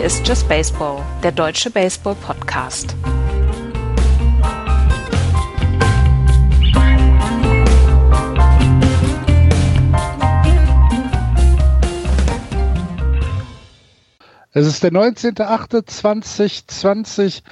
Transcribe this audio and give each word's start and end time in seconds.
Hier 0.00 0.06
ist 0.06 0.26
Just 0.26 0.48
Baseball, 0.48 1.04
der 1.22 1.30
deutsche 1.30 1.70
Baseball-Podcast. 1.70 2.96
Es 14.52 14.66
ist 14.66 14.82
der 14.82 14.90
19.08.2020. 14.90 17.42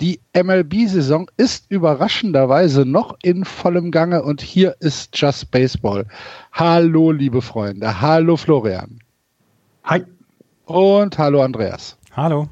Die 0.00 0.18
MLB-Saison 0.34 1.30
ist 1.36 1.70
überraschenderweise 1.70 2.84
noch 2.84 3.16
in 3.22 3.44
vollem 3.44 3.92
Gange 3.92 4.24
und 4.24 4.40
hier 4.40 4.74
ist 4.80 5.16
Just 5.16 5.52
Baseball. 5.52 6.06
Hallo, 6.50 7.12
liebe 7.12 7.42
Freunde. 7.42 8.00
Hallo, 8.00 8.36
Florian. 8.36 8.98
Hi. 9.84 10.04
Und 10.64 11.18
hallo, 11.18 11.42
Andreas. 11.42 11.98
Hallo. 12.14 12.46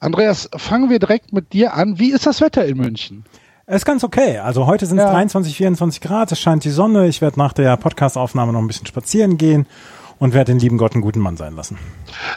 Andreas, 0.00 0.48
fangen 0.56 0.88
wir 0.88 0.98
direkt 0.98 1.34
mit 1.34 1.52
dir 1.52 1.74
an. 1.74 1.98
Wie 1.98 2.12
ist 2.12 2.26
das 2.26 2.40
Wetter 2.40 2.64
in 2.64 2.78
München? 2.78 3.24
Es 3.66 3.76
ist 3.76 3.84
ganz 3.84 4.02
okay. 4.02 4.38
Also 4.38 4.66
heute 4.66 4.86
sind 4.86 4.96
es 4.96 5.04
ja. 5.04 5.10
23, 5.10 5.54
24 5.54 6.00
Grad, 6.00 6.32
es 6.32 6.40
scheint 6.40 6.64
die 6.64 6.70
Sonne. 6.70 7.06
Ich 7.06 7.20
werde 7.20 7.38
nach 7.38 7.52
der 7.52 7.76
Podcastaufnahme 7.76 8.54
noch 8.54 8.60
ein 8.60 8.66
bisschen 8.66 8.86
spazieren 8.86 9.36
gehen 9.36 9.66
und 10.18 10.32
werde 10.32 10.52
den 10.52 10.60
lieben 10.60 10.78
Gott 10.78 10.94
einen 10.94 11.02
guten 11.02 11.20
Mann 11.20 11.36
sein 11.36 11.54
lassen. 11.54 11.78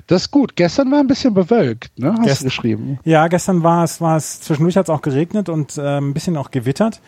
Das 0.08 0.24
ist 0.24 0.32
gut. 0.32 0.58
Gestern 0.58 0.92
war 0.92 1.00
ein 1.00 1.08
bisschen 1.08 1.34
bewölkt, 1.34 1.98
ne? 1.98 2.14
Hast 2.18 2.24
Gest 2.24 2.42
du 2.42 2.46
geschrieben? 2.46 3.00
Ja, 3.06 3.30
gestern 3.30 3.64
war 3.64 3.86
es, 3.86 4.02
war 4.02 4.18
es 4.18 4.42
zwischendurch 4.42 4.76
hat 4.76 4.88
es 4.88 4.90
auch 4.90 5.02
geregnet 5.02 5.48
und 5.48 5.78
äh, 5.78 5.98
ein 5.98 6.14
bisschen 6.14 6.36
auch 6.36 6.52
gewittert. 6.52 7.00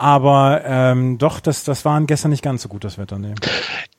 Aber 0.00 0.62
ähm, 0.64 1.18
doch, 1.18 1.40
das, 1.40 1.62
das 1.64 1.84
war 1.84 2.00
gestern 2.04 2.30
nicht 2.30 2.42
ganz 2.42 2.62
so 2.62 2.70
gut, 2.70 2.84
das 2.84 2.96
Wetter. 2.96 3.18
Nee. 3.18 3.34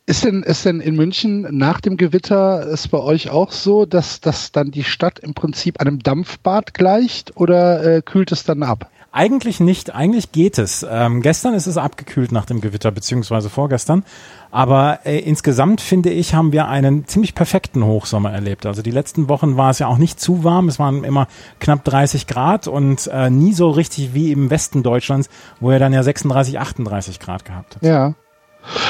Ist 0.07 0.23
denn, 0.23 0.41
ist 0.41 0.65
denn 0.65 0.79
in 0.81 0.95
München 0.95 1.45
nach 1.51 1.79
dem 1.79 1.95
Gewitter 1.95 2.65
ist 2.65 2.87
bei 2.87 2.97
euch 2.97 3.29
auch 3.29 3.51
so, 3.51 3.85
dass, 3.85 4.19
dass 4.19 4.51
dann 4.51 4.71
die 4.71 4.83
Stadt 4.83 5.19
im 5.19 5.35
Prinzip 5.35 5.79
einem 5.79 5.99
Dampfbad 5.99 6.73
gleicht 6.73 7.37
oder 7.37 7.83
äh, 7.83 8.01
kühlt 8.01 8.31
es 8.31 8.43
dann 8.43 8.63
ab? 8.63 8.89
Eigentlich 9.11 9.59
nicht, 9.59 9.93
eigentlich 9.93 10.31
geht 10.31 10.57
es. 10.57 10.83
Ähm, 10.89 11.21
gestern 11.21 11.53
ist 11.53 11.67
es 11.67 11.77
abgekühlt 11.77 12.31
nach 12.31 12.45
dem 12.45 12.61
Gewitter, 12.61 12.89
beziehungsweise 12.89 13.51
vorgestern. 13.51 14.03
Aber 14.51 14.99
äh, 15.05 15.19
insgesamt 15.19 15.79
finde 15.79 16.09
ich, 16.09 16.35
haben 16.35 16.51
wir 16.51 16.67
einen 16.67 17.07
ziemlich 17.07 17.33
perfekten 17.33 17.85
Hochsommer 17.85 18.31
erlebt. 18.31 18.65
Also 18.65 18.81
die 18.81 18.91
letzten 18.91 19.29
Wochen 19.29 19.55
war 19.55 19.69
es 19.69 19.79
ja 19.79 19.87
auch 19.87 19.97
nicht 19.97 20.19
zu 20.19 20.43
warm. 20.43 20.67
Es 20.67 20.77
waren 20.77 21.05
immer 21.05 21.27
knapp 21.59 21.85
30 21.85 22.27
Grad 22.27 22.67
und 22.67 23.07
äh, 23.07 23.29
nie 23.29 23.53
so 23.53 23.69
richtig 23.69 24.13
wie 24.13 24.31
im 24.31 24.49
Westen 24.49 24.83
Deutschlands, 24.83 25.29
wo 25.61 25.71
er 25.71 25.79
dann 25.79 25.93
ja 25.93 26.03
36, 26.03 26.59
38 26.59 27.19
Grad 27.19 27.45
gehabt 27.45 27.77
hat. 27.77 27.83
Ja. 27.83 28.13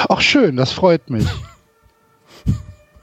Ach 0.09 0.20
schön, 0.20 0.58
das 0.58 0.72
freut 0.72 1.09
mich. 1.09 1.28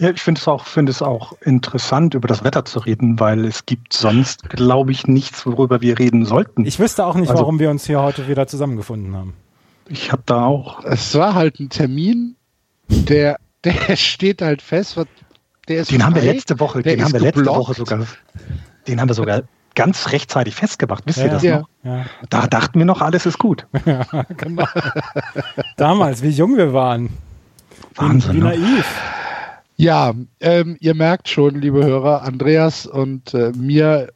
Ja, 0.01 0.11
ich 0.11 0.21
finde 0.21 0.41
es 0.41 0.47
auch, 0.47 0.65
finde 0.65 0.93
es 0.93 1.03
auch 1.03 1.33
interessant, 1.41 2.15
über 2.15 2.29
das 2.29 2.45
Wetter 2.45 2.65
zu 2.65 2.79
reden, 2.79 3.19
weil 3.19 3.45
es 3.45 3.67
gibt 3.67 3.93
sonst, 3.93 4.49
glaube 4.49 4.93
ich, 4.93 5.09
nichts, 5.09 5.45
worüber 5.45 5.81
wir 5.81 5.99
reden 5.99 6.25
sollten. 6.25 6.65
Ich 6.65 6.79
wüsste 6.79 7.05
auch 7.05 7.17
nicht, 7.17 7.31
also, 7.31 7.43
warum 7.43 7.59
wir 7.59 7.69
uns 7.69 7.85
hier 7.85 8.01
heute 8.01 8.29
wieder 8.29 8.47
zusammengefunden 8.47 9.17
haben. 9.17 9.35
Ich 9.89 10.13
habe 10.13 10.23
da 10.25 10.45
auch. 10.45 10.85
Es 10.85 11.17
war 11.17 11.35
halt 11.35 11.59
ein 11.59 11.69
Termin, 11.69 12.37
der, 12.89 13.39
der 13.65 13.97
steht 13.97 14.43
halt 14.43 14.63
fest. 14.63 14.99
Der 15.69 15.81
ist 15.81 15.91
den 15.91 16.01
frei, 16.01 16.07
haben 16.07 16.15
wir 16.15 16.23
letzte 16.23 16.59
Woche, 16.61 16.83
den 16.83 17.03
haben 17.03 17.13
wir 17.13 17.21
letzte 17.21 17.47
Woche 17.47 17.75
sogar, 17.75 18.07
den 18.87 19.01
haben 19.01 19.09
wir 19.09 19.15
sogar 19.15 19.43
ganz 19.75 20.11
rechtzeitig 20.13 20.55
festgemacht. 20.55 21.05
Wisst 21.07 21.19
ja, 21.19 21.25
ihr 21.25 21.31
das 21.31 21.43
ja, 21.43 21.59
noch? 21.61 21.69
Ja. 21.85 22.07
Da 22.31 22.47
dachten 22.47 22.79
wir 22.79 22.87
noch, 22.87 23.01
alles 23.01 23.27
ist 23.27 23.39
gut. 23.39 23.67
Ja, 23.87 24.05
genau. 24.37 24.67
Damals, 25.77 26.23
wie 26.23 26.31
jung 26.31 26.57
wir 26.57 26.73
waren. 26.73 27.11
Wahnsinn. 27.95 28.33
Wie, 28.33 28.37
wie 28.37 28.41
ne? 28.41 28.59
naiv. 28.59 29.01
Ja, 29.77 30.13
ähm, 30.41 30.77
ihr 30.81 30.95
merkt 30.95 31.29
schon, 31.29 31.61
liebe 31.61 31.85
Hörer, 31.85 32.23
Andreas 32.23 32.87
und 32.87 33.33
äh, 33.35 33.53
mir 33.53 34.09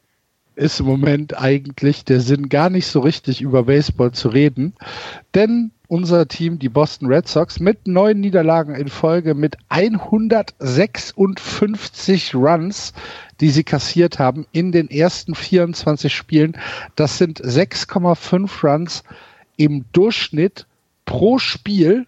ist 0.56 0.80
im 0.80 0.86
Moment 0.86 1.38
eigentlich 1.38 2.04
der 2.04 2.20
Sinn 2.20 2.48
gar 2.48 2.68
nicht 2.68 2.88
so 2.88 3.00
richtig 3.00 3.40
über 3.40 3.62
Baseball 3.62 4.10
zu 4.10 4.28
reden, 4.28 4.74
denn 5.34 5.70
unser 5.92 6.26
Team, 6.26 6.58
die 6.58 6.70
Boston 6.70 7.08
Red 7.08 7.28
Sox, 7.28 7.60
mit 7.60 7.86
neun 7.86 8.20
Niederlagen 8.20 8.74
in 8.74 8.88
Folge, 8.88 9.34
mit 9.34 9.58
156 9.68 12.34
Runs, 12.34 12.94
die 13.42 13.50
sie 13.50 13.62
kassiert 13.62 14.18
haben 14.18 14.46
in 14.52 14.72
den 14.72 14.88
ersten 14.88 15.34
24 15.34 16.14
Spielen. 16.14 16.56
Das 16.96 17.18
sind 17.18 17.42
6,5 17.42 18.66
Runs 18.66 19.02
im 19.58 19.84
Durchschnitt 19.92 20.66
pro 21.04 21.38
Spiel. 21.38 22.06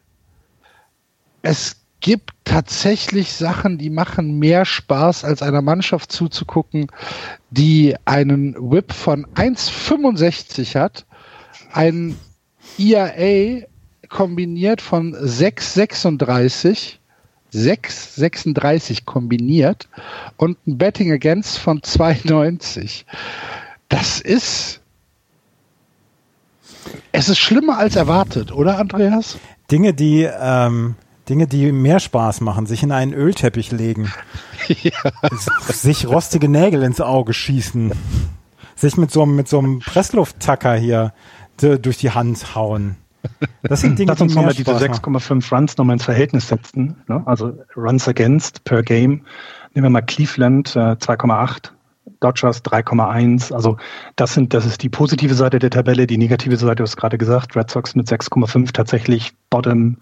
Es 1.42 1.76
gibt 2.00 2.30
tatsächlich 2.44 3.34
Sachen, 3.34 3.76
die 3.76 3.90
machen 3.90 4.38
mehr 4.38 4.64
Spaß, 4.64 5.24
als 5.24 5.42
einer 5.42 5.60
Mannschaft 5.60 6.10
zuzugucken, 6.10 6.86
die 7.50 7.96
einen 8.06 8.54
Whip 8.54 8.94
von 8.94 9.26
1,65 9.34 10.74
hat, 10.74 11.04
ein 11.74 12.16
ERA 12.78 13.66
kombiniert 14.08 14.80
von 14.80 15.14
6,36, 15.14 16.94
6,36 17.52 19.04
kombiniert 19.04 19.88
und 20.36 20.58
ein 20.66 20.78
Betting 20.78 21.12
Against 21.12 21.58
von 21.58 21.80
2,90. 21.80 23.04
Das 23.88 24.20
ist 24.20 24.80
es 27.12 27.28
ist 27.28 27.38
schlimmer 27.38 27.78
als 27.78 27.96
erwartet, 27.96 28.52
oder 28.52 28.78
Andreas? 28.78 29.38
Dinge, 29.70 29.94
die 29.94 30.28
ähm, 30.38 30.96
Dinge, 31.28 31.46
die 31.46 31.72
mehr 31.72 32.00
Spaß 32.00 32.40
machen, 32.40 32.66
sich 32.66 32.82
in 32.82 32.92
einen 32.92 33.14
Ölteppich 33.14 33.70
legen, 33.72 34.12
ja. 34.68 34.92
sich 35.68 36.06
rostige 36.06 36.48
Nägel 36.48 36.82
ins 36.82 37.00
Auge 37.00 37.32
schießen, 37.32 37.92
sich 38.76 38.96
mit 38.96 39.10
so 39.10 39.22
einem, 39.22 39.36
mit 39.36 39.48
so 39.48 39.58
einem 39.58 39.78
Presslufttacker 39.78 40.74
hier 40.74 41.12
durch 41.56 41.98
die 41.98 42.10
Hand 42.10 42.54
hauen. 42.54 42.96
Das 43.62 43.80
sind 43.80 43.98
Dinge, 43.98 44.10
Lass 44.12 44.20
uns 44.20 44.34
nochmal 44.34 44.54
diese 44.54 44.72
6,5 44.72 45.54
Runs 45.54 45.76
nochmal 45.76 45.94
ins 45.94 46.04
Verhältnis 46.04 46.48
setzen. 46.48 46.96
Ne? 47.08 47.22
Also 47.26 47.58
Runs 47.76 48.08
against 48.08 48.64
per 48.64 48.82
Game. 48.82 49.22
Nehmen 49.74 49.86
wir 49.86 49.90
mal 49.90 50.02
Cleveland 50.02 50.76
äh, 50.76 50.96
2,8, 50.96 51.70
Dodgers 52.20 52.64
3,1. 52.64 53.52
Also 53.52 53.76
das 54.16 54.34
sind, 54.34 54.54
das 54.54 54.66
ist 54.66 54.82
die 54.82 54.88
positive 54.88 55.34
Seite 55.34 55.58
der 55.58 55.70
Tabelle. 55.70 56.06
Die 56.06 56.18
negative 56.18 56.56
Seite, 56.56 56.76
du 56.76 56.82
hast 56.84 56.96
gerade 56.96 57.18
gesagt, 57.18 57.56
Red 57.56 57.70
Sox 57.70 57.94
mit 57.94 58.08
6,5 58.08 58.72
tatsächlich 58.72 59.32
Bottom 59.50 59.96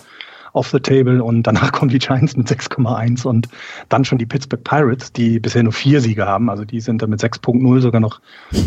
off 0.53 0.71
the 0.71 0.81
table 0.81 1.23
und 1.23 1.45
danach 1.45 1.73
kommen 1.73 1.91
die 1.91 1.99
Giants 1.99 2.37
mit 2.37 2.49
6,1 2.49 3.27
und 3.27 3.49
dann 3.89 4.05
schon 4.05 4.19
die 4.19 4.27
Pittsburgh 4.27 4.63
Pirates, 4.63 5.13
die 5.13 5.41
bisher 5.41 5.63
nur 5.63 5.73
vier 5.73 6.01
Siege 6.01 6.27
haben. 6.27 6.51
Also 6.51 6.65
die 6.65 6.81
sind 6.81 7.03
da 7.03 7.07
mit 7.07 7.21
6.0 7.21 7.81
sogar 7.81 8.01
noch 8.01 8.21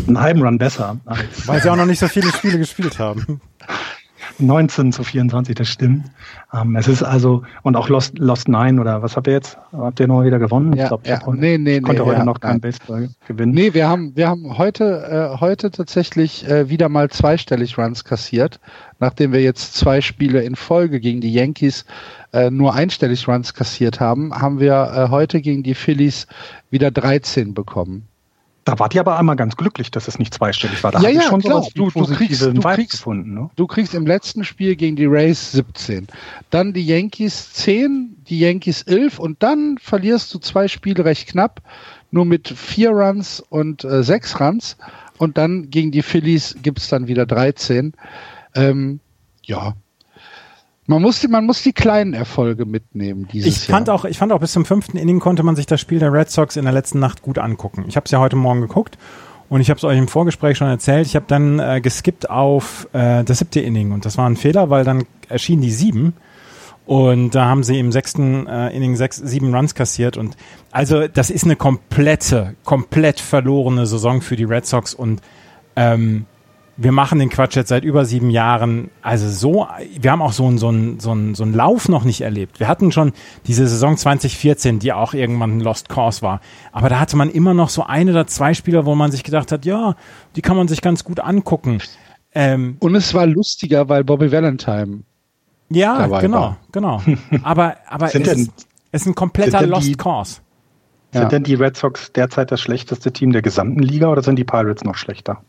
einen 0.06 0.20
halben 0.20 0.42
Run 0.42 0.58
besser. 0.58 0.98
Weil 1.46 1.62
sie 1.62 1.70
auch 1.70 1.76
noch 1.76 1.86
nicht 1.86 2.00
so 2.00 2.08
viele 2.08 2.28
Spiele 2.32 2.58
gespielt 2.58 2.98
haben. 2.98 3.40
19 4.38 4.92
zu 4.92 5.04
24, 5.04 5.54
das 5.54 5.68
stimmt. 5.68 6.06
Ähm, 6.52 6.76
es 6.76 6.88
ist 6.88 7.02
also, 7.02 7.42
und 7.62 7.76
auch 7.76 7.88
Lost, 7.88 8.18
Lost 8.18 8.48
9 8.48 8.78
oder 8.78 9.02
was 9.02 9.16
habt 9.16 9.26
ihr 9.26 9.34
jetzt? 9.34 9.58
Habt 9.72 10.00
ihr 10.00 10.06
noch 10.06 10.24
wieder 10.24 10.38
gewonnen? 10.38 10.72
Ja, 10.74 10.84
ich 10.84 10.88
glaube, 10.88 11.08
ja. 11.08 11.20
nee, 11.32 11.58
nee, 11.58 11.76
ich 11.76 11.82
konnte 11.82 12.02
nee, 12.02 12.08
heute 12.08 12.24
noch 12.24 12.40
kein 12.40 12.60
Baseball 12.60 13.08
gewinnen. 13.26 13.52
Nee, 13.52 13.74
wir 13.74 13.88
haben, 13.88 14.16
wir 14.16 14.28
haben 14.28 14.58
heute, 14.58 15.34
äh, 15.34 15.40
heute 15.40 15.70
tatsächlich 15.70 16.48
äh, 16.48 16.68
wieder 16.68 16.88
mal 16.88 17.10
zweistellig 17.10 17.78
Runs 17.78 18.04
kassiert, 18.04 18.60
nachdem 18.98 19.32
wir 19.32 19.42
jetzt 19.42 19.74
zwei 19.74 20.00
Spiele 20.00 20.42
in 20.42 20.56
Folge 20.56 21.00
gegen 21.00 21.20
die 21.20 21.32
Yankees 21.32 21.84
äh, 22.32 22.50
nur 22.50 22.74
einstellig 22.74 23.26
Runs 23.28 23.54
kassiert 23.54 24.00
haben, 24.00 24.34
haben 24.34 24.60
wir 24.60 24.92
äh, 24.94 25.10
heute 25.10 25.40
gegen 25.40 25.62
die 25.62 25.74
Phillies 25.74 26.26
wieder 26.70 26.90
13 26.90 27.54
bekommen. 27.54 28.08
Da 28.66 28.80
wart 28.80 28.96
ihr 28.96 29.00
aber 29.00 29.16
einmal 29.16 29.36
ganz 29.36 29.56
glücklich, 29.56 29.92
dass 29.92 30.08
es 30.08 30.18
nicht 30.18 30.34
zweistellig 30.34 30.82
war. 30.82 30.90
Da 30.90 31.00
ja, 31.00 31.08
ja, 31.08 31.22
schon 31.22 31.40
klar. 31.40 31.64
Du, 31.76 31.88
du, 31.88 32.04
kriegst, 32.04 32.42
du, 32.42 32.60
kriegst, 32.60 32.90
gefunden, 32.90 33.32
ne? 33.32 33.48
du 33.54 33.68
kriegst 33.68 33.94
im 33.94 34.04
letzten 34.04 34.42
Spiel 34.42 34.74
gegen 34.74 34.96
die 34.96 35.04
Rays 35.04 35.52
17. 35.52 36.08
Dann 36.50 36.72
die 36.72 36.84
Yankees 36.84 37.52
10, 37.52 38.24
die 38.28 38.40
Yankees 38.40 38.82
11 38.82 39.20
und 39.20 39.40
dann 39.44 39.78
verlierst 39.80 40.34
du 40.34 40.40
zwei 40.40 40.66
Spiele 40.66 41.04
recht 41.04 41.28
knapp, 41.28 41.62
nur 42.10 42.24
mit 42.24 42.48
vier 42.48 42.90
Runs 42.90 43.38
und 43.38 43.84
äh, 43.84 44.02
sechs 44.02 44.40
Runs. 44.40 44.76
Und 45.16 45.38
dann 45.38 45.70
gegen 45.70 45.92
die 45.92 46.02
Phillies 46.02 46.56
gibt's 46.60 46.88
dann 46.88 47.06
wieder 47.06 47.24
13. 47.24 47.92
Ähm, 48.56 48.98
ja, 49.44 49.76
man 50.86 51.02
muss, 51.02 51.20
die, 51.20 51.28
man 51.28 51.44
muss 51.44 51.62
die 51.62 51.72
kleinen 51.72 52.14
Erfolge 52.14 52.64
mitnehmen 52.64 53.28
dieses 53.32 53.56
ich 53.56 53.66
fand 53.66 53.88
Jahr. 53.88 53.96
Auch, 53.96 54.04
ich 54.04 54.18
fand 54.18 54.32
auch 54.32 54.40
bis 54.40 54.52
zum 54.52 54.64
fünften 54.64 54.96
Inning 54.96 55.20
konnte 55.20 55.42
man 55.42 55.56
sich 55.56 55.66
das 55.66 55.80
Spiel 55.80 55.98
der 55.98 56.12
Red 56.12 56.30
Sox 56.30 56.56
in 56.56 56.64
der 56.64 56.72
letzten 56.72 56.98
Nacht 56.98 57.22
gut 57.22 57.38
angucken. 57.38 57.84
Ich 57.88 57.96
habe 57.96 58.04
es 58.04 58.10
ja 58.10 58.20
heute 58.20 58.36
Morgen 58.36 58.60
geguckt 58.60 58.96
und 59.48 59.60
ich 59.60 59.70
habe 59.70 59.78
es 59.78 59.84
euch 59.84 59.98
im 59.98 60.08
Vorgespräch 60.08 60.56
schon 60.58 60.68
erzählt. 60.68 61.06
Ich 61.06 61.16
habe 61.16 61.26
dann 61.28 61.58
äh, 61.58 61.80
geskippt 61.80 62.30
auf 62.30 62.88
äh, 62.92 63.24
das 63.24 63.38
siebte 63.38 63.60
Inning 63.60 63.92
und 63.92 64.04
das 64.04 64.16
war 64.16 64.28
ein 64.28 64.36
Fehler, 64.36 64.70
weil 64.70 64.84
dann 64.84 65.04
erschien 65.28 65.60
die 65.60 65.72
sieben 65.72 66.14
und 66.86 67.34
da 67.34 67.46
haben 67.46 67.64
sie 67.64 67.80
im 67.80 67.90
sechsten 67.90 68.46
äh, 68.46 68.68
Inning 68.70 68.94
sechs, 68.94 69.16
sieben 69.16 69.52
Runs 69.52 69.74
kassiert 69.74 70.16
und 70.16 70.36
also 70.70 71.08
das 71.08 71.30
ist 71.30 71.44
eine 71.44 71.56
komplette, 71.56 72.54
komplett 72.64 73.18
verlorene 73.18 73.86
Saison 73.86 74.20
für 74.20 74.36
die 74.36 74.44
Red 74.44 74.66
Sox 74.66 74.94
und 74.94 75.20
ähm, 75.74 76.26
wir 76.76 76.92
machen 76.92 77.18
den 77.18 77.30
Quatsch 77.30 77.56
jetzt 77.56 77.70
seit 77.70 77.84
über 77.84 78.04
sieben 78.04 78.30
Jahren. 78.30 78.90
Also 79.00 79.28
so, 79.28 79.66
wir 79.98 80.12
haben 80.12 80.20
auch 80.20 80.32
so 80.32 80.46
einen 80.46 80.58
so 80.58 80.68
einen, 80.68 81.00
so 81.00 81.10
einen, 81.10 81.34
so 81.34 81.42
einen 81.42 81.54
Lauf 81.54 81.88
noch 81.88 82.04
nicht 82.04 82.20
erlebt. 82.20 82.60
Wir 82.60 82.68
hatten 82.68 82.92
schon 82.92 83.12
diese 83.46 83.66
Saison 83.66 83.96
2014, 83.96 84.78
die 84.78 84.92
auch 84.92 85.14
irgendwann 85.14 85.56
ein 85.56 85.60
Lost 85.60 85.88
Course 85.88 86.20
war. 86.22 86.40
Aber 86.72 86.88
da 86.88 87.00
hatte 87.00 87.16
man 87.16 87.30
immer 87.30 87.54
noch 87.54 87.70
so 87.70 87.84
ein 87.84 88.10
oder 88.10 88.26
zwei 88.26 88.52
Spieler, 88.52 88.84
wo 88.84 88.94
man 88.94 89.10
sich 89.10 89.24
gedacht 89.24 89.52
hat, 89.52 89.64
ja, 89.64 89.96
die 90.36 90.42
kann 90.42 90.56
man 90.56 90.68
sich 90.68 90.82
ganz 90.82 91.02
gut 91.02 91.20
angucken. 91.20 91.80
Ähm, 92.34 92.76
Und 92.80 92.94
es 92.94 93.14
war 93.14 93.26
lustiger, 93.26 93.88
weil 93.88 94.04
Bobby 94.04 94.30
Valentine. 94.30 95.00
Ja, 95.70 96.06
genau, 96.20 96.40
war. 96.40 96.58
genau. 96.72 97.02
Aber, 97.42 97.76
aber 97.88 98.06
es, 98.14 98.14
ist, 98.14 98.68
es 98.92 99.02
ist 99.02 99.06
ein 99.06 99.14
kompletter 99.14 99.66
Lost 99.66 99.88
die, 99.88 99.94
Course. 99.94 100.40
Sind 101.12 101.22
ja. 101.22 101.28
denn 101.28 101.44
die 101.44 101.54
Red 101.54 101.76
Sox 101.76 102.12
derzeit 102.12 102.52
das 102.52 102.60
schlechteste 102.60 103.12
Team 103.12 103.32
der 103.32 103.40
gesamten 103.40 103.82
Liga 103.82 104.08
oder 104.08 104.22
sind 104.22 104.36
die 104.36 104.44
Pirates 104.44 104.84
noch 104.84 104.96
schlechter? 104.96 105.40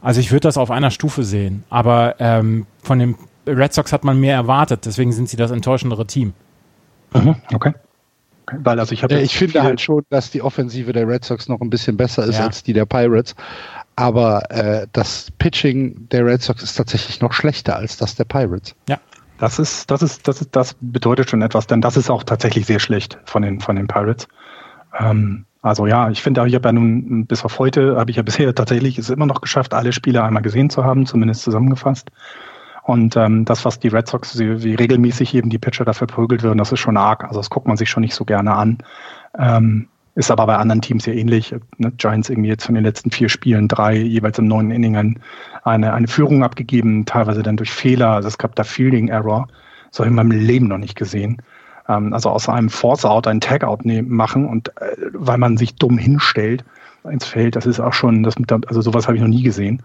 Also 0.00 0.20
ich 0.20 0.30
würde 0.30 0.40
das 0.40 0.58
auf 0.58 0.70
einer 0.70 0.90
Stufe 0.90 1.24
sehen, 1.24 1.64
aber 1.70 2.16
ähm, 2.18 2.66
von 2.82 2.98
den 2.98 3.16
Red 3.46 3.72
Sox 3.72 3.92
hat 3.92 4.04
man 4.04 4.18
mehr 4.18 4.34
erwartet, 4.34 4.86
deswegen 4.86 5.12
sind 5.12 5.28
sie 5.28 5.36
das 5.36 5.50
enttäuschendere 5.50 6.06
Team. 6.06 6.32
Mhm, 7.14 7.36
okay. 7.54 7.72
Weil 8.52 8.78
also 8.78 8.92
ich 8.92 9.02
habe. 9.02 9.14
Ja, 9.14 9.20
ich 9.20 9.36
finde 9.36 9.62
halt 9.62 9.80
schon, 9.80 10.04
dass 10.08 10.30
die 10.30 10.40
Offensive 10.42 10.92
der 10.92 11.08
Red 11.08 11.24
Sox 11.24 11.48
noch 11.48 11.60
ein 11.60 11.70
bisschen 11.70 11.96
besser 11.96 12.24
ist 12.24 12.38
ja. 12.38 12.46
als 12.46 12.62
die 12.62 12.72
der 12.72 12.86
Pirates. 12.86 13.34
Aber 13.96 14.50
äh, 14.50 14.86
das 14.92 15.32
Pitching 15.38 16.08
der 16.10 16.26
Red 16.26 16.42
Sox 16.42 16.62
ist 16.62 16.74
tatsächlich 16.74 17.20
noch 17.20 17.32
schlechter 17.32 17.76
als 17.76 17.96
das 17.96 18.14
der 18.14 18.24
Pirates. 18.24 18.74
Ja. 18.88 18.98
Das 19.38 19.58
ist, 19.58 19.90
das 19.90 20.02
ist, 20.02 20.28
das 20.28 20.40
ist, 20.40 20.54
das 20.54 20.76
bedeutet 20.80 21.28
schon 21.28 21.42
etwas, 21.42 21.66
denn 21.66 21.80
das 21.80 21.96
ist 21.96 22.08
auch 22.08 22.22
tatsächlich 22.22 22.66
sehr 22.66 22.78
schlecht 22.78 23.18
von 23.24 23.42
den, 23.42 23.60
von 23.60 23.76
den 23.76 23.86
Pirates. 23.86 24.28
Ähm, 24.98 25.45
also 25.62 25.86
ja, 25.86 26.10
ich 26.10 26.22
finde, 26.22 26.46
ich 26.46 26.54
habe 26.54 26.68
ja 26.68 26.72
nun 26.72 27.26
bis 27.26 27.44
auf 27.44 27.58
heute, 27.58 27.96
habe 27.96 28.10
ich 28.10 28.16
ja 28.16 28.22
bisher 28.24 28.54
tatsächlich 28.54 28.98
es 28.98 29.10
immer 29.10 29.26
noch 29.26 29.40
geschafft, 29.40 29.74
alle 29.74 29.92
Spiele 29.92 30.22
einmal 30.22 30.42
gesehen 30.42 30.70
zu 30.70 30.84
haben, 30.84 31.06
zumindest 31.06 31.42
zusammengefasst. 31.42 32.10
Und 32.82 33.16
ähm, 33.16 33.44
das, 33.44 33.64
was 33.64 33.80
die 33.80 33.88
Red 33.88 34.06
Sox, 34.06 34.38
wie, 34.38 34.74
regelmäßig 34.74 35.34
eben 35.34 35.50
die 35.50 35.58
Pitcher 35.58 35.84
dafür 35.84 36.06
prügelt 36.06 36.44
werden, 36.44 36.58
das 36.58 36.70
ist 36.70 36.78
schon 36.78 36.96
arg. 36.96 37.24
Also 37.24 37.40
das 37.40 37.50
guckt 37.50 37.66
man 37.66 37.76
sich 37.76 37.90
schon 37.90 38.02
nicht 38.02 38.14
so 38.14 38.24
gerne 38.24 38.54
an. 38.54 38.78
Ähm, 39.36 39.88
ist 40.14 40.30
aber 40.30 40.46
bei 40.46 40.56
anderen 40.56 40.82
Teams 40.82 41.04
ja 41.04 41.12
ähnlich. 41.12 41.52
Ne? 41.78 41.90
Giants 41.96 42.30
irgendwie 42.30 42.48
jetzt 42.48 42.64
von 42.64 42.76
den 42.76 42.84
letzten 42.84 43.10
vier 43.10 43.28
Spielen 43.28 43.66
drei 43.66 43.96
jeweils 43.96 44.38
im 44.38 44.46
neuen 44.46 44.70
Inning 44.70 45.16
eine, 45.64 45.92
eine 45.92 46.08
Führung 46.08 46.44
abgegeben, 46.44 47.06
teilweise 47.06 47.42
dann 47.42 47.56
durch 47.56 47.72
Fehler. 47.72 48.10
Also 48.10 48.28
es 48.28 48.38
gab 48.38 48.54
da 48.54 48.62
Fielding 48.62 49.08
Error. 49.08 49.48
So 49.90 50.04
habe 50.04 50.06
ich 50.06 50.10
in 50.12 50.14
meinem 50.28 50.30
Leben 50.30 50.68
noch 50.68 50.78
nicht 50.78 50.94
gesehen 50.94 51.42
ähm, 51.88 52.12
also 52.12 52.30
aus 52.30 52.48
einem 52.48 52.70
Force-Out 52.70 53.26
ein 53.26 53.40
Tag-Out 53.40 53.84
machen 53.84 54.46
und 54.46 54.68
äh, 54.80 54.96
weil 55.12 55.38
man 55.38 55.56
sich 55.56 55.76
dumm 55.76 55.98
hinstellt 55.98 56.64
ins 57.10 57.26
Feld, 57.26 57.56
das 57.56 57.66
ist 57.66 57.80
auch 57.80 57.92
schon, 57.92 58.22
das 58.22 58.38
mit, 58.38 58.50
also 58.52 58.80
sowas 58.80 59.06
habe 59.06 59.16
ich 59.16 59.22
noch 59.22 59.28
nie 59.28 59.42
gesehen. 59.42 59.82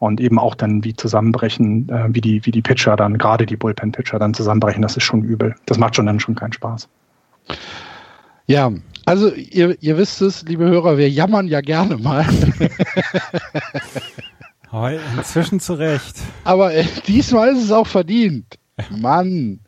Und 0.00 0.20
eben 0.20 0.38
auch 0.38 0.54
dann 0.54 0.84
wie 0.84 0.94
zusammenbrechen, 0.94 1.88
äh, 1.88 2.06
wie 2.10 2.20
die, 2.20 2.46
wie 2.46 2.52
die 2.52 2.62
Pitcher 2.62 2.94
dann, 2.94 3.18
gerade 3.18 3.46
die 3.46 3.56
Bullpen-Pitcher 3.56 4.20
dann 4.20 4.32
zusammenbrechen, 4.32 4.80
das 4.80 4.96
ist 4.96 5.02
schon 5.02 5.24
übel. 5.24 5.56
Das 5.66 5.76
macht 5.78 5.96
schon 5.96 6.06
dann 6.06 6.20
schon 6.20 6.36
keinen 6.36 6.52
Spaß. 6.52 6.88
Ja, 8.46 8.70
also 9.06 9.32
ihr, 9.34 9.76
ihr 9.82 9.98
wisst 9.98 10.22
es, 10.22 10.44
liebe 10.44 10.66
Hörer, 10.66 10.98
wir 10.98 11.10
jammern 11.10 11.48
ja 11.48 11.60
gerne 11.60 11.96
mal. 11.96 12.24
Inzwischen 15.16 15.58
zurecht. 15.58 16.16
Aber 16.44 16.72
äh, 16.74 16.84
diesmal 17.08 17.48
ist 17.48 17.64
es 17.64 17.72
auch 17.72 17.86
verdient. 17.86 18.56
Mann. 18.90 19.58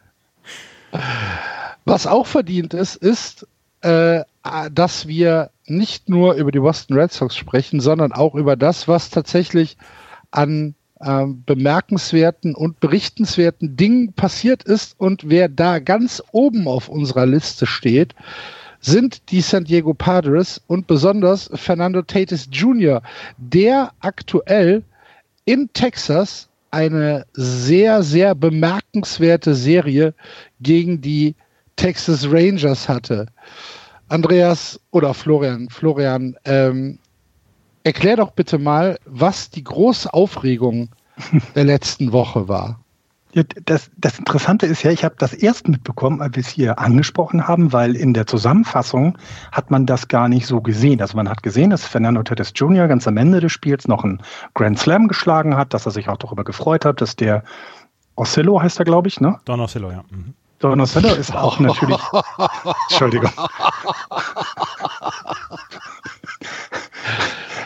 Was 1.84 2.06
auch 2.06 2.26
verdient 2.26 2.74
ist, 2.74 2.96
ist, 2.96 3.46
äh, 3.82 4.22
dass 4.72 5.06
wir 5.06 5.50
nicht 5.66 6.08
nur 6.08 6.34
über 6.34 6.50
die 6.50 6.60
Boston 6.60 6.98
Red 6.98 7.12
Sox 7.12 7.36
sprechen, 7.36 7.80
sondern 7.80 8.12
auch 8.12 8.34
über 8.34 8.56
das, 8.56 8.88
was 8.88 9.10
tatsächlich 9.10 9.76
an 10.30 10.74
äh, 11.00 11.24
bemerkenswerten 11.26 12.54
und 12.54 12.80
berichtenswerten 12.80 13.76
Dingen 13.76 14.12
passiert 14.12 14.64
ist. 14.64 14.98
Und 14.98 15.28
wer 15.28 15.48
da 15.48 15.78
ganz 15.78 16.22
oben 16.32 16.68
auf 16.68 16.88
unserer 16.88 17.26
Liste 17.26 17.66
steht, 17.66 18.14
sind 18.80 19.30
die 19.30 19.40
San 19.40 19.64
Diego 19.64 19.94
Padres 19.94 20.60
und 20.66 20.86
besonders 20.86 21.50
Fernando 21.54 22.02
Tatis 22.02 22.48
Jr., 22.50 23.02
der 23.36 23.92
aktuell 24.00 24.82
in 25.44 25.70
Texas 25.72 26.48
eine 26.70 27.26
sehr, 27.32 28.02
sehr 28.02 28.34
bemerkenswerte 28.34 29.54
Serie 29.54 30.14
gegen 30.60 31.00
die 31.00 31.34
Texas 31.80 32.30
Rangers 32.30 32.90
hatte. 32.90 33.24
Andreas 34.10 34.78
oder 34.90 35.14
Florian, 35.14 35.70
Florian, 35.70 36.36
ähm, 36.44 36.98
erklär 37.84 38.16
doch 38.16 38.32
bitte 38.32 38.58
mal, 38.58 38.98
was 39.06 39.48
die 39.48 39.64
große 39.64 40.12
Aufregung 40.12 40.90
der 41.54 41.64
letzten 41.64 42.12
Woche 42.12 42.48
war. 42.48 42.80
Ja, 43.32 43.44
das, 43.64 43.90
das 43.96 44.18
Interessante 44.18 44.66
ist 44.66 44.82
ja, 44.82 44.90
ich 44.90 45.04
habe 45.04 45.14
das 45.16 45.32
erst 45.32 45.68
mitbekommen, 45.68 46.20
als 46.20 46.36
wir 46.36 46.42
es 46.42 46.48
hier 46.48 46.78
angesprochen 46.78 47.48
haben, 47.48 47.72
weil 47.72 47.96
in 47.96 48.12
der 48.12 48.26
Zusammenfassung 48.26 49.16
hat 49.50 49.70
man 49.70 49.86
das 49.86 50.08
gar 50.08 50.28
nicht 50.28 50.46
so 50.46 50.60
gesehen. 50.60 51.00
Also 51.00 51.16
man 51.16 51.30
hat 51.30 51.42
gesehen, 51.42 51.70
dass 51.70 51.86
Fernando 51.86 52.22
Tatis 52.22 52.52
Jr. 52.54 52.88
ganz 52.88 53.08
am 53.08 53.16
Ende 53.16 53.40
des 53.40 53.52
Spiels 53.52 53.88
noch 53.88 54.04
einen 54.04 54.20
Grand 54.52 54.78
Slam 54.78 55.08
geschlagen 55.08 55.56
hat, 55.56 55.72
dass 55.72 55.86
er 55.86 55.92
sich 55.92 56.10
auch 56.10 56.18
darüber 56.18 56.44
gefreut 56.44 56.84
hat, 56.84 57.00
dass 57.00 57.16
der 57.16 57.42
Oscillo 58.16 58.60
heißt 58.60 58.78
er, 58.80 58.84
glaube 58.84 59.08
ich, 59.08 59.18
ne? 59.18 59.38
Don 59.46 59.60
Oscillo, 59.60 59.90
ja. 59.90 60.04
Mhm. 60.10 60.34
Donatello 60.60 61.14
ist 61.14 61.34
auch 61.34 61.58
natürlich. 61.58 61.98
Entschuldigung. 62.90 63.32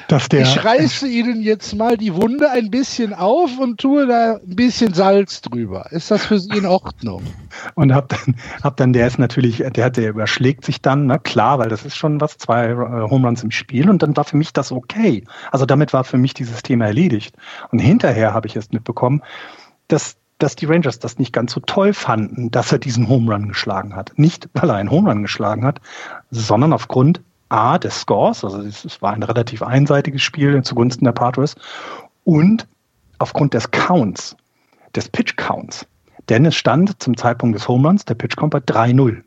Dass 0.08 0.28
der, 0.28 0.42
ich 0.42 0.64
reiße 0.64 1.08
Ihnen 1.08 1.42
jetzt 1.42 1.74
mal 1.74 1.96
die 1.96 2.14
Wunde 2.14 2.50
ein 2.50 2.70
bisschen 2.70 3.14
auf 3.14 3.58
und 3.58 3.80
tue 3.80 4.06
da 4.06 4.34
ein 4.34 4.54
bisschen 4.54 4.94
Salz 4.94 5.40
drüber. 5.40 5.90
Ist 5.90 6.10
das 6.10 6.26
für 6.26 6.38
Sie 6.38 6.56
in 6.56 6.66
Ordnung? 6.66 7.22
Und 7.74 7.92
hab 7.92 8.10
dann, 8.10 8.36
hab 8.62 8.76
dann 8.76 8.92
der 8.92 9.08
ist 9.08 9.18
natürlich, 9.18 9.64
der, 9.74 9.90
der 9.90 10.10
überschlägt 10.10 10.64
sich 10.64 10.80
dann, 10.80 11.06
na 11.06 11.18
klar, 11.18 11.58
weil 11.58 11.70
das 11.70 11.84
ist 11.84 11.96
schon 11.96 12.20
was, 12.20 12.36
zwei 12.36 12.66
äh, 12.66 12.76
Home 12.76 13.26
Runs 13.26 13.42
im 13.42 13.50
Spiel 13.50 13.90
und 13.90 14.02
dann 14.02 14.16
war 14.16 14.24
für 14.24 14.36
mich 14.36 14.52
das 14.52 14.70
okay. 14.70 15.24
Also 15.50 15.66
damit 15.66 15.92
war 15.92 16.04
für 16.04 16.18
mich 16.18 16.34
dieses 16.34 16.62
Thema 16.62 16.86
erledigt. 16.86 17.34
Und 17.72 17.80
hinterher 17.80 18.34
habe 18.34 18.46
ich 18.46 18.54
erst 18.54 18.72
mitbekommen, 18.72 19.22
dass 19.88 20.16
dass 20.38 20.56
die 20.56 20.66
Rangers 20.66 20.98
das 20.98 21.18
nicht 21.18 21.32
ganz 21.32 21.52
so 21.52 21.60
toll 21.60 21.92
fanden, 21.92 22.50
dass 22.50 22.72
er 22.72 22.78
diesen 22.78 23.08
Home 23.08 23.32
Run 23.32 23.48
geschlagen 23.48 23.94
hat. 23.94 24.12
Nicht, 24.16 24.48
weil 24.54 24.68
er 24.68 24.76
einen 24.76 24.90
Home 24.90 25.10
Run 25.10 25.22
geschlagen 25.22 25.64
hat, 25.64 25.80
sondern 26.30 26.72
aufgrund 26.72 27.20
A 27.48 27.78
des 27.78 28.00
Scores, 28.00 28.44
also 28.44 28.60
es 28.62 29.00
war 29.00 29.12
ein 29.12 29.22
relativ 29.22 29.62
einseitiges 29.62 30.22
Spiel 30.22 30.60
zugunsten 30.62 31.04
der 31.04 31.12
Padres, 31.12 31.54
und 32.24 32.66
aufgrund 33.18 33.54
des 33.54 33.70
Counts, 33.70 34.36
des 34.94 35.08
Pitch 35.08 35.36
Counts. 35.36 35.86
Denn 36.28 36.46
es 36.46 36.56
stand 36.56 37.00
zum 37.02 37.16
Zeitpunkt 37.16 37.54
des 37.54 37.68
Home 37.68 37.86
Runs 37.86 38.04
der 38.04 38.14
Pitch 38.14 38.36
Count 38.36 38.52
bei 38.52 38.58
3-0. 38.58 39.22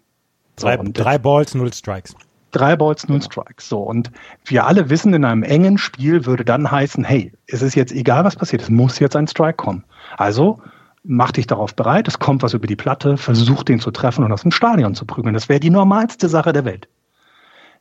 So, 0.60 0.67
drei, 0.67 0.77
drei 0.77 1.17
Balls, 1.17 1.53
null 1.53 1.72
Strikes. 1.72 2.15
Drei 2.51 2.75
Balls, 2.75 3.08
null 3.08 3.22
Strikes. 3.22 3.70
So, 3.70 3.79
und 3.79 4.12
wir 4.46 4.65
alle 4.65 4.89
wissen, 4.89 5.13
in 5.13 5.24
einem 5.24 5.43
engen 5.43 5.77
Spiel 5.77 6.25
würde 6.25 6.43
dann 6.43 6.70
heißen, 6.70 7.03
hey, 7.03 7.32
es 7.46 7.62
ist 7.62 7.75
jetzt 7.75 7.93
egal, 7.93 8.24
was 8.24 8.36
passiert, 8.36 8.63
es 8.63 8.70
muss 8.70 8.98
jetzt 9.00 9.15
ein 9.15 9.27
Strike 9.27 9.58
kommen. 9.58 9.84
Also 10.17 10.60
mach 11.08 11.32
dich 11.32 11.48
darauf 11.48 11.76
bereit, 11.76 12.08
es 12.08 12.20
kommt 12.20 12.44
was 12.44 12.54
über 12.54 12.68
die 12.68 12.76
Platte, 12.76 13.18
versuch 13.18 13.64
den 13.64 13.80
zu 13.80 13.92
treffen 13.92 14.24
und 14.24 14.32
aus 14.32 14.42
dem 14.42 14.52
Stadion 14.52 14.94
zu 14.94 15.06
prügeln. 15.06 15.34
Das 15.34 15.50
wäre 15.50 15.60
die 15.60 15.70
normalste 15.70 16.30
Sache 16.30 16.54
der 16.54 16.66
Welt. 16.66 16.88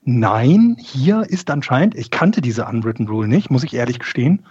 Nein, 0.04 0.76
hier 0.78 1.25
ist 1.28 1.50
anscheinend, 1.50 1.97
ich 1.97 2.11
kannte 2.11 2.40
diese 2.40 2.64
Unwritten 2.64 3.09
Rule 3.09 3.26
nicht, 3.26 3.50
muss 3.50 3.64
ich 3.64 3.75
ehrlich 3.75 3.99
gestehen. 3.99 4.47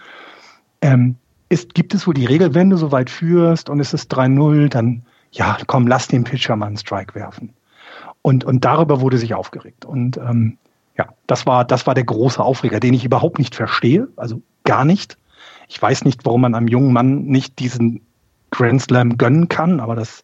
Ähm, 0.82 1.16
ist, 1.48 1.74
gibt 1.74 1.94
es 1.94 2.06
wohl 2.06 2.14
die 2.14 2.26
Regel, 2.26 2.54
wenn 2.54 2.70
du 2.70 2.76
so 2.76 2.92
weit 2.92 3.08
führst 3.08 3.70
und 3.70 3.80
es 3.80 3.94
ist 3.94 4.12
3-0, 4.14 4.68
dann 4.68 5.02
ja, 5.32 5.56
komm, 5.66 5.86
lass 5.86 6.08
den 6.08 6.24
Pitcher 6.24 6.56
mal 6.56 6.66
einen 6.66 6.76
Strike 6.76 7.14
werfen. 7.14 7.54
Und, 8.22 8.44
und 8.44 8.64
darüber 8.64 9.00
wurde 9.00 9.18
sich 9.18 9.34
aufgeregt. 9.34 9.84
Und 9.84 10.16
ähm, 10.18 10.58
ja, 10.98 11.08
das 11.26 11.46
war, 11.46 11.64
das 11.64 11.86
war 11.86 11.94
der 11.94 12.04
große 12.04 12.42
Aufreger, 12.42 12.80
den 12.80 12.94
ich 12.94 13.04
überhaupt 13.04 13.38
nicht 13.38 13.54
verstehe, 13.54 14.08
also 14.16 14.42
gar 14.64 14.84
nicht. 14.84 15.18
Ich 15.68 15.80
weiß 15.80 16.04
nicht, 16.04 16.24
warum 16.24 16.42
man 16.42 16.54
einem 16.54 16.68
jungen 16.68 16.92
Mann 16.92 17.24
nicht 17.24 17.58
diesen 17.58 18.05
Grand 18.56 18.82
Slam 18.82 19.18
gönnen 19.18 19.48
kann, 19.48 19.80
aber 19.80 19.94
das 19.94 20.22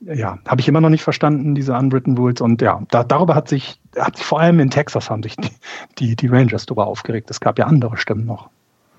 ja, 0.00 0.38
habe 0.46 0.60
ich 0.60 0.68
immer 0.68 0.80
noch 0.80 0.90
nicht 0.90 1.02
verstanden, 1.02 1.54
diese 1.54 1.72
Unwritten 1.74 2.16
Rules. 2.16 2.40
Und 2.40 2.60
ja, 2.60 2.82
da, 2.90 3.04
darüber 3.04 3.34
hat 3.34 3.48
sich, 3.48 3.80
hat 3.96 4.16
sich 4.16 4.26
vor 4.26 4.40
allem 4.40 4.60
in 4.60 4.70
Texas 4.70 5.08
haben 5.08 5.22
sich 5.22 5.36
die, 5.36 5.50
die, 5.98 6.16
die 6.16 6.26
Rangers 6.26 6.66
darüber 6.66 6.86
aufgeregt. 6.86 7.30
Es 7.30 7.40
gab 7.40 7.58
ja 7.58 7.66
andere 7.66 7.96
Stimmen 7.96 8.26
noch. 8.26 8.50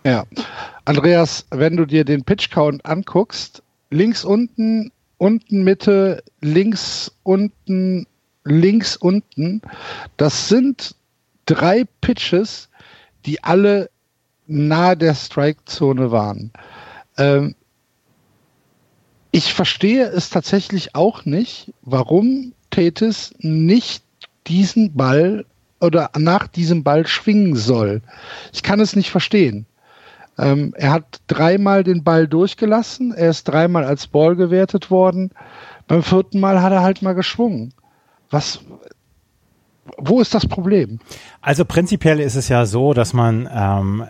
Ja. 0.03 0.23
Andreas, 0.85 1.45
wenn 1.51 1.77
du 1.77 1.85
dir 1.85 2.05
den 2.05 2.23
Pitch 2.23 2.51
Count 2.51 2.85
anguckst, 2.85 3.63
links 3.89 4.23
unten, 4.23 4.91
unten 5.17 5.63
Mitte, 5.63 6.23
links 6.41 7.11
unten, 7.23 8.07
links 8.43 8.95
unten, 8.95 9.61
das 10.17 10.47
sind 10.47 10.95
drei 11.45 11.85
Pitches, 12.01 12.69
die 13.25 13.43
alle 13.43 13.89
nahe 14.47 14.95
der 14.95 15.15
Strike-Zone 15.15 16.11
waren. 16.11 16.51
Ähm, 17.17 17.55
ich 19.35 19.53
verstehe 19.53 20.05
es 20.05 20.29
tatsächlich 20.29 20.95
auch 20.95 21.25
nicht, 21.25 21.73
warum 21.81 22.53
Tatis 22.69 23.33
nicht 23.39 24.01
diesen 24.47 24.93
Ball 24.93 25.45
oder 25.81 26.09
nach 26.17 26.47
diesem 26.47 26.85
Ball 26.85 27.05
schwingen 27.05 27.57
soll. 27.57 28.01
Ich 28.53 28.63
kann 28.63 28.79
es 28.79 28.95
nicht 28.95 29.11
verstehen. 29.11 29.65
Ähm, 30.37 30.73
er 30.77 30.91
hat 30.91 31.19
dreimal 31.27 31.83
den 31.83 32.01
Ball 32.05 32.29
durchgelassen, 32.29 33.13
er 33.13 33.29
ist 33.29 33.43
dreimal 33.43 33.83
als 33.83 34.07
Ball 34.07 34.37
gewertet 34.37 34.89
worden. 34.89 35.31
Beim 35.85 36.01
vierten 36.01 36.39
Mal 36.39 36.61
hat 36.61 36.71
er 36.71 36.81
halt 36.81 37.01
mal 37.01 37.13
geschwungen. 37.13 37.73
Was, 38.29 38.61
wo 39.97 40.21
ist 40.21 40.33
das 40.33 40.47
Problem? 40.47 40.99
Also 41.45 41.63
prinzipiell 41.63 42.19
ist 42.19 42.33
es 42.33 42.49
ja 42.49 42.65
so, 42.65 42.95
dass 42.95 43.13
man, 43.13 43.47
ähm, 43.53 44.03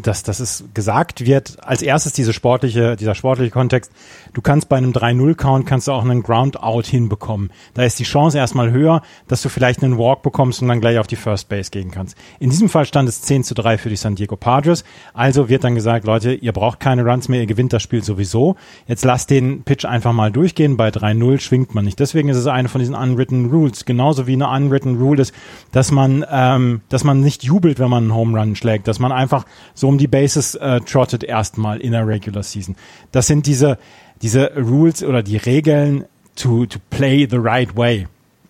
dass, 0.00 0.22
dass 0.22 0.38
es 0.38 0.66
gesagt 0.72 1.26
wird, 1.26 1.56
als 1.60 1.82
erstes 1.82 2.12
diese 2.12 2.32
sportliche, 2.32 2.94
dieser 2.94 3.16
sportliche 3.16 3.50
Kontext, 3.50 3.90
du 4.34 4.40
kannst 4.40 4.68
bei 4.68 4.76
einem 4.76 4.92
3-0-Count 4.92 5.66
kannst 5.66 5.88
du 5.88 5.92
auch 5.92 6.04
einen 6.04 6.22
Ground-Out 6.22 6.86
hinbekommen. 6.86 7.50
Da 7.74 7.82
ist 7.82 7.98
die 7.98 8.04
Chance 8.04 8.38
erstmal 8.38 8.70
höher, 8.70 9.02
dass 9.26 9.42
du 9.42 9.48
vielleicht 9.48 9.82
einen 9.82 9.98
Walk 9.98 10.22
bekommst 10.22 10.62
und 10.62 10.68
dann 10.68 10.80
gleich 10.80 11.00
auf 11.00 11.08
die 11.08 11.16
First 11.16 11.48
Base 11.48 11.72
gehen 11.72 11.90
kannst. 11.90 12.16
In 12.38 12.50
diesem 12.50 12.68
Fall 12.68 12.84
stand 12.84 13.08
es 13.08 13.20
10 13.20 13.42
zu 13.42 13.54
3 13.54 13.78
für 13.78 13.88
die 13.88 13.96
San 13.96 14.14
Diego 14.14 14.36
Padres. 14.36 14.84
Also 15.12 15.48
wird 15.48 15.64
dann 15.64 15.74
gesagt, 15.74 16.06
Leute, 16.06 16.34
ihr 16.34 16.52
braucht 16.52 16.78
keine 16.78 17.04
Runs 17.04 17.28
mehr, 17.28 17.40
ihr 17.40 17.46
gewinnt 17.46 17.72
das 17.72 17.82
Spiel 17.82 18.04
sowieso. 18.04 18.54
Jetzt 18.86 19.04
lasst 19.04 19.30
den 19.30 19.64
Pitch 19.64 19.84
einfach 19.86 20.12
mal 20.12 20.30
durchgehen. 20.30 20.76
Bei 20.76 20.90
3-0 20.90 21.40
schwingt 21.40 21.74
man 21.74 21.84
nicht. 21.84 21.98
Deswegen 21.98 22.28
ist 22.28 22.36
es 22.36 22.46
eine 22.46 22.68
von 22.68 22.78
diesen 22.78 22.94
unwritten 22.94 23.46
Rules. 23.46 23.86
Genauso 23.86 24.28
wie 24.28 24.34
eine 24.34 24.48
unwritten 24.48 24.98
Rule 24.98 25.22
ist, 25.22 25.34
dass 25.72 25.90
man 25.90 26.24
ähm, 26.30 26.75
dass 26.88 27.04
man 27.04 27.20
nicht 27.20 27.44
jubelt, 27.44 27.78
wenn 27.78 27.90
man 27.90 28.04
einen 28.04 28.14
Home 28.14 28.38
Run 28.38 28.56
schlägt, 28.56 28.88
dass 28.88 28.98
man 28.98 29.12
einfach 29.12 29.44
so 29.74 29.88
um 29.88 29.98
die 29.98 30.06
Bases 30.06 30.54
äh, 30.54 30.80
trottet 30.80 31.24
erstmal 31.24 31.80
in 31.80 31.92
der 31.92 32.06
Regular 32.06 32.42
Season. 32.42 32.76
Das 33.12 33.26
sind 33.26 33.46
diese, 33.46 33.78
diese 34.22 34.52
Rules 34.56 35.02
oder 35.02 35.22
die 35.22 35.36
Regeln 35.36 36.04
to, 36.36 36.66
to 36.66 36.78
play 36.90 37.26
the 37.28 37.38
right 37.38 37.76
way. 37.76 38.06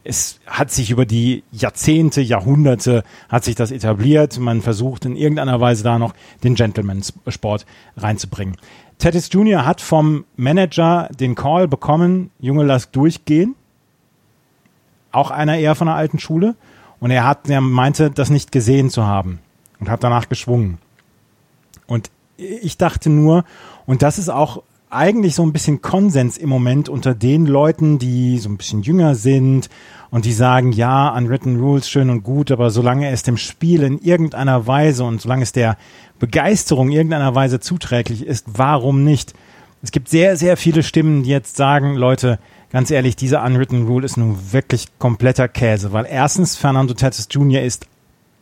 Es 0.08 0.38
hat 0.46 0.70
sich 0.70 0.90
über 0.90 1.04
die 1.04 1.42
Jahrzehnte, 1.50 2.20
Jahrhunderte 2.20 3.02
hat 3.28 3.44
sich 3.44 3.56
das 3.56 3.72
etabliert. 3.72 4.38
Man 4.38 4.62
versucht 4.62 5.04
in 5.04 5.16
irgendeiner 5.16 5.60
Weise 5.60 5.82
da 5.82 5.98
noch 5.98 6.14
den 6.44 6.54
Gentleman-Sport 6.54 7.66
reinzubringen. 7.96 8.56
Tatis 8.98 9.28
Jr. 9.32 9.66
hat 9.66 9.80
vom 9.80 10.24
Manager 10.36 11.08
den 11.18 11.34
Call 11.34 11.66
bekommen, 11.66 12.30
Junge, 12.38 12.64
lass 12.64 12.92
durchgehen. 12.92 13.56
Auch 15.10 15.30
einer 15.30 15.58
eher 15.58 15.74
von 15.74 15.88
der 15.88 15.96
alten 15.96 16.18
Schule. 16.18 16.54
Und 17.00 17.10
er 17.10 17.24
hat, 17.24 17.48
er 17.48 17.60
meinte, 17.60 18.10
das 18.10 18.30
nicht 18.30 18.52
gesehen 18.52 18.90
zu 18.90 19.06
haben 19.06 19.40
und 19.80 19.88
hat 19.88 20.04
danach 20.04 20.28
geschwungen. 20.28 20.78
Und 21.86 22.10
ich 22.36 22.76
dachte 22.78 23.10
nur, 23.10 23.44
und 23.86 24.02
das 24.02 24.18
ist 24.18 24.28
auch 24.28 24.62
eigentlich 24.88 25.34
so 25.34 25.42
ein 25.42 25.52
bisschen 25.52 25.82
Konsens 25.82 26.38
im 26.38 26.48
Moment 26.48 26.88
unter 26.88 27.14
den 27.14 27.46
Leuten, 27.46 27.98
die 27.98 28.38
so 28.38 28.48
ein 28.48 28.56
bisschen 28.56 28.82
jünger 28.82 29.14
sind 29.14 29.68
und 30.10 30.24
die 30.24 30.32
sagen, 30.32 30.72
ja, 30.72 31.08
unwritten 31.08 31.58
rules 31.58 31.88
schön 31.88 32.08
und 32.08 32.22
gut, 32.22 32.50
aber 32.50 32.70
solange 32.70 33.10
es 33.10 33.22
dem 33.22 33.36
Spiel 33.36 33.82
in 33.82 33.98
irgendeiner 33.98 34.66
Weise 34.66 35.04
und 35.04 35.20
solange 35.20 35.42
es 35.42 35.52
der 35.52 35.76
Begeisterung 36.18 36.88
in 36.88 36.96
irgendeiner 36.96 37.34
Weise 37.34 37.60
zuträglich 37.60 38.24
ist, 38.24 38.46
warum 38.54 39.02
nicht? 39.02 39.34
Es 39.82 39.90
gibt 39.90 40.08
sehr, 40.08 40.36
sehr 40.36 40.56
viele 40.56 40.82
Stimmen, 40.82 41.24
die 41.24 41.30
jetzt 41.30 41.56
sagen, 41.56 41.96
Leute, 41.96 42.38
ganz 42.70 42.90
ehrlich, 42.90 43.16
dieser 43.16 43.44
Unwritten 43.44 43.86
Rule 43.86 44.04
ist 44.04 44.16
nun 44.16 44.52
wirklich 44.52 44.86
kompletter 44.98 45.48
Käse, 45.48 45.92
weil 45.92 46.06
erstens 46.08 46.56
Fernando 46.56 46.94
Tatis 46.94 47.28
Jr. 47.30 47.62
ist 47.62 47.86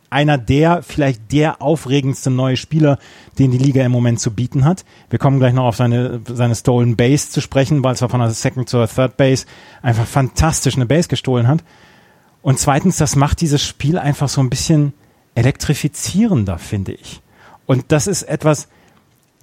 einer 0.09 0.37
der, 0.37 0.81
vielleicht 0.81 1.31
der 1.31 1.61
aufregendste 1.61 2.29
neue 2.29 2.57
Spieler, 2.57 2.99
den 3.37 3.51
die 3.51 3.57
Liga 3.57 3.83
im 3.83 3.91
Moment 3.91 4.19
zu 4.19 4.31
bieten 4.31 4.63
hat. 4.63 4.85
Wir 5.09 5.19
kommen 5.19 5.39
gleich 5.39 5.53
noch 5.53 5.65
auf 5.65 5.75
seine, 5.75 6.21
seine 6.25 6.55
Stolen 6.55 6.95
Base 6.95 7.29
zu 7.29 7.41
sprechen, 7.41 7.83
weil 7.83 7.95
es 7.95 7.99
von 7.99 8.19
der 8.19 8.29
Second 8.31 8.69
zur 8.69 8.87
Third 8.87 9.17
Base 9.17 9.45
einfach 9.81 10.05
fantastisch 10.05 10.75
eine 10.75 10.85
Base 10.85 11.09
gestohlen 11.09 11.47
hat. 11.47 11.63
Und 12.41 12.59
zweitens, 12.59 12.97
das 12.97 13.15
macht 13.15 13.41
dieses 13.41 13.63
Spiel 13.63 13.97
einfach 13.97 14.29
so 14.29 14.39
ein 14.39 14.49
bisschen 14.49 14.93
elektrifizierender, 15.33 16.57
finde 16.57 16.93
ich. 16.93 17.21
Und 17.65 17.85
das 17.91 18.07
ist 18.07 18.23
etwas, 18.23 18.69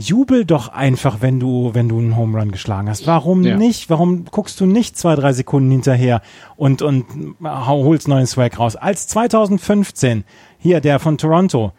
jubel 0.09 0.45
doch 0.45 0.69
einfach, 0.69 1.19
wenn 1.21 1.41
du, 1.41 1.71
wenn 1.75 1.89
du 1.89 1.99
einen 1.99 2.17
Home 2.17 2.39
Run 2.39 2.53
geschlagen 2.53 2.89
hast. 2.89 3.07
Warum 3.07 3.43
ja. 3.43 3.57
nicht? 3.57 3.91
Warum 3.91 4.25
guckst 4.27 4.61
du 4.61 4.67
nicht 4.67 4.97
zwei, 4.97 5.15
drei 5.15 5.33
Sekunden 5.33 5.71
hinterher 5.71 6.23
und, 6.57 6.83
und 6.83 7.05
holst 7.43 8.09
neuen 8.09 8.27
Swag 8.27 8.59
raus? 8.59 8.77
Als 8.77 9.07
2015 9.09 10.25
hier 10.59 10.81
der 10.81 10.99
von 10.99 11.19
Toronto 11.19 11.73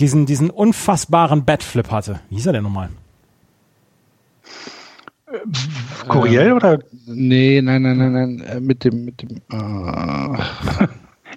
diesen, 0.00 0.26
diesen 0.26 0.50
unfassbaren 0.50 1.44
Batflip 1.44 1.90
hatte. 1.90 2.20
Wie 2.28 2.36
hieß 2.36 2.46
er 2.46 2.52
denn 2.54 2.62
nochmal? 2.62 2.90
Kuriel 6.08 6.48
äh, 6.48 6.52
oder? 6.52 6.78
Nee, 7.06 7.60
nein, 7.62 7.82
nein, 7.82 7.98
nein, 7.98 8.12
nein, 8.12 8.40
äh, 8.40 8.60
mit 8.60 8.84
dem, 8.84 9.04
mit 9.04 9.22
dem, 9.22 9.40
uh. 9.52 10.36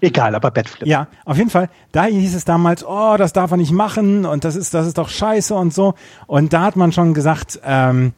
Egal, 0.01 0.33
aber 0.33 0.49
Bettflip. 0.49 0.87
Ja, 0.87 1.07
auf 1.25 1.37
jeden 1.37 1.51
Fall. 1.51 1.69
Da 1.91 2.05
hieß 2.05 2.35
es 2.35 2.43
damals, 2.43 2.83
oh, 2.83 3.15
das 3.17 3.33
darf 3.33 3.51
man 3.51 3.59
nicht 3.59 3.71
machen 3.71 4.25
und 4.25 4.43
das 4.43 4.55
ist, 4.55 4.73
das 4.73 4.87
ist 4.87 4.97
doch 4.97 5.09
scheiße 5.09 5.53
und 5.53 5.73
so. 5.73 5.93
Und 6.25 6.53
da 6.53 6.63
hat 6.63 6.75
man 6.75 6.91
schon 6.91 7.13
gesagt, 7.13 7.59
ähm, 7.63 8.13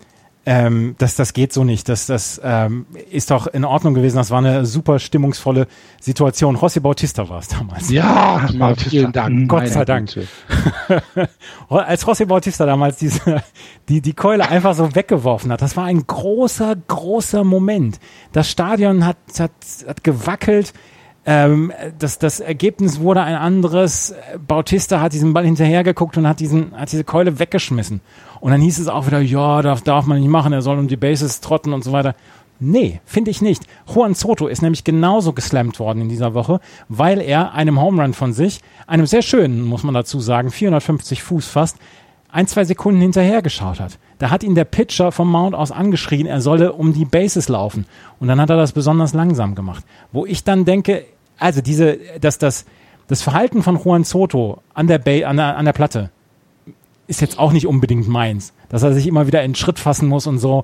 ähm, 0.46 0.96
das, 0.98 1.16
das 1.16 1.34
geht 1.34 1.54
so 1.54 1.64
nicht. 1.64 1.88
Das, 1.88 2.06
das 2.06 2.42
ähm, 2.44 2.86
ist 3.12 3.32
doch 3.32 3.48
in 3.48 3.64
Ordnung 3.64 3.94
gewesen. 3.94 4.18
Das 4.18 4.30
war 4.30 4.40
eine 4.40 4.66
super 4.66 5.00
stimmungsvolle 5.00 5.68
Situation. 6.02 6.58
José 6.58 6.82
Bautista 6.82 7.28
war 7.30 7.40
es 7.40 7.48
damals. 7.48 7.90
Ja, 7.90 8.42
Ach, 8.60 8.78
vielen 8.78 9.14
Dank. 9.14 9.48
Gott 9.48 9.68
sei 9.70 9.86
Dank. 9.86 10.10
Als 11.70 12.06
José 12.06 12.26
Bautista 12.26 12.66
damals 12.66 12.98
diese, 12.98 13.42
die, 13.88 14.02
die 14.02 14.14
Keule 14.14 14.50
einfach 14.50 14.74
so 14.74 14.94
weggeworfen 14.96 15.52
hat, 15.52 15.62
das 15.62 15.78
war 15.78 15.86
ein 15.86 16.06
großer, 16.06 16.76
großer 16.88 17.46
Moment. 17.46 18.00
Das 18.34 18.50
Stadion 18.50 19.06
hat, 19.06 19.18
hat, 19.40 19.52
hat 19.88 20.04
gewackelt. 20.04 20.74
Ähm, 21.26 21.72
das, 22.00 22.20
das 22.20 22.40
Ergebnis 22.40 23.00
wurde 23.00 23.22
ein 23.22 23.36
anderes. 23.36 24.14
Bautista 24.46 25.00
hat 25.00 25.14
diesen 25.14 25.34
Ball 25.34 25.46
hinterhergeguckt 25.46 26.18
und 26.18 26.28
hat, 26.28 26.40
diesen, 26.40 26.78
hat 26.78 26.92
diese 26.92 27.04
Keule 27.04 27.40
weggeschmissen. 27.40 28.02
Und 28.40 28.52
dann 28.52 28.62
hieß 28.62 28.80
es 28.80 28.88
auch 28.88 29.08
wieder, 29.08 29.20
ja, 29.20 29.62
darf, 29.62 29.82
darf 29.82 30.06
man 30.06 30.20
nicht 30.20 30.30
machen, 30.30 30.52
er 30.52 30.62
soll 30.62 30.78
um 30.78 30.88
die 30.88 30.98
Bases 30.98 31.40
trotten 31.40 31.72
und 31.72 31.84
so 31.84 31.94
weiter. 31.94 32.16
Nee, 32.60 33.02
finde 33.06 33.32
ich 33.32 33.42
nicht. 33.42 33.64
Juan 33.94 34.14
Soto 34.14 34.48
ist 34.48 34.62
nämlich 34.62 34.84
genauso 34.84 35.34
geslammt 35.34 35.80
worden 35.80 36.02
in 36.02 36.10
dieser 36.10 36.34
Woche, 36.34 36.60
weil 36.88 37.20
er 37.20 37.54
einem 37.54 37.82
Home 37.82 38.02
Run 38.02 38.14
von 38.14 38.32
sich, 38.32 38.62
einem 38.86 39.06
sehr 39.06 39.22
schönen, 39.22 39.64
muss 39.64 39.84
man 39.84 39.94
dazu 39.94 40.20
sagen, 40.20 40.52
450 40.52 41.24
Fuß 41.24 41.48
fast, 41.48 41.78
ein, 42.34 42.48
zwei 42.48 42.66
Sekunden 42.66 43.00
hinterhergeschaut 43.00 43.80
hat. 43.80 44.00
Da 44.18 44.32
hat 44.32 44.44
ihn 44.44 44.56
der 44.56 44.66
Pitcher 44.66 45.12
vom 45.12 45.30
Mount 45.30 45.56
aus 45.56 45.72
angeschrien, 45.72 46.26
er 46.26 46.42
solle 46.42 46.74
um 46.74 46.92
die 46.92 47.06
Bases 47.06 47.48
laufen. 47.48 47.86
Und 48.20 48.28
dann 48.28 48.42
hat 48.42 48.50
er 48.50 48.58
das 48.58 48.72
besonders 48.72 49.14
langsam 49.14 49.54
gemacht. 49.54 49.86
Wo 50.12 50.26
ich 50.26 50.44
dann 50.44 50.66
denke, 50.66 51.06
also 51.38 51.62
diese, 51.62 52.00
dass 52.20 52.40
das, 52.40 52.66
das 53.08 53.22
Verhalten 53.22 53.62
von 53.62 53.78
Juan 53.78 54.04
Soto 54.04 54.62
an 54.74 54.88
der, 54.88 54.98
Bay, 54.98 55.24
an 55.26 55.38
der, 55.38 55.58
an 55.58 55.66
der 55.66 55.74
Platte 55.74 56.10
ist 57.06 57.22
jetzt 57.22 57.38
auch 57.38 57.52
nicht 57.52 57.68
unbedingt 57.68 58.08
meins. 58.08 58.54
Dass 58.70 58.82
er 58.82 58.94
sich 58.94 59.06
immer 59.06 59.28
wieder 59.28 59.44
in 59.44 59.54
Schritt 59.54 59.78
fassen 59.78 60.08
muss 60.08 60.26
und 60.26 60.40
so, 60.40 60.64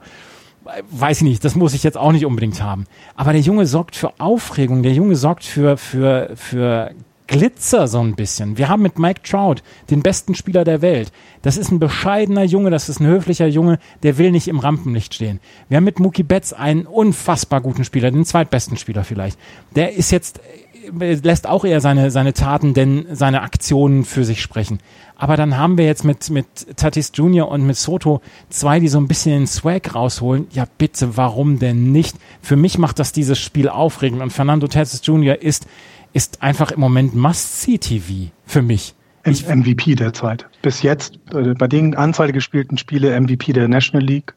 weiß 0.90 1.18
ich 1.18 1.24
nicht, 1.24 1.46
das 1.46 1.56
muss 1.56 1.76
ich 1.76 1.84
jetzt 1.84 1.98
auch 1.98 2.12
nicht 2.12 2.26
unbedingt 2.26 2.64
haben. 2.64 2.86
Aber 3.16 3.32
der 3.32 3.42
Junge 3.42 3.68
sorgt 3.68 3.96
für 3.96 4.14
Aufregung, 4.20 4.82
der 4.82 4.94
Junge 4.94 5.16
sorgt 5.16 5.44
für, 5.44 5.78
für, 5.78 6.32
für 6.36 6.92
Glitzer 7.30 7.88
so 7.88 8.00
ein 8.00 8.16
bisschen. 8.16 8.58
Wir 8.58 8.70
haben 8.70 8.82
mit 8.82 8.98
Mike 8.98 9.22
Trout 9.22 9.58
den 9.92 10.02
besten 10.02 10.34
Spieler 10.34 10.64
der 10.64 10.82
Welt. 10.82 11.12
Das 11.44 11.58
ist 11.58 11.72
ein 11.72 11.80
bescheidener 11.80 12.44
Junge, 12.44 12.72
das 12.72 12.90
ist 12.90 13.00
ein 13.00 13.06
höflicher 13.06 13.46
Junge, 13.46 13.78
der 14.02 14.18
will 14.18 14.32
nicht 14.32 14.48
im 14.48 14.60
Rampenlicht 14.60 15.14
stehen. 15.14 15.40
Wir 15.68 15.78
haben 15.78 15.84
mit 15.84 16.00
Mookie 16.00 16.24
Betts 16.24 16.54
einen 16.54 16.88
unfassbar 16.88 17.62
guten 17.62 17.84
Spieler, 17.84 18.10
den 18.10 18.26
zweitbesten 18.26 18.78
Spieler 18.78 19.04
vielleicht. 19.04 19.38
Der 19.76 19.94
ist 19.94 20.12
jetzt 20.12 20.42
lässt 20.92 21.48
auch 21.48 21.66
eher 21.66 21.82
seine, 21.82 22.12
seine 22.12 22.34
Taten 22.34 22.74
denn 22.74 23.06
seine 23.12 23.42
Aktionen 23.42 24.06
für 24.06 24.24
sich 24.24 24.42
sprechen. 24.42 24.80
Aber 25.16 25.36
dann 25.36 25.58
haben 25.58 25.78
wir 25.78 25.86
jetzt 25.86 26.06
mit, 26.06 26.30
mit 26.30 26.46
Tatis 26.78 27.12
Jr. 27.14 27.50
und 27.50 27.66
mit 27.66 27.76
Soto 27.76 28.22
zwei, 28.50 28.80
die 28.80 28.88
so 28.88 29.00
ein 29.00 29.08
bisschen 29.08 29.32
den 29.34 29.48
Swag 29.48 29.94
rausholen. 29.94 30.48
Ja, 30.52 30.66
bitte, 30.78 31.18
warum 31.18 31.60
denn 31.60 31.92
nicht? 31.92 32.16
Für 32.42 32.56
mich 32.56 32.78
macht 32.78 33.00
das 33.00 33.12
dieses 33.12 33.38
Spiel 33.38 33.68
aufregend 33.68 34.22
und 34.22 34.32
Fernando 34.32 34.68
Tatis 34.68 35.02
Jr. 35.04 35.42
ist 35.42 35.66
ist 36.14 36.42
einfach 36.42 36.72
im 36.72 36.80
Moment 36.80 37.16
Must-See-TV 37.16 38.32
für 38.46 38.62
mich. 38.62 38.96
Ich 39.26 39.48
MVP 39.48 39.96
derzeit. 39.96 40.48
Bis 40.62 40.82
jetzt, 40.82 41.20
äh, 41.34 41.54
bei 41.54 41.68
den 41.68 41.96
Anzahl 41.96 42.28
der 42.28 42.34
gespielten 42.34 42.78
Spiele, 42.78 43.20
MVP 43.20 43.54
der 43.54 43.68
National 43.68 44.06
League. 44.06 44.34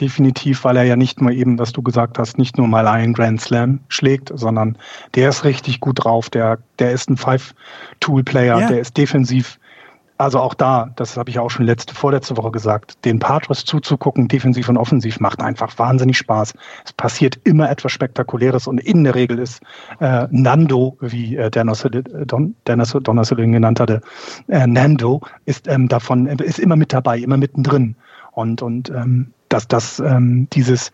Definitiv, 0.00 0.64
weil 0.64 0.76
er 0.76 0.84
ja 0.84 0.96
nicht 0.96 1.20
nur 1.20 1.30
eben, 1.30 1.58
was 1.58 1.72
du 1.72 1.82
gesagt 1.82 2.18
hast, 2.18 2.38
nicht 2.38 2.58
nur 2.58 2.66
mal 2.66 2.88
einen 2.88 3.12
Grand 3.12 3.40
Slam 3.40 3.80
schlägt, 3.88 4.32
sondern 4.34 4.76
der 5.14 5.28
ist 5.28 5.44
richtig 5.44 5.80
gut 5.80 6.04
drauf. 6.04 6.30
Der, 6.30 6.58
der 6.78 6.92
ist 6.92 7.08
ein 7.08 7.16
Five-Tool-Player, 7.16 8.60
ja. 8.60 8.68
der 8.68 8.80
ist 8.80 8.96
defensiv 8.96 9.58
also 10.16 10.38
auch 10.38 10.54
da, 10.54 10.90
das 10.94 11.16
habe 11.16 11.30
ich 11.30 11.38
auch 11.38 11.50
schon 11.50 11.66
letzte, 11.66 11.94
vorletzte 11.94 12.36
Woche 12.36 12.52
gesagt, 12.52 13.04
den 13.04 13.18
Patriots 13.18 13.64
zuzugucken, 13.64 14.28
defensiv 14.28 14.68
und 14.68 14.76
offensiv, 14.76 15.18
macht 15.18 15.42
einfach 15.42 15.76
wahnsinnig 15.76 16.16
Spaß. 16.18 16.54
Es 16.84 16.92
passiert 16.92 17.38
immer 17.44 17.68
etwas 17.68 17.92
Spektakuläres 17.92 18.68
und 18.68 18.78
in 18.78 19.02
der 19.04 19.14
Regel 19.14 19.40
ist 19.40 19.60
äh, 20.00 20.28
Nando, 20.30 20.96
wie 21.00 21.36
äh, 21.36 21.50
Dennis, 21.50 21.86
Don, 22.26 22.54
Dennis 22.66 22.92
Donnersilling 22.92 23.52
genannt 23.52 23.80
hatte, 23.80 24.02
äh, 24.48 24.66
Nando 24.66 25.20
ist 25.46 25.66
ähm, 25.66 25.88
davon, 25.88 26.26
ist 26.26 26.60
immer 26.60 26.76
mit 26.76 26.92
dabei, 26.92 27.18
immer 27.18 27.36
mittendrin. 27.36 27.96
Und, 28.32 28.62
und 28.62 28.90
ähm, 28.90 29.32
dass 29.54 29.68
das 29.68 30.00
ähm, 30.00 30.48
dieses 30.52 30.92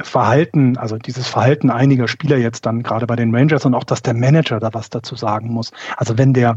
Verhalten, 0.00 0.78
also 0.78 0.96
dieses 0.96 1.26
Verhalten 1.26 1.70
einiger 1.70 2.08
Spieler 2.08 2.38
jetzt 2.38 2.64
dann 2.64 2.82
gerade 2.82 3.06
bei 3.06 3.16
den 3.16 3.34
Rangers 3.34 3.66
und 3.66 3.74
auch, 3.74 3.84
dass 3.84 4.00
der 4.00 4.14
Manager 4.14 4.60
da 4.60 4.72
was 4.72 4.88
dazu 4.88 5.16
sagen 5.16 5.50
muss. 5.52 5.72
Also 5.96 6.16
wenn 6.16 6.32
der 6.32 6.56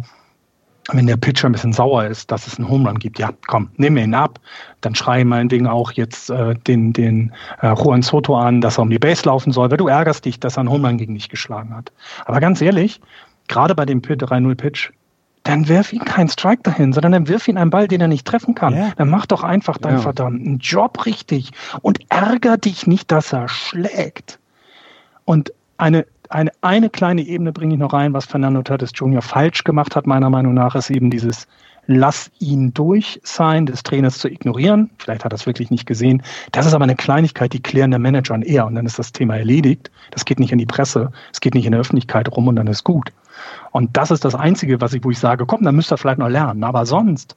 wenn 0.91 1.07
der 1.07 1.15
Pitcher 1.15 1.47
ein 1.47 1.53
bisschen 1.53 1.71
sauer 1.71 2.05
ist, 2.05 2.29
dass 2.29 2.45
es 2.45 2.59
einen 2.59 2.67
Home 2.67 2.89
Run 2.89 2.99
gibt, 2.99 3.17
ja, 3.17 3.31
komm, 3.47 3.69
wir 3.95 4.03
ihn 4.03 4.13
ab. 4.13 4.41
Dann 4.81 4.95
schrei 4.95 5.23
meinetwegen 5.23 5.65
auch 5.65 5.93
jetzt 5.93 6.29
äh, 6.29 6.55
den, 6.55 6.91
den 6.91 7.31
äh, 7.61 7.73
Juan 7.73 8.01
Soto 8.01 8.35
an, 8.35 8.59
dass 8.59 8.77
er 8.77 8.81
um 8.81 8.89
die 8.89 8.99
Base 8.99 9.23
laufen 9.23 9.53
soll, 9.53 9.71
weil 9.71 9.77
du 9.77 9.87
ärgerst 9.87 10.25
dich, 10.25 10.41
dass 10.41 10.57
er 10.57 10.61
einen 10.61 10.69
Home 10.69 10.85
Run 10.85 10.97
gegen 10.97 11.13
dich 11.13 11.29
geschlagen 11.29 11.73
hat. 11.73 11.93
Aber 12.25 12.41
ganz 12.41 12.61
ehrlich, 12.61 12.99
gerade 13.47 13.75
bei 13.75 13.85
dem 13.85 14.01
3-0-Pitch, 14.01 14.91
dann 15.43 15.67
wirf 15.67 15.91
ihn 15.91 16.05
keinen 16.05 16.29
Strike 16.29 16.63
dahin, 16.63 16.93
sondern 16.93 17.11
dann 17.11 17.27
wirf 17.27 17.47
ihn 17.47 17.57
einen 17.57 17.69
Ball, 17.69 17.87
den 17.87 18.01
er 18.01 18.07
nicht 18.07 18.25
treffen 18.25 18.55
kann. 18.55 18.75
Ja. 18.75 18.91
Dann 18.95 19.09
mach 19.09 19.25
doch 19.25 19.43
einfach 19.43 19.77
deinen 19.77 19.97
ja. 19.97 20.01
verdammten 20.01 20.59
Job 20.59 21.05
richtig 21.05 21.51
und 21.81 21.99
ärger 22.09 22.57
dich 22.57 22.87
nicht, 22.87 23.11
dass 23.11 23.33
er 23.33 23.49
schlägt. 23.49 24.39
Und 25.25 25.53
eine 25.77 26.05
eine, 26.29 26.51
eine 26.61 26.89
kleine 26.89 27.21
Ebene 27.21 27.51
bringe 27.51 27.75
ich 27.75 27.79
noch 27.79 27.93
rein, 27.93 28.13
was 28.13 28.25
Fernando 28.25 28.63
Tatis 28.63 28.91
Jr. 28.95 29.21
falsch 29.21 29.63
gemacht 29.63 29.95
hat, 29.95 30.07
meiner 30.07 30.31
Meinung 30.31 30.55
nach, 30.55 30.73
ist 30.73 30.89
eben 30.89 31.11
dieses 31.11 31.47
Lass 31.85 32.31
ihn 32.39 32.73
durch 32.73 33.19
sein 33.23 33.65
des 33.65 33.83
Trainers 33.83 34.17
zu 34.17 34.29
ignorieren. 34.29 34.89
Vielleicht 34.97 35.25
hat 35.25 35.33
er 35.33 35.35
es 35.35 35.45
wirklich 35.45 35.69
nicht 35.69 35.85
gesehen. 35.85 36.23
Das 36.53 36.65
ist 36.65 36.73
aber 36.73 36.85
eine 36.85 36.95
Kleinigkeit, 36.95 37.51
die 37.51 37.61
klären 37.61 37.91
der 37.91 37.99
Manager 37.99 38.35
und 38.35 38.43
er 38.43 38.65
und 38.65 38.75
dann 38.75 38.85
ist 38.85 38.99
das 38.99 39.11
Thema 39.11 39.35
erledigt. 39.35 39.91
Das 40.11 40.23
geht 40.23 40.39
nicht 40.39 40.53
in 40.53 40.59
die 40.59 40.65
Presse, 40.65 41.11
es 41.33 41.41
geht 41.41 41.55
nicht 41.55 41.65
in 41.65 41.73
der 41.73 41.81
Öffentlichkeit 41.81 42.31
rum 42.31 42.47
und 42.47 42.55
dann 42.55 42.67
ist 42.67 42.85
gut. 42.85 43.11
Und 43.73 43.97
das 43.97 44.11
ist 44.11 44.23
das 44.23 44.35
Einzige, 44.35 44.79
was 44.79 44.93
ich, 44.93 45.03
wo 45.03 45.11
ich 45.11 45.19
sage, 45.19 45.45
komm, 45.45 45.63
dann 45.63 45.75
müsst 45.75 45.91
ihr 45.91 45.97
vielleicht 45.97 46.19
noch 46.19 46.29
lernen. 46.29 46.63
Aber 46.63 46.85
sonst 46.85 47.35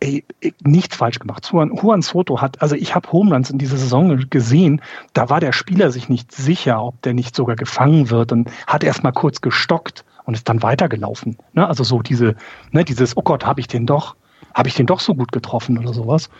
ey, 0.00 0.24
nichts 0.64 0.96
falsch 0.96 1.18
gemacht. 1.18 1.48
Juan, 1.52 1.74
Juan 1.74 2.02
Soto 2.02 2.40
hat, 2.40 2.62
also 2.62 2.74
ich 2.74 2.94
habe 2.94 3.12
Homelands 3.12 3.50
in 3.50 3.58
dieser 3.58 3.76
Saison 3.76 4.16
gesehen, 4.30 4.80
da 5.12 5.28
war 5.28 5.40
der 5.40 5.52
Spieler 5.52 5.90
sich 5.90 6.08
nicht 6.08 6.32
sicher, 6.32 6.82
ob 6.82 7.00
der 7.02 7.12
nicht 7.12 7.36
sogar 7.36 7.56
gefangen 7.56 8.10
wird 8.10 8.32
und 8.32 8.50
hat 8.66 8.84
erst 8.84 9.04
mal 9.04 9.12
kurz 9.12 9.42
gestockt 9.42 10.04
und 10.24 10.34
ist 10.34 10.48
dann 10.48 10.62
weitergelaufen. 10.62 11.36
Ne? 11.52 11.66
Also 11.66 11.84
so 11.84 12.00
diese, 12.00 12.34
ne, 12.70 12.84
dieses, 12.84 13.16
oh 13.16 13.22
Gott, 13.22 13.44
habe 13.44 13.60
ich 13.60 13.68
den 13.68 13.86
doch, 13.86 14.16
habe 14.54 14.68
ich 14.68 14.74
den 14.74 14.86
doch 14.86 15.00
so 15.00 15.14
gut 15.14 15.30
getroffen 15.30 15.78
oder 15.78 15.92
sowas. 15.92 16.30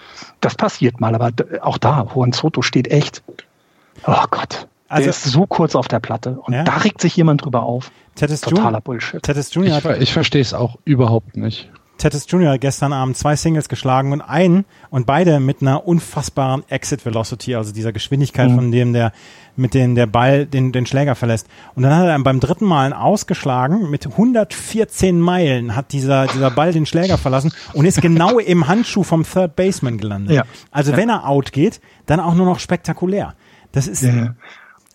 Das 0.41 0.55
passiert 0.55 0.99
mal, 0.99 1.15
aber 1.15 1.31
auch 1.61 1.79
da, 1.79 2.07
Juan 2.15 2.33
Soto 2.33 2.63
steht 2.63 2.89
echt, 2.89 3.23
oh 4.07 4.25
Gott. 4.31 4.67
Also, 4.89 5.05
der 5.05 5.11
ist 5.11 5.25
so 5.25 5.47
kurz 5.47 5.77
auf 5.77 5.89
der 5.89 6.01
Platte 6.01 6.39
und 6.41 6.55
ja. 6.55 6.65
da 6.65 6.79
regt 6.79 7.01
sich 7.01 7.15
jemand 7.17 7.45
drüber 7.45 7.63
auf. 7.63 7.91
Tatis 8.15 8.41
Totaler 8.41 8.81
Bullshit. 8.81 9.23
Tatis 9.23 9.53
Junior 9.55 9.79
ich, 9.79 10.03
ich 10.03 10.13
verstehe 10.13 10.41
es 10.41 10.55
auch 10.55 10.77
überhaupt 10.85 11.37
nicht. 11.37 11.71
Tatis 11.99 12.27
Jr. 12.29 12.59
gestern 12.59 12.93
Abend 12.93 13.17
zwei 13.17 13.35
Singles 13.35 13.69
geschlagen 13.69 14.13
und 14.13 14.21
einen 14.21 14.65
und 14.89 15.05
beide 15.05 15.41
mit 15.41 15.63
einer 15.63 15.87
unfassbaren 15.87 16.63
Exit 16.69 17.05
Velocity, 17.05 17.57
also 17.57 17.73
dieser 17.73 17.93
Geschwindigkeit, 17.93 18.51
mhm. 18.51 18.55
von 18.55 18.73
dem 18.73 18.93
der 18.93 19.13
mit 19.57 19.75
dem 19.75 19.97
der 19.97 20.07
Ball 20.07 20.47
den, 20.47 20.71
den 20.71 20.87
Schläger 20.87 21.17
verlässt. 21.17 21.49
Und 21.75 21.83
dann 21.83 21.95
hat 21.97 22.07
er 22.07 22.19
beim 22.21 22.39
dritten 22.39 22.65
Mal 22.65 22.85
einen 22.85 22.93
ausgeschlagen 22.93 23.91
mit 23.91 24.07
114 24.07 25.21
Meilen 25.21 25.75
hat 25.75 25.93
dieser 25.93 26.29
dieser 26.29 26.53
Ball 26.53 26.73
den 26.73 26.87
Schläger 26.87 27.19
verlassen 27.19 27.53
und 27.75 27.85
ist 27.85 28.01
genau 28.01 28.39
im 28.39 28.69
Handschuh 28.69 29.03
vom 29.03 29.25
Third 29.25 29.57
Baseman 29.57 29.99
gelandet. 29.99 30.37
Ja. 30.37 30.45
Also 30.71 30.93
ja. 30.93 30.97
wenn 30.97 31.09
er 31.09 31.27
out 31.27 31.53
geht, 31.53 31.81
dann 32.07 32.21
auch 32.21 32.35
nur 32.35 32.47
noch 32.47 32.61
spektakulär. 32.61 33.35
Das 33.73 33.89
ist 33.89 34.03
ja. 34.03 34.35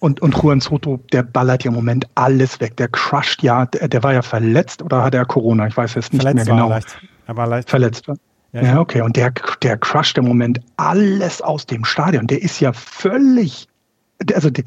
Und, 0.04 0.22
und 0.22 0.36
Juan 0.36 0.60
Soto, 0.60 1.00
der 1.14 1.24
ballert 1.24 1.64
ja 1.64 1.70
im 1.70 1.76
Moment 1.76 2.10
alles 2.16 2.60
weg. 2.60 2.76
Der 2.76 2.90
crusht 2.90 3.42
ja, 3.42 3.68
der, 3.68 3.88
der 3.88 4.04
war 4.04 4.14
ja 4.14 4.22
verletzt 4.22 4.82
oder 4.82 5.02
hat 5.02 5.16
er 5.16 5.24
Corona? 5.24 5.66
Ich 5.66 5.78
weiß 5.78 5.96
jetzt 5.96 6.12
nicht 6.12 6.24
verletzt 6.24 6.46
mehr 6.46 6.56
genau. 6.56 6.68
War 6.68 6.76
leicht. 6.76 6.98
Er 7.26 7.38
war 7.38 7.48
leicht. 7.48 7.70
Verletzt. 7.70 8.08
Ja, 8.52 8.62
ja, 8.62 8.80
okay. 8.82 9.00
Und 9.00 9.16
der, 9.16 9.32
der 9.62 9.78
crusht 9.78 10.18
im 10.18 10.26
Moment 10.26 10.60
alles 10.76 11.42
aus 11.42 11.68
dem 11.68 11.86
Stadion. 11.86 12.28
Der 12.28 12.44
ist 12.44 12.60
ja 12.60 12.74
völlig, 12.74 13.70
also 14.34 14.50
den, 14.50 14.66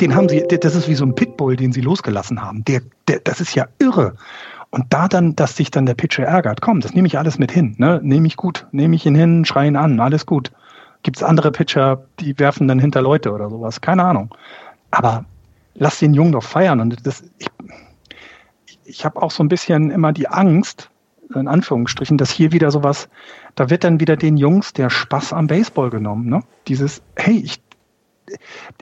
den 0.00 0.14
haben 0.14 0.28
sie, 0.28 0.46
das 0.46 0.76
ist 0.76 0.86
wie 0.88 0.94
so 0.94 1.04
ein 1.04 1.16
Pitbull, 1.16 1.56
den 1.56 1.72
sie 1.72 1.80
losgelassen 1.80 2.40
haben. 2.40 2.64
Der, 2.66 2.80
der, 3.08 3.18
das 3.18 3.40
ist 3.40 3.56
ja 3.56 3.66
irre. 3.80 4.14
Und 4.70 4.84
da 4.90 5.08
dann, 5.08 5.34
dass 5.34 5.56
sich 5.56 5.72
dann 5.72 5.86
der 5.86 5.94
Pitcher 5.94 6.26
ärgert, 6.26 6.60
komm, 6.60 6.78
das 6.78 6.94
nehme 6.94 7.08
ich 7.08 7.18
alles 7.18 7.40
mit 7.40 7.50
hin. 7.50 7.74
Ne? 7.78 7.98
Nehme 8.04 8.28
ich 8.28 8.36
gut, 8.36 8.68
nehme 8.70 8.94
ich 8.94 9.04
ihn 9.04 9.16
hin, 9.16 9.44
schreien 9.44 9.74
an, 9.74 9.98
alles 9.98 10.26
gut. 10.26 10.52
Gibt 11.02 11.16
es 11.16 11.22
andere 11.24 11.50
Pitcher, 11.50 12.04
die 12.20 12.38
werfen 12.38 12.68
dann 12.68 12.78
hinter 12.78 13.02
Leute 13.02 13.32
oder 13.32 13.50
sowas? 13.50 13.80
Keine 13.80 14.04
Ahnung. 14.04 14.32
Aber 14.96 15.26
lass 15.74 15.98
den 15.98 16.14
Jungen 16.14 16.32
doch 16.32 16.42
feiern. 16.42 16.80
Und 16.80 17.06
das, 17.06 17.22
ich, 17.38 17.48
ich 18.86 19.04
habe 19.04 19.20
auch 19.20 19.30
so 19.30 19.44
ein 19.44 19.48
bisschen 19.48 19.90
immer 19.90 20.14
die 20.14 20.26
Angst, 20.26 20.90
in 21.34 21.48
Anführungsstrichen, 21.48 22.16
dass 22.16 22.30
hier 22.30 22.50
wieder 22.52 22.70
sowas, 22.70 23.10
da 23.56 23.68
wird 23.68 23.84
dann 23.84 24.00
wieder 24.00 24.16
den 24.16 24.38
Jungs 24.38 24.72
der 24.72 24.88
Spaß 24.88 25.34
am 25.34 25.48
Baseball 25.48 25.90
genommen. 25.90 26.30
Ne? 26.30 26.40
Dieses, 26.66 27.02
hey, 27.16 27.42
ich, 27.44 27.60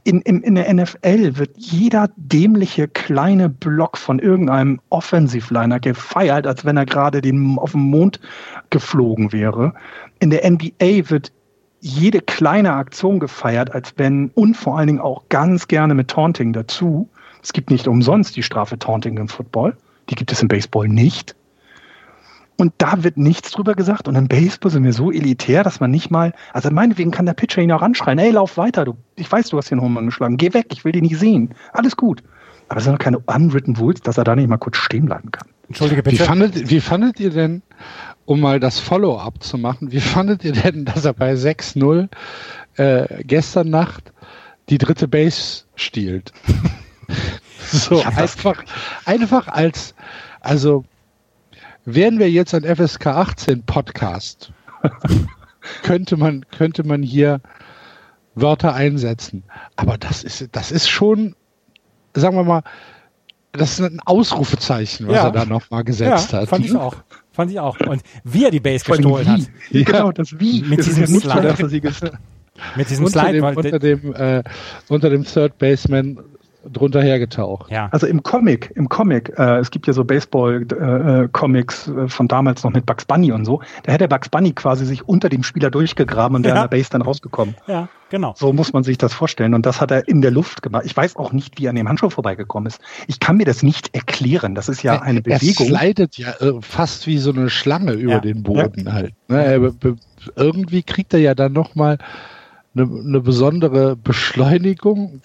in, 0.05 0.20
in, 0.20 0.42
in 0.42 0.55
der 0.55 0.72
NFL 0.72 1.37
wird 1.37 1.57
jeder 1.57 2.09
dämliche 2.16 2.87
kleine 2.87 3.48
Block 3.48 3.98
von 3.98 4.20
irgendeinem 4.20 4.81
Offensivliner 4.90 5.81
gefeiert, 5.81 6.46
als 6.46 6.64
wenn 6.64 6.77
er 6.77 6.87
gerade 6.87 7.20
auf 7.57 7.72
dem 7.72 7.81
Mond 7.81 8.20
geflogen 8.70 9.33
wäre. 9.33 9.74
In 10.20 10.31
der 10.31 10.48
NBA 10.48 11.11
wird 11.11 11.33
jede 11.84 12.22
kleine 12.22 12.72
Aktion 12.72 13.20
gefeiert, 13.20 13.74
als 13.74 13.92
wenn 13.98 14.30
und 14.30 14.56
vor 14.56 14.78
allen 14.78 14.86
Dingen 14.86 15.00
auch 15.00 15.28
ganz 15.28 15.68
gerne 15.68 15.94
mit 15.94 16.08
Taunting 16.08 16.54
dazu. 16.54 17.10
Es 17.42 17.52
gibt 17.52 17.70
nicht 17.70 17.86
umsonst 17.86 18.34
die 18.36 18.42
Strafe 18.42 18.78
Taunting 18.78 19.18
im 19.18 19.28
Football. 19.28 19.76
Die 20.08 20.14
gibt 20.14 20.32
es 20.32 20.40
im 20.40 20.48
Baseball 20.48 20.88
nicht. 20.88 21.36
Und 22.56 22.72
da 22.78 23.04
wird 23.04 23.18
nichts 23.18 23.50
drüber 23.50 23.74
gesagt. 23.74 24.08
Und 24.08 24.14
im 24.14 24.28
Baseball 24.28 24.70
sind 24.70 24.84
wir 24.84 24.94
so 24.94 25.12
elitär, 25.12 25.62
dass 25.62 25.78
man 25.78 25.90
nicht 25.90 26.10
mal, 26.10 26.32
also 26.54 26.70
meinetwegen 26.70 27.10
kann 27.10 27.26
der 27.26 27.34
Pitcher 27.34 27.60
ihn 27.60 27.70
auch 27.70 27.82
anschreien, 27.82 28.18
ey, 28.18 28.30
lauf 28.30 28.56
weiter, 28.56 28.86
du, 28.86 28.96
ich 29.16 29.30
weiß, 29.30 29.50
du 29.50 29.58
hast 29.58 29.70
den 29.70 29.82
Home 29.82 30.02
geschlagen, 30.06 30.38
geh 30.38 30.54
weg, 30.54 30.68
ich 30.70 30.86
will 30.86 30.92
dich 30.92 31.02
nicht 31.02 31.18
sehen. 31.18 31.50
Alles 31.74 31.98
gut. 31.98 32.22
Aber 32.68 32.78
es 32.78 32.84
sind 32.84 32.94
doch 32.94 32.98
keine 32.98 33.18
unwritten 33.18 33.76
Rules, 33.76 34.00
dass 34.00 34.16
er 34.16 34.24
da 34.24 34.34
nicht 34.34 34.48
mal 34.48 34.56
kurz 34.56 34.78
stehen 34.78 35.04
bleiben 35.04 35.30
kann. 35.30 35.48
Entschuldige 35.68 36.02
bitte. 36.02 36.18
Wie 36.18 36.22
fandet, 36.22 36.70
wie 36.70 36.80
fandet 36.80 37.20
ihr 37.20 37.30
denn 37.30 37.62
um 38.26 38.40
mal 38.40 38.60
das 38.60 38.80
Follow-up 38.80 39.42
zu 39.42 39.58
machen, 39.58 39.92
wie 39.92 40.00
fandet 40.00 40.44
ihr 40.44 40.52
denn, 40.52 40.84
dass 40.84 41.04
er 41.04 41.14
bei 41.14 41.34
6-0 41.34 42.08
äh, 42.76 43.24
gestern 43.24 43.70
Nacht 43.70 44.12
die 44.68 44.78
dritte 44.78 45.08
Base 45.08 45.64
stiehlt? 45.74 46.32
so 47.58 48.02
einfach, 48.02 48.64
einfach 49.04 49.48
als, 49.48 49.94
also 50.40 50.84
wären 51.84 52.18
wir 52.18 52.30
jetzt 52.30 52.54
ein 52.54 52.64
FSK 52.64 53.06
18 53.08 53.62
Podcast, 53.64 54.52
könnte 55.82 56.16
man, 56.16 56.46
könnte 56.50 56.84
man 56.84 57.02
hier 57.02 57.40
Wörter 58.34 58.74
einsetzen. 58.74 59.44
Aber 59.76 59.98
das 59.98 60.24
ist, 60.24 60.48
das 60.52 60.72
ist 60.72 60.88
schon, 60.88 61.37
sagen 62.14 62.37
wir 62.37 62.44
mal, 62.44 62.62
das 63.52 63.78
ist 63.78 63.80
ein 63.80 64.00
Ausrufezeichen, 64.00 65.06
was 65.06 65.16
ja. 65.16 65.24
er 65.24 65.32
da 65.32 65.44
nochmal 65.44 65.84
gesetzt 65.84 66.32
ja, 66.32 66.40
hat. 66.40 66.48
Fand 66.48 66.64
ich 66.64 66.74
auch. 66.74 66.96
Fand 67.34 67.50
ich 67.50 67.58
auch. 67.58 67.78
Und 67.80 68.00
wie 68.22 68.44
er 68.44 68.50
die 68.52 68.60
Base 68.60 68.84
gestohlen 68.84 69.28
hat. 69.28 69.40
Ja. 69.70 69.82
Genau, 69.82 70.12
das 70.12 70.38
Wie. 70.38 70.62
Mit 70.62 70.78
das 70.78 70.86
diesem 70.86 71.06
Slide. 71.06 71.56
Mit 72.76 72.88
diesem 72.88 73.04
unter 73.04 73.20
Slide. 73.20 73.32
Dem, 73.32 73.44
unter, 73.44 73.78
dem, 73.80 74.14
äh, 74.14 74.42
unter 74.88 75.10
dem 75.10 75.24
Third 75.24 75.58
Baseman 75.58 76.20
drunter 76.72 77.03
hergetaucht. 77.03 77.70
Ja. 77.70 77.88
Also 77.92 78.07
im 78.07 78.22
Comic, 78.22 78.72
im 78.74 78.88
Comic, 78.88 79.33
äh, 79.38 79.59
es 79.59 79.70
gibt 79.70 79.87
ja 79.87 79.92
so 79.92 80.05
Baseball-Comics 80.05 81.88
äh, 81.88 81.90
äh, 81.90 82.09
von 82.09 82.29
damals 82.29 82.64
noch 82.64 82.72
mit 82.72 82.87
Bugs 82.87 83.05
Bunny 83.05 83.33
und 83.33 83.44
so, 83.44 83.61
da 83.83 83.92
hätte 83.92 84.09
Bugs 84.09 84.29
Bunny 84.29 84.53
quasi 84.53 84.85
sich 84.85 85.09
unter 85.09 85.29
dem 85.29 85.42
Spieler 85.42 85.70
durchgegraben 85.70 86.37
und 86.37 86.44
wäre 86.44 86.57
ja. 86.57 86.62
an 86.62 86.70
der 86.70 86.77
Base 86.77 86.90
dann 86.90 87.03
rausgekommen. 87.03 87.55
Ja, 87.66 87.88
genau. 88.11 88.35
So 88.37 88.53
muss 88.53 88.72
man 88.72 88.85
sich 88.85 88.98
das 88.98 89.12
vorstellen. 89.12 89.55
Und 89.55 89.66
das 89.66 89.81
hat 89.81 89.90
er 89.90 90.09
in 90.09 90.22
der 90.22 90.31
Luft 90.31 90.62
gemacht. 90.62 90.85
Ich 90.87 90.96
weiß 90.96 91.16
auch 91.16 91.33
nicht, 91.33 91.59
wie 91.59 91.66
er 91.66 91.70
an 91.70 91.77
dem 91.77 91.88
Handschuh 91.88 92.11
vorbeigekommen 92.11 92.66
ist. 92.66 92.81
Ich 93.07 93.20
kann 93.20 93.37
mir 93.37 93.46
das 93.46 93.62
nicht 93.62 93.94
erklären. 93.94 94.55
Das 94.55 94.68
ist 94.68 94.83
ja 94.83 95.03
eine 95.03 95.22
Bewegung. 95.22 95.66
Er 95.68 95.79
slidet 95.79 96.18
ja 96.18 96.31
äh, 96.40 96.53
fast 96.61 97.07
wie 97.07 97.18
so 97.18 97.31
eine 97.31 97.50
Schlange 97.50 97.92
über 97.92 98.12
ja. 98.14 98.20
den 98.20 98.42
Boden 98.42 98.92
halt. 98.92 99.14
Ne? 99.29 99.74
irgendwie 100.37 100.83
kriegt 100.83 101.12
er 101.12 101.20
ja 101.20 101.35
dann 101.35 101.53
nochmal 101.53 101.98
eine, 102.74 102.85
eine 102.85 103.20
besondere 103.20 103.96
Beschleunigung 103.96 105.20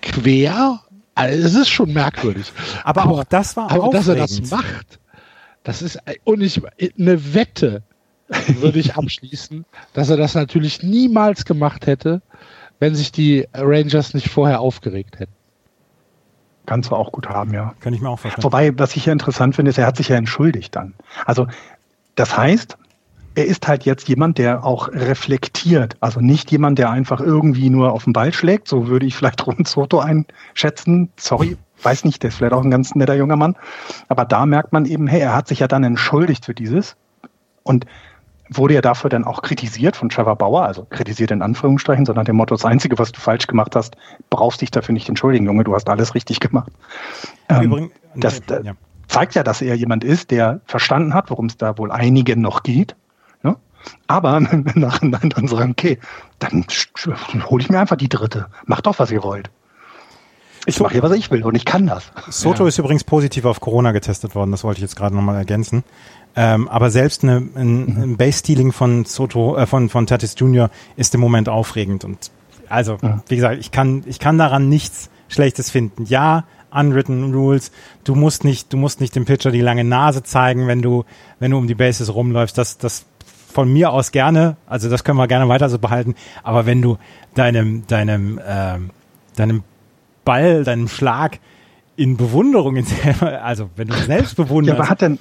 quer. 0.00 0.80
Also 1.14 1.46
es 1.46 1.54
ist 1.54 1.68
schon 1.68 1.92
merkwürdig. 1.92 2.52
Aber, 2.84 3.02
aber 3.02 3.12
auch 3.12 3.24
das 3.24 3.56
war 3.56 3.70
aber 3.70 3.90
dass 3.90 4.08
er 4.08 4.14
das 4.14 4.50
macht, 4.50 4.98
das 5.62 5.82
ist 5.82 5.98
und 6.24 6.40
ich 6.40 6.60
eine 6.98 7.34
Wette 7.34 7.82
würde 8.60 8.78
ich 8.78 8.96
abschließen, 8.96 9.64
dass 9.92 10.08
er 10.08 10.16
das 10.16 10.34
natürlich 10.34 10.82
niemals 10.82 11.44
gemacht 11.44 11.86
hätte, 11.86 12.22
wenn 12.78 12.94
sich 12.94 13.12
die 13.12 13.46
Rangers 13.52 14.14
nicht 14.14 14.28
vorher 14.28 14.60
aufgeregt 14.60 15.18
hätten. 15.18 15.32
Kannst 16.66 16.90
du 16.90 16.94
auch 16.96 17.12
gut 17.12 17.28
haben, 17.28 17.52
ja. 17.52 17.74
Kann 17.80 17.92
ich 17.92 18.00
mir 18.00 18.08
auch 18.08 18.18
vorstellen. 18.18 18.44
Wobei, 18.44 18.78
was 18.78 18.96
ich 18.96 19.06
ja 19.06 19.12
interessant 19.12 19.56
finde, 19.56 19.70
ist, 19.70 19.78
er 19.78 19.86
hat 19.86 19.96
sich 19.96 20.08
ja 20.08 20.16
entschuldigt 20.16 20.74
dann. 20.76 20.94
Also, 21.26 21.48
das 22.14 22.36
heißt, 22.36 22.76
er 23.34 23.46
ist 23.46 23.66
halt 23.66 23.84
jetzt 23.84 24.08
jemand, 24.08 24.38
der 24.38 24.64
auch 24.64 24.88
reflektiert. 24.88 25.96
Also 26.00 26.20
nicht 26.20 26.50
jemand, 26.50 26.78
der 26.78 26.90
einfach 26.90 27.20
irgendwie 27.20 27.70
nur 27.70 27.92
auf 27.92 28.04
den 28.04 28.12
Ball 28.12 28.32
schlägt. 28.32 28.68
So 28.68 28.88
würde 28.88 29.06
ich 29.06 29.16
vielleicht 29.16 29.46
Ron 29.46 29.64
Soto 29.64 30.00
einschätzen. 30.00 31.10
Sorry, 31.16 31.56
weiß 31.82 32.04
nicht, 32.04 32.22
der 32.22 32.28
ist 32.28 32.36
vielleicht 32.36 32.52
auch 32.52 32.64
ein 32.64 32.70
ganz 32.70 32.94
netter 32.94 33.14
junger 33.14 33.36
Mann. 33.36 33.56
Aber 34.08 34.24
da 34.24 34.46
merkt 34.46 34.72
man 34.72 34.84
eben, 34.84 35.06
hey, 35.06 35.20
er 35.20 35.34
hat 35.34 35.48
sich 35.48 35.60
ja 35.60 35.68
dann 35.68 35.84
entschuldigt 35.84 36.44
für 36.44 36.54
dieses. 36.54 36.96
Und 37.62 37.86
wurde 38.50 38.74
ja 38.74 38.80
dafür 38.82 39.08
dann 39.08 39.24
auch 39.24 39.40
kritisiert 39.40 39.96
von 39.96 40.10
Trevor 40.10 40.36
Bauer, 40.36 40.64
also 40.64 40.84
kritisiert 40.84 41.30
in 41.30 41.40
Anführungsstrichen, 41.40 42.04
sondern 42.04 42.26
dem 42.26 42.36
Motto, 42.36 42.54
das 42.54 42.66
Einzige, 42.66 42.98
was 42.98 43.12
du 43.12 43.20
falsch 43.20 43.46
gemacht 43.46 43.74
hast, 43.74 43.96
brauchst 44.28 44.60
dich 44.60 44.70
dafür 44.70 44.92
nicht 44.92 45.08
entschuldigen, 45.08 45.46
Junge, 45.46 45.64
du 45.64 45.74
hast 45.74 45.88
alles 45.88 46.14
richtig 46.14 46.38
gemacht. 46.40 46.70
Ähm, 47.48 47.62
Übrigens, 47.62 47.92
das, 48.14 48.42
ja 48.62 48.74
zeigt 49.12 49.34
ja, 49.34 49.42
dass 49.42 49.60
er 49.60 49.74
jemand 49.74 50.04
ist, 50.04 50.30
der 50.30 50.60
verstanden 50.64 51.12
hat, 51.14 51.30
worum 51.30 51.46
es 51.46 51.56
da 51.56 51.76
wohl 51.76 51.92
einigen 51.92 52.40
noch 52.40 52.62
geht. 52.62 52.96
Aber 54.06 54.40
Nachhinein 54.74 55.30
dann 55.30 55.48
sagen, 55.48 55.72
okay, 55.72 55.98
dann 56.38 56.64
hole 57.50 57.62
ich 57.62 57.70
mir 57.70 57.80
einfach 57.80 57.96
die 57.96 58.08
dritte. 58.08 58.46
Macht 58.66 58.86
doch, 58.86 58.98
was 58.98 59.10
ihr 59.10 59.22
wollt. 59.22 59.50
Ich 60.64 60.78
mache 60.78 60.92
hier, 60.92 61.02
was 61.02 61.12
ich 61.12 61.30
will 61.30 61.42
und 61.42 61.56
ich 61.56 61.64
kann 61.64 61.86
das. 61.86 62.12
Soto 62.28 62.62
ja. 62.62 62.68
ist 62.68 62.78
übrigens 62.78 63.02
positiv 63.02 63.44
auf 63.46 63.60
Corona 63.60 63.90
getestet 63.90 64.36
worden, 64.36 64.52
das 64.52 64.62
wollte 64.62 64.78
ich 64.78 64.82
jetzt 64.82 64.94
gerade 64.94 65.14
nochmal 65.14 65.36
ergänzen. 65.36 65.82
Ähm, 66.36 66.68
aber 66.68 66.90
selbst 66.90 67.24
eine, 67.24 67.36
ein, 67.54 67.84
mhm. 67.84 68.02
ein 68.02 68.16
Base-Stealing 68.16 68.72
von 68.72 69.04
Soto, 69.04 69.56
äh, 69.56 69.66
von, 69.66 69.88
von 69.88 70.06
Tatis 70.06 70.34
Jr. 70.38 70.70
ist 70.96 71.14
im 71.14 71.20
Moment 71.20 71.48
aufregend. 71.48 72.04
Und 72.04 72.30
also, 72.68 72.96
ja. 73.02 73.22
wie 73.28 73.36
gesagt, 73.36 73.58
ich 73.60 73.70
kann, 73.70 74.04
ich 74.06 74.18
kann 74.18 74.38
daran 74.38 74.68
nichts 74.68 75.10
Schlechtes 75.28 75.70
finden. 75.70 76.04
Ja, 76.06 76.44
unwritten 76.70 77.34
Rules. 77.34 77.70
Du 78.04 78.14
musst 78.14 78.44
nicht, 78.44 78.72
du 78.72 78.76
musst 78.76 79.00
nicht 79.00 79.14
dem 79.14 79.24
Pitcher 79.24 79.50
die 79.50 79.60
lange 79.60 79.84
Nase 79.84 80.22
zeigen, 80.22 80.66
wenn 80.66 80.80
du, 80.80 81.04
wenn 81.38 81.50
du 81.50 81.58
um 81.58 81.66
die 81.66 81.74
Bases 81.74 82.14
rumläufst. 82.14 82.56
Das, 82.56 82.78
das 82.78 83.04
von 83.52 83.72
mir 83.72 83.92
aus 83.92 84.10
gerne. 84.10 84.56
Also 84.66 84.90
das 84.90 85.04
können 85.04 85.18
wir 85.18 85.28
gerne 85.28 85.48
weiter 85.48 85.68
so 85.68 85.78
behalten. 85.78 86.14
Aber 86.42 86.66
wenn 86.66 86.82
du 86.82 86.98
deinem, 87.34 87.86
deinem, 87.86 88.38
äh, 88.38 88.78
deinem 89.36 89.62
Ball, 90.24 90.64
deinem 90.64 90.88
Schlag 90.88 91.38
in 91.94 92.16
Bewunderung, 92.16 92.76
in, 92.76 92.86
also 93.20 93.70
wenn 93.76 93.88
du 93.88 93.94
selbst 93.94 94.36
bewunderst 94.36 94.76
ja, 94.76 94.82
aber 94.82 94.90
hat 94.90 95.02
denn, 95.02 95.18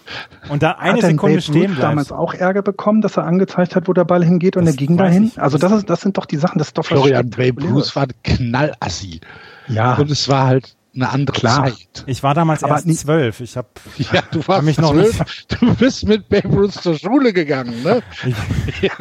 und 0.49 0.63
da 0.63 0.71
eine 0.71 1.01
Sekunde 1.01 1.35
Babe 1.35 1.41
stehen 1.41 1.61
bleibst. 1.65 1.83
damals 1.83 2.11
auch 2.11 2.33
Ärger 2.33 2.61
bekommen, 2.61 3.01
dass 3.01 3.17
er 3.17 3.25
angezeigt 3.25 3.75
hat, 3.75 3.87
wo 3.87 3.93
der 3.93 4.05
Ball 4.05 4.23
hingeht 4.23 4.55
und 4.55 4.65
das 4.65 4.75
er 4.75 4.77
ging 4.77 4.97
dahin? 4.97 5.31
Also 5.35 5.57
das, 5.57 5.71
ist, 5.71 5.89
das 5.89 6.01
sind 6.01 6.17
doch 6.17 6.25
die 6.25 6.37
Sachen, 6.37 6.59
das 6.59 6.67
ist 6.67 6.77
doch 6.77 6.85
Florian 6.85 7.29
Babe 7.29 7.63
Ruth 7.63 7.95
war 7.95 8.07
knallassi. 8.23 9.19
Ja. 9.67 9.95
Und 9.95 10.09
es 10.09 10.29
war 10.29 10.47
halt 10.47 10.75
eine 10.93 11.09
andere 11.09 11.37
Klar. 11.37 11.65
Zeit. 11.65 12.03
Ich 12.05 12.21
war 12.21 12.33
damals 12.33 12.63
aber 12.63 12.75
erst 12.75 12.93
zwölf. 12.99 13.39
Ich 13.39 13.55
habe 13.55 13.69
ja, 13.97 14.21
du 14.31 14.45
warst 14.47 14.63
mich 14.63 14.77
noch 14.77 14.91
zwölf. 14.91 15.45
Du 15.47 15.73
bist 15.75 16.05
mit 16.05 16.27
Babe 16.27 16.49
Ruth 16.49 16.73
zur 16.73 16.97
Schule 16.97 17.31
gegangen, 17.31 17.81
ne? 17.83 18.01
ja. 18.81 18.91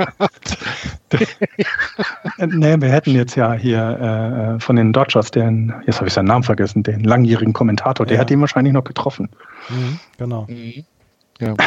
nee, 2.39 2.81
wir 2.81 2.89
hätten 2.89 3.15
jetzt 3.15 3.35
ja 3.35 3.53
hier 3.55 4.57
äh, 4.57 4.61
von 4.61 4.77
den 4.77 4.93
Dodgers 4.93 5.31
den, 5.31 5.75
jetzt 5.87 5.97
habe 5.97 6.09
ich 6.09 6.15
seinen 6.15 6.27
Namen 6.27 6.45
vergessen, 6.45 6.83
den 6.83 7.03
langjährigen 7.03 7.53
Kommentator, 7.53 8.07
der 8.07 8.17
ja. 8.17 8.21
hat 8.21 8.31
ihn 8.31 8.41
wahrscheinlich 8.41 8.73
noch 8.73 8.85
getroffen. 8.85 9.29
Mhm, 9.69 9.99
genau. 10.19 10.47
Mhm. 10.49 10.85
Ja. 11.41 11.55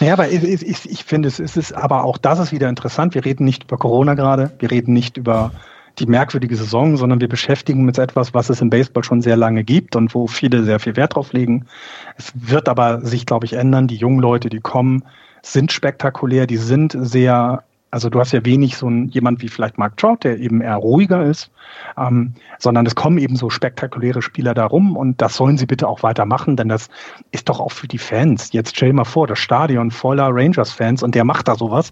Naja, 0.00 0.14
aber 0.14 0.28
ich, 0.28 0.42
ich, 0.42 0.90
ich 0.90 1.04
finde, 1.04 1.28
es 1.28 1.38
ist 1.38 1.72
aber 1.72 2.02
auch 2.02 2.18
das 2.18 2.40
ist 2.40 2.50
wieder 2.50 2.68
interessant. 2.68 3.14
Wir 3.14 3.24
reden 3.24 3.44
nicht 3.44 3.62
über 3.62 3.78
Corona 3.78 4.14
gerade, 4.14 4.50
wir 4.58 4.72
reden 4.72 4.92
nicht 4.92 5.16
über 5.16 5.52
die 5.98 6.06
merkwürdige 6.06 6.56
Saison, 6.56 6.96
sondern 6.96 7.20
wir 7.20 7.28
beschäftigen 7.28 7.80
uns 7.80 7.86
mit 7.86 7.98
etwas, 7.98 8.34
was 8.34 8.50
es 8.50 8.60
im 8.60 8.70
Baseball 8.70 9.04
schon 9.04 9.22
sehr 9.22 9.36
lange 9.36 9.64
gibt 9.64 9.96
und 9.96 10.14
wo 10.14 10.26
viele 10.26 10.64
sehr 10.64 10.80
viel 10.80 10.96
Wert 10.96 11.14
drauf 11.14 11.32
legen. 11.32 11.66
Es 12.16 12.32
wird 12.34 12.68
aber 12.68 13.00
sich, 13.00 13.26
glaube 13.26 13.46
ich, 13.46 13.54
ändern. 13.54 13.88
Die 13.88 13.96
jungen 13.96 14.20
Leute, 14.20 14.48
die 14.48 14.60
kommen, 14.60 15.04
sind 15.42 15.72
spektakulär, 15.72 16.46
die 16.46 16.56
sind 16.56 16.96
sehr, 16.98 17.62
also 17.90 18.10
du 18.10 18.20
hast 18.20 18.32
ja 18.32 18.44
wenig 18.44 18.76
so 18.76 18.88
ein, 18.88 19.08
jemand 19.08 19.40
wie 19.40 19.48
vielleicht 19.48 19.78
Mark 19.78 19.96
Trout, 19.96 20.18
der 20.24 20.38
eben 20.38 20.60
eher 20.60 20.76
ruhiger 20.76 21.24
ist, 21.24 21.50
ähm, 21.96 22.34
sondern 22.58 22.86
es 22.86 22.94
kommen 22.94 23.18
eben 23.18 23.36
so 23.36 23.50
spektakuläre 23.50 24.20
Spieler 24.20 24.54
darum 24.54 24.96
und 24.96 25.20
das 25.22 25.34
sollen 25.36 25.56
sie 25.56 25.66
bitte 25.66 25.88
auch 25.88 26.02
weitermachen, 26.02 26.56
denn 26.56 26.68
das 26.68 26.88
ist 27.30 27.48
doch 27.48 27.60
auch 27.60 27.72
für 27.72 27.88
die 27.88 27.98
Fans. 27.98 28.52
Jetzt 28.52 28.76
stell 28.76 28.92
mal 28.92 29.04
vor, 29.04 29.26
das 29.26 29.38
Stadion 29.38 29.90
voller 29.90 30.28
Rangers-Fans 30.30 31.02
und 31.02 31.14
der 31.14 31.24
macht 31.24 31.48
da 31.48 31.54
sowas 31.54 31.90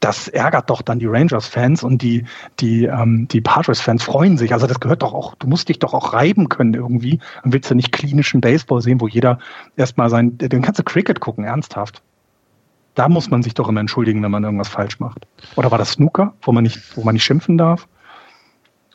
das 0.00 0.28
ärgert 0.28 0.70
doch 0.70 0.80
dann 0.80 0.98
die 0.98 1.06
Rangers-Fans 1.06 1.84
und 1.84 2.00
die, 2.00 2.24
die, 2.58 2.84
ähm, 2.84 3.28
die 3.28 3.42
Padres-Fans 3.42 4.02
freuen 4.02 4.38
sich. 4.38 4.54
Also 4.54 4.66
das 4.66 4.80
gehört 4.80 5.02
doch 5.02 5.12
auch, 5.12 5.34
du 5.34 5.46
musst 5.46 5.68
dich 5.68 5.78
doch 5.78 5.92
auch 5.92 6.14
reiben 6.14 6.48
können 6.48 6.74
irgendwie 6.74 7.20
und 7.44 7.52
willst 7.52 7.68
ja 7.68 7.76
nicht 7.76 7.92
klinischen 7.92 8.40
Baseball 8.40 8.80
sehen, 8.80 9.00
wo 9.00 9.08
jeder 9.08 9.38
erstmal 9.76 10.08
sein, 10.08 10.38
den 10.38 10.62
kannst 10.62 10.80
du 10.80 10.84
Cricket 10.84 11.20
gucken, 11.20 11.44
ernsthaft. 11.44 12.02
Da 12.94 13.08
muss 13.08 13.30
man 13.30 13.42
sich 13.42 13.54
doch 13.54 13.68
immer 13.68 13.80
entschuldigen, 13.80 14.22
wenn 14.22 14.30
man 14.30 14.42
irgendwas 14.42 14.68
falsch 14.68 14.98
macht. 15.00 15.26
Oder 15.54 15.70
war 15.70 15.78
das 15.78 15.92
Snooker, 15.92 16.34
wo 16.42 16.52
man 16.52 16.64
nicht, 16.64 16.96
wo 16.96 17.04
man 17.04 17.14
nicht 17.14 17.24
schimpfen 17.24 17.56
darf? 17.56 17.86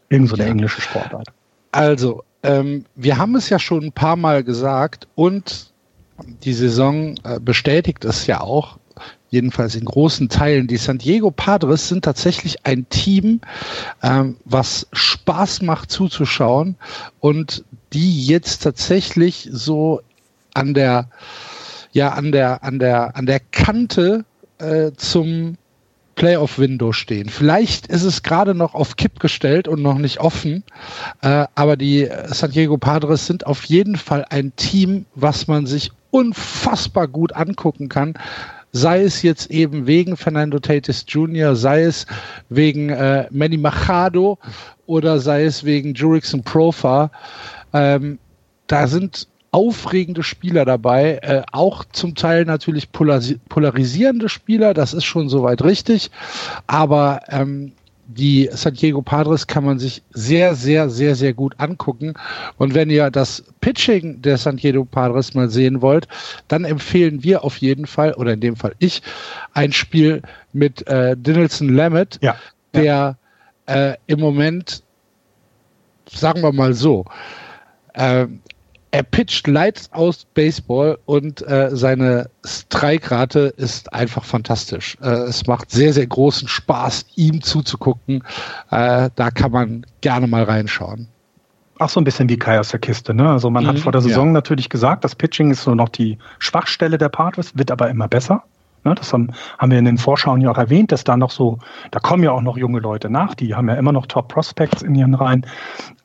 Irgend 0.10 0.30
so 0.30 0.36
eine 0.36 0.44
ja. 0.44 0.50
englische 0.50 0.82
Sportart. 0.82 1.28
Also, 1.72 2.24
ähm, 2.44 2.86
wir 2.96 3.18
haben 3.18 3.36
es 3.36 3.50
ja 3.50 3.58
schon 3.58 3.86
ein 3.86 3.92
paar 3.92 4.16
Mal 4.16 4.44
gesagt 4.44 5.08
und 5.16 5.74
die 6.44 6.54
Saison 6.54 7.16
äh, 7.24 7.40
bestätigt 7.40 8.06
es 8.06 8.28
ja 8.28 8.42
auch 8.42 8.78
jedenfalls 9.36 9.76
in 9.76 9.86
großen 9.86 10.30
Teilen. 10.30 10.68
Die 10.68 10.78
San 10.78 10.98
Diego 10.98 11.30
Padres 11.30 11.88
sind 11.88 12.04
tatsächlich 12.04 12.66
ein 12.66 12.90
Team, 12.90 13.42
ähm, 14.02 14.38
was 14.46 14.88
Spaß 14.94 15.62
macht 15.62 15.92
zuzuschauen 15.92 16.76
und 17.20 17.64
die 17.94 18.26
jetzt 18.26 18.64
tatsächlich 18.64 19.48
so 19.52 20.02
an 20.54 20.74
der, 20.74 21.10
ja, 21.92 22.10
an 22.10 22.32
der, 22.32 22.64
an 22.64 22.80
der, 22.80 23.16
an 23.16 23.26
der 23.26 23.40
Kante 23.40 24.26
äh, 24.58 24.92
zum 24.98 25.58
Playoff-Window 26.16 26.94
stehen. 26.94 27.30
Vielleicht 27.30 27.88
ist 27.88 28.04
es 28.04 28.24
gerade 28.24 28.56
noch 28.56 28.74
auf 28.74 28.96
Kipp 28.96 29.20
gestellt 29.20 29.68
und 29.68 29.82
noch 29.82 29.98
nicht 29.98 30.20
offen, 30.20 30.64
äh, 31.22 31.46
aber 31.56 31.76
die 31.76 32.10
San 32.28 32.52
Diego 32.52 32.78
Padres 32.78 33.28
sind 33.28 33.46
auf 33.46 33.66
jeden 33.66 33.98
Fall 33.98 34.26
ein 34.30 34.56
Team, 34.56 35.06
was 35.14 35.48
man 35.48 35.66
sich 35.66 35.92
unfassbar 36.12 37.10
gut 37.10 37.34
angucken 37.34 37.90
kann, 37.90 38.14
sei 38.76 39.04
es 39.04 39.22
jetzt 39.22 39.52
eben 39.52 39.88
wegen 39.88 40.18
Fernando 40.18 40.60
Tatis 40.60 41.06
Jr., 41.08 41.56
sei 41.56 41.84
es 41.84 42.06
wegen 42.50 42.90
äh, 42.90 43.26
Manny 43.32 43.56
Machado 43.56 44.38
oder 44.86 45.20
sei 45.20 45.46
es 45.46 45.64
wegen 45.64 45.94
Jurickson 45.94 46.44
Profa. 46.44 47.10
Ähm, 47.72 48.20
da 48.68 48.88
sind 48.88 49.30
aufregende 49.52 50.24
Spieler 50.24 50.66
dabei, 50.66 51.20
äh, 51.22 51.44
auch 51.54 51.86
zum 51.94 52.16
Teil 52.16 52.44
natürlich 52.44 52.92
polarisierende 52.92 54.28
Spieler, 54.28 54.74
das 54.74 54.94
ist 54.94 55.06
schon 55.06 55.30
soweit 55.30 55.64
richtig, 55.64 56.12
aber 56.68 57.22
ähm, 57.30 57.72
die 58.08 58.50
San 58.52 58.74
Diego 58.74 59.02
Padres 59.02 59.48
kann 59.48 59.66
man 59.66 59.80
sich 59.80 60.04
sehr, 60.12 60.56
sehr, 60.56 60.90
sehr, 60.90 61.16
sehr 61.16 61.34
gut 61.34 61.56
angucken. 61.60 62.14
Und 62.58 62.74
wenn 62.74 62.90
ihr 62.90 63.10
das 63.10 63.44
Pitching 63.62 64.22
der 64.22 64.38
San 64.38 64.58
Diego 64.58 64.86
Padres 64.86 65.34
mal 65.34 65.50
sehen 65.50 65.82
wollt, 65.82 66.08
dann 66.48 66.66
empfehlen 66.66 67.24
wir 67.24 67.44
auf 67.44 67.58
jeden 67.58 67.88
Fall, 67.88 68.14
oder 68.14 68.34
in 68.34 68.42
dem 68.42 68.56
Fall 68.56 68.76
ich, 68.80 69.02
ein 69.54 69.72
Spiel 69.72 70.22
mit 70.54 70.88
äh, 70.88 71.16
Dinelson 71.18 71.70
Lamet, 71.70 72.20
ja. 72.22 72.36
der 72.74 72.84
ja. 72.84 73.18
Äh, 73.68 73.96
im 74.06 74.20
Moment, 74.20 74.84
sagen 76.08 76.44
wir 76.44 76.52
mal 76.52 76.74
so, 76.76 77.06
äh, 77.94 78.28
er 78.96 79.04
pitcht 79.04 79.46
Lights 79.46 79.92
aus 79.92 80.24
Baseball 80.24 80.98
und 81.06 81.46
äh, 81.46 81.70
seine 81.74 82.30
Strike-Rate 82.46 83.54
ist 83.58 83.92
einfach 83.92 84.24
fantastisch. 84.24 84.96
Äh, 85.02 85.10
es 85.10 85.48
macht 85.48 85.70
sehr, 85.70 85.92
sehr 85.92 86.08
großen 86.08 86.48
Spaß, 86.48 87.06
ihm 87.16 87.42
zuzugucken. 87.42 88.24
Äh, 88.72 89.10
da 89.14 89.32
kann 89.32 89.52
man 89.52 89.86
gerne 90.00 90.28
mal 90.28 90.44
reinschauen. 90.44 91.10
Ach, 91.78 91.90
so 91.90 92.00
ein 92.00 92.06
bisschen 92.06 92.30
wie 92.30 92.38
Kai 92.38 92.58
aus 92.58 92.70
der 92.70 92.80
Kiste, 92.80 93.14
ne? 93.14 93.30
Also 93.30 93.50
man 93.50 93.66
mhm, 93.66 93.68
hat 93.68 93.80
vor 93.80 93.92
der 93.92 94.00
Saison 94.00 94.28
ja. 94.28 94.32
natürlich 94.32 94.70
gesagt, 94.70 95.04
das 95.04 95.14
Pitching 95.14 95.52
ist 95.52 95.64
so 95.64 95.76
noch 95.76 95.90
die 95.90 96.18
Schwachstelle 96.40 96.98
der 96.98 97.10
Padres, 97.10 97.58
wird 97.58 97.72
aber 97.72 97.90
immer 97.90 98.08
besser. 98.08 98.44
Ne, 98.86 98.94
das 98.94 99.12
haben, 99.12 99.32
haben 99.58 99.72
wir 99.72 99.80
in 99.80 99.86
den 99.86 99.98
Vorschauen 99.98 100.42
ja 100.42 100.52
auch 100.52 100.60
erwähnt, 100.60 100.92
dass 100.92 101.04
da 101.04 101.18
noch 101.18 101.32
so, 101.32 101.58
da 101.90 102.00
kommen 102.00 102.24
ja 102.24 102.32
auch 102.32 102.44
noch 102.44 102.56
junge 102.56 102.80
Leute 102.80 103.10
nach, 103.10 103.34
die 103.34 103.56
haben 103.56 103.68
ja 103.68 103.74
immer 103.74 103.92
noch 103.92 104.06
Top 104.06 104.28
Prospects 104.28 104.84
in 104.84 104.94
ihren 104.94 105.16
Reihen. 105.16 105.48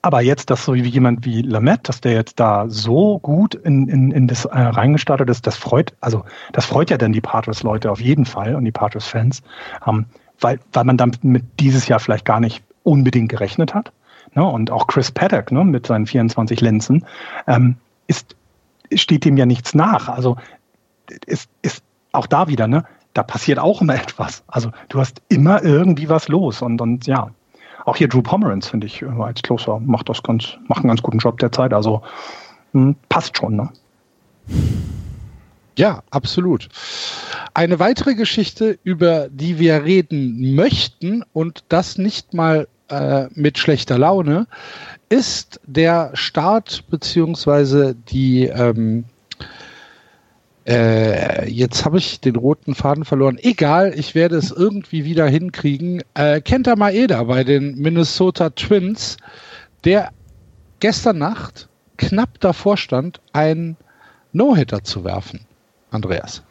Aber 0.00 0.22
jetzt, 0.22 0.48
dass 0.48 0.64
so 0.64 0.72
wie 0.72 0.80
jemand 0.80 1.26
wie 1.26 1.42
Lamette, 1.42 1.82
dass 1.84 2.00
der 2.00 2.12
jetzt 2.12 2.40
da 2.40 2.70
so 2.70 3.18
gut 3.18 3.54
in, 3.54 3.86
in, 3.88 4.10
in 4.12 4.26
das 4.26 4.46
äh, 4.46 4.58
reingestartet 4.58 5.28
ist, 5.28 5.46
das 5.46 5.58
freut, 5.58 5.92
also 6.00 6.24
das 6.52 6.64
freut 6.64 6.88
ja 6.88 6.96
dann 6.96 7.12
die 7.12 7.20
Padres-Leute 7.20 7.90
auf 7.90 8.00
jeden 8.00 8.24
Fall 8.24 8.54
und 8.54 8.64
die 8.64 8.72
Padres-Fans, 8.72 9.42
ähm, 9.86 10.06
weil, 10.40 10.58
weil 10.72 10.84
man 10.84 10.96
damit 10.96 11.22
mit 11.22 11.44
dieses 11.60 11.86
Jahr 11.86 12.00
vielleicht 12.00 12.24
gar 12.24 12.40
nicht 12.40 12.64
unbedingt 12.82 13.28
gerechnet 13.28 13.74
hat. 13.74 13.92
Ne? 14.34 14.42
Und 14.42 14.70
auch 14.70 14.86
Chris 14.86 15.10
Paddock 15.10 15.52
ne, 15.52 15.66
mit 15.66 15.86
seinen 15.86 16.06
24 16.06 16.62
Lenzen 16.62 17.04
ähm, 17.46 17.76
ist, 18.06 18.36
steht 18.94 19.26
dem 19.26 19.36
ja 19.36 19.44
nichts 19.44 19.74
nach. 19.74 20.08
Also 20.08 20.38
ist, 21.26 21.50
ist 21.60 21.82
auch 22.12 22.26
da 22.26 22.48
wieder, 22.48 22.66
ne? 22.66 22.84
Da 23.14 23.22
passiert 23.22 23.58
auch 23.58 23.80
immer 23.80 23.94
etwas. 24.02 24.42
Also 24.46 24.70
du 24.88 25.00
hast 25.00 25.22
immer 25.28 25.62
irgendwie 25.62 26.08
was 26.08 26.28
los 26.28 26.62
und, 26.62 26.80
und 26.80 27.06
ja. 27.06 27.30
Auch 27.86 27.96
hier 27.96 28.08
Drew 28.08 28.20
Pomeranz, 28.20 28.68
finde 28.68 28.86
ich, 28.86 29.02
als 29.04 29.40
Closer 29.40 29.80
macht 29.80 30.10
das 30.10 30.22
ganz, 30.22 30.58
macht 30.68 30.80
einen 30.80 30.88
ganz 30.88 31.02
guten 31.02 31.18
Job 31.18 31.38
derzeit. 31.38 31.72
Also 31.72 32.02
mh, 32.72 32.82
hm, 32.82 32.96
passt 33.08 33.38
schon, 33.38 33.56
ne? 33.56 33.70
Ja, 35.78 36.02
absolut. 36.10 36.68
Eine 37.54 37.78
weitere 37.78 38.14
Geschichte, 38.14 38.78
über 38.84 39.28
die 39.30 39.58
wir 39.58 39.84
reden 39.84 40.54
möchten 40.54 41.24
und 41.32 41.64
das 41.68 41.96
nicht 41.96 42.34
mal 42.34 42.68
äh, 42.88 43.28
mit 43.34 43.56
schlechter 43.56 43.98
Laune, 43.98 44.46
ist 45.08 45.60
der 45.66 46.10
Start 46.14 46.84
beziehungsweise 46.90 47.94
die 47.94 48.44
ähm, 48.44 49.04
äh, 50.70 51.50
jetzt 51.50 51.84
habe 51.84 51.98
ich 51.98 52.20
den 52.20 52.36
roten 52.36 52.76
Faden 52.76 53.04
verloren. 53.04 53.38
Egal, 53.42 53.92
ich 53.96 54.14
werde 54.14 54.36
es 54.36 54.52
irgendwie 54.52 55.04
wieder 55.04 55.26
hinkriegen. 55.26 56.04
Äh, 56.14 56.40
Kenta 56.42 56.76
Maeda 56.76 57.24
bei 57.24 57.42
den 57.42 57.74
Minnesota 57.74 58.50
Twins, 58.50 59.16
der 59.84 60.10
gestern 60.78 61.18
Nacht 61.18 61.68
knapp 61.96 62.38
davor 62.38 62.76
stand, 62.76 63.20
ein 63.32 63.76
No-Hitter 64.32 64.84
zu 64.84 65.02
werfen. 65.02 65.40
Andreas. 65.90 66.44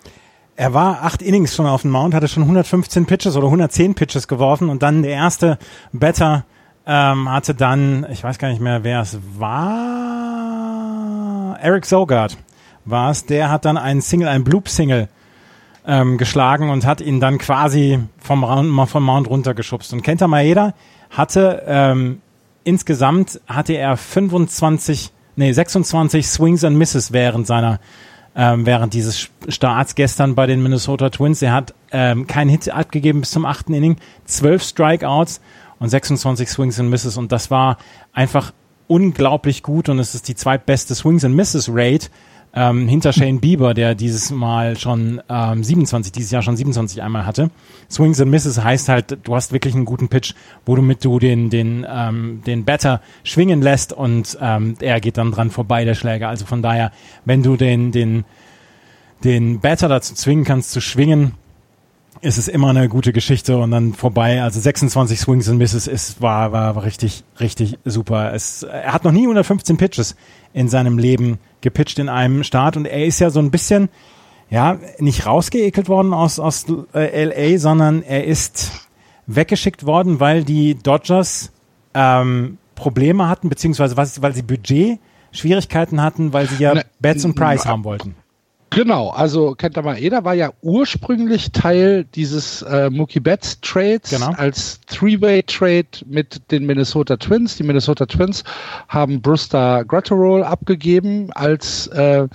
Er 0.58 0.74
war 0.74 1.04
acht 1.04 1.22
Innings 1.22 1.56
schon 1.56 1.66
auf 1.66 1.84
dem 1.84 1.92
Mount, 1.92 2.14
hatte 2.14 2.28
schon 2.28 2.44
115 2.44 3.06
Pitches 3.06 3.38
oder 3.38 3.46
110 3.46 3.96
Pitches 3.96 4.28
geworfen 4.28 4.68
und 4.68 4.84
dann 4.84 5.02
der 5.02 5.14
erste 5.14 5.58
Batter 5.94 6.44
ähm, 6.86 7.32
hatte 7.32 7.56
dann, 7.56 8.06
ich 8.12 8.22
weiß 8.22 8.38
gar 8.38 8.50
nicht 8.50 8.60
mehr, 8.60 8.84
wer 8.84 9.00
es 9.00 9.18
war, 9.38 10.78
Eric 11.62 11.86
Sogard 11.86 12.36
war 12.90 13.12
es, 13.12 13.26
der 13.26 13.50
hat 13.50 13.66
dann 13.66 13.78
einen 13.78 14.02
Single, 14.02 14.28
einen 14.28 14.44
Bloop-Single 14.44 15.10
ähm, 15.86 16.18
geschlagen 16.18 16.70
und 16.70 16.86
hat 16.86 17.02
ihn 17.02 17.20
dann 17.20 17.38
quasi 17.38 18.00
vom, 18.20 18.88
vom 18.88 19.04
Mount 19.04 19.30
runtergeschubst. 19.30 19.94
Und 19.94 20.04
Kenta 20.04 20.28
Maeda 20.28 20.74
hatte 21.10 21.64
ähm, 21.66 22.22
insgesamt 22.64 23.42
hatte 23.48 23.74
er 23.74 23.98
25, 23.98 25.12
nee 25.36 25.52
26 25.52 26.28
Swings 26.28 26.64
and 26.64 26.78
Misses 26.78 27.12
während 27.12 27.48
seiner 27.48 27.80
ähm, 28.36 28.66
während 28.66 28.94
dieses 28.94 29.30
Starts 29.48 29.96
gestern 29.96 30.36
bei 30.36 30.46
den 30.46 30.62
Minnesota 30.62 31.10
Twins. 31.10 31.42
Er 31.42 31.54
hat 31.54 31.74
ähm, 31.92 32.28
keinen 32.28 32.50
Hit 32.50 32.70
abgegeben 32.70 33.22
bis 33.22 33.32
zum 33.32 33.46
achten 33.46 33.74
Inning, 33.74 33.98
zwölf 34.26 34.64
Strikeouts 34.64 35.42
und 35.80 35.90
26 35.90 36.50
Swings 36.50 36.80
and 36.80 36.90
Misses 36.90 37.18
und 37.18 37.32
das 37.32 37.50
war 37.50 37.78
einfach 38.14 38.54
unglaublich 38.88 39.64
gut 39.64 39.90
und 39.90 40.00
es 40.00 40.16
ist 40.16 40.28
die 40.28 40.36
zweitbeste 40.36 40.96
Swings 40.96 41.26
and 41.26 41.36
Misses 41.36 41.70
Rate 41.72 42.10
ähm, 42.60 42.90
hinter 42.90 43.14
Shane 43.14 43.40
Bieber, 43.40 43.74
der 43.74 43.96
dieses 43.96 44.32
Mal 44.32 44.78
schon 44.78 45.22
ähm, 45.30 45.64
27, 45.64 46.12
dieses 46.12 46.32
Jahr 46.32 46.42
schon 46.42 46.58
27 46.58 47.02
einmal 47.02 47.26
hatte. 47.26 47.52
Swings 47.90 48.20
and 48.20 48.30
Misses 48.30 48.62
heißt 48.62 48.90
halt, 48.90 49.20
du 49.24 49.34
hast 49.34 49.54
wirklich 49.54 49.76
einen 49.76 49.86
guten 49.86 50.10
Pitch, 50.10 50.34
wo 50.66 50.76
du 50.76 50.82
mit 50.82 51.06
du 51.06 51.20
den 51.20 51.50
den 51.50 51.88
ähm, 51.90 52.42
den 52.46 52.66
Batter 52.66 53.02
schwingen 53.24 53.62
lässt 53.62 53.94
und 53.94 54.38
ähm, 54.42 54.76
er 54.82 55.00
geht 55.00 55.18
dann 55.18 55.32
dran 55.32 55.52
vorbei 55.52 55.86
der 55.86 55.96
Schläger. 55.96 56.28
Also 56.28 56.46
von 56.46 56.62
daher, 56.62 56.92
wenn 57.24 57.44
du 57.44 57.56
den 57.56 57.92
den 57.92 58.26
den 59.24 59.62
Batter 59.62 59.88
dazu 59.88 60.14
zwingen 60.14 60.44
kannst 60.44 60.72
zu 60.72 60.82
schwingen, 60.82 61.36
ist 62.22 62.38
es 62.38 62.48
immer 62.48 62.70
eine 62.70 62.90
gute 62.90 63.14
Geschichte 63.14 63.58
und 63.58 63.72
dann 63.72 63.94
vorbei. 63.94 64.42
Also 64.42 64.60
26 64.60 65.20
Swings 65.20 65.50
and 65.50 65.58
Misses 65.58 65.88
ist, 65.88 66.22
war, 66.22 66.52
war, 66.52 66.76
war 66.76 66.84
richtig, 66.84 67.24
richtig 67.40 67.80
super. 67.86 68.34
Es, 68.34 68.64
er 68.64 68.94
hat 68.94 69.04
noch 69.04 69.12
nie 69.12 69.24
115 69.24 69.78
Pitches 69.78 70.16
in 70.54 70.68
seinem 70.68 70.98
Leben 70.98 71.40
gepitcht 71.62 72.00
in 72.00 72.10
einem 72.10 72.44
Start 72.44 72.78
und 72.78 72.86
er 72.86 73.06
ist 73.06 73.20
ja 73.20 73.30
so 73.30 73.40
ein 73.40 73.52
bisschen, 73.52 73.90
ja, 74.50 74.80
nicht 74.98 75.26
rausgeekelt 75.26 75.88
worden 75.88 76.14
aus, 76.14 76.40
aus 76.40 76.66
äh, 76.94 77.26
LA, 77.26 77.58
sondern 77.58 78.04
er 78.04 78.26
ist 78.26 78.72
weggeschickt 79.28 79.86
worden, 79.86 80.20
weil 80.20 80.44
die 80.44 80.76
Dodgers 80.76 81.52
ähm, 81.94 82.58
Probleme 82.76 83.28
hatten, 83.28 83.50
beziehungsweise 83.50 83.96
was, 83.98 84.22
weil 84.22 84.34
sie 84.34 84.42
Budget 84.42 85.00
Schwierigkeiten 85.32 86.02
hatten, 86.02 86.34
weil 86.34 86.48
sie 86.48 86.64
ja 86.64 86.82
Betts 87.00 87.24
und 87.24 87.36
Price 87.36 87.66
haben 87.66 87.84
wollten. 87.84 88.16
Genau, 88.72 89.10
also 89.10 89.56
Kenta 89.56 89.82
Maeda 89.82 90.24
war 90.24 90.36
ja 90.36 90.52
ursprünglich 90.62 91.52
Teil 91.52 92.06
dieses 92.16 92.62
äh, 92.62 92.90
Mookie 92.92 93.20
Betts 93.20 93.60
Trades 93.62 94.12
genau. 94.12 94.32
als 94.38 94.80
Three-Way-Trade 94.88 96.06
mit 96.06 96.52
den 96.52 96.66
Minnesota 96.68 97.18
Twins. 97.18 97.56
Die 97.56 97.64
Minnesota 97.64 98.06
Twins 98.06 98.44
haben 98.88 99.22
Brewster 99.22 99.84
Gratterol 99.86 100.44
abgegeben 100.44 101.32
als 101.34 101.88
äh, 101.88 102.28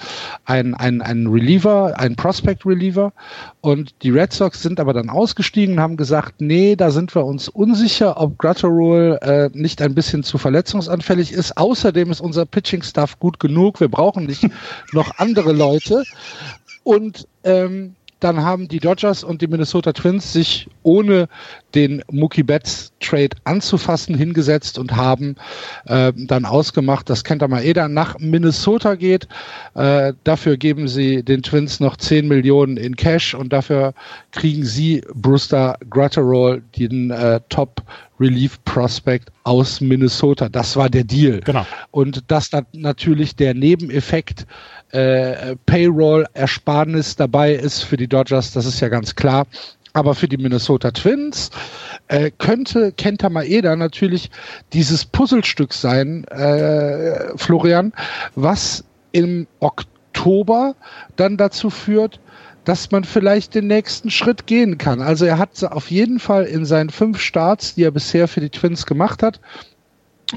ein, 0.44 0.74
ein, 0.74 1.02
ein 1.02 1.28
Reliever, 1.28 1.98
ein 1.98 2.16
Prospect-Reliever. 2.16 3.12
Und 3.60 3.94
die 4.02 4.10
Red 4.10 4.32
Sox 4.32 4.60
sind 4.60 4.80
aber 4.80 4.92
dann 4.92 5.10
ausgestiegen 5.10 5.76
und 5.76 5.80
haben 5.80 5.96
gesagt, 5.96 6.40
nee, 6.40 6.74
da 6.74 6.90
sind 6.90 7.14
wir 7.14 7.24
uns 7.24 7.48
unsicher, 7.48 8.20
ob 8.20 8.38
Gratterol 8.38 9.18
äh, 9.22 9.50
nicht 9.52 9.80
ein 9.80 9.94
bisschen 9.94 10.24
zu 10.24 10.38
verletzungsanfällig 10.38 11.32
ist. 11.32 11.56
Außerdem 11.56 12.10
ist 12.10 12.20
unser 12.20 12.44
Pitching-Staff 12.44 13.20
gut 13.20 13.38
genug. 13.38 13.78
Wir 13.78 13.88
brauchen 13.88 14.26
nicht 14.26 14.48
noch 14.92 15.18
andere 15.18 15.52
Leute. 15.52 16.02
Und 16.82 17.26
ähm, 17.44 17.94
dann 18.24 18.42
haben 18.42 18.68
die 18.68 18.80
Dodgers 18.80 19.22
und 19.22 19.42
die 19.42 19.46
Minnesota 19.46 19.92
Twins 19.92 20.32
sich 20.32 20.66
ohne 20.82 21.28
den 21.74 22.02
Mookie 22.10 22.42
Betts 22.42 22.92
Trade 22.98 23.36
anzufassen 23.44 24.14
hingesetzt 24.14 24.78
und 24.78 24.96
haben 24.96 25.36
äh, 25.84 26.10
dann 26.16 26.46
ausgemacht, 26.46 27.10
dass 27.10 27.22
Kenta 27.22 27.48
Maeda 27.48 27.86
nach 27.86 28.18
Minnesota 28.18 28.94
geht. 28.94 29.28
Äh, 29.74 30.14
dafür 30.24 30.56
geben 30.56 30.88
sie 30.88 31.22
den 31.22 31.42
Twins 31.42 31.80
noch 31.80 31.98
10 31.98 32.26
Millionen 32.26 32.78
in 32.78 32.96
Cash 32.96 33.34
und 33.34 33.52
dafür 33.52 33.92
kriegen 34.32 34.64
sie 34.64 35.02
Brewster 35.14 35.76
Gratterall, 35.90 36.62
den 36.78 37.10
äh, 37.10 37.40
Top 37.50 37.82
Relief 38.18 38.62
Prospect 38.64 39.30
aus 39.42 39.80
Minnesota. 39.82 40.48
Das 40.48 40.76
war 40.76 40.88
der 40.88 41.04
Deal. 41.04 41.40
Genau. 41.40 41.66
Und 41.90 42.24
dann 42.28 42.66
natürlich 42.72 43.36
der 43.36 43.52
Nebeneffekt 43.52 44.46
äh, 44.94 45.56
Payroll-Ersparnis 45.66 47.16
dabei 47.16 47.52
ist 47.52 47.82
für 47.82 47.96
die 47.96 48.06
Dodgers, 48.06 48.52
das 48.52 48.64
ist 48.64 48.80
ja 48.80 48.88
ganz 48.88 49.14
klar. 49.14 49.46
Aber 49.92 50.14
für 50.14 50.26
die 50.26 50.38
Minnesota 50.38 50.90
Twins 50.90 51.50
äh, 52.08 52.30
könnte 52.36 52.92
Kenta 52.92 53.28
Maeda 53.28 53.76
natürlich 53.76 54.30
dieses 54.72 55.04
Puzzlestück 55.04 55.72
sein, 55.72 56.24
äh, 56.24 57.36
Florian, 57.36 57.92
was 58.34 58.84
im 59.12 59.46
Oktober 59.60 60.74
dann 61.14 61.36
dazu 61.36 61.70
führt, 61.70 62.18
dass 62.64 62.90
man 62.90 63.04
vielleicht 63.04 63.54
den 63.54 63.66
nächsten 63.66 64.10
Schritt 64.10 64.46
gehen 64.46 64.78
kann. 64.78 65.00
Also 65.00 65.26
er 65.26 65.38
hat 65.38 65.62
auf 65.62 65.90
jeden 65.90 66.18
Fall 66.18 66.44
in 66.44 66.64
seinen 66.64 66.90
fünf 66.90 67.20
Starts, 67.20 67.74
die 67.74 67.84
er 67.84 67.90
bisher 67.90 68.26
für 68.26 68.40
die 68.40 68.50
Twins 68.50 68.86
gemacht 68.86 69.22
hat, 69.22 69.40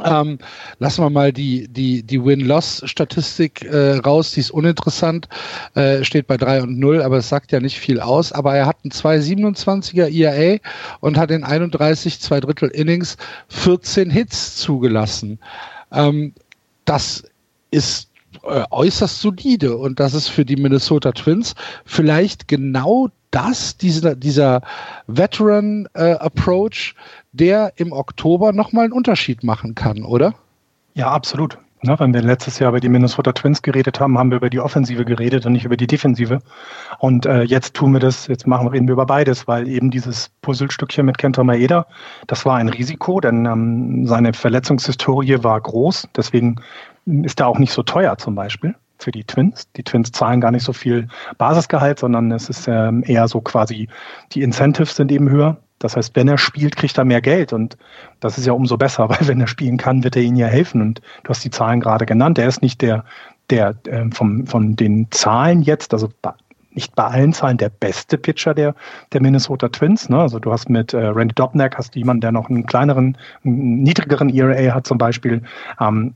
ähm, 0.03 0.39
lassen 0.79 1.03
wir 1.03 1.09
mal 1.09 1.31
die, 1.31 1.67
die, 1.67 2.03
die 2.03 2.23
Win-Loss-Statistik 2.23 3.63
äh, 3.63 3.97
raus, 3.97 4.31
die 4.31 4.41
ist 4.41 4.51
uninteressant, 4.51 5.27
äh, 5.75 6.03
steht 6.03 6.27
bei 6.27 6.37
3 6.37 6.63
und 6.63 6.79
0, 6.79 7.01
aber 7.01 7.17
es 7.17 7.29
sagt 7.29 7.51
ja 7.51 7.59
nicht 7.59 7.79
viel 7.79 7.99
aus. 7.99 8.31
Aber 8.31 8.55
er 8.55 8.65
hat 8.65 8.77
einen 8.83 8.91
2,27er 8.91 10.09
IAA 10.09 10.59
und 10.99 11.17
hat 11.17 11.31
in 11.31 11.43
31 11.43 12.19
zwei 12.19 12.39
Drittel 12.39 12.69
Innings 12.69 13.17
14 13.49 14.09
Hits 14.09 14.57
zugelassen. 14.57 15.39
Ähm, 15.91 16.33
das 16.85 17.23
ist 17.71 18.09
äh, 18.43 18.63
äußerst 18.69 19.21
solide 19.21 19.77
und 19.77 19.99
das 19.99 20.13
ist 20.13 20.27
für 20.27 20.45
die 20.45 20.55
Minnesota 20.55 21.11
Twins 21.11 21.55
vielleicht 21.85 22.47
genau 22.47 23.09
das, 23.37 23.77
dieser, 23.77 24.15
dieser 24.15 24.61
Veteran 25.05 25.87
äh, 25.93 26.15
der 27.33 27.73
im 27.75 27.91
Oktober 27.91 28.51
nochmal 28.51 28.85
einen 28.85 28.93
Unterschied 28.93 29.43
machen 29.43 29.75
kann, 29.75 30.03
oder? 30.03 30.33
Ja, 30.95 31.11
absolut. 31.11 31.59
Na, 31.83 31.99
wenn 31.99 32.15
wir 32.15 32.23
letztes 32.23 32.57
Jahr 32.57 32.69
über 32.69 32.79
die 32.79 32.89
Minnesota 32.89 33.31
Twins 33.33 33.61
geredet 33.61 33.99
haben, 33.99 34.17
haben 34.17 34.31
wir 34.31 34.37
über 34.37 34.49
die 34.49 34.59
Offensive 34.59 35.05
geredet 35.05 35.45
und 35.45 35.51
nicht 35.51 35.65
über 35.65 35.77
die 35.77 35.85
Defensive. 35.85 36.39
Und 36.97 37.27
äh, 37.27 37.43
jetzt 37.43 37.75
tun 37.75 37.93
wir 37.93 37.99
das, 37.99 38.25
jetzt 38.25 38.47
machen, 38.47 38.67
reden 38.69 38.87
wir 38.87 38.93
über 38.93 39.05
beides, 39.05 39.47
weil 39.47 39.67
eben 39.67 39.91
dieses 39.91 40.31
Puzzlestückchen 40.41 41.05
mit 41.05 41.19
Kenta 41.19 41.43
Maeda, 41.43 41.85
das 42.25 42.43
war 42.43 42.55
ein 42.55 42.69
Risiko, 42.69 43.21
denn 43.21 43.45
ähm, 43.45 44.07
seine 44.07 44.33
Verletzungshistorie 44.33 45.43
war 45.43 45.61
groß. 45.61 46.07
Deswegen 46.17 46.55
ist 47.05 47.39
er 47.39 47.47
auch 47.47 47.59
nicht 47.59 47.71
so 47.71 47.83
teuer 47.83 48.17
zum 48.17 48.33
Beispiel 48.33 48.73
für 48.99 49.11
die 49.11 49.23
Twins. 49.23 49.71
Die 49.73 49.83
Twins 49.83 50.11
zahlen 50.11 50.41
gar 50.41 50.51
nicht 50.51 50.63
so 50.63 50.73
viel 50.73 51.07
Basisgehalt, 51.37 51.99
sondern 51.99 52.31
es 52.31 52.49
ist 52.49 52.67
ähm, 52.67 53.03
eher 53.05 53.27
so 53.27 53.41
quasi, 53.41 53.87
die 54.33 54.41
Incentives 54.41 54.95
sind 54.95 55.11
eben 55.11 55.29
höher. 55.29 55.57
Das 55.79 55.95
heißt, 55.95 56.15
wenn 56.15 56.27
er 56.27 56.37
spielt, 56.37 56.75
kriegt 56.75 56.97
er 56.97 57.05
mehr 57.05 57.21
Geld 57.21 57.53
und 57.53 57.77
das 58.19 58.37
ist 58.37 58.47
ja 58.47 58.53
umso 58.53 58.77
besser, 58.77 59.09
weil 59.09 59.27
wenn 59.27 59.41
er 59.41 59.47
spielen 59.47 59.77
kann, 59.77 60.03
wird 60.03 60.15
er 60.15 60.23
ihnen 60.23 60.37
ja 60.37 60.47
helfen 60.47 60.81
und 60.81 61.01
du 61.23 61.29
hast 61.29 61.43
die 61.43 61.51
Zahlen 61.51 61.79
gerade 61.79 62.05
genannt. 62.05 62.39
Er 62.39 62.47
ist 62.47 62.61
nicht 62.61 62.81
der, 62.81 63.05
der 63.49 63.75
äh, 63.85 64.09
vom, 64.11 64.47
von 64.47 64.75
den 64.75 65.07
Zahlen 65.11 65.61
jetzt, 65.61 65.93
also 65.93 66.09
nicht 66.77 66.95
bei 66.95 67.03
allen 67.05 67.33
Zahlen 67.33 67.57
der 67.57 67.69
beste 67.69 68.17
Pitcher 68.17 68.53
der, 68.53 68.75
der 69.11 69.21
Minnesota 69.21 69.67
Twins. 69.67 70.09
Ne? 70.09 70.19
Also 70.19 70.39
du 70.39 70.51
hast 70.51 70.69
mit 70.69 70.93
äh, 70.93 71.07
Randy 71.07 71.33
Dobnak 71.33 71.75
hast 71.75 71.95
du 71.95 71.99
jemanden, 71.99 72.21
der 72.21 72.31
noch 72.31 72.49
einen 72.49 72.65
kleineren, 72.65 73.17
einen 73.43 73.81
niedrigeren 73.81 74.29
ERA 74.29 74.75
hat 74.75 74.85
zum 74.85 74.99
Beispiel. 74.99 75.41
Ähm, 75.81 76.13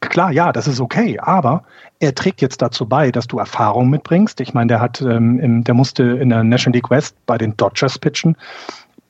klar, 0.00 0.32
ja, 0.32 0.52
das 0.52 0.66
ist 0.66 0.80
okay, 0.80 1.18
aber 1.20 1.62
er 2.00 2.14
trägt 2.14 2.40
jetzt 2.40 2.62
dazu 2.62 2.86
bei, 2.86 3.12
dass 3.12 3.28
du 3.28 3.38
Erfahrung 3.38 3.90
mitbringst. 3.90 4.40
Ich 4.40 4.54
meine, 4.54 4.68
der 4.68 4.80
hat, 4.80 5.02
ähm, 5.02 5.38
im, 5.38 5.64
der 5.64 5.74
musste 5.74 6.02
in 6.02 6.30
der 6.30 6.42
National 6.42 6.76
League 6.76 6.90
West 6.90 7.14
bei 7.26 7.36
den 7.36 7.56
Dodgers 7.56 7.98
pitchen. 7.98 8.36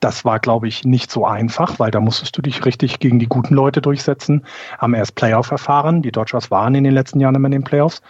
Das 0.01 0.25
war, 0.25 0.39
glaube 0.39 0.67
ich, 0.67 0.83
nicht 0.83 1.09
so 1.09 1.25
einfach, 1.25 1.79
weil 1.79 1.91
da 1.91 1.99
musstest 1.99 2.35
du 2.35 2.41
dich 2.41 2.65
richtig 2.65 2.99
gegen 2.99 3.19
die 3.19 3.27
guten 3.27 3.53
Leute 3.53 3.81
durchsetzen. 3.81 4.43
Haben 4.77 4.93
erst 4.93 5.15
Playoff 5.15 5.51
erfahren. 5.51 6.01
Die 6.01 6.11
Dodgers 6.11 6.51
waren 6.51 6.75
in 6.75 6.83
den 6.83 6.93
letzten 6.93 7.19
Jahren 7.19 7.35
immer 7.35 7.45
in 7.45 7.53
den 7.53 7.63
Playoffs. 7.63 8.01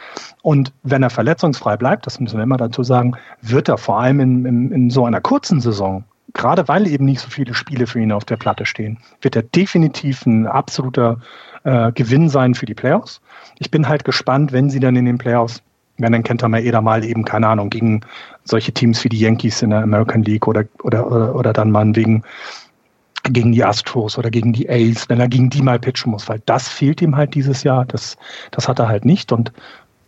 Und 0.41 0.74
wenn 0.84 1.04
er 1.04 1.10
verletzungsfrei 1.10 1.78
bleibt, 1.78 2.08
das 2.08 2.20
müssen 2.20 2.38
wir 2.38 2.44
immer 2.44 2.58
dazu 2.58 2.82
sagen, 2.82 3.13
wird 3.41 3.70
er 3.70 3.78
vor 3.78 4.00
allem 4.00 4.20
in, 4.20 4.46
in, 4.46 4.72
in 4.72 4.89
so 4.89 5.06
einer 5.06 5.22
kurzen 5.22 5.62
Saison 5.62 6.06
gerade 6.34 6.65
weil 6.70 6.88
eben 6.88 7.04
nicht 7.04 7.20
so 7.20 7.30
viele 7.30 7.54
Spiele 7.54 7.88
für 7.88 8.00
ihn 8.00 8.13
auf 8.13 8.24
der 8.24 8.38
Platte 8.38 8.65
stehen, 8.65 9.00
wird 9.20 9.36
er 9.36 9.44
definitiv 9.44 10.26
ein 10.26 10.48
absoluter 10.48 11.20
äh, 11.63 11.91
Gewinn 11.91 12.30
sein 12.30 12.56
für 12.56 12.65
die 12.65 12.74
Playoffs. 12.74 13.22
Ich 13.62 13.69
bin 13.69 13.88
halt 13.88 14.04
gespannt, 14.06 14.52
wenn 14.52 14.71
sie 14.71 14.80
dann 14.80 14.95
in 14.95 15.06
den 15.06 15.19
Playoffs 15.19 15.62
wenn 15.97 16.13
dann 16.13 16.24
kennt 16.24 16.41
mal 16.41 16.65
eh 16.65 16.82
mal 16.82 17.04
eben, 17.04 17.26
keine 17.26 17.47
Ahnung, 17.47 17.69
gegen 17.69 18.02
solche 18.43 18.71
Teams 18.71 19.04
wie 19.04 19.10
die 19.10 19.19
Yankees 19.19 19.62
in 19.62 19.69
der 19.69 19.84
American 19.84 20.24
League 20.24 20.47
oder, 20.47 20.65
oder, 20.82 21.06
oder, 21.12 21.36
oder 21.36 21.54
dann 21.54 21.69
mal 21.69 21.95
wegen 21.95 22.24
gegen 23.24 23.52
die 23.52 23.63
Astros 23.63 24.17
oder 24.17 24.32
gegen 24.32 24.52
die 24.52 24.67
A's, 24.67 25.08
wenn 25.08 25.19
er 25.19 25.28
gegen 25.28 25.52
die 25.52 25.62
mal 25.62 25.78
pitchen 25.78 26.12
muss, 26.12 26.28
weil 26.28 26.41
das 26.47 26.67
fehlt 26.67 27.04
ihm 27.04 27.15
halt 27.15 27.36
dieses 27.36 27.62
Jahr, 27.62 27.86
das, 27.86 28.17
das 28.50 28.67
hat 28.67 28.80
er 28.80 28.88
halt 28.88 29.06
nicht. 29.06 29.32
Und 29.32 29.54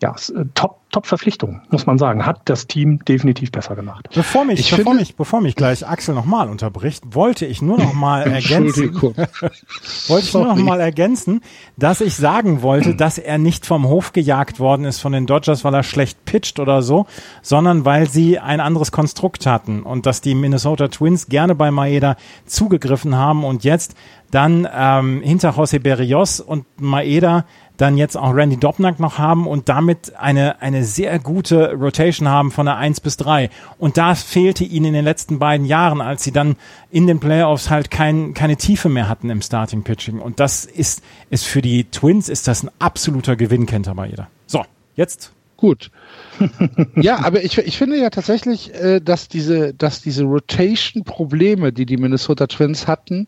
ja, 0.04 0.14
äh, 0.36 0.46
top, 0.54 0.82
top 0.92 1.08
Verpflichtung, 1.08 1.62
muss 1.70 1.86
man 1.86 1.98
sagen. 1.98 2.26
Hat 2.26 2.42
das 2.46 2.68
Team 2.68 3.00
definitiv 3.06 3.52
besser 3.54 3.74
gemacht. 3.76 4.10
Bevor 4.14 4.44
mich, 4.44 4.70
bevor 4.70 4.78
finde, 4.78 5.00
mich, 5.00 5.16
bevor 5.16 5.40
mich 5.40 5.56
gleich 5.56 5.88
Axel 5.88 6.14
nochmal 6.14 6.50
unterbricht, 6.50 7.16
wollte 7.16 7.46
ich 7.46 7.62
nur 7.62 7.78
noch 7.78 7.94
mal 7.94 8.22
ergänzen, 8.32 8.94
wollte 9.02 10.26
ich 10.26 10.34
nur 10.34 10.46
noch 10.46 10.58
mal 10.58 10.82
ergänzen, 10.82 11.40
dass 11.78 12.02
ich 12.02 12.16
sagen 12.16 12.62
wollte, 12.62 12.96
dass 12.96 13.18
er 13.18 13.38
nicht 13.38 13.66
vom 13.66 13.88
Hof 13.88 14.12
gejagt 14.12 14.60
worden 14.60 14.86
ist 14.86 15.00
von 15.00 15.14
den 15.14 15.26
Dodgers, 15.26 15.64
weil 15.64 15.74
er 15.74 15.84
schlecht 15.84 16.26
pitcht 16.26 16.60
oder 16.60 16.82
so, 16.82 17.06
sondern 17.42 17.86
weil 17.86 18.10
sie 18.10 18.40
ein 18.40 18.60
anderes 18.60 18.92
Konstrukt 18.92 19.46
hatten 19.46 19.84
und 19.84 20.06
dass 20.06 20.20
die 20.20 20.36
Minnesota 20.36 20.90
Twins 20.90 21.28
gerne 21.28 21.56
bei 21.56 21.72
Maeda 21.72 22.18
zugegriffen 22.46 23.16
haben 23.16 23.46
und 23.46 23.64
jetzt 23.64 23.96
dann 24.32 24.68
ähm, 24.74 25.22
hinter 25.22 25.52
José 25.52 25.80
Berrios 25.80 26.40
und 26.40 26.66
Maeda 26.82 27.46
dann 27.78 27.98
jetzt 27.98 28.16
auch 28.16 28.36
Randy 28.36 28.58
Dobnak 28.58 29.00
noch 29.00 29.18
haben 29.18 29.48
und 29.48 29.70
damit 29.70 30.16
eine, 30.16 30.62
eine 30.62 30.84
sehr 30.84 31.20
gute 31.20 31.74
Rotation 31.74 32.28
haben 32.28 32.52
von 32.52 32.66
der 32.66 32.78
1 32.78 33.02
bis 33.02 33.18
3. 33.18 33.50
Und 33.78 33.98
da 33.98 34.16
fehlte 34.16 34.64
ihnen 34.64 34.88
in 34.88 34.94
den 34.94 35.06
letzten 35.06 35.40
beiden 35.40 35.66
Jahren, 35.66 36.02
als 36.02 36.24
sie 36.24 36.32
dann 36.32 36.56
in 36.92 37.08
den 37.08 37.20
Playoffs 37.20 37.70
halt 37.70 37.90
kein, 37.90 38.34
keine 38.34 38.58
Tiefe 38.58 38.90
mehr 38.90 39.10
hatten 39.10 39.30
im 39.30 39.42
Starting 39.42 39.84
Pitching. 39.84 40.20
Und 40.20 40.40
das 40.40 40.66
ist, 40.66 41.02
ist 41.30 41.46
für 41.46 41.62
die 41.62 41.86
Twins 41.86 42.30
ist 42.30 42.48
das 42.48 42.64
ein 42.64 42.70
absoluter 42.80 43.36
Gewinn, 43.36 43.66
kennt 43.66 43.88
aber 43.88 44.06
jeder. 44.06 44.28
So, 44.46 44.64
jetzt 44.96 45.32
gut. 45.64 45.92
ja, 46.98 47.24
aber 47.24 47.42
ich, 47.42 47.58
ich 47.58 47.78
finde 47.78 47.98
ja 47.98 48.10
tatsächlich, 48.10 48.74
äh, 48.74 49.00
dass 49.00 49.30
diese, 49.30 49.74
dass 49.74 50.02
diese 50.02 50.26
Rotation-Probleme, 50.26 51.72
die 51.72 51.86
die 51.86 51.96
Minnesota 51.96 52.48
Twins 52.48 52.86
hatten 52.86 53.28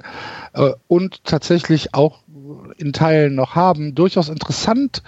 äh, 0.51 0.71
und 0.87 1.23
tatsächlich 1.23 1.93
auch 1.93 2.23
in 2.77 2.93
Teilen 2.93 3.35
noch 3.35 3.55
haben, 3.55 3.95
durchaus 3.95 4.29
interessant 4.29 5.03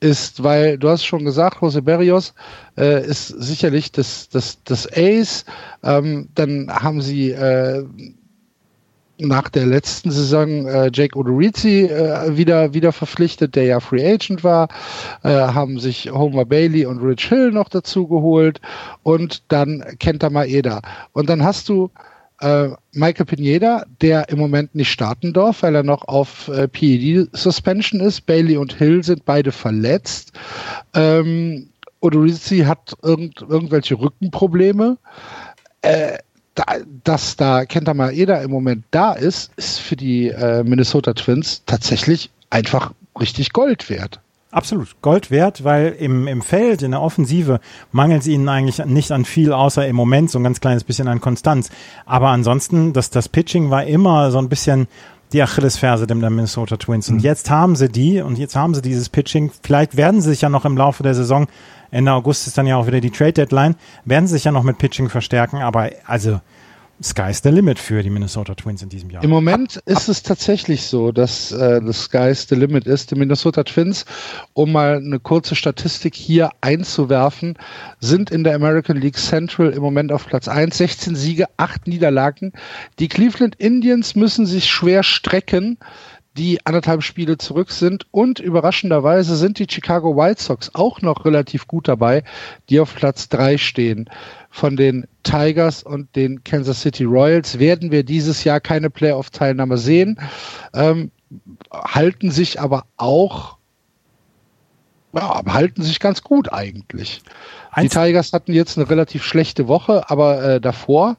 ist, 0.00 0.42
weil 0.42 0.78
du 0.78 0.88
hast 0.88 1.04
schon 1.04 1.24
gesagt, 1.24 1.62
Jose 1.62 1.82
Berrios 1.82 2.34
äh, 2.76 3.04
ist 3.06 3.28
sicherlich 3.28 3.92
das, 3.92 4.28
das, 4.28 4.62
das 4.64 4.86
Ace. 4.92 5.44
Ähm, 5.82 6.28
dann 6.34 6.70
haben 6.70 7.00
sie 7.00 7.30
äh, 7.30 7.84
nach 9.18 9.48
der 9.48 9.66
letzten 9.66 10.10
Saison 10.10 10.66
äh, 10.66 10.90
Jake 10.92 11.18
Odorizzi 11.18 11.84
äh, 11.84 12.36
wieder, 12.36 12.74
wieder 12.74 12.92
verpflichtet, 12.92 13.54
der 13.56 13.64
ja 13.64 13.80
Free 13.80 14.06
Agent 14.06 14.44
war, 14.44 14.68
äh, 15.22 15.30
haben 15.30 15.78
sich 15.78 16.10
Homer 16.10 16.44
Bailey 16.44 16.84
und 16.84 16.98
Rich 16.98 17.28
Hill 17.28 17.50
noch 17.50 17.68
dazu 17.68 18.06
geholt 18.06 18.60
und 19.02 19.44
dann 19.48 19.82
Kenta 19.98 20.28
Maeda. 20.28 20.82
Und 21.12 21.30
dann 21.30 21.42
hast 21.42 21.68
du 21.68 21.90
äh, 22.40 22.68
Michael 22.92 23.26
Pineda, 23.26 23.84
der 24.00 24.28
im 24.28 24.38
Moment 24.38 24.74
nicht 24.74 24.90
starten 24.90 25.32
darf, 25.32 25.62
weil 25.62 25.74
er 25.74 25.82
noch 25.82 26.06
auf 26.08 26.48
äh, 26.48 26.68
PED-Suspension 26.68 28.00
ist. 28.00 28.26
Bailey 28.26 28.56
und 28.56 28.74
Hill 28.74 29.02
sind 29.02 29.24
beide 29.24 29.52
verletzt. 29.52 30.32
Ähm, 30.94 31.68
Odorizzi 32.00 32.58
hat 32.60 32.94
irgend, 33.02 33.40
irgendwelche 33.40 33.98
Rückenprobleme. 33.98 34.98
Äh, 35.82 36.18
da, 36.54 36.64
dass 37.04 37.36
da 37.36 37.64
Kenta 37.66 37.94
Maeda 37.94 38.40
im 38.40 38.50
Moment 38.50 38.84
da 38.90 39.12
ist, 39.12 39.52
ist 39.56 39.78
für 39.78 39.96
die 39.96 40.28
äh, 40.28 40.62
Minnesota 40.64 41.12
Twins 41.12 41.62
tatsächlich 41.66 42.30
einfach 42.50 42.92
richtig 43.18 43.52
Gold 43.52 43.90
wert. 43.90 44.20
Absolut. 44.56 44.96
Gold 45.02 45.30
wert, 45.30 45.64
weil 45.64 45.88
im, 45.98 46.26
im 46.26 46.40
Feld, 46.40 46.80
in 46.80 46.92
der 46.92 47.02
Offensive, 47.02 47.60
mangelt 47.92 48.22
es 48.22 48.26
ihnen 48.26 48.48
eigentlich 48.48 48.82
nicht 48.86 49.12
an 49.12 49.26
viel, 49.26 49.52
außer 49.52 49.86
im 49.86 49.94
Moment 49.94 50.30
so 50.30 50.38
ein 50.38 50.44
ganz 50.44 50.60
kleines 50.60 50.82
bisschen 50.82 51.08
an 51.08 51.20
Konstanz. 51.20 51.68
Aber 52.06 52.28
ansonsten, 52.28 52.94
das, 52.94 53.10
das 53.10 53.28
Pitching 53.28 53.68
war 53.68 53.84
immer 53.84 54.30
so 54.30 54.38
ein 54.38 54.48
bisschen 54.48 54.88
die 55.34 55.42
Achillesferse 55.42 56.06
der 56.06 56.16
Minnesota 56.16 56.78
Twins. 56.78 57.10
Und 57.10 57.16
mhm. 57.16 57.20
jetzt 57.20 57.50
haben 57.50 57.76
sie 57.76 57.90
die 57.90 58.22
und 58.22 58.38
jetzt 58.38 58.56
haben 58.56 58.72
sie 58.72 58.80
dieses 58.80 59.10
Pitching. 59.10 59.50
Vielleicht 59.62 59.98
werden 59.98 60.22
sie 60.22 60.30
sich 60.30 60.40
ja 60.40 60.48
noch 60.48 60.64
im 60.64 60.78
Laufe 60.78 61.02
der 61.02 61.14
Saison, 61.14 61.48
Ende 61.90 62.12
August 62.12 62.46
ist 62.46 62.56
dann 62.56 62.66
ja 62.66 62.78
auch 62.78 62.86
wieder 62.86 63.00
die 63.00 63.10
Trade 63.10 63.34
Deadline, 63.34 63.74
werden 64.06 64.26
sie 64.26 64.34
sich 64.36 64.44
ja 64.44 64.52
noch 64.52 64.62
mit 64.62 64.78
Pitching 64.78 65.10
verstärken. 65.10 65.60
Aber 65.60 65.90
also, 66.06 66.40
Sky's 67.02 67.42
the 67.42 67.50
limit 67.50 67.78
für 67.78 68.02
die 68.02 68.08
Minnesota 68.08 68.54
Twins 68.54 68.82
in 68.82 68.88
diesem 68.88 69.10
Jahr. 69.10 69.22
Im 69.22 69.30
Moment 69.30 69.76
ist 69.84 70.08
es 70.08 70.22
tatsächlich 70.22 70.86
so, 70.86 71.12
dass 71.12 71.52
äh, 71.52 71.80
das 71.82 72.04
Sky's 72.04 72.46
the 72.48 72.54
limit 72.54 72.86
ist. 72.86 73.10
Die 73.10 73.16
Minnesota 73.16 73.64
Twins, 73.64 74.06
um 74.54 74.72
mal 74.72 74.96
eine 74.96 75.20
kurze 75.20 75.54
Statistik 75.54 76.14
hier 76.14 76.50
einzuwerfen, 76.62 77.58
sind 78.00 78.30
in 78.30 78.44
der 78.44 78.54
American 78.54 78.96
League 78.96 79.18
Central 79.18 79.70
im 79.70 79.82
Moment 79.82 80.10
auf 80.10 80.26
Platz 80.26 80.48
1, 80.48 80.76
16 80.76 81.16
Siege, 81.16 81.46
8 81.58 81.86
Niederlagen. 81.86 82.52
Die 82.98 83.08
Cleveland 83.08 83.56
Indians 83.56 84.14
müssen 84.14 84.46
sich 84.46 84.70
schwer 84.70 85.02
strecken 85.02 85.78
die 86.36 86.64
anderthalb 86.66 87.02
Spiele 87.02 87.38
zurück 87.38 87.70
sind. 87.70 88.06
Und 88.10 88.38
überraschenderweise 88.38 89.36
sind 89.36 89.58
die 89.58 89.66
Chicago 89.68 90.16
White 90.16 90.42
Sox 90.42 90.70
auch 90.74 91.00
noch 91.00 91.24
relativ 91.24 91.66
gut 91.66 91.88
dabei, 91.88 92.24
die 92.68 92.80
auf 92.80 92.94
Platz 92.94 93.28
drei 93.28 93.58
stehen. 93.58 94.10
Von 94.50 94.76
den 94.76 95.06
Tigers 95.26 95.82
und 95.82 96.14
den 96.16 96.42
Kansas 96.44 96.80
City 96.80 97.04
Royals 97.04 97.58
werden 97.58 97.90
wir 97.90 98.04
dieses 98.04 98.44
Jahr 98.44 98.60
keine 98.60 98.90
Playoff-Teilnahme 98.90 99.76
sehen, 99.76 100.18
ähm, 100.72 101.10
halten 101.72 102.30
sich 102.30 102.60
aber 102.60 102.84
auch 102.96 103.56
ja, 105.12 105.42
halten 105.48 105.82
sich 105.82 105.98
ganz 105.98 106.22
gut 106.22 106.52
eigentlich. 106.52 107.22
Die 107.80 107.88
Tigers 107.88 108.32
hatten 108.32 108.52
jetzt 108.52 108.76
eine 108.76 108.88
relativ 108.88 109.24
schlechte 109.24 109.66
Woche, 109.66 110.08
aber 110.10 110.42
äh, 110.42 110.60
davor 110.60 111.16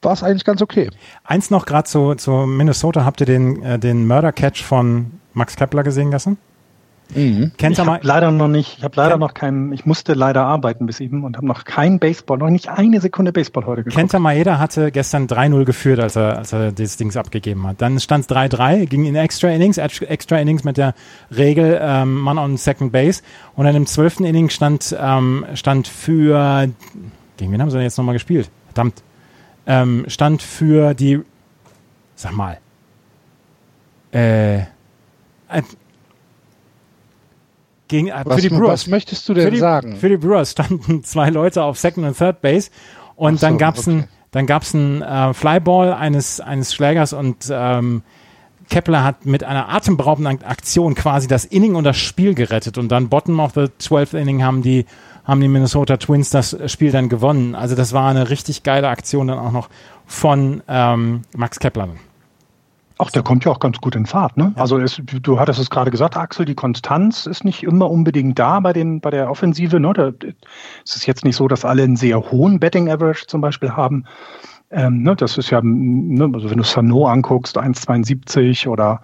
war 0.00 0.12
es 0.12 0.22
eigentlich 0.22 0.44
ganz 0.44 0.62
okay. 0.62 0.90
Eins 1.24 1.50
noch 1.50 1.66
gerade 1.66 1.88
zu, 1.88 2.14
zu 2.14 2.30
Minnesota. 2.30 3.04
Habt 3.04 3.20
ihr 3.20 3.26
den, 3.26 3.62
äh, 3.62 3.78
den 3.78 4.06
Murder 4.06 4.32
Catch 4.32 4.62
von 4.62 5.12
Max 5.34 5.56
Kepler 5.56 5.82
gesehen 5.82 6.10
gestern? 6.10 6.38
Mhm. 7.14 7.52
Kennt 7.56 7.78
ich 7.78 7.84
habe 7.84 8.00
leider 8.02 8.30
noch 8.30 8.48
nicht, 8.48 8.78
ich 8.78 8.84
habe 8.84 8.94
leider 8.96 9.12
Ken 9.12 9.20
noch 9.20 9.34
keinen, 9.34 9.72
ich 9.72 9.86
musste 9.86 10.12
leider 10.12 10.44
arbeiten 10.44 10.86
bis 10.86 11.00
eben 11.00 11.24
und 11.24 11.36
habe 11.36 11.46
noch 11.46 11.64
kein 11.64 11.98
Baseball, 11.98 12.38
noch 12.38 12.50
nicht 12.50 12.68
eine 12.68 13.00
Sekunde 13.00 13.32
Baseball 13.32 13.64
heute 13.64 13.82
geguckt. 13.82 13.96
Kenta 13.96 14.18
Maeda 14.18 14.58
hatte 14.58 14.92
gestern 14.92 15.26
3-0 15.26 15.64
geführt, 15.64 16.00
als 16.00 16.16
er, 16.16 16.38
als 16.38 16.52
er 16.52 16.72
dieses 16.72 16.96
Dings 16.96 17.16
abgegeben 17.16 17.66
hat. 17.66 17.80
Dann 17.80 17.98
stand 17.98 18.30
es 18.30 18.36
3-3, 18.36 18.86
ging 18.86 19.06
in 19.06 19.16
Extra 19.16 19.48
Innings, 19.48 19.78
Extra 19.78 20.38
Innings 20.38 20.64
mit 20.64 20.76
der 20.76 20.94
Regel 21.34 21.78
ähm, 21.80 22.20
Mann 22.20 22.38
on 22.38 22.56
Second 22.56 22.92
Base 22.92 23.22
und 23.56 23.64
dann 23.64 23.74
im 23.74 23.86
zwölften 23.86 24.24
Inning 24.24 24.50
stand, 24.50 24.96
ähm, 25.00 25.46
stand 25.54 25.88
für, 25.88 26.68
gegen 27.38 27.52
wen 27.52 27.62
haben 27.62 27.70
sie 27.70 27.76
denn 27.76 27.84
jetzt 27.84 27.96
nochmal 27.96 28.14
gespielt? 28.14 28.50
Verdammt 28.66 29.02
ähm, 29.68 30.06
stand 30.08 30.42
für 30.42 30.94
die, 30.94 31.20
sag 32.16 32.32
mal, 32.32 32.58
äh, 34.12 34.60
äh 34.60 34.64
gegen, 37.88 38.08
äh, 38.08 38.22
was, 38.24 38.36
für 38.36 38.48
die 38.48 38.48
Brewers. 38.48 38.70
Was 38.72 38.86
möchtest 38.86 39.28
du 39.28 39.34
denn 39.34 39.44
für 39.44 39.50
die, 39.50 39.58
sagen? 39.58 39.96
Für 39.96 40.08
die 40.08 40.16
Brewers 40.16 40.52
standen 40.52 41.02
zwei 41.04 41.30
Leute 41.30 41.62
auf 41.62 41.78
Second 41.78 42.06
und 42.06 42.16
Third 42.16 42.40
Base 42.40 42.70
und 43.16 43.40
so, 43.40 43.46
dann 43.46 43.58
gab's 43.58 43.80
okay. 43.88 43.98
ein, 43.98 44.08
dann 44.30 44.46
gab's 44.46 44.74
ein 44.74 45.02
äh, 45.02 45.34
Flyball 45.34 45.92
eines 45.92 46.40
eines 46.40 46.74
Schlägers 46.74 47.12
und 47.12 47.48
ähm, 47.50 48.02
Kepler 48.68 49.02
hat 49.02 49.24
mit 49.24 49.44
einer 49.44 49.70
atemberaubenden 49.70 50.44
Aktion 50.44 50.94
quasi 50.94 51.26
das 51.26 51.44
Inning 51.44 51.74
und 51.74 51.84
das 51.84 51.96
Spiel 51.96 52.34
gerettet 52.34 52.76
und 52.78 52.88
dann 52.88 53.08
Bottom 53.08 53.40
of 53.40 53.52
the 53.54 53.66
12th 53.80 54.16
Inning 54.16 54.42
haben 54.42 54.62
die 54.62 54.84
haben 55.24 55.40
die 55.40 55.48
Minnesota 55.48 55.98
Twins 55.98 56.30
das 56.30 56.56
Spiel 56.66 56.90
dann 56.90 57.10
gewonnen. 57.10 57.54
Also 57.54 57.74
das 57.74 57.92
war 57.92 58.08
eine 58.08 58.30
richtig 58.30 58.62
geile 58.62 58.88
Aktion 58.88 59.28
dann 59.28 59.38
auch 59.38 59.52
noch 59.52 59.68
von 60.06 60.62
ähm, 60.66 61.22
Max 61.36 61.58
Kepler. 61.60 61.90
Ach, 63.00 63.10
der 63.10 63.22
kommt 63.22 63.44
ja 63.44 63.52
auch 63.52 63.60
ganz 63.60 63.78
gut 63.78 63.94
in 63.94 64.06
Fahrt, 64.06 64.36
ne? 64.36 64.52
Ja. 64.56 64.62
Also 64.62 64.78
es, 64.78 65.00
du 65.04 65.38
hattest 65.38 65.60
es 65.60 65.70
gerade 65.70 65.92
gesagt, 65.92 66.16
Axel, 66.16 66.44
die 66.44 66.56
Konstanz 66.56 67.26
ist 67.26 67.44
nicht 67.44 67.62
immer 67.62 67.88
unbedingt 67.88 68.38
da 68.38 68.58
bei 68.58 68.72
den 68.72 69.00
bei 69.00 69.10
der 69.10 69.30
Offensive. 69.30 69.78
Ne? 69.78 69.92
Da, 69.92 70.12
es 70.84 70.96
ist 70.96 71.06
jetzt 71.06 71.24
nicht 71.24 71.36
so, 71.36 71.46
dass 71.46 71.64
alle 71.64 71.84
einen 71.84 71.96
sehr 71.96 72.32
hohen 72.32 72.58
Betting 72.58 72.90
Average 72.90 73.26
zum 73.28 73.40
Beispiel 73.40 73.70
haben. 73.70 74.04
Ähm, 74.70 75.02
ne, 75.02 75.16
das 75.16 75.38
ist 75.38 75.50
ja, 75.50 75.60
ne, 75.62 76.30
also 76.34 76.50
wenn 76.50 76.58
du 76.58 76.64
Sano 76.64 77.06
anguckst, 77.06 77.56
1,72 77.56 78.68
oder 78.68 79.00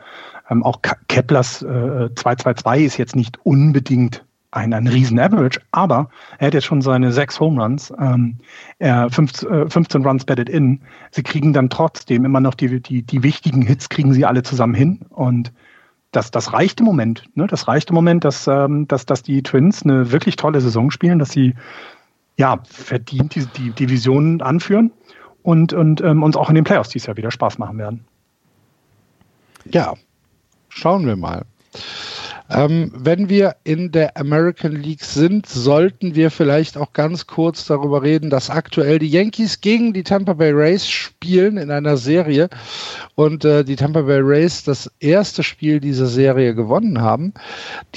ähm, 0.50 0.62
auch 0.62 0.81
Keplers 1.08 1.62
äh, 1.62 2.10
2,22 2.14 2.85
ist 2.85 2.96
jetzt 2.98 3.16
nicht 3.16 3.38
unbedingt 3.44 4.25
ein, 4.55 4.73
ein 4.73 4.87
riesen 4.87 5.19
Average, 5.19 5.61
aber 5.73 6.09
er 6.38 6.48
hat 6.48 6.55
jetzt 6.55 6.65
schon 6.65 6.81
seine 6.81 7.13
sechs 7.13 7.40
Home 7.40 7.61
Runs, 7.61 7.92
ähm, 7.98 8.38
er 8.79 9.11
15, 9.11 9.48
äh, 9.48 9.71
15 9.71 10.05
Runs 10.05 10.25
batted 10.25 10.48
in. 10.48 10.81
Sie 11.11 11.23
kriegen 11.23 11.52
dann 11.52 11.71
trotzdem 11.71 12.25
immer 12.25 12.40
noch 12.40 12.55
die, 12.55 12.81
die, 12.81 13.02
die 13.02 13.23
wichtigen 13.23 13.63
Hits, 13.63 13.88
kriegen 13.88 14.13
sie 14.13 14.25
alle 14.25 14.42
zusammen 14.42 14.75
hin 14.75 15.00
und 15.11 15.52
das, 16.13 16.31
das 16.31 16.52
reicht 16.52 16.79
im 16.79 16.87
Moment. 16.87 17.25
Ne? 17.35 17.46
Das 17.48 17.67
reicht 17.67 17.90
im 17.90 17.94
Moment, 17.94 18.25
dass, 18.25 18.46
ähm, 18.46 18.87
dass, 18.87 19.05
dass 19.05 19.23
die 19.23 19.42
Twins 19.42 19.83
eine 19.83 20.13
wirklich 20.13 20.37
tolle 20.37 20.61
Saison 20.61 20.90
spielen, 20.90 21.19
dass 21.19 21.31
sie 21.31 21.55
ja 22.37 22.61
verdient 22.65 23.35
die, 23.35 23.46
die 23.46 23.71
Division 23.71 24.40
anführen 24.40 24.92
und, 25.42 25.73
und 25.73 26.00
ähm, 26.00 26.23
uns 26.23 26.37
auch 26.37 26.48
in 26.48 26.55
den 26.55 26.65
Playoffs 26.65 26.90
dieses 26.90 27.07
Jahr 27.07 27.17
wieder 27.17 27.33
Spaß 27.33 27.59
machen 27.59 27.79
werden. 27.79 28.05
Ja, 29.65 29.94
schauen 30.69 31.07
wir 31.07 31.17
mal. 31.17 31.44
Ähm, 32.55 32.92
wenn 32.94 33.29
wir 33.29 33.57
in 33.65 33.90
der 33.90 34.17
American 34.17 34.73
League 34.73 35.05
sind, 35.05 35.46
sollten 35.46 36.15
wir 36.15 36.31
vielleicht 36.31 36.77
auch 36.77 36.92
ganz 36.92 37.27
kurz 37.27 37.67
darüber 37.67 38.02
reden, 38.02 38.31
dass 38.31 38.48
aktuell 38.48 39.00
die 39.00 39.09
Yankees 39.09 39.61
gegen 39.61 39.92
die 39.92 40.05
Tampa 40.05 40.35
Bay 40.35 40.52
Rays 40.52 40.88
spielen 40.88 41.57
in 41.57 41.73
einer 41.73 41.96
Serie 41.96 42.48
und 43.17 43.44
äh, 43.44 43.65
die 43.65 43.75
Tampa 43.75 44.02
Bay 44.02 44.21
Rays 44.21 44.63
das 44.63 44.88
erste 45.00 45.42
Spiel 45.42 45.81
dieser 45.81 46.07
Serie 46.07 46.55
gewonnen 46.55 47.00
haben. 47.00 47.35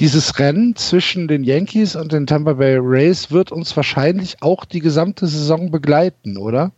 Dieses 0.00 0.40
Rennen 0.40 0.74
zwischen 0.74 1.28
den 1.28 1.44
Yankees 1.44 1.94
und 1.94 2.10
den 2.10 2.26
Tampa 2.26 2.54
Bay 2.54 2.78
Rays 2.80 3.30
wird 3.30 3.52
uns 3.52 3.76
wahrscheinlich 3.76 4.42
auch 4.42 4.64
die 4.64 4.80
gesamte 4.80 5.28
Saison 5.28 5.70
begleiten, 5.70 6.36
oder? 6.36 6.72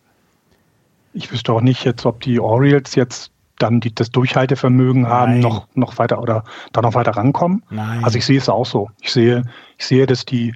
Ich 1.14 1.32
wüsste 1.32 1.54
auch 1.54 1.62
nicht 1.62 1.84
jetzt, 1.84 2.04
ob 2.04 2.20
die 2.20 2.40
Orioles 2.40 2.94
jetzt 2.94 3.32
dann 3.62 3.80
die, 3.80 3.94
das 3.94 4.10
Durchhaltevermögen 4.10 5.02
Nein. 5.02 5.10
haben, 5.10 5.40
noch, 5.40 5.66
noch 5.74 5.98
weiter 5.98 6.20
oder 6.20 6.44
da 6.72 6.82
noch 6.82 6.94
weiter 6.94 7.12
rankommen. 7.12 7.62
Nein. 7.70 8.02
Also 8.04 8.18
ich 8.18 8.26
sehe 8.26 8.38
es 8.38 8.48
auch 8.48 8.66
so. 8.66 8.90
Ich 9.00 9.12
sehe, 9.12 9.44
ich 9.78 9.86
sehe, 9.86 10.06
dass 10.06 10.24
die, 10.24 10.54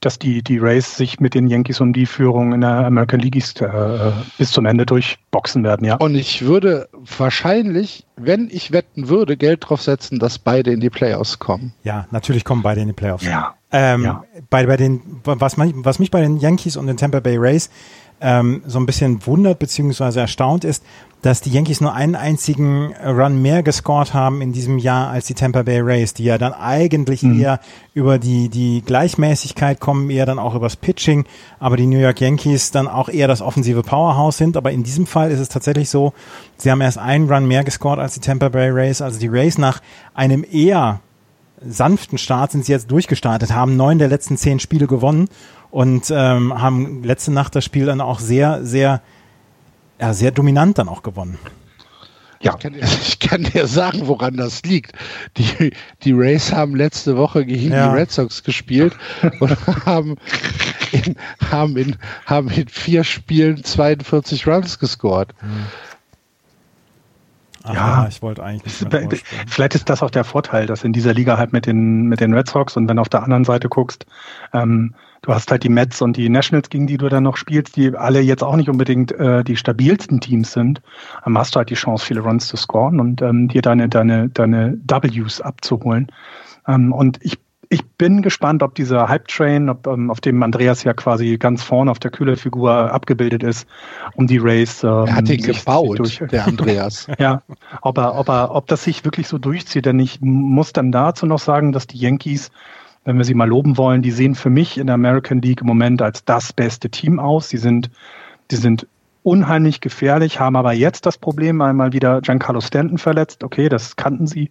dass 0.00 0.18
die, 0.18 0.42
die 0.42 0.58
Rays 0.58 0.96
sich 0.96 1.18
mit 1.20 1.34
den 1.34 1.48
Yankees 1.48 1.80
um 1.80 1.92
die 1.92 2.06
Führung 2.06 2.52
in 2.52 2.60
der 2.60 2.86
American 2.86 3.20
League 3.20 3.36
East 3.36 3.62
äh, 3.62 4.12
bis 4.38 4.50
zum 4.52 4.66
Ende 4.66 4.84
durchboxen 4.84 5.64
werden, 5.64 5.86
ja. 5.86 5.96
Und 5.96 6.14
ich 6.14 6.42
würde 6.42 6.88
wahrscheinlich, 7.18 8.06
wenn 8.16 8.48
ich 8.50 8.72
wetten 8.72 9.08
würde, 9.08 9.36
Geld 9.36 9.68
drauf 9.68 9.80
setzen, 9.80 10.18
dass 10.18 10.38
beide 10.38 10.72
in 10.72 10.80
die 10.80 10.90
Playoffs 10.90 11.38
kommen. 11.38 11.72
Ja, 11.84 12.06
natürlich 12.10 12.44
kommen 12.44 12.62
beide 12.62 12.82
in 12.82 12.88
die 12.88 12.92
Playoffs. 12.92 13.24
Ja. 13.24 13.54
Ähm, 13.72 14.04
ja. 14.04 14.24
Bei, 14.50 14.66
bei 14.66 14.76
den, 14.76 15.00
was, 15.24 15.56
man, 15.56 15.84
was 15.84 15.98
mich 15.98 16.10
bei 16.10 16.20
den 16.20 16.36
Yankees 16.36 16.76
und 16.76 16.86
den 16.86 16.96
Tampa 16.96 17.20
Bay 17.20 17.36
Rays 17.38 17.70
ähm, 18.20 18.62
so 18.66 18.78
ein 18.78 18.86
bisschen 18.86 19.26
wundert 19.26 19.58
bzw. 19.58 20.20
erstaunt 20.20 20.64
ist, 20.64 20.82
dass 21.24 21.40
die 21.40 21.50
Yankees 21.50 21.80
nur 21.80 21.94
einen 21.94 22.16
einzigen 22.16 22.94
Run 23.02 23.40
mehr 23.40 23.62
gescored 23.62 24.12
haben 24.12 24.42
in 24.42 24.52
diesem 24.52 24.76
Jahr 24.76 25.08
als 25.08 25.26
die 25.26 25.32
Tampa 25.32 25.62
Bay 25.62 25.80
Rays, 25.80 26.12
die 26.12 26.24
ja 26.24 26.36
dann 26.36 26.52
eigentlich 26.52 27.22
mhm. 27.22 27.40
eher 27.40 27.60
über 27.94 28.18
die, 28.18 28.50
die 28.50 28.82
Gleichmäßigkeit 28.84 29.80
kommen, 29.80 30.10
eher 30.10 30.26
dann 30.26 30.38
auch 30.38 30.54
übers 30.54 30.76
Pitching, 30.76 31.24
aber 31.58 31.78
die 31.78 31.86
New 31.86 31.98
York 31.98 32.20
Yankees 32.20 32.72
dann 32.72 32.88
auch 32.88 33.08
eher 33.08 33.26
das 33.26 33.40
offensive 33.40 33.82
Powerhouse 33.82 34.36
sind. 34.36 34.58
Aber 34.58 34.70
in 34.70 34.82
diesem 34.82 35.06
Fall 35.06 35.30
ist 35.30 35.40
es 35.40 35.48
tatsächlich 35.48 35.88
so, 35.88 36.12
sie 36.58 36.70
haben 36.70 36.82
erst 36.82 36.98
einen 36.98 37.32
Run 37.32 37.48
mehr 37.48 37.64
gescored 37.64 38.00
als 38.00 38.12
die 38.12 38.20
Tampa 38.20 38.50
Bay 38.50 38.68
Rays. 38.68 39.00
Also 39.00 39.18
die 39.18 39.28
Rays 39.28 39.56
nach 39.56 39.80
einem 40.12 40.44
eher 40.44 41.00
sanften 41.66 42.18
Start 42.18 42.52
sind 42.52 42.66
sie 42.66 42.72
jetzt 42.72 42.90
durchgestartet, 42.90 43.54
haben 43.54 43.78
neun 43.78 43.98
der 43.98 44.08
letzten 44.08 44.36
zehn 44.36 44.60
Spiele 44.60 44.86
gewonnen 44.86 45.28
und 45.74 46.08
ähm, 46.14 46.62
haben 46.62 47.02
letzte 47.02 47.32
Nacht 47.32 47.56
das 47.56 47.64
Spiel 47.64 47.86
dann 47.86 48.00
auch 48.00 48.20
sehr, 48.20 48.64
sehr 48.64 49.02
ja, 50.00 50.14
sehr 50.14 50.30
dominant 50.30 50.78
dann 50.78 50.88
auch 50.88 51.02
gewonnen. 51.02 51.36
Ja. 52.40 52.54
Ich 52.54 52.60
kann, 52.60 52.72
dir, 52.74 52.82
ich 53.02 53.18
kann 53.18 53.42
dir 53.42 53.66
sagen, 53.66 54.06
woran 54.06 54.36
das 54.36 54.62
liegt. 54.62 54.92
Die, 55.36 55.72
die 56.04 56.12
Rays 56.12 56.52
haben 56.52 56.76
letzte 56.76 57.16
Woche 57.16 57.44
gegen 57.44 57.72
ja. 57.72 57.88
die 57.88 57.98
Red 57.98 58.12
Sox 58.12 58.44
gespielt 58.44 58.96
und 59.40 59.56
haben 59.84 60.14
in, 60.92 61.16
haben, 61.50 61.76
in, 61.76 61.96
haben 62.24 62.50
in 62.50 62.68
vier 62.68 63.02
Spielen 63.02 63.64
42 63.64 64.46
Runs 64.46 64.78
gescored. 64.78 65.34
Aha, 67.64 68.02
ja, 68.02 68.08
ich 68.08 68.22
wollte 68.22 68.44
eigentlich. 68.44 68.80
Nicht 68.80 69.24
vielleicht 69.48 69.74
ist 69.74 69.88
das 69.88 70.04
auch 70.04 70.10
der 70.10 70.22
Vorteil, 70.22 70.66
dass 70.66 70.84
in 70.84 70.92
dieser 70.92 71.14
Liga 71.14 71.36
halt 71.36 71.52
mit 71.52 71.66
den, 71.66 72.02
mit 72.02 72.20
den 72.20 72.32
Red 72.32 72.48
Sox 72.48 72.76
und 72.76 72.88
wenn 72.88 72.96
du 72.96 73.00
auf 73.00 73.08
der 73.08 73.24
anderen 73.24 73.44
Seite 73.44 73.68
guckst, 73.68 74.06
ähm, 74.52 74.94
du 75.24 75.32
hast 75.32 75.50
halt 75.50 75.64
die 75.64 75.70
Mets 75.70 76.02
und 76.02 76.18
die 76.18 76.28
Nationals, 76.28 76.68
gegen 76.68 76.86
die 76.86 76.98
du 76.98 77.08
dann 77.08 77.22
noch 77.22 77.38
spielst, 77.38 77.76
die 77.76 77.96
alle 77.96 78.20
jetzt 78.20 78.44
auch 78.44 78.56
nicht 78.56 78.68
unbedingt 78.68 79.10
äh, 79.12 79.42
die 79.42 79.56
stabilsten 79.56 80.20
Teams 80.20 80.52
sind, 80.52 80.82
dann 81.24 81.38
hast 81.38 81.54
du 81.54 81.58
halt 81.58 81.70
die 81.70 81.74
Chance, 81.74 82.04
viele 82.04 82.20
Runs 82.20 82.46
zu 82.46 82.56
scoren 82.58 83.00
und 83.00 83.22
ähm, 83.22 83.48
dir 83.48 83.62
deine, 83.62 83.88
deine, 83.88 84.28
deine 84.28 84.78
Ws 84.86 85.40
abzuholen. 85.40 86.08
Ähm, 86.68 86.92
und 86.92 87.18
ich 87.22 87.38
ich 87.70 87.82
bin 87.98 88.20
gespannt, 88.20 88.62
ob 88.62 88.74
dieser 88.74 89.08
Hype-Train, 89.08 89.70
ob, 89.70 89.86
ähm, 89.86 90.10
auf 90.10 90.20
dem 90.20 90.42
Andreas 90.42 90.84
ja 90.84 90.92
quasi 90.92 91.38
ganz 91.38 91.62
vorne 91.62 91.90
auf 91.90 91.98
der 91.98 92.10
Kühlerfigur 92.10 92.70
abgebildet 92.70 93.42
ist, 93.42 93.66
um 94.14 94.26
die 94.26 94.38
Race. 94.38 94.84
Ähm, 94.84 95.06
er 95.06 95.16
hat 95.16 95.28
ihn 95.28 95.42
gebaut, 95.42 95.98
durch, 95.98 96.22
der 96.30 96.46
Andreas. 96.46 97.08
ja, 97.18 97.42
ob, 97.80 97.98
er, 97.98 98.16
ob, 98.16 98.28
er, 98.28 98.54
ob 98.54 98.66
das 98.66 98.84
sich 98.84 99.04
wirklich 99.04 99.26
so 99.26 99.38
durchzieht. 99.38 99.86
Denn 99.86 99.98
ich 99.98 100.20
muss 100.20 100.72
dann 100.74 100.92
dazu 100.92 101.24
noch 101.24 101.40
sagen, 101.40 101.72
dass 101.72 101.86
die 101.86 101.98
Yankees 101.98 102.50
wenn 103.04 103.18
wir 103.18 103.24
sie 103.24 103.34
mal 103.34 103.48
loben 103.48 103.76
wollen, 103.76 104.02
die 104.02 104.10
sehen 104.10 104.34
für 104.34 104.50
mich 104.50 104.78
in 104.78 104.86
der 104.86 104.94
American 104.94 105.40
League 105.42 105.60
im 105.60 105.66
Moment 105.66 106.02
als 106.02 106.24
das 106.24 106.52
beste 106.52 106.90
Team 106.90 107.18
aus. 107.18 107.48
Sie 107.48 107.58
sind, 107.58 107.90
die 108.50 108.56
sind 108.56 108.86
unheimlich 109.22 109.80
gefährlich, 109.80 110.40
haben 110.40 110.56
aber 110.56 110.72
jetzt 110.72 111.06
das 111.06 111.18
Problem, 111.18 111.60
einmal 111.60 111.92
wieder 111.92 112.20
Giancarlo 112.20 112.60
Stanton 112.60 112.98
verletzt. 112.98 113.44
Okay, 113.44 113.68
das 113.68 113.96
kannten 113.96 114.26
sie. 114.26 114.50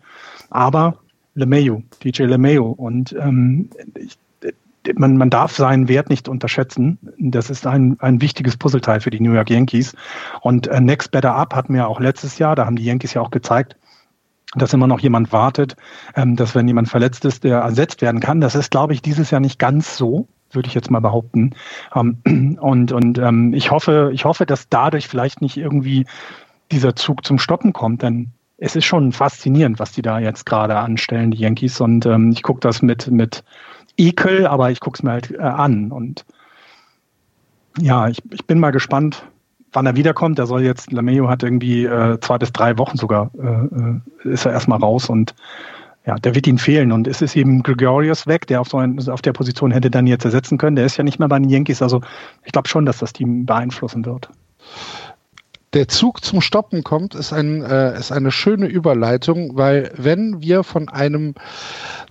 Aber 0.49 0.97
LeMayo, 1.35 1.83
DJ 2.03 2.23
LeMayo. 2.23 2.67
Und 2.67 3.15
ähm, 3.19 3.69
ich, 3.95 4.17
man, 4.95 5.17
man 5.17 5.29
darf 5.29 5.55
seinen 5.55 5.87
Wert 5.87 6.09
nicht 6.09 6.27
unterschätzen. 6.27 6.97
Das 7.17 7.49
ist 7.49 7.65
ein, 7.65 7.97
ein 7.99 8.21
wichtiges 8.21 8.57
Puzzleteil 8.57 8.99
für 8.99 9.09
die 9.09 9.19
New 9.19 9.33
York 9.33 9.49
Yankees. 9.49 9.95
Und 10.41 10.67
äh, 10.67 10.81
Next 10.81 11.11
Better 11.11 11.35
Up 11.35 11.55
hatten 11.55 11.73
wir 11.73 11.87
auch 11.87 11.99
letztes 11.99 12.37
Jahr, 12.37 12.55
da 12.55 12.65
haben 12.65 12.75
die 12.75 12.85
Yankees 12.85 13.13
ja 13.13 13.21
auch 13.21 13.31
gezeigt, 13.31 13.77
dass 14.55 14.73
immer 14.73 14.87
noch 14.87 14.99
jemand 14.99 15.31
wartet, 15.31 15.75
ähm, 16.15 16.35
dass 16.35 16.55
wenn 16.55 16.67
jemand 16.67 16.89
verletzt 16.89 17.25
ist, 17.25 17.43
der 17.43 17.59
ersetzt 17.59 18.01
werden 18.01 18.19
kann. 18.19 18.41
Das 18.41 18.55
ist, 18.55 18.71
glaube 18.71 18.93
ich, 18.93 19.01
dieses 19.01 19.31
Jahr 19.31 19.41
nicht 19.41 19.59
ganz 19.59 19.97
so, 19.97 20.27
würde 20.51 20.67
ich 20.67 20.73
jetzt 20.73 20.91
mal 20.91 20.99
behaupten. 20.99 21.51
Ähm, 21.95 22.57
und 22.61 22.91
und 22.91 23.17
ähm, 23.17 23.53
ich 23.53 23.71
hoffe, 23.71 24.11
ich 24.13 24.25
hoffe, 24.25 24.45
dass 24.45 24.69
dadurch 24.69 25.07
vielleicht 25.07 25.41
nicht 25.41 25.57
irgendwie 25.57 26.05
dieser 26.71 26.95
Zug 26.95 27.25
zum 27.25 27.39
Stoppen 27.39 27.73
kommt, 27.73 28.01
denn 28.01 28.31
es 28.57 28.75
ist 28.75 28.85
schon 28.85 29.11
faszinierend, 29.11 29.79
was 29.79 29.91
die 29.91 30.01
da 30.01 30.19
jetzt 30.19 30.45
gerade 30.45 30.77
anstellen, 30.77 31.31
die 31.31 31.39
Yankees. 31.39 31.81
Und 31.81 32.05
ähm, 32.05 32.31
ich 32.31 32.43
gucke 32.43 32.61
das 32.61 32.81
mit, 32.81 33.11
mit 33.11 33.43
Ekel, 33.97 34.47
aber 34.47 34.71
ich 34.71 34.79
gucke 34.79 34.97
es 34.97 35.03
mir 35.03 35.11
halt 35.11 35.31
äh, 35.31 35.39
an. 35.39 35.91
Und 35.91 36.25
ja, 37.77 38.07
ich, 38.07 38.19
ich 38.31 38.45
bin 38.45 38.59
mal 38.59 38.71
gespannt, 38.71 39.23
wann 39.73 39.85
er 39.85 39.95
wiederkommt. 39.95 40.37
Der 40.37 40.45
soll 40.45 40.63
jetzt, 40.63 40.91
Lameo 40.91 41.29
hat 41.29 41.43
irgendwie 41.43 41.85
äh, 41.85 42.19
zwei 42.21 42.37
bis 42.37 42.53
drei 42.53 42.77
Wochen 42.77 42.97
sogar, 42.97 43.31
äh, 43.37 44.29
äh, 44.29 44.33
ist 44.33 44.45
er 44.45 44.53
erstmal 44.53 44.79
raus 44.79 45.09
und 45.09 45.35
ja, 46.05 46.15
der 46.15 46.35
wird 46.35 46.47
ihm 46.47 46.57
fehlen. 46.57 46.91
Und 46.91 47.07
es 47.07 47.21
ist 47.21 47.35
eben 47.35 47.63
Gregorius 47.63 48.27
weg, 48.27 48.47
der 48.47 48.61
auf, 48.61 48.67
so 48.67 48.77
ein, 48.77 48.99
auf 49.07 49.21
der 49.21 49.33
Position 49.33 49.71
hätte 49.71 49.89
dann 49.89 50.07
jetzt 50.07 50.25
ersetzen 50.25 50.57
können. 50.57 50.75
Der 50.75 50.85
ist 50.85 50.97
ja 50.97 51.03
nicht 51.03 51.19
mehr 51.19 51.29
bei 51.29 51.39
den 51.39 51.49
Yankees. 51.49 51.81
Also 51.81 52.01
ich 52.43 52.51
glaube 52.51 52.67
schon, 52.67 52.85
dass 52.85 52.97
das 52.97 53.13
Team 53.13 53.45
beeinflussen 53.45 54.05
wird. 54.05 54.29
Der 55.73 55.87
Zug 55.87 56.23
zum 56.23 56.41
Stoppen 56.41 56.83
kommt, 56.83 57.15
ist, 57.15 57.33
ein, 57.33 57.63
äh, 57.63 57.97
ist 57.97 58.11
eine 58.11 58.31
schöne 58.31 58.67
Überleitung, 58.67 59.57
weil 59.57 59.91
wenn 59.97 60.39
wir 60.39 60.63
von 60.63 60.87
einem 60.87 61.33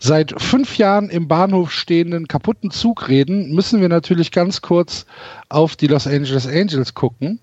seit 0.00 0.40
fünf 0.40 0.78
Jahren 0.78 1.10
im 1.10 1.28
Bahnhof 1.28 1.70
stehenden 1.70 2.26
kaputten 2.26 2.72
Zug 2.72 3.08
reden, 3.08 3.54
müssen 3.54 3.80
wir 3.80 3.88
natürlich 3.88 4.32
ganz 4.32 4.62
kurz 4.62 5.06
auf 5.48 5.76
die 5.76 5.86
Los 5.86 6.08
Angeles 6.08 6.48
Angels 6.48 6.94
gucken 6.94 7.38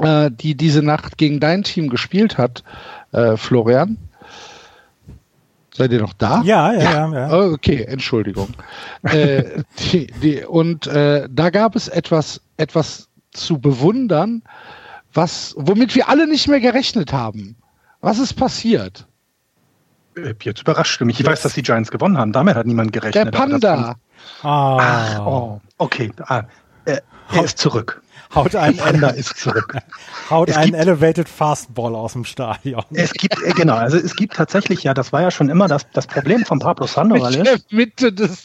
äh, 0.00 0.30
die 0.30 0.54
diese 0.54 0.82
Nacht 0.82 1.18
gegen 1.18 1.40
dein 1.40 1.62
Team 1.62 1.88
gespielt 1.88 2.38
hat, 2.38 2.62
äh, 3.12 3.36
Florian. 3.36 3.98
Seid 5.76 5.92
ihr 5.92 6.00
noch 6.00 6.14
da? 6.14 6.42
Ja, 6.42 6.72
ja, 6.72 6.80
ja. 6.80 7.12
ja. 7.12 7.38
Oh, 7.38 7.52
okay, 7.52 7.84
Entschuldigung. 7.84 8.48
äh, 9.02 9.62
die, 9.78 10.06
die, 10.22 10.44
und 10.44 10.86
äh, 10.86 11.28
da 11.30 11.50
gab 11.50 11.76
es 11.76 11.88
etwas, 11.88 12.40
etwas 12.56 13.08
zu 13.32 13.58
bewundern, 13.58 14.42
was, 15.12 15.54
womit 15.58 15.94
wir 15.94 16.08
alle 16.08 16.26
nicht 16.26 16.48
mehr 16.48 16.60
gerechnet 16.60 17.12
haben. 17.12 17.56
Was 18.00 18.18
ist 18.18 18.34
passiert? 18.34 19.06
Äh, 20.16 20.34
jetzt 20.42 20.62
überrascht 20.62 21.00
du 21.00 21.04
mich. 21.04 21.20
Ich 21.20 21.26
weiß, 21.26 21.42
dass 21.42 21.52
die 21.52 21.62
Giants 21.62 21.90
gewonnen 21.90 22.16
haben. 22.16 22.32
Damit 22.32 22.54
hat 22.56 22.66
niemand 22.66 22.92
gerechnet. 22.92 23.26
Der 23.26 23.30
Panda. 23.30 23.96
Ah. 24.42 24.78
Ach, 24.80 25.26
oh, 25.26 25.60
okay. 25.78 26.10
Ah, 26.26 26.44
er, 26.86 27.02
er 27.32 27.44
ist 27.44 27.58
zurück. 27.58 28.02
Haut 28.34 28.54
einen 28.54 28.76
Panda 28.76 29.08
ist 29.08 29.36
zurück. 29.38 29.76
Haut 30.30 30.48
es 30.48 30.56
einen 30.56 30.72
gibt, 30.72 30.82
Elevated 30.82 31.28
Fastball 31.28 31.94
aus 31.94 32.12
dem 32.14 32.24
Stadion. 32.24 32.84
Es 32.92 33.12
gibt, 33.12 33.40
äh, 33.42 33.52
genau, 33.52 33.76
also 33.76 33.96
es 33.96 34.16
gibt 34.16 34.34
tatsächlich, 34.34 34.82
ja, 34.82 34.94
das 34.94 35.12
war 35.12 35.22
ja 35.22 35.30
schon 35.30 35.48
immer 35.48 35.68
das, 35.68 35.86
das 35.92 36.06
Problem 36.06 36.44
von 36.44 36.58
Pablo 36.58 36.86
Sandoval 36.86 37.34
ist. 37.34 37.46
Der 37.46 37.58
Mitte 37.70 38.12
des 38.12 38.44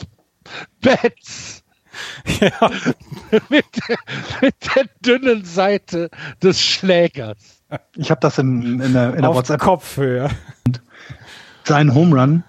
Betts. 0.81 1.63
Ja. 2.39 2.71
mit, 3.49 3.65
der, 3.89 3.97
mit 4.41 4.55
der 4.73 4.85
dünnen 5.05 5.43
Seite 5.43 6.09
des 6.41 6.61
Schlägers. 6.61 7.61
Ich 7.97 8.09
habe 8.09 8.21
das 8.21 8.37
im, 8.37 8.81
in 8.81 8.93
der, 8.93 9.13
in 9.13 9.21
der 9.21 9.29
Auf 9.29 9.35
WhatsApp. 9.35 9.59
Kopfhöhe. 9.59 10.29
Sein 11.65 11.93
Home 11.93 12.19
Run. 12.19 12.43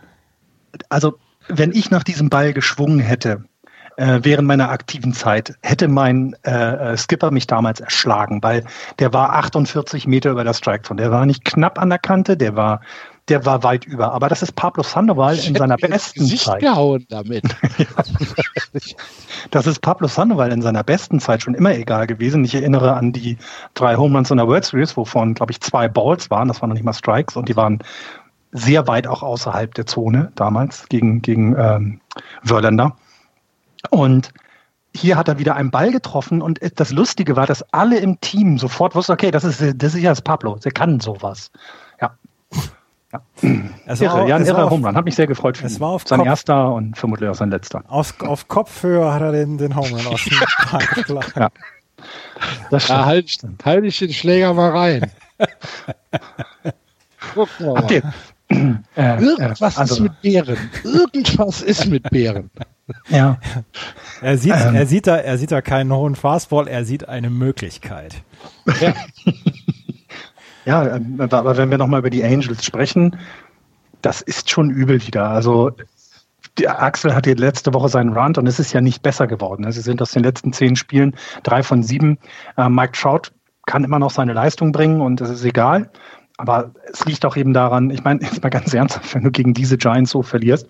Also, 0.88 1.18
wenn 1.48 1.72
ich 1.72 1.90
nach 1.90 2.04
diesem 2.04 2.28
Ball 2.28 2.52
geschwungen 2.52 3.00
hätte, 3.00 3.44
äh, 3.96 4.20
während 4.22 4.48
meiner 4.48 4.70
aktiven 4.70 5.12
Zeit 5.12 5.54
hätte 5.62 5.88
mein 5.88 6.34
äh, 6.44 6.92
äh 6.92 6.96
Skipper 6.96 7.30
mich 7.30 7.46
damals 7.46 7.80
erschlagen, 7.80 8.42
weil 8.42 8.64
der 8.98 9.12
war 9.12 9.34
48 9.34 10.06
Meter 10.06 10.30
über 10.30 10.44
der 10.44 10.54
Strike 10.54 10.82
Zone. 10.82 11.02
Der 11.02 11.10
war 11.10 11.26
nicht 11.26 11.44
knapp 11.44 11.78
an 11.78 11.90
der 11.90 11.98
Kante, 11.98 12.36
der 12.36 12.56
war 12.56 12.80
der 13.28 13.46
war 13.46 13.62
weit 13.62 13.84
über. 13.84 14.12
Aber 14.12 14.28
das 14.28 14.42
ist 14.42 14.56
Pablo 14.56 14.82
Sandoval 14.82 15.38
in 15.38 15.54
seiner 15.54 15.76
besten 15.76 16.26
Zeit. 16.26 16.60
Gehauen 16.60 17.06
damit. 17.08 17.44
das 19.50 19.66
ist 19.66 19.80
Pablo 19.80 20.08
Sandoval 20.08 20.50
in 20.50 20.60
seiner 20.60 20.82
besten 20.82 21.20
Zeit 21.20 21.42
schon 21.42 21.54
immer 21.54 21.74
egal 21.74 22.06
gewesen. 22.06 22.44
Ich 22.44 22.54
erinnere 22.54 22.94
an 22.94 23.12
die 23.12 23.38
drei 23.74 23.96
Home 23.96 24.16
Runs 24.16 24.30
in 24.30 24.38
der 24.38 24.48
World 24.48 24.64
Series, 24.64 24.96
wovon, 24.96 25.34
glaube 25.34 25.52
ich, 25.52 25.60
zwei 25.60 25.88
Balls 25.88 26.30
waren. 26.30 26.48
Das 26.48 26.60
waren 26.60 26.70
noch 26.70 26.74
nicht 26.74 26.84
mal 26.84 26.92
Strikes 26.92 27.36
und 27.36 27.48
die 27.48 27.56
waren 27.56 27.78
sehr 28.50 28.86
weit 28.86 29.06
auch 29.06 29.22
außerhalb 29.22 29.72
der 29.74 29.86
Zone 29.86 30.32
damals 30.34 30.88
gegen, 30.88 31.22
gegen 31.22 31.54
ähm, 31.56 32.00
Wörländer. 32.42 32.96
Und 33.90 34.32
hier 34.94 35.16
hat 35.16 35.28
er 35.28 35.38
wieder 35.38 35.56
einen 35.56 35.70
Ball 35.70 35.90
getroffen 35.90 36.42
und 36.42 36.60
das 36.76 36.90
Lustige 36.90 37.36
war, 37.36 37.46
dass 37.46 37.62
alle 37.72 37.98
im 37.98 38.20
Team 38.20 38.58
sofort 38.58 38.94
wussten, 38.94 39.12
okay, 39.12 39.30
das 39.30 39.44
ist, 39.44 39.60
das 39.76 39.94
ist 39.94 40.02
ja 40.02 40.10
das 40.10 40.20
Pablo, 40.20 40.56
der 40.56 40.72
kann 40.72 41.00
sowas. 41.00 41.50
Ja. 42.00 42.14
Ja, 43.12 43.20
es 43.86 44.00
irre, 44.00 44.14
war, 44.14 44.28
ja 44.28 44.36
ein 44.36 44.46
irrer 44.46 44.70
Home 44.70 44.86
Run. 44.86 44.96
Hat 44.96 45.04
mich 45.04 45.16
sehr 45.16 45.26
gefreut 45.26 45.58
für 45.58 45.66
es 45.66 45.80
War 45.80 45.90
auf 45.90 46.04
sein 46.06 46.18
Kopf, 46.20 46.28
erster 46.28 46.72
und 46.72 46.96
vermutlich 46.96 47.28
auch 47.28 47.34
sein 47.34 47.50
letzter. 47.50 47.84
Auf, 47.88 48.18
auf 48.22 48.48
Kopfhöhe 48.48 49.12
hat 49.12 49.20
er 49.20 49.32
den, 49.32 49.58
den 49.58 49.76
Home 49.76 49.90
Run 49.90 50.06
aus 50.06 50.24
dem 50.24 50.38
Park 50.66 51.04
ja. 51.36 51.50
Das 52.70 52.88
ja, 52.88 53.04
halt, 53.04 53.38
halt 53.64 53.84
ich 53.84 53.98
den 53.98 54.12
Schläger 54.12 54.54
mal 54.54 54.70
rein. 54.70 55.10
Guck 57.34 57.48
mal. 57.60 57.76
Habt 57.76 57.90
ihr, 57.90 58.02
äh, 58.96 59.22
Irgendwas 59.22 59.76
also, 59.76 59.94
ist 59.94 60.00
mit 60.00 60.22
Bären. 60.22 60.70
Irgendwas 60.82 61.62
ist 61.62 61.86
mit 61.86 62.08
Bären. 62.10 62.50
Ja. 63.08 63.38
Er 64.20 64.38
sieht, 64.38 64.54
ähm. 64.54 64.76
er 64.76 64.86
sieht 64.86 65.08
da, 65.08 65.16
er 65.16 65.36
sieht 65.36 65.50
da 65.50 65.60
keinen 65.62 65.92
hohen 65.92 66.14
Fastball, 66.14 66.68
er 66.68 66.84
sieht 66.84 67.08
eine 67.08 67.28
Möglichkeit. 67.28 68.22
Ja. 68.80 68.94
ja, 70.64 70.94
ähm, 70.94 71.20
aber 71.20 71.56
wenn 71.56 71.70
wir 71.72 71.78
nochmal 71.78 71.98
über 71.98 72.10
die 72.10 72.22
Angels 72.22 72.64
sprechen, 72.64 73.16
das 74.00 74.20
ist 74.20 74.48
schon 74.48 74.70
übel 74.70 75.04
wieder. 75.04 75.28
Also, 75.28 75.72
der 76.56 76.80
Axel 76.80 77.16
hatte 77.16 77.32
letzte 77.32 77.74
Woche 77.74 77.88
seinen 77.88 78.16
Run 78.16 78.36
und 78.36 78.46
es 78.46 78.60
ist 78.60 78.72
ja 78.72 78.80
nicht 78.80 79.02
besser 79.02 79.26
geworden. 79.26 79.70
Sie 79.72 79.80
sind 79.80 80.00
aus 80.00 80.12
den 80.12 80.22
letzten 80.22 80.52
zehn 80.52 80.76
Spielen 80.76 81.16
drei 81.42 81.64
von 81.64 81.82
sieben. 81.82 82.18
Äh, 82.56 82.68
Mike 82.68 82.92
Trout 82.92 83.32
kann 83.66 83.82
immer 83.82 83.98
noch 83.98 84.10
seine 84.10 84.34
Leistung 84.34 84.70
bringen 84.70 85.00
und 85.00 85.20
es 85.20 85.30
ist 85.30 85.44
egal. 85.44 85.90
Aber 86.36 86.72
es 86.92 87.04
liegt 87.04 87.24
auch 87.24 87.36
eben 87.36 87.52
daran, 87.52 87.90
ich 87.90 88.04
meine, 88.04 88.22
jetzt 88.22 88.42
mal 88.42 88.50
ganz 88.50 88.72
ernsthaft, 88.74 89.14
wenn 89.14 89.24
du 89.24 89.30
gegen 89.30 89.54
diese 89.54 89.78
Giants 89.78 90.10
so 90.10 90.22
verlierst, 90.22 90.68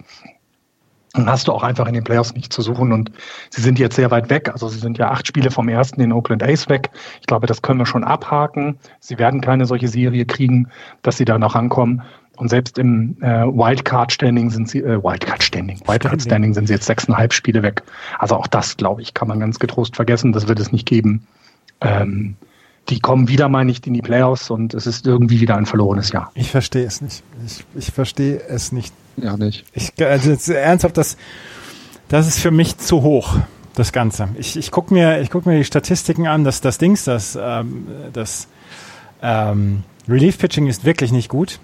dann 1.13 1.29
hast 1.29 1.49
du 1.49 1.53
auch 1.53 1.63
einfach 1.63 1.87
in 1.87 1.95
den 1.95 2.05
Playoffs 2.05 2.35
nicht 2.35 2.53
zu 2.53 2.63
suchen. 2.63 2.93
Und 2.93 3.13
sie 3.51 3.61
sind 3.61 3.79
jetzt 3.79 3.97
sehr 3.97 4.11
weit 4.11 4.31
weg. 4.31 4.51
Also 4.51 4.69
sie 4.69 4.79
sind 4.79 4.99
ja 4.99 5.11
acht 5.11 5.27
Spiele 5.27 5.51
vom 5.51 5.69
ersten 5.69 6.01
in 6.01 6.13
Oakland 6.13 6.43
Ace 6.43 6.69
weg. 6.69 6.91
Ich 7.21 7.27
glaube, 7.27 7.47
das 7.47 7.61
können 7.61 7.79
wir 7.79 7.87
schon 7.87 8.05
abhaken. 8.05 8.79
Sie 9.01 9.19
werden 9.19 9.41
keine 9.41 9.67
solche 9.67 9.89
Serie 9.89 10.25
kriegen, 10.25 10.69
dass 11.03 11.19
sie 11.19 11.25
da 11.25 11.39
noch 11.39 11.55
rankommen. 11.55 12.03
Und 12.37 12.49
selbst 12.49 12.79
im 12.79 13.17
äh, 13.21 13.45
Wildcard-Standing 13.45 14.49
sind 14.51 14.69
sie, 14.69 14.79
äh, 14.79 15.03
Wildcard-Standing, 15.03 15.81
Wildcard-Standing 15.87 16.55
sind 16.55 16.67
sie 16.67 16.75
jetzt 16.75 16.87
sechseinhalb 16.87 17.35
Spiele 17.35 17.63
weg. 17.63 17.83
Also 18.19 18.37
auch 18.37 18.47
das, 18.47 18.79
glaube 18.79 19.03
ich, 19.03 19.13
kann 19.13 19.29
man 19.29 19.39
ganz 19.39 19.59
getrost 19.59 19.97
vergessen. 19.97 20.33
Das 20.33 20.49
wird 20.49 20.59
es 20.59 20.73
nicht 20.73 20.89
geben. 20.89 21.27
Ähm, 21.83 22.37
die 22.89 23.01
kommen 23.01 23.29
wieder 23.29 23.49
mal 23.49 23.65
nicht 23.65 23.87
in 23.87 23.95
die 23.95 24.03
Playoffs 24.03 24.51
und 24.51 24.75
es 24.75 24.87
ist 24.87 25.07
irgendwie 25.07 25.41
wieder 25.41 25.57
ein 25.57 25.67
verlorenes 25.67 26.11
Jahr. 26.11 26.33
Ich 26.35 26.51
verstehe 26.51 26.85
es 26.85 27.01
nicht. 27.01 27.23
Ich, 27.47 27.65
ich 27.77 27.93
verstehe 27.93 28.41
es 28.49 28.73
nicht. 28.73 28.95
Ja, 29.17 29.37
nicht. 29.37 29.65
Ich, 29.73 29.93
also 30.05 30.53
ernsthaft, 30.53 30.97
das, 30.97 31.17
das 32.09 32.27
ist 32.27 32.39
für 32.39 32.51
mich 32.51 32.79
zu 32.79 33.03
hoch, 33.03 33.37
das 33.75 33.93
Ganze. 33.93 34.29
Ich, 34.39 34.57
ich 34.57 34.71
gucke 34.71 34.93
mir, 34.93 35.21
ich 35.21 35.31
guck 35.31 35.47
mir 35.47 35.57
die 35.57 35.65
Statistiken 35.65 36.27
an, 36.27 36.45
dass 36.45 36.61
das 36.61 36.79
Dings, 36.79 37.05
das, 37.05 37.39
ähm, 37.41 37.87
das 38.13 38.49
ähm, 39.23 39.85
Relief 40.09 40.39
Pitching 40.39 40.67
ist 40.67 40.85
wirklich 40.85 41.13
nicht 41.13 41.29
gut. 41.29 41.59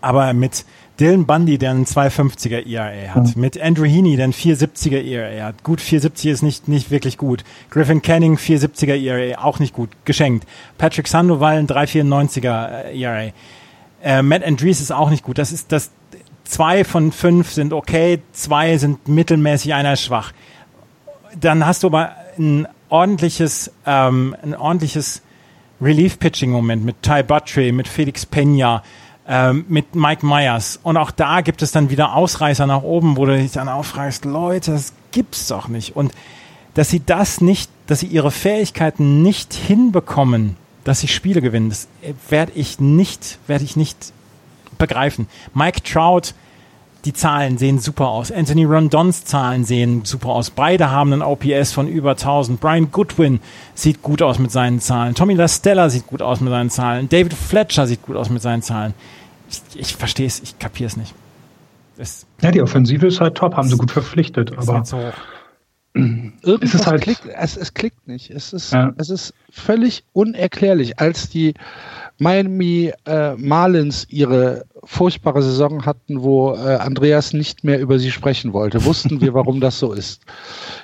Aber 0.00 0.32
mit 0.34 0.64
Dylan 1.00 1.26
Bundy, 1.26 1.58
der 1.58 1.70
einen 1.70 1.86
250er 1.86 2.66
ERA 2.66 3.14
hat. 3.14 3.34
Mhm. 3.34 3.40
Mit 3.40 3.60
Andrew 3.60 3.84
Heaney, 3.84 4.16
der 4.16 4.24
einen 4.24 4.32
470er 4.32 5.02
ERA 5.02 5.46
hat. 5.46 5.64
Gut, 5.64 5.80
470 5.80 6.30
ist 6.30 6.42
nicht, 6.42 6.68
nicht 6.68 6.90
wirklich 6.90 7.18
gut. 7.18 7.44
Griffin 7.70 8.02
Canning, 8.02 8.36
470er 8.36 8.94
ERA, 8.94 9.42
auch 9.42 9.58
nicht 9.58 9.74
gut. 9.74 9.90
Geschenkt. 10.04 10.46
Patrick 10.78 11.08
Sandoval, 11.08 11.56
ein 11.56 11.66
394er 11.66 12.92
ERA. 12.92 13.32
Äh, 14.02 14.22
Matt 14.22 14.44
Andrees 14.44 14.80
ist 14.80 14.92
auch 14.92 15.10
nicht 15.10 15.24
gut. 15.24 15.38
Das 15.38 15.52
ist 15.52 15.72
das, 15.72 15.90
zwei 16.44 16.84
von 16.84 17.12
fünf 17.12 17.50
sind 17.50 17.72
okay, 17.72 18.22
zwei 18.32 18.76
sind 18.78 19.08
mittelmäßig, 19.08 19.74
einer 19.74 19.96
schwach. 19.96 20.32
Dann 21.38 21.64
hast 21.66 21.82
du 21.82 21.88
aber 21.88 22.12
ein 22.38 22.68
ordentliches, 22.88 23.72
ähm, 23.86 24.36
ein 24.42 24.54
ordentliches 24.54 25.22
Relief-Pitching-Moment 25.80 26.84
mit 26.84 27.02
Ty 27.02 27.22
Buttry, 27.22 27.72
mit 27.72 27.88
Felix 27.88 28.24
Pena, 28.26 28.82
ähm, 29.26 29.64
mit 29.68 29.94
Mike 29.94 30.24
Myers. 30.24 30.78
Und 30.82 30.96
auch 30.96 31.10
da 31.10 31.40
gibt 31.40 31.62
es 31.62 31.72
dann 31.72 31.90
wieder 31.90 32.14
Ausreißer 32.14 32.66
nach 32.66 32.82
oben, 32.82 33.16
wo 33.16 33.26
du 33.26 33.36
dich 33.36 33.52
dann 33.52 33.68
aufreißt, 33.68 34.24
Leute, 34.24 34.72
das 34.72 34.92
gibt's 35.10 35.48
doch 35.48 35.68
nicht. 35.68 35.96
Und 35.96 36.12
dass 36.74 36.90
sie 36.90 37.00
das 37.04 37.40
nicht, 37.40 37.70
dass 37.86 38.00
sie 38.00 38.06
ihre 38.06 38.30
Fähigkeiten 38.30 39.22
nicht 39.22 39.54
hinbekommen, 39.54 40.56
dass 40.84 41.00
sie 41.00 41.08
Spiele 41.08 41.40
gewinnen, 41.40 41.68
das 41.68 41.88
werde 42.28 42.52
ich 42.54 42.80
nicht, 42.80 43.38
werde 43.46 43.64
ich 43.64 43.76
nicht 43.76 44.12
begreifen. 44.82 45.26
Mike 45.54 45.82
Trout, 45.82 46.34
die 47.04 47.12
Zahlen 47.12 47.58
sehen 47.58 47.78
super 47.78 48.08
aus. 48.08 48.30
Anthony 48.30 48.64
Rondons 48.64 49.24
Zahlen 49.24 49.64
sehen 49.64 50.04
super 50.04 50.30
aus. 50.30 50.50
Beide 50.50 50.90
haben 50.90 51.12
einen 51.12 51.22
OPS 51.22 51.72
von 51.72 51.88
über 51.88 52.10
1000. 52.10 52.60
Brian 52.60 52.90
Goodwin 52.92 53.40
sieht 53.74 54.02
gut 54.02 54.22
aus 54.22 54.38
mit 54.38 54.50
seinen 54.52 54.80
Zahlen. 54.80 55.14
Tommy 55.14 55.34
LaStella 55.34 55.88
sieht 55.90 56.06
gut 56.06 56.22
aus 56.22 56.40
mit 56.40 56.50
seinen 56.50 56.70
Zahlen. 56.70 57.08
David 57.08 57.34
Fletcher 57.34 57.86
sieht 57.86 58.02
gut 58.02 58.16
aus 58.16 58.30
mit 58.30 58.42
seinen 58.42 58.62
Zahlen. 58.62 58.94
Ich, 59.48 59.80
ich 59.80 59.96
verstehe 59.96 60.26
es, 60.26 60.40
ich 60.40 60.58
kapiere 60.58 60.88
es 60.88 60.96
nicht. 60.96 61.14
Es 61.98 62.26
ja, 62.40 62.50
die 62.50 62.62
Offensive 62.62 63.06
ist 63.06 63.20
halt 63.20 63.36
top, 63.36 63.56
haben 63.56 63.68
sie 63.68 63.76
gut 63.76 63.90
verpflichtet. 63.90 64.56
Aber 64.56 64.84
so 64.84 64.98
Irgendwas 65.94 66.80
es 66.80 66.86
halt 66.86 67.02
klickt, 67.02 67.26
es, 67.26 67.56
es, 67.56 67.74
klickt 67.74 68.08
nicht. 68.08 68.30
Es 68.30 68.54
ist, 68.54 68.72
ja. 68.72 68.94
es 68.96 69.10
ist 69.10 69.34
völlig 69.50 70.04
unerklärlich. 70.14 70.98
Als 70.98 71.28
die 71.28 71.52
Miami 72.18 72.92
äh, 73.04 73.34
Marlins 73.34 74.06
ihre 74.08 74.64
furchtbare 74.84 75.42
Saison 75.42 75.84
hatten, 75.84 76.22
wo 76.22 76.54
äh, 76.54 76.76
Andreas 76.76 77.34
nicht 77.34 77.62
mehr 77.62 77.78
über 77.78 77.98
sie 77.98 78.10
sprechen 78.10 78.54
wollte, 78.54 78.84
wussten 78.84 79.20
wir, 79.20 79.34
warum 79.34 79.60
das 79.60 79.78
so 79.78 79.92
ist. 79.92 80.22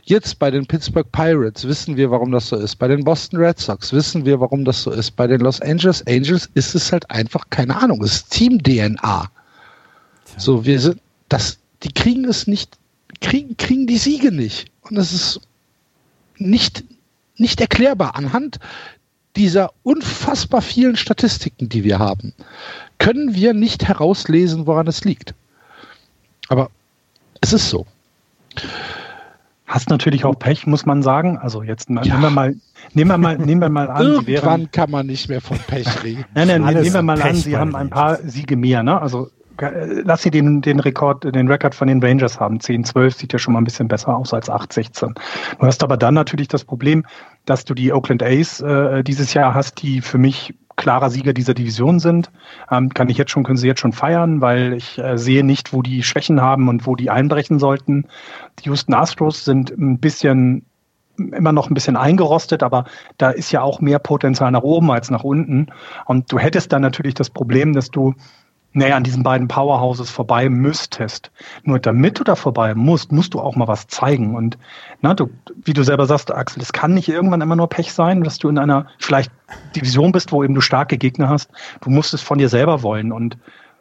Jetzt 0.04 0.38
bei 0.38 0.50
den 0.50 0.66
Pittsburgh 0.66 1.10
Pirates 1.10 1.66
wissen 1.66 1.96
wir, 1.96 2.10
warum 2.10 2.30
das 2.30 2.48
so 2.48 2.56
ist. 2.56 2.76
Bei 2.76 2.88
den 2.88 3.02
Boston 3.02 3.40
Red 3.40 3.58
Sox 3.58 3.94
wissen 3.94 4.26
wir, 4.26 4.40
warum 4.40 4.66
das 4.66 4.82
so 4.82 4.90
ist. 4.90 5.12
Bei 5.12 5.26
den 5.26 5.40
Los 5.40 5.62
Angeles 5.62 6.06
Angels 6.06 6.50
ist 6.52 6.74
es 6.74 6.92
halt 6.92 7.10
einfach 7.10 7.44
keine 7.48 7.80
Ahnung. 7.80 8.02
Es 8.04 8.16
ist 8.16 8.30
Team-DNA. 8.30 9.30
So, 10.36 10.66
wir 10.66 10.78
sind, 10.78 11.00
das, 11.30 11.58
die 11.82 11.92
kriegen 11.92 12.26
es 12.26 12.46
nicht, 12.46 12.76
kriegen, 13.22 13.56
kriegen 13.56 13.86
die 13.86 13.96
Siege 13.96 14.30
nicht. 14.30 14.70
Und 14.90 14.96
das 14.96 15.12
ist 15.12 15.40
nicht, 16.36 16.84
nicht 17.36 17.60
erklärbar 17.60 18.16
anhand 18.16 18.58
dieser 19.36 19.70
unfassbar 19.82 20.62
vielen 20.62 20.96
Statistiken, 20.96 21.68
die 21.68 21.84
wir 21.84 21.98
haben, 21.98 22.34
können 22.98 23.34
wir 23.34 23.54
nicht 23.54 23.86
herauslesen, 23.86 24.66
woran 24.66 24.86
es 24.88 25.04
liegt. 25.04 25.34
Aber 26.48 26.70
es 27.40 27.52
ist 27.52 27.70
so. 27.70 27.86
Hast 29.66 29.90
natürlich 29.90 30.24
auch 30.24 30.34
Pech, 30.34 30.66
muss 30.66 30.86
man 30.86 31.02
sagen. 31.02 31.38
Also 31.38 31.62
jetzt 31.62 31.90
ja. 31.90 32.00
nehmen 32.00 32.20
wir 32.20 32.30
mal, 32.30 32.56
nehmen 32.94 33.10
wir 33.10 33.18
mal, 33.18 33.38
nehmen 33.38 33.60
wir 33.60 33.68
mal 33.68 33.90
an. 33.90 34.02
Irgendwann 34.02 34.26
wären, 34.26 34.70
kann 34.72 34.90
man 34.90 35.06
nicht 35.06 35.28
mehr 35.28 35.40
von 35.40 35.58
Pech 35.58 36.02
reden. 36.02 36.24
nein, 36.34 36.48
nein, 36.48 36.74
nehmen 36.74 36.94
wir 36.94 37.02
mal 37.02 37.18
Pech 37.18 37.30
an, 37.30 37.36
Sie 37.36 37.56
haben 37.56 37.76
ein 37.76 37.90
paar 37.90 38.16
Siege 38.16 38.56
mehr. 38.56 38.82
Ne? 38.82 39.00
Also 39.00 39.30
lass 39.60 40.22
sie 40.22 40.30
den, 40.30 40.60
den 40.60 40.80
Rekord, 40.80 41.24
den 41.24 41.48
Rekord 41.48 41.74
von 41.74 41.88
den 41.88 42.02
Rangers 42.02 42.40
haben. 42.40 42.60
10, 42.60 42.84
12 42.84 43.14
sieht 43.14 43.32
ja 43.32 43.38
schon 43.38 43.54
mal 43.54 43.60
ein 43.60 43.64
bisschen 43.64 43.88
besser 43.88 44.16
aus 44.16 44.32
als 44.32 44.48
8, 44.50 44.72
16. 44.72 45.14
Du 45.58 45.66
hast 45.66 45.82
aber 45.82 45.96
dann 45.96 46.14
natürlich 46.14 46.48
das 46.48 46.64
Problem, 46.64 47.04
dass 47.44 47.64
du 47.64 47.74
die 47.74 47.92
Oakland 47.92 48.22
A's 48.22 48.60
äh, 48.60 49.02
dieses 49.02 49.34
Jahr 49.34 49.54
hast, 49.54 49.82
die 49.82 50.00
für 50.00 50.18
mich 50.18 50.54
klarer 50.76 51.10
Sieger 51.10 51.32
dieser 51.32 51.54
Division 51.54 51.98
sind. 51.98 52.30
Ähm, 52.70 52.88
kann 52.94 53.10
ich 53.10 53.18
jetzt 53.18 53.32
schon, 53.32 53.44
können 53.44 53.58
sie 53.58 53.66
jetzt 53.66 53.80
schon 53.80 53.92
feiern, 53.92 54.40
weil 54.40 54.74
ich 54.74 54.98
äh, 54.98 55.18
sehe 55.18 55.44
nicht, 55.44 55.72
wo 55.72 55.82
die 55.82 56.02
Schwächen 56.02 56.40
haben 56.40 56.68
und 56.68 56.86
wo 56.86 56.96
die 56.96 57.10
einbrechen 57.10 57.58
sollten. 57.58 58.06
Die 58.60 58.70
Houston 58.70 58.94
Astros 58.94 59.44
sind 59.44 59.70
ein 59.70 59.98
bisschen 59.98 60.64
immer 61.18 61.52
noch 61.52 61.68
ein 61.68 61.74
bisschen 61.74 61.96
eingerostet, 61.96 62.62
aber 62.62 62.84
da 63.18 63.30
ist 63.30 63.50
ja 63.50 63.60
auch 63.60 63.80
mehr 63.80 63.98
Potenzial 63.98 64.50
nach 64.52 64.62
oben 64.62 64.90
als 64.90 65.10
nach 65.10 65.24
unten. 65.24 65.66
Und 66.06 66.30
du 66.32 66.38
hättest 66.38 66.72
dann 66.72 66.82
natürlich 66.82 67.14
das 67.14 67.28
Problem, 67.28 67.72
dass 67.72 67.90
du 67.90 68.14
näher 68.72 68.96
an 68.96 69.04
diesen 69.04 69.22
beiden 69.22 69.48
Powerhouses 69.48 70.10
vorbei 70.10 70.48
müsstest. 70.48 71.30
Nur 71.64 71.78
damit 71.78 72.18
du 72.18 72.24
da 72.24 72.34
vorbei 72.34 72.74
musst, 72.74 73.12
musst 73.12 73.34
du 73.34 73.40
auch 73.40 73.56
mal 73.56 73.68
was 73.68 73.86
zeigen. 73.86 74.36
Und 74.36 74.58
na, 75.00 75.14
du, 75.14 75.30
wie 75.64 75.72
du 75.72 75.82
selber 75.82 76.06
sagst, 76.06 76.32
Axel, 76.32 76.62
es 76.62 76.72
kann 76.72 76.94
nicht 76.94 77.08
irgendwann 77.08 77.40
immer 77.40 77.56
nur 77.56 77.68
Pech 77.68 77.92
sein, 77.92 78.22
dass 78.22 78.38
du 78.38 78.48
in 78.48 78.58
einer 78.58 78.86
vielleicht 78.98 79.32
Division 79.74 80.12
bist, 80.12 80.32
wo 80.32 80.44
eben 80.44 80.54
du 80.54 80.60
starke 80.60 80.98
Gegner 80.98 81.28
hast. 81.28 81.50
Du 81.80 81.90
musst 81.90 82.14
es 82.14 82.22
von 82.22 82.38
dir 82.38 82.48
selber 82.48 82.82
wollen. 82.82 83.12
Und 83.12 83.38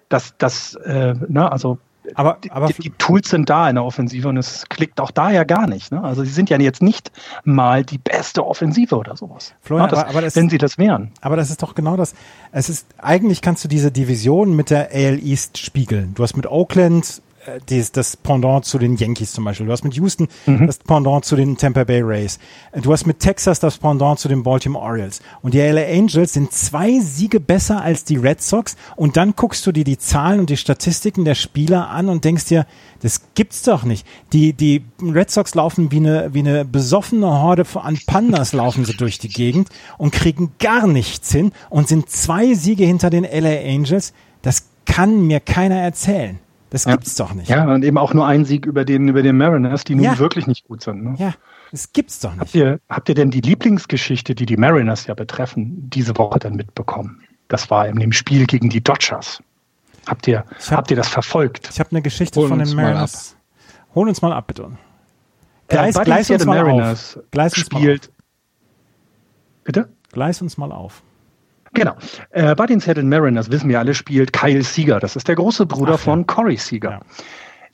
das, 0.10 0.36
das, 0.38 0.76
äh, 0.76 1.16
na, 1.28 1.50
also 1.50 1.80
aber, 2.16 2.38
aber 2.50 2.68
die, 2.68 2.82
die, 2.82 2.90
Tools 2.92 3.30
sind 3.30 3.50
da 3.50 3.70
in 3.70 3.76
der 3.76 3.84
Offensive 3.84 4.28
und 4.28 4.38
es 4.38 4.68
klickt 4.70 5.00
auch 5.00 5.12
daher 5.12 5.46
gar 5.46 5.68
nicht. 5.68 5.92
Ne? 5.92 6.04
Also 6.04 6.24
sie 6.24 6.32
sind 6.32 6.50
ja 6.50 6.60
jetzt 6.60 6.82
nicht 6.82 7.12
mal 7.44 7.84
die 7.84 7.98
beste 7.98 8.46
Offensive 8.46 8.96
oder 8.96 9.16
sowas. 9.16 9.54
Florian, 9.62 9.90
das, 9.90 10.00
aber, 10.00 10.10
aber 10.10 10.22
das, 10.22 10.36
wenn 10.36 10.50
sie 10.50 10.58
das 10.58 10.78
wären. 10.78 11.12
Aber 11.22 11.36
das 11.36 11.50
ist 11.50 11.62
doch 11.62 11.76
genau 11.76 11.98
das. 11.98 12.14
Es 12.52 12.70
ist 12.70 12.88
eigentlich 12.98 13.42
kannst 13.42 13.64
du 13.64 13.68
diese 13.68 13.92
Division 13.92 14.56
mit 14.56 14.70
der 14.70 14.90
AL 14.92 15.20
East 15.24 15.58
spiegeln. 15.58 16.14
Du 16.16 16.24
hast 16.24 16.36
mit 16.36 16.48
Oakland 16.48 17.22
äh, 17.48 17.60
dieses, 17.70 17.92
das 17.92 18.18
Pendant 18.18 18.66
zu 18.66 18.78
den 18.78 18.96
Yankees 18.96 19.32
zum 19.32 19.46
Beispiel. 19.46 19.66
Du 19.66 19.72
hast 19.72 19.84
mit 19.84 19.94
Houston 19.96 20.28
mhm. 20.46 20.68
das 20.68 20.80
Pendant 20.80 21.26
zu 21.26 21.36
den 21.36 21.58
Tampa 21.58 21.84
Bay 21.84 22.02
Rays. 22.02 22.40
Du 22.82 22.92
hast 22.92 23.06
mit 23.06 23.20
Texas 23.20 23.60
das 23.60 23.78
Pendant 23.78 24.20
zu 24.20 24.28
den 24.28 24.44
Baltimore 24.44 24.84
Orioles. 24.84 25.22
Und 25.42 25.54
die 25.54 25.60
LA 25.60 25.84
Angels 25.86 26.34
sind 26.34 26.52
zwei 26.52 27.00
Siege 27.00 27.40
besser 27.40 27.82
als 27.82 28.04
die 28.04 28.18
Red 28.18 28.42
Sox. 28.42 28.76
Und 28.96 29.18
dann 29.18 29.36
guckst 29.36 29.66
du 29.66 29.72
dir 29.72 29.84
die 29.84 29.98
Zahlen 29.98 30.42
und 30.42 30.50
die 30.50 30.58
Statistiken 30.58 31.26
der 31.26 31.36
Spieler 31.36 31.90
an 31.90 32.10
und 32.10 32.26
denkst 32.26 32.46
dir, 32.46 32.66
das 33.02 33.22
gibt's 33.36 33.64
doch 33.64 33.84
nicht. 33.84 34.06
Die, 34.34 34.54
die 34.54 34.84
Red 35.02 35.32
Sox 35.32 35.56
laufen 35.56 35.92
wie 35.92 35.98
eine, 35.98 36.34
wie 36.34 36.40
eine 36.40 36.66
besoffene 36.66 37.28
Horde 37.28 37.66
an 37.76 38.00
Pandas 38.06 38.54
laufen 38.54 38.86
sie 38.86 38.98
durch 38.98 39.20
die 39.20 39.30
Gegend 39.30 39.70
und 39.98 40.12
kriegen 40.12 40.54
gar 40.60 40.88
nichts 40.88 41.32
hin 41.32 41.52
und 41.70 41.88
sind 41.88 42.10
zwei 42.10 42.54
Siege 42.54 42.86
hinter 42.86 43.10
den 43.10 43.24
LA 43.24 43.60
Angels. 43.62 44.14
Das 44.42 44.66
kann 44.86 45.28
mir 45.28 45.40
keiner 45.40 45.76
erzählen. 45.76 46.40
Das 46.70 46.86
ja. 46.86 46.92
gibt's 46.92 47.16
doch 47.16 47.34
nicht. 47.34 47.50
Ja, 47.50 47.66
und 47.74 47.84
eben 47.84 47.98
auch 47.98 48.14
nur 48.14 48.28
ein 48.28 48.44
Sieg 48.44 48.66
über 48.66 48.84
den, 48.84 49.08
über 49.08 49.22
den 49.22 49.38
Mariners, 49.38 49.84
die 49.84 49.96
nun 49.96 50.04
ja. 50.04 50.20
wirklich 50.20 50.48
nicht 50.48 50.68
gut 50.68 50.84
sind. 50.84 51.04
Ne? 51.04 51.16
Ja, 51.18 51.34
das 51.72 51.94
gibt's 51.94 52.20
doch 52.20 52.32
nicht. 52.32 52.42
Habt 52.42 52.56
ihr, 52.56 52.80
habt 52.90 53.10
ihr 53.10 53.16
denn 53.16 53.32
die 53.32 53.42
Lieblingsgeschichte, 53.42 54.36
die 54.36 54.46
die 54.46 54.58
Mariners 54.58 55.08
ja 55.08 55.14
betreffen, 55.14 55.90
diese 55.90 56.18
Woche 56.18 56.40
dann 56.40 56.56
mitbekommen? 56.56 57.22
Das 57.48 57.70
war 57.70 57.88
in 57.88 57.98
dem 57.98 58.12
Spiel 58.12 58.46
gegen 58.46 58.70
die 58.70 58.84
Dodgers. 58.84 59.42
Habt 60.08 60.28
ihr, 60.28 60.40
hab, 60.40 60.72
habt 60.72 60.92
ihr 60.92 60.98
das 60.98 61.08
verfolgt? 61.08 61.70
Ich 61.72 61.80
habe 61.80 61.92
eine 61.92 62.02
Geschichte 62.02 62.40
Hol 62.40 62.50
von 62.50 62.60
den 62.60 62.76
Mariners. 62.76 63.38
Hol 63.96 64.08
uns 64.08 64.22
mal 64.22 64.34
ab, 64.34 64.48
bitte. 64.48 64.72
Gleis, 65.70 65.96
äh, 65.96 66.04
gleis 66.04 66.30
uns 66.30 66.46
mal 66.46 66.64
Mariners 66.64 67.18
auf. 67.18 67.24
Gleis 67.32 67.56
spielt. 67.56 68.12
Bitte? 69.64 69.90
Gleis 70.12 70.42
uns 70.42 70.58
mal 70.58 70.72
auf. 70.72 71.02
Genau. 71.78 71.96
Äh, 72.32 72.56
bei 72.56 72.66
den 72.66 72.80
Seattle 72.80 73.04
Mariners, 73.04 73.52
wissen 73.52 73.70
wir 73.70 73.78
alle, 73.78 73.94
spielt 73.94 74.34
Kyle 74.34 74.64
Seager. 74.64 75.00
Das 75.00 75.16
ist 75.16 75.28
der 75.28 75.36
große 75.36 75.68
Bruder 75.68 75.94
Ach, 75.94 76.00
von 76.00 76.20
ja. 76.20 76.26
Corey 76.26 76.58
Seager. 76.58 76.90
Ja. 76.90 77.00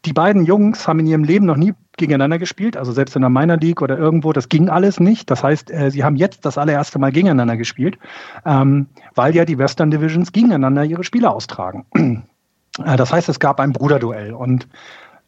Die 0.06 0.12
beiden 0.12 0.44
Jungs 0.44 0.86
haben 0.86 1.00
in 1.00 1.08
ihrem 1.08 1.24
Leben 1.24 1.46
noch 1.46 1.56
nie 1.56 1.74
gegeneinander 1.96 2.38
gespielt, 2.38 2.76
also 2.76 2.92
selbst 2.92 3.16
in 3.16 3.22
der 3.22 3.30
Minor 3.30 3.56
League 3.56 3.82
oder 3.82 3.98
irgendwo, 3.98 4.34
das 4.34 4.50
ging 4.50 4.68
alles 4.68 5.00
nicht. 5.00 5.32
Das 5.32 5.42
heißt, 5.42 5.72
äh, 5.72 5.90
sie 5.90 6.04
haben 6.04 6.18
jetzt 6.18 6.44
das 6.44 6.58
allererste 6.58 7.00
Mal 7.00 7.14
gegeneinander 7.14 7.56
gespielt, 7.56 7.98
ähm, 8.46 8.88
weil 9.16 9.34
ja 9.34 9.46
die 9.46 9.58
Western 9.58 9.90
Divisions 9.90 10.34
gegeneinander 10.34 10.84
ihre 10.84 11.06
Spiele 11.06 11.32
austragen. 11.32 11.86
äh, 12.84 12.98
das 12.98 13.14
heißt, 13.14 13.30
es 13.30 13.40
gab 13.40 13.62
ein 13.62 13.72
Bruderduell 13.72 14.34
und 14.34 14.68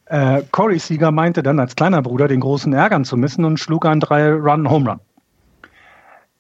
äh, 0.08 0.42
Corey 0.52 0.80
Seager 0.80 1.12
meinte 1.12 1.44
dann 1.44 1.62
als 1.62 1.78
kleiner 1.78 2.02
Bruder 2.02 2.28
den 2.28 2.42
großen 2.42 2.74
ärgern 2.74 3.06
zu 3.06 3.16
müssen 3.16 3.46
und 3.46 3.58
schlug 3.58 3.86
einen 3.86 4.02
Drei-Run-Home 4.02 4.90
Run. 4.90 5.00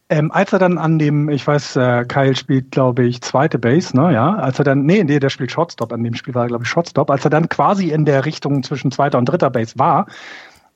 Ähm, 0.07 0.31
als 0.31 0.53
er 0.53 0.59
dann 0.59 0.77
an 0.77 0.99
dem, 0.99 1.29
ich 1.29 1.47
weiß, 1.47 1.77
äh, 1.77 2.05
Kyle 2.05 2.35
spielt, 2.35 2.71
glaube 2.71 3.05
ich, 3.05 3.21
zweite 3.21 3.57
Base, 3.57 3.95
ne, 3.97 4.13
ja, 4.13 4.35
als 4.35 4.59
er 4.59 4.65
dann, 4.65 4.85
nee, 4.85 5.03
nee, 5.03 5.19
der 5.19 5.29
spielt 5.29 5.51
Shotstop, 5.51 5.91
an 5.91 6.03
dem 6.03 6.13
Spiel 6.13 6.35
war 6.35 6.43
er, 6.43 6.49
glaube 6.49 6.63
ich, 6.63 6.69
Shotstop, 6.69 7.09
als 7.09 7.23
er 7.23 7.31
dann 7.31 7.49
quasi 7.49 7.89
in 7.89 8.05
der 8.05 8.23
Richtung 8.23 8.61
zwischen 8.61 8.91
zweiter 8.91 9.17
und 9.17 9.25
dritter 9.25 9.49
Base 9.49 9.79
war, 9.79 10.05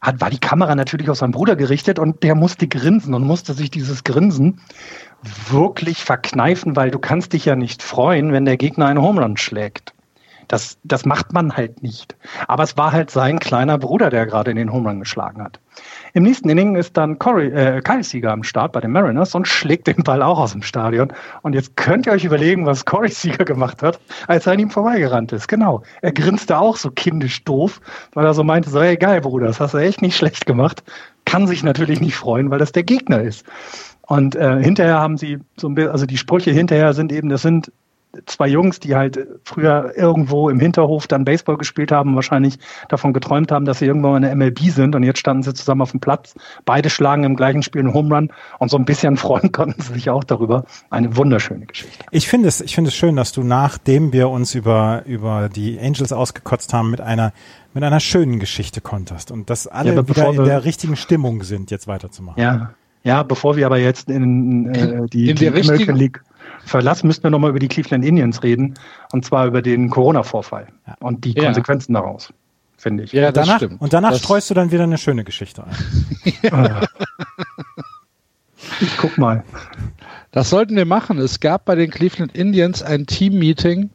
hat, 0.01 0.21
war 0.21 0.29
die 0.29 0.39
Kamera 0.39 0.75
natürlich 0.75 1.09
auf 1.09 1.17
seinen 1.17 1.31
Bruder 1.31 1.55
gerichtet 1.55 1.99
und 1.99 2.23
der 2.23 2.33
musste 2.33 2.67
grinsen 2.67 3.13
und 3.13 3.23
musste 3.23 3.53
sich 3.53 3.69
dieses 3.69 4.03
Grinsen 4.03 4.61
wirklich 5.49 6.03
verkneifen, 6.03 6.75
weil 6.75 6.89
du 6.89 6.99
kannst 6.99 7.33
dich 7.33 7.45
ja 7.45 7.55
nicht 7.55 7.83
freuen, 7.83 8.31
wenn 8.31 8.45
der 8.45 8.57
Gegner 8.57 8.87
einen 8.87 9.01
Home 9.01 9.21
Run 9.21 9.37
schlägt. 9.37 9.93
Das, 10.47 10.79
das 10.83 11.05
macht 11.05 11.33
man 11.33 11.55
halt 11.55 11.83
nicht. 11.83 12.15
Aber 12.47 12.63
es 12.63 12.75
war 12.75 12.91
halt 12.91 13.11
sein 13.11 13.39
kleiner 13.39 13.77
Bruder, 13.77 14.09
der 14.09 14.25
gerade 14.25 14.49
in 14.49 14.57
den 14.57 14.71
Home 14.73 14.89
Run 14.89 14.99
geschlagen 14.99 15.43
hat. 15.43 15.59
Im 16.13 16.23
nächsten 16.23 16.49
Inning 16.49 16.75
ist 16.75 16.97
dann 16.97 17.19
Corey, 17.19 17.47
äh, 17.47 17.81
Kyle 17.81 18.03
Seager 18.03 18.31
am 18.31 18.43
Start 18.43 18.71
bei 18.71 18.81
den 18.81 18.91
Mariners 18.91 19.35
und 19.35 19.47
schlägt 19.47 19.87
den 19.87 20.03
Ball 20.03 20.21
auch 20.21 20.39
aus 20.39 20.51
dem 20.51 20.61
Stadion. 20.61 21.13
Und 21.41 21.53
jetzt 21.53 21.75
könnt 21.75 22.05
ihr 22.05 22.13
euch 22.13 22.25
überlegen, 22.25 22.65
was 22.65 22.85
Corey 22.85 23.09
Seager 23.09 23.45
gemacht 23.45 23.83
hat, 23.83 23.99
als 24.27 24.47
er 24.47 24.53
an 24.53 24.59
ihm 24.59 24.69
vorbeigerannt 24.69 25.31
ist. 25.31 25.47
Genau. 25.47 25.83
Er 26.01 26.11
grinste 26.11 26.57
auch 26.57 26.77
so 26.77 26.91
kindisch 26.91 27.43
doof, 27.43 27.81
weil 28.13 28.25
er 28.25 28.33
so 28.33 28.43
meinte, 28.43 28.69
so, 28.69 28.81
hey, 28.81 28.97
geil, 28.97 29.21
Bruder, 29.21 29.47
das 29.47 29.59
hast 29.59 29.73
du 29.73 29.77
echt 29.77 30.01
nicht 30.01 30.17
schlecht 30.17 30.45
gemacht. 30.45 30.83
Kann 31.25 31.47
sich 31.47 31.63
natürlich 31.63 32.01
nicht 32.01 32.15
freuen, 32.15 32.49
weil 32.49 32.59
das 32.59 32.71
der 32.71 32.83
Gegner 32.83 33.21
ist. 33.21 33.45
Und 34.07 34.35
äh, 34.35 34.61
hinterher 34.61 34.99
haben 34.99 35.17
sie 35.17 35.39
so 35.57 35.69
ein 35.69 35.75
bisschen, 35.75 35.91
also 35.91 36.05
die 36.07 36.17
Sprüche 36.17 36.51
hinterher 36.51 36.93
sind 36.93 37.11
eben, 37.11 37.29
das 37.29 37.43
sind 37.43 37.71
zwei 38.25 38.47
Jungs, 38.47 38.79
die 38.79 38.95
halt 38.95 39.19
früher 39.43 39.93
irgendwo 39.95 40.49
im 40.49 40.59
Hinterhof 40.59 41.07
dann 41.07 41.25
Baseball 41.25 41.57
gespielt 41.57 41.91
haben, 41.91 42.15
wahrscheinlich 42.15 42.57
davon 42.87 43.13
geträumt 43.13 43.51
haben, 43.51 43.65
dass 43.65 43.79
sie 43.79 43.85
irgendwann 43.85 44.11
mal 44.11 44.17
in 44.17 44.23
der 44.23 44.35
MLB 44.35 44.71
sind 44.71 44.95
und 44.95 45.03
jetzt 45.03 45.19
standen 45.19 45.43
sie 45.43 45.53
zusammen 45.53 45.81
auf 45.81 45.91
dem 45.91 45.99
Platz. 45.99 46.33
Beide 46.65 46.89
schlagen 46.89 47.23
im 47.23 47.35
gleichen 47.35 47.61
Spiel 47.61 47.81
einen 47.81 47.93
Home 47.93 48.15
Run 48.15 48.31
und 48.57 48.69
so 48.69 48.77
ein 48.77 48.85
bisschen 48.85 49.17
freuen 49.17 49.51
konnten 49.51 49.81
sie 49.81 49.93
sich 49.93 50.09
auch 50.09 50.23
darüber. 50.23 50.65
Eine 50.89 51.15
wunderschöne 51.15 51.65
Geschichte. 51.65 52.03
Ich 52.11 52.27
finde 52.27 52.47
es, 52.47 52.61
ich 52.61 52.73
finde 52.73 52.89
es 52.89 52.95
schön, 52.95 53.15
dass 53.15 53.31
du 53.31 53.43
nachdem 53.43 54.11
wir 54.11 54.29
uns 54.29 54.55
über, 54.55 55.03
über 55.05 55.49
die 55.49 55.79
Angels 55.79 56.11
ausgekotzt 56.11 56.73
haben 56.73 56.91
mit 56.91 57.01
einer 57.01 57.33
mit 57.71 57.83
einer 57.83 57.99
schönen 57.99 58.39
Geschichte 58.39 58.81
konntest 58.81 59.29
und 59.29 59.51
dass 59.51 59.67
alle 59.67 59.93
ja, 59.93 60.07
wieder 60.09 60.29
in 60.29 60.43
der 60.43 60.65
richtigen 60.65 60.95
Stimmung 60.95 61.43
sind, 61.43 61.69
jetzt 61.69 61.87
weiterzumachen. 61.87 62.41
Ja, 62.41 62.73
ja, 63.03 63.23
bevor 63.23 63.55
wir 63.55 63.65
aber 63.65 63.77
jetzt 63.77 64.09
in 64.09 64.73
äh, 64.73 65.05
die, 65.07 65.29
in 65.29 65.35
die 65.35 65.47
American 65.47 65.95
League 65.95 66.21
Verlass 66.65 67.03
müssten 67.03 67.23
wir 67.23 67.29
nochmal 67.29 67.51
über 67.51 67.59
die 67.59 67.67
Cleveland 67.67 68.05
Indians 68.05 68.43
reden. 68.43 68.75
Und 69.11 69.25
zwar 69.25 69.47
über 69.47 69.61
den 69.61 69.89
Corona-Vorfall 69.89 70.67
ja. 70.87 70.95
und 70.99 71.25
die 71.25 71.33
Konsequenzen 71.33 71.93
ja. 71.93 72.01
daraus, 72.01 72.33
finde 72.77 73.03
ich. 73.03 73.11
Ja, 73.13 73.31
das 73.31 73.45
danach, 73.45 73.59
stimmt. 73.59 73.81
Und 73.81 73.93
danach 73.93 74.11
das 74.11 74.19
streust 74.19 74.49
du 74.49 74.53
dann 74.53 74.71
wieder 74.71 74.83
eine 74.83 74.97
schöne 74.97 75.23
Geschichte 75.23 75.63
ein. 75.63 76.33
ja. 76.51 76.81
Ich 78.81 78.97
guck 78.97 79.17
mal. 79.17 79.43
Das 80.31 80.49
sollten 80.49 80.75
wir 80.75 80.85
machen. 80.85 81.17
Es 81.17 81.39
gab 81.39 81.65
bei 81.65 81.75
den 81.75 81.89
Cleveland 81.89 82.35
Indians 82.35 82.83
ein 82.83 83.07
Team-Meeting, 83.07 83.89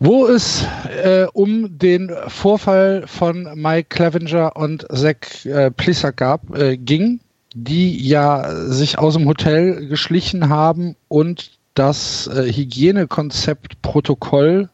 wo 0.00 0.26
es 0.26 0.64
äh, 1.02 1.26
um 1.32 1.78
den 1.78 2.10
Vorfall 2.26 3.04
von 3.06 3.48
Mike 3.54 3.88
Clevenger 3.90 4.56
und 4.56 4.86
Zach 4.92 5.44
äh, 5.44 5.70
Plissack 5.70 6.16
gab, 6.16 6.56
äh, 6.56 6.76
ging 6.76 7.20
die 7.64 8.06
ja 8.06 8.54
sich 8.66 8.98
aus 8.98 9.14
dem 9.14 9.26
Hotel 9.26 9.88
geschlichen 9.88 10.48
haben 10.48 10.96
und 11.08 11.58
das 11.74 12.26
äh, 12.28 12.52
Hygienekonzept 12.52 13.82
Protokoll 13.82 14.68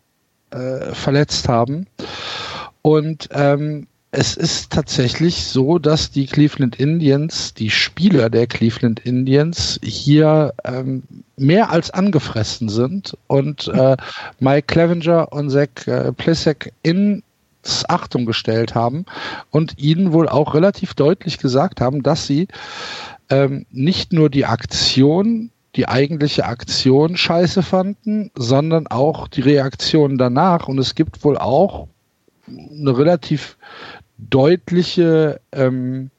äh, 0.51 0.95
verletzt 0.95 1.49
haben. 1.49 1.87
Und 2.83 3.29
ähm, 3.33 3.87
es 4.11 4.37
ist 4.37 4.71
tatsächlich 4.71 5.45
so, 5.45 5.79
dass 5.79 6.11
die 6.11 6.27
Cleveland 6.27 6.77
Indians, 6.77 7.55
die 7.55 7.71
Spieler 7.71 8.31
der 8.31 8.47
Cleveland 8.47 9.01
Indians 9.01 9.81
hier 9.83 10.55
ähm, 10.65 11.03
mehr 11.37 11.71
als 11.71 11.91
angefressen 11.91 12.69
sind 12.69 13.17
und 13.27 13.69
äh, 13.69 13.97
Mike 14.39 14.67
Clevenger 14.67 15.33
und 15.33 15.51
Zach 15.51 15.87
äh, 15.87 16.13
Plissek 16.13 16.73
in 16.83 17.23
Achtung 17.89 18.27
gestellt 18.27 18.75
haben 18.75 19.07
und 19.51 19.79
ihnen 19.79 20.13
wohl 20.13 20.29
auch 20.29 20.55
relativ 20.55 20.95
deutlich 20.95 21.39
gesagt 21.39 21.81
haben, 21.81 22.03
dass 22.03 22.27
sie 22.27 22.49
ähm, 23.31 23.67
nicht 23.71 24.13
nur 24.13 24.31
die 24.31 24.47
Aktion, 24.47 25.51
die 25.77 25.89
eigentliche 25.89 26.47
Aktion 26.47 27.17
scheiße 27.17 27.63
fanden, 27.63 28.31
sondern 28.35 28.87
auch 28.87 29.29
die 29.29 29.41
Reaktion 29.41 30.19
danach. 30.19 30.69
Und 30.69 30.79
es 30.79 30.95
gibt 30.95 31.25
wohl 31.25 31.37
auch 31.37 31.89
eine 32.47 32.97
relativ 32.97 33.57
deutliche, 34.19 35.41
ähm, 35.53 36.11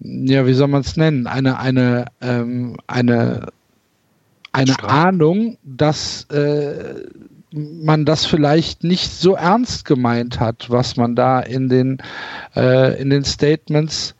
ja, 0.00 0.46
wie 0.46 0.54
soll 0.54 0.68
man 0.68 0.80
es 0.82 0.96
nennen, 0.96 1.26
eine, 1.26 1.58
eine, 1.58 2.06
ähm, 2.20 2.76
eine, 2.86 3.46
eine 4.50 4.82
Ahnung, 4.82 5.56
dass 5.62 6.24
äh, 6.24 7.06
man 7.52 8.04
das 8.04 8.24
vielleicht 8.26 8.84
nicht 8.84 9.10
so 9.10 9.34
ernst 9.34 9.84
gemeint 9.84 10.40
hat, 10.40 10.70
was 10.70 10.96
man 10.96 11.14
da 11.14 11.40
in 11.40 11.68
den, 11.68 11.98
äh, 12.56 13.00
in 13.00 13.10
den 13.10 13.24
Statements 13.24 14.14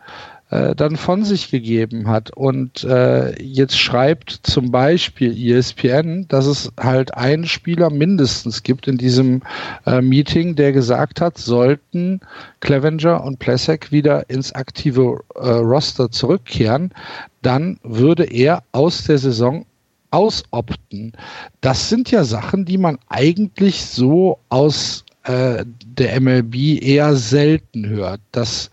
äh, 0.52 0.74
dann 0.74 0.96
von 0.96 1.24
sich 1.24 1.50
gegeben 1.50 2.08
hat. 2.08 2.30
Und 2.36 2.84
äh, 2.84 3.42
jetzt 3.42 3.78
schreibt 3.78 4.30
zum 4.42 4.70
Beispiel 4.70 5.34
ESPN, 5.34 6.26
dass 6.28 6.44
es 6.44 6.70
halt 6.78 7.14
einen 7.14 7.46
Spieler 7.46 7.88
mindestens 7.88 8.62
gibt 8.62 8.86
in 8.86 8.98
diesem 8.98 9.40
äh, 9.86 10.02
Meeting, 10.02 10.54
der 10.54 10.72
gesagt 10.72 11.22
hat, 11.22 11.38
sollten 11.38 12.20
Clevenger 12.60 13.24
und 13.24 13.38
Plesek 13.38 13.92
wieder 13.92 14.28
ins 14.28 14.54
aktive 14.54 15.20
äh, 15.34 15.48
Roster 15.48 16.10
zurückkehren, 16.10 16.92
dann 17.40 17.78
würde 17.82 18.24
er 18.24 18.62
aus 18.72 19.04
der 19.04 19.16
Saison 19.16 19.64
ausopten. 20.12 21.12
Das 21.60 21.88
sind 21.88 22.10
ja 22.10 22.24
Sachen, 22.24 22.64
die 22.64 22.78
man 22.78 22.98
eigentlich 23.08 23.84
so 23.84 24.38
aus 24.48 25.04
äh, 25.24 25.64
der 25.66 26.20
MLB 26.20 26.82
eher 26.82 27.16
selten 27.16 27.88
hört, 27.88 28.20
dass 28.32 28.70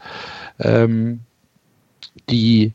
ähm, 0.60 1.22
die 2.30 2.74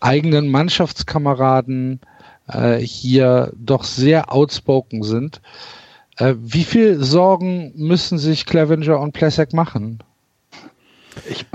eigenen 0.00 0.48
Mannschaftskameraden 0.50 2.00
äh, 2.48 2.78
hier 2.78 3.52
doch 3.56 3.84
sehr 3.84 4.32
outspoken 4.32 5.02
sind. 5.02 5.40
Äh, 6.16 6.34
wie 6.38 6.64
viel 6.64 7.02
Sorgen 7.02 7.72
müssen 7.76 8.18
sich 8.18 8.46
Clevenger 8.46 8.98
und 9.00 9.12
Plesek 9.12 9.52
machen? 9.52 10.02
Ich, 11.28 11.46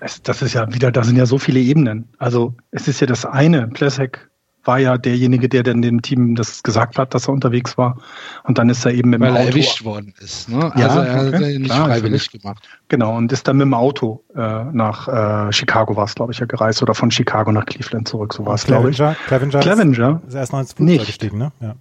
es, 0.00 0.22
das 0.22 0.42
ist 0.42 0.54
ja 0.54 0.72
wieder, 0.72 0.90
da 0.90 1.04
sind 1.04 1.16
ja 1.16 1.26
so 1.26 1.38
viele 1.38 1.60
Ebenen. 1.60 2.08
Also 2.18 2.54
es 2.70 2.88
ist 2.88 3.00
ja 3.00 3.06
das 3.06 3.24
eine, 3.24 3.68
Plesek 3.68 4.27
war 4.68 4.78
ja 4.78 4.98
derjenige, 4.98 5.48
der 5.48 5.64
dann 5.64 5.82
dem 5.82 6.02
Team 6.02 6.36
das 6.36 6.62
gesagt 6.62 6.98
hat, 6.98 7.14
dass 7.14 7.26
er 7.26 7.32
unterwegs 7.32 7.76
war. 7.76 7.96
Und 8.44 8.58
dann 8.58 8.68
ist 8.68 8.84
er 8.84 8.92
eben 8.92 9.10
mit 9.10 9.20
Weil 9.20 9.30
dem 9.30 9.34
Auto. 9.34 9.42
er 9.42 9.48
erwischt 9.48 9.84
worden 9.84 10.14
ist. 10.20 10.48
Ne? 10.48 10.72
Ja, 10.76 10.86
also 10.86 11.00
er 11.00 11.26
okay, 11.26 11.34
hat 11.34 11.42
ihn 11.42 11.62
nicht 11.62 11.74
klar, 11.74 11.86
freiwillig 11.86 12.30
gemacht. 12.30 12.68
Genau, 12.88 13.16
und 13.16 13.32
ist 13.32 13.48
dann 13.48 13.56
mit 13.56 13.64
dem 13.64 13.74
Auto 13.74 14.22
äh, 14.36 14.64
nach 14.64 15.08
äh, 15.48 15.52
Chicago 15.52 15.96
war 15.96 16.04
es, 16.04 16.14
glaube 16.14 16.32
ich, 16.32 16.38
ja 16.38 16.46
gereist 16.46 16.82
oder 16.82 16.94
von 16.94 17.10
Chicago 17.10 17.50
nach 17.50 17.64
Cleveland 17.66 18.06
zurück, 18.06 18.34
so 18.34 18.46
war 18.46 18.54
es, 18.54 18.64
glaube 18.64 18.90
ich. 18.90 18.96
Clevenger, 18.96 19.16
Clevenger, 19.26 19.60
Clevenger 19.60 20.20
ist, 20.22 20.28
ist 20.28 20.34
erst 20.34 20.52
noch 20.52 20.60
ins 20.60 20.72
Flugzeug 20.74 21.06
gestiegen, 21.06 21.38
ne? 21.38 21.52
Ja. 21.60 21.74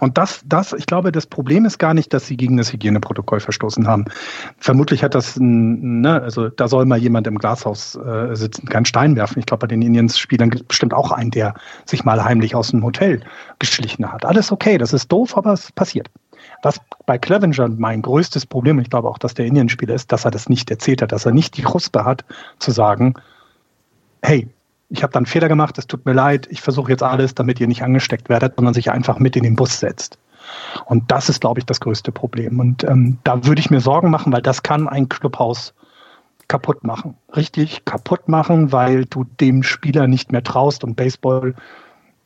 Und 0.00 0.18
das, 0.18 0.42
das, 0.44 0.72
ich 0.72 0.86
glaube, 0.86 1.12
das 1.12 1.26
Problem 1.26 1.64
ist 1.64 1.78
gar 1.78 1.94
nicht, 1.94 2.12
dass 2.12 2.26
sie 2.26 2.36
gegen 2.36 2.56
das 2.56 2.72
Hygieneprotokoll 2.72 3.40
verstoßen 3.40 3.86
haben. 3.86 4.06
Vermutlich 4.58 5.02
hat 5.02 5.14
das, 5.14 5.36
ne, 5.38 6.20
also 6.20 6.48
da 6.48 6.68
soll 6.68 6.86
mal 6.86 6.98
jemand 6.98 7.26
im 7.26 7.38
Glashaus 7.38 7.96
äh, 7.96 8.34
sitzen, 8.34 8.68
keinen 8.68 8.84
Stein 8.84 9.16
werfen. 9.16 9.38
Ich 9.38 9.46
glaube, 9.46 9.62
bei 9.62 9.66
den 9.68 9.82
Indians-Spielern 9.82 10.50
gibt 10.50 10.62
es 10.62 10.68
bestimmt 10.68 10.94
auch 10.94 11.10
einen, 11.10 11.30
der 11.30 11.54
sich 11.84 12.04
mal 12.04 12.24
heimlich 12.24 12.54
aus 12.54 12.70
dem 12.70 12.84
Hotel 12.84 13.20
geschlichen 13.58 14.10
hat. 14.10 14.24
Alles 14.24 14.52
okay, 14.52 14.78
das 14.78 14.92
ist 14.92 15.10
doof, 15.10 15.36
aber 15.36 15.52
es 15.52 15.72
passiert. 15.72 16.08
Was 16.62 16.80
bei 17.06 17.18
Clevenger 17.18 17.68
mein 17.68 18.02
größtes 18.02 18.46
Problem, 18.46 18.78
und 18.78 18.82
ich 18.82 18.90
glaube 18.90 19.08
auch, 19.08 19.18
dass 19.18 19.34
der 19.34 19.46
Indian-Spieler 19.46 19.94
ist, 19.94 20.12
dass 20.12 20.24
er 20.24 20.30
das 20.30 20.48
nicht 20.48 20.70
erzählt 20.70 21.02
hat, 21.02 21.12
dass 21.12 21.26
er 21.26 21.32
nicht 21.32 21.56
die 21.56 21.62
Chuspe 21.62 22.04
hat, 22.04 22.24
zu 22.58 22.70
sagen, 22.70 23.14
hey, 24.22 24.48
ich 24.88 25.02
habe 25.02 25.12
da 25.12 25.18
einen 25.18 25.26
Fehler 25.26 25.48
gemacht, 25.48 25.78
es 25.78 25.86
tut 25.86 26.06
mir 26.06 26.12
leid, 26.12 26.46
ich 26.50 26.60
versuche 26.60 26.90
jetzt 26.90 27.02
alles, 27.02 27.34
damit 27.34 27.60
ihr 27.60 27.66
nicht 27.66 27.82
angesteckt 27.82 28.28
werdet, 28.28 28.56
sondern 28.56 28.74
sich 28.74 28.90
einfach 28.90 29.18
mit 29.18 29.36
in 29.36 29.42
den 29.42 29.56
Bus 29.56 29.80
setzt. 29.80 30.18
Und 30.84 31.10
das 31.10 31.28
ist, 31.28 31.40
glaube 31.40 31.60
ich, 31.60 31.66
das 31.66 31.80
größte 31.80 32.12
Problem. 32.12 32.60
Und 32.60 32.84
ähm, 32.84 33.18
da 33.24 33.44
würde 33.44 33.60
ich 33.60 33.70
mir 33.70 33.80
Sorgen 33.80 34.10
machen, 34.10 34.32
weil 34.32 34.42
das 34.42 34.62
kann 34.62 34.88
ein 34.88 35.08
Clubhaus 35.08 35.74
kaputt 36.48 36.84
machen. 36.84 37.16
Richtig 37.34 37.84
kaputt 37.84 38.28
machen, 38.28 38.70
weil 38.70 39.04
du 39.06 39.24
dem 39.24 39.62
Spieler 39.62 40.06
nicht 40.06 40.30
mehr 40.30 40.44
traust 40.44 40.84
und 40.84 40.94
Baseball, 40.94 41.54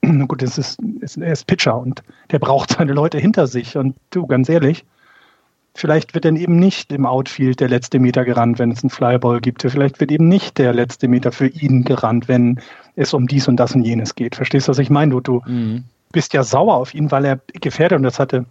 gut, 0.28 0.42
das 0.42 0.58
ist, 0.58 0.80
ist, 1.00 1.16
er 1.16 1.32
ist 1.32 1.46
Pitcher 1.46 1.78
und 1.78 2.02
der 2.30 2.38
braucht 2.38 2.72
seine 2.72 2.92
Leute 2.92 3.18
hinter 3.18 3.46
sich. 3.46 3.76
Und 3.76 3.96
du, 4.10 4.26
ganz 4.26 4.48
ehrlich, 4.48 4.84
Vielleicht 5.74 6.14
wird 6.14 6.24
dann 6.24 6.36
eben 6.36 6.56
nicht 6.56 6.92
im 6.92 7.06
Outfield 7.06 7.60
der 7.60 7.68
letzte 7.68 7.98
Meter 8.00 8.24
gerannt, 8.24 8.58
wenn 8.58 8.72
es 8.72 8.82
einen 8.82 8.90
Flyball 8.90 9.40
gibt. 9.40 9.62
Vielleicht 9.62 10.00
wird 10.00 10.10
eben 10.10 10.28
nicht 10.28 10.58
der 10.58 10.72
letzte 10.72 11.06
Meter 11.08 11.32
für 11.32 11.46
ihn 11.46 11.84
gerannt, 11.84 12.28
wenn 12.28 12.60
es 12.96 13.14
um 13.14 13.26
dies 13.26 13.46
und 13.48 13.56
das 13.56 13.74
und 13.74 13.84
jenes 13.84 14.14
geht. 14.14 14.36
Verstehst 14.36 14.66
du, 14.68 14.70
was 14.70 14.78
ich 14.78 14.90
meine? 14.90 15.12
Du, 15.12 15.20
du 15.20 15.42
Mhm. 15.46 15.84
bist 16.12 16.34
ja 16.34 16.42
sauer 16.42 16.74
auf 16.74 16.92
ihn, 16.94 17.10
weil 17.10 17.24
er 17.24 17.40
gefährdet, 17.60 17.96
und 17.96 18.02
das 18.02 18.18
hatte 18.18 18.44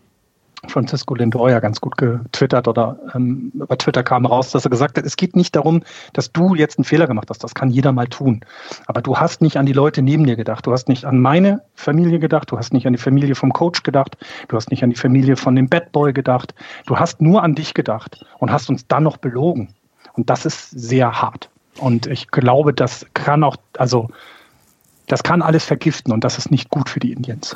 Francisco 0.68 1.16
Lindor 1.16 1.50
ganz 1.62 1.80
gut 1.80 1.98
getwittert 1.98 2.68
oder 2.68 3.00
ähm, 3.16 3.52
bei 3.54 3.76
Twitter 3.76 4.04
kam 4.04 4.26
raus, 4.26 4.52
dass 4.52 4.66
er 4.66 4.70
gesagt 4.70 4.98
hat, 4.98 5.06
es 5.06 5.16
geht 5.16 5.36
nicht 5.36 5.56
darum, 5.56 5.84
dass 6.14 6.32
du 6.32 6.56
jetzt 6.56 6.78
einen 6.78 6.84
Fehler 6.84 7.08
gemacht 7.08 7.30
hast. 7.30 7.44
Das 7.44 7.56
kann 7.56 7.70
jeder 7.70 7.92
mal 7.92 8.08
tun. 8.08 8.42
Aber 8.86 9.02
du 9.02 9.18
hast 9.18 9.42
nicht 9.42 9.58
an 9.58 9.66
die 9.66 9.74
Leute 9.74 10.02
neben 10.02 10.26
dir 10.26 10.36
gedacht. 10.36 10.68
Du 10.68 10.72
hast 10.72 10.90
nicht 10.90 11.06
an 11.06 11.20
meine 11.20 11.62
Familie 11.76 12.20
gedacht. 12.20 12.52
Du 12.52 12.58
hast 12.58 12.74
nicht 12.74 12.86
an 12.86 12.94
die 12.94 13.00
Familie 13.00 13.36
vom 13.36 13.54
Coach 13.54 13.84
gedacht. 13.84 14.18
Du 14.48 14.58
hast 14.58 14.70
nicht 14.70 14.84
an 14.84 14.90
die 14.90 14.96
Familie 14.96 15.38
von 15.38 15.56
dem 15.56 15.70
Bad 15.70 15.92
Boy 15.92 16.14
gedacht. 16.14 16.54
Du 16.86 16.98
hast 16.98 17.22
nur 17.22 17.42
an 17.44 17.56
dich 17.56 17.74
gedacht 17.74 18.26
und 18.40 18.52
hast 18.52 18.70
uns 18.70 18.88
dann 18.88 19.04
noch 19.04 19.18
belogen. 19.18 19.74
Und 20.14 20.30
das 20.30 20.46
ist 20.46 20.72
sehr 20.72 21.22
hart. 21.22 21.50
Und 21.78 22.08
ich 22.08 22.28
glaube, 22.30 22.74
das 22.74 23.06
kann 23.14 23.44
auch, 23.44 23.56
also, 23.78 24.10
das 25.08 25.24
kann 25.24 25.42
alles 25.42 25.64
vergiften 25.64 26.12
und 26.12 26.24
das 26.24 26.38
ist 26.38 26.52
nicht 26.52 26.70
gut 26.70 26.90
für 26.90 27.00
die 27.00 27.14
Indians. 27.14 27.56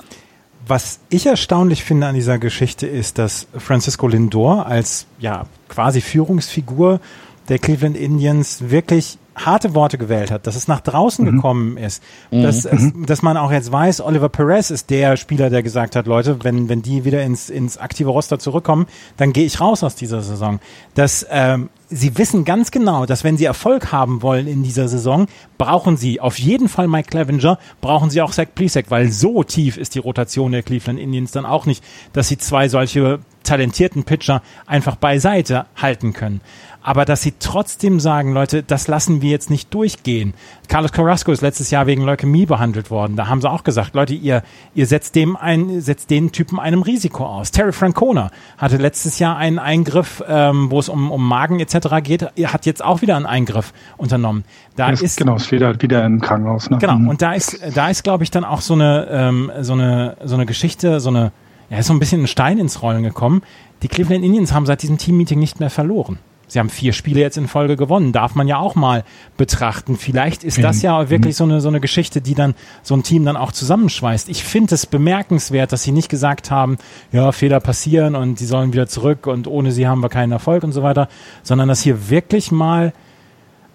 Was 0.65 0.99
ich 1.09 1.25
erstaunlich 1.25 1.83
finde 1.83 2.07
an 2.07 2.15
dieser 2.15 2.39
Geschichte 2.39 2.87
ist, 2.87 3.17
dass 3.17 3.47
Francisco 3.57 4.07
Lindor 4.07 4.65
als 4.65 5.05
ja 5.19 5.45
quasi 5.67 5.99
Führungsfigur 5.99 7.01
der 7.49 7.59
Cleveland 7.59 7.97
Indians 7.97 8.69
wirklich 8.69 9.17
harte 9.35 9.73
Worte 9.73 9.97
gewählt 9.97 10.31
hat, 10.31 10.47
dass 10.47 10.55
es 10.55 10.67
nach 10.67 10.81
draußen 10.81 11.25
gekommen 11.25 11.77
ist, 11.77 12.03
dass, 12.31 12.65
es, 12.65 12.91
dass 12.95 13.21
man 13.21 13.37
auch 13.37 13.51
jetzt 13.51 13.71
weiß, 13.71 14.01
Oliver 14.01 14.29
Perez 14.29 14.69
ist 14.69 14.89
der 14.89 15.17
Spieler, 15.17 15.49
der 15.49 15.63
gesagt 15.63 15.95
hat, 15.95 16.05
Leute, 16.05 16.43
wenn, 16.43 16.69
wenn 16.69 16.81
die 16.81 17.05
wieder 17.05 17.23
ins, 17.23 17.49
ins 17.49 17.77
aktive 17.77 18.09
Roster 18.09 18.39
zurückkommen, 18.39 18.87
dann 19.17 19.33
gehe 19.33 19.45
ich 19.45 19.59
raus 19.59 19.83
aus 19.83 19.95
dieser 19.95 20.21
Saison. 20.21 20.59
Dass 20.93 21.25
ähm, 21.29 21.69
sie 21.89 22.17
wissen 22.17 22.45
ganz 22.45 22.71
genau, 22.71 23.05
dass 23.05 23.23
wenn 23.23 23.37
sie 23.37 23.45
Erfolg 23.45 23.91
haben 23.91 24.21
wollen 24.21 24.47
in 24.47 24.63
dieser 24.63 24.87
Saison, 24.87 25.27
brauchen 25.57 25.97
sie 25.97 26.19
auf 26.19 26.39
jeden 26.39 26.67
Fall 26.67 26.87
Mike 26.87 27.09
Clevenger, 27.09 27.57
brauchen 27.81 28.09
sie 28.09 28.21
auch 28.21 28.31
Zach 28.31 28.47
Plesac, 28.53 28.85
weil 28.89 29.11
so 29.11 29.43
tief 29.43 29.77
ist 29.77 29.95
die 29.95 29.99
Rotation 29.99 30.51
der 30.51 30.63
Cleveland 30.63 30.99
Indians 30.99 31.31
dann 31.31 31.45
auch 31.45 31.65
nicht, 31.65 31.83
dass 32.13 32.27
sie 32.27 32.37
zwei 32.37 32.67
solche 32.69 33.19
talentierten 33.43 34.03
Pitcher 34.03 34.41
einfach 34.65 34.95
beiseite 34.95 35.65
halten 35.75 36.13
können. 36.13 36.41
Aber 36.85 37.05
dass 37.05 37.21
sie 37.21 37.33
trotzdem 37.39 38.01
sagen, 38.01 38.33
Leute, 38.33 38.61
das 38.61 38.87
lassen 38.89 39.21
wir 39.21 39.29
jetzt 39.29 39.49
nicht 39.49 39.73
durchgehen. 39.73 40.33
Carlos 40.67 40.91
Carrasco 40.91 41.31
ist 41.31 41.41
letztes 41.41 41.71
Jahr 41.71 41.87
wegen 41.87 42.03
Leukämie 42.03 42.45
behandelt 42.45 42.91
worden. 42.91 43.15
Da 43.15 43.27
haben 43.27 43.39
sie 43.39 43.49
auch 43.49 43.63
gesagt, 43.63 43.95
Leute, 43.95 44.13
ihr, 44.13 44.43
ihr 44.75 44.85
setzt 44.85 45.15
dem 45.15 45.37
ein, 45.37 45.79
setzt 45.79 46.09
den 46.09 46.33
Typen 46.33 46.59
einem 46.59 46.81
Risiko 46.81 47.25
aus. 47.25 47.51
Terry 47.51 47.71
Francona 47.71 48.31
hatte 48.57 48.75
letztes 48.77 49.17
Jahr 49.19 49.37
einen 49.37 49.59
Eingriff, 49.59 50.21
ähm, 50.27 50.69
wo 50.71 50.79
es 50.79 50.89
um, 50.89 51.09
um 51.09 51.25
Magen 51.25 51.61
etc. 51.61 51.87
geht. 52.03 52.27
Er 52.35 52.51
hat 52.51 52.65
jetzt 52.65 52.83
auch 52.83 53.01
wieder 53.01 53.15
einen 53.15 53.25
Eingriff 53.25 53.71
unternommen. 53.95 54.43
Da 54.75 54.91
Das- 54.91 55.01
ist 55.01 55.17
genau, 55.17 55.35
ist 55.37 55.51
wieder, 55.53 55.81
wieder 55.81 56.03
im 56.05 56.19
Krankenhaus. 56.19 56.69
Ne? 56.69 56.79
Genau, 56.79 56.95
Mhm. 56.97 57.07
und 57.07 57.21
da 57.21 57.31
ist, 57.33 57.59
da 57.75 57.89
ist, 57.89 58.03
glaube 58.03 58.25
ich, 58.25 58.31
dann 58.31 58.43
auch 58.43 58.59
so 58.59 58.73
eine, 58.73 59.07
ähm, 59.09 59.51
so 59.61 59.71
eine, 59.71 60.17
so 60.25 60.35
eine 60.35 60.45
Geschichte, 60.45 60.99
so 60.99 61.09
eine, 61.09 61.31
ja, 61.69 61.77
ist 61.77 61.87
so 61.87 61.93
ein 61.93 61.99
bisschen 61.99 62.23
ein 62.23 62.27
Stein 62.27 62.57
ins 62.57 62.81
Rollen 62.81 63.03
gekommen. 63.03 63.41
Die 63.83 63.87
Cleveland 63.87 64.25
Indians 64.25 64.51
haben 64.51 64.65
seit 64.65 64.81
diesem 64.81 64.97
Teammeeting 64.97 65.39
nicht 65.39 65.61
mehr 65.61 65.69
verloren. 65.69 66.19
Sie 66.53 66.59
haben 66.59 66.69
vier 66.69 66.93
Spiele 66.93 67.19
jetzt 67.19 67.35
in 67.35 67.47
Folge 67.47 67.75
gewonnen. 67.75 68.11
Darf 68.11 68.35
man 68.35 68.47
ja 68.47 68.57
auch 68.57 68.75
mal 68.75 69.03
betrachten. 69.37 69.97
Vielleicht 69.97 70.43
ist 70.43 70.63
das 70.63 70.83
ja 70.83 71.09
wirklich 71.09 71.35
so 71.35 71.45
eine, 71.45 71.61
so 71.61 71.67
eine 71.67 71.79
Geschichte, 71.79 72.21
die 72.21 72.35
dann 72.35 72.53
so 72.83 72.95
ein 72.95 73.01
Team 73.01 73.25
dann 73.25 73.37
auch 73.37 73.51
zusammenschweißt. 73.51 74.29
Ich 74.29 74.43
finde 74.43 74.75
es 74.75 74.85
bemerkenswert, 74.85 75.71
dass 75.71 75.81
sie 75.81 75.91
nicht 75.91 76.09
gesagt 76.09 76.51
haben, 76.51 76.77
ja, 77.11 77.31
Fehler 77.31 77.59
passieren 77.59 78.13
und 78.15 78.37
sie 78.37 78.45
sollen 78.45 78.71
wieder 78.71 78.85
zurück 78.85 79.25
und 79.25 79.47
ohne 79.47 79.71
sie 79.71 79.87
haben 79.87 80.01
wir 80.01 80.09
keinen 80.09 80.31
Erfolg 80.31 80.63
und 80.63 80.73
so 80.73 80.83
weiter, 80.83 81.07
sondern 81.41 81.69
dass 81.69 81.81
hier 81.81 82.11
wirklich 82.11 82.51
mal 82.51 82.93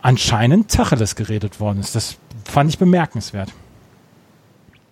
anscheinend 0.01 0.70
Tacheles 0.70 1.16
geredet 1.16 1.59
worden 1.59 1.81
ist. 1.81 1.97
Das 1.97 2.16
fand 2.45 2.70
ich 2.70 2.79
bemerkenswert. 2.79 3.53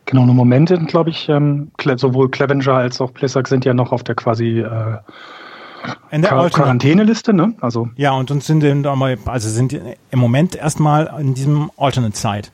Genau, 0.06 0.22
im 0.22 0.34
Moment 0.34 0.70
sind, 0.70 0.88
glaube 0.88 1.10
ich, 1.10 1.28
ähm, 1.28 1.70
sowohl 1.96 2.32
Clevenger 2.32 2.74
als 2.74 3.00
auch 3.00 3.14
Plesak 3.14 3.46
sind 3.46 3.64
ja 3.64 3.74
noch 3.74 3.92
auf 3.92 4.02
der 4.02 4.16
quasi 4.16 4.58
äh, 4.58 4.98
In 6.10 6.22
der 6.22 6.30
Quar 6.30 6.50
Quarantäneliste, 6.50 7.32
ne? 7.32 7.54
Also 7.60 7.88
Ja, 7.96 8.12
und 8.12 8.30
uns 8.30 8.46
sind 8.46 8.62
in, 8.64 8.86
also 8.86 9.48
sind 9.48 9.72
im 9.72 10.18
Moment 10.18 10.56
erstmal 10.56 11.14
in 11.20 11.34
diesem 11.34 11.70
Alternate 11.76 12.16
Side. 12.16 12.48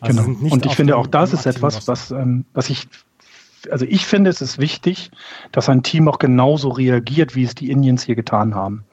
Also 0.00 0.22
genau. 0.22 0.54
Und 0.54 0.66
ich 0.66 0.74
finde 0.74 0.96
auch 0.96 1.06
das 1.06 1.32
ist 1.32 1.46
etwas, 1.46 1.86
was, 1.86 2.10
ähm, 2.10 2.44
was 2.54 2.70
ich, 2.70 2.88
also 3.70 3.84
ich 3.88 4.06
finde, 4.06 4.30
es 4.30 4.40
ist 4.40 4.58
wichtig, 4.58 5.10
dass 5.52 5.68
ein 5.68 5.82
Team 5.82 6.08
auch 6.08 6.18
genauso 6.18 6.70
reagiert, 6.70 7.34
wie 7.34 7.44
es 7.44 7.54
die 7.54 7.70
Indians 7.70 8.02
hier 8.02 8.14
getan 8.14 8.54
haben. 8.54 8.84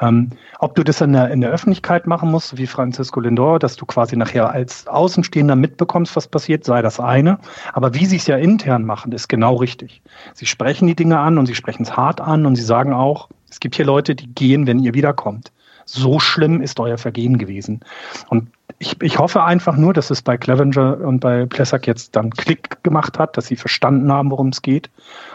Ähm, 0.00 0.30
ob 0.58 0.74
du 0.74 0.84
das 0.84 1.00
in 1.00 1.12
der, 1.12 1.30
in 1.30 1.40
der 1.40 1.50
Öffentlichkeit 1.50 2.06
machen 2.06 2.30
musst, 2.30 2.56
wie 2.56 2.66
Francisco 2.66 3.20
Lindor, 3.20 3.58
dass 3.58 3.76
du 3.76 3.86
quasi 3.86 4.16
nachher 4.16 4.50
als 4.50 4.86
Außenstehender 4.86 5.56
mitbekommst, 5.56 6.14
was 6.14 6.28
passiert, 6.28 6.64
sei 6.64 6.82
das 6.82 7.00
eine. 7.00 7.38
Aber 7.72 7.94
wie 7.94 8.06
sie 8.06 8.16
es 8.16 8.26
ja 8.26 8.36
intern 8.36 8.84
machen, 8.84 9.12
ist 9.12 9.28
genau 9.28 9.56
richtig. 9.56 10.02
Sie 10.34 10.46
sprechen 10.46 10.86
die 10.86 10.96
Dinge 10.96 11.18
an 11.18 11.38
und 11.38 11.46
sie 11.46 11.54
sprechen 11.54 11.82
es 11.82 11.96
hart 11.96 12.20
an 12.20 12.46
und 12.46 12.56
sie 12.56 12.62
sagen 12.62 12.92
auch, 12.92 13.28
es 13.50 13.60
gibt 13.60 13.76
hier 13.76 13.84
Leute, 13.84 14.14
die 14.14 14.28
gehen, 14.28 14.66
wenn 14.66 14.78
ihr 14.78 14.94
wiederkommt. 14.94 15.52
So 15.84 16.20
schlimm 16.20 16.62
ist 16.62 16.78
euer 16.80 16.98
Vergehen 16.98 17.38
gewesen. 17.38 17.80
Und 18.28 18.48
ich, 18.82 19.00
ich 19.00 19.18
hoffe 19.18 19.44
einfach 19.44 19.76
nur, 19.76 19.92
dass 19.92 20.10
es 20.10 20.22
bei 20.22 20.36
Clevenger 20.36 20.98
und 21.00 21.20
bei 21.20 21.46
Plesak 21.46 21.86
jetzt 21.86 22.16
dann 22.16 22.30
Klick 22.30 22.82
gemacht 22.82 23.18
hat, 23.18 23.36
dass 23.36 23.46
sie 23.46 23.56
verstanden 23.56 24.10
haben, 24.10 24.30
worum 24.30 24.48
es 24.48 24.60
geht. 24.60 24.90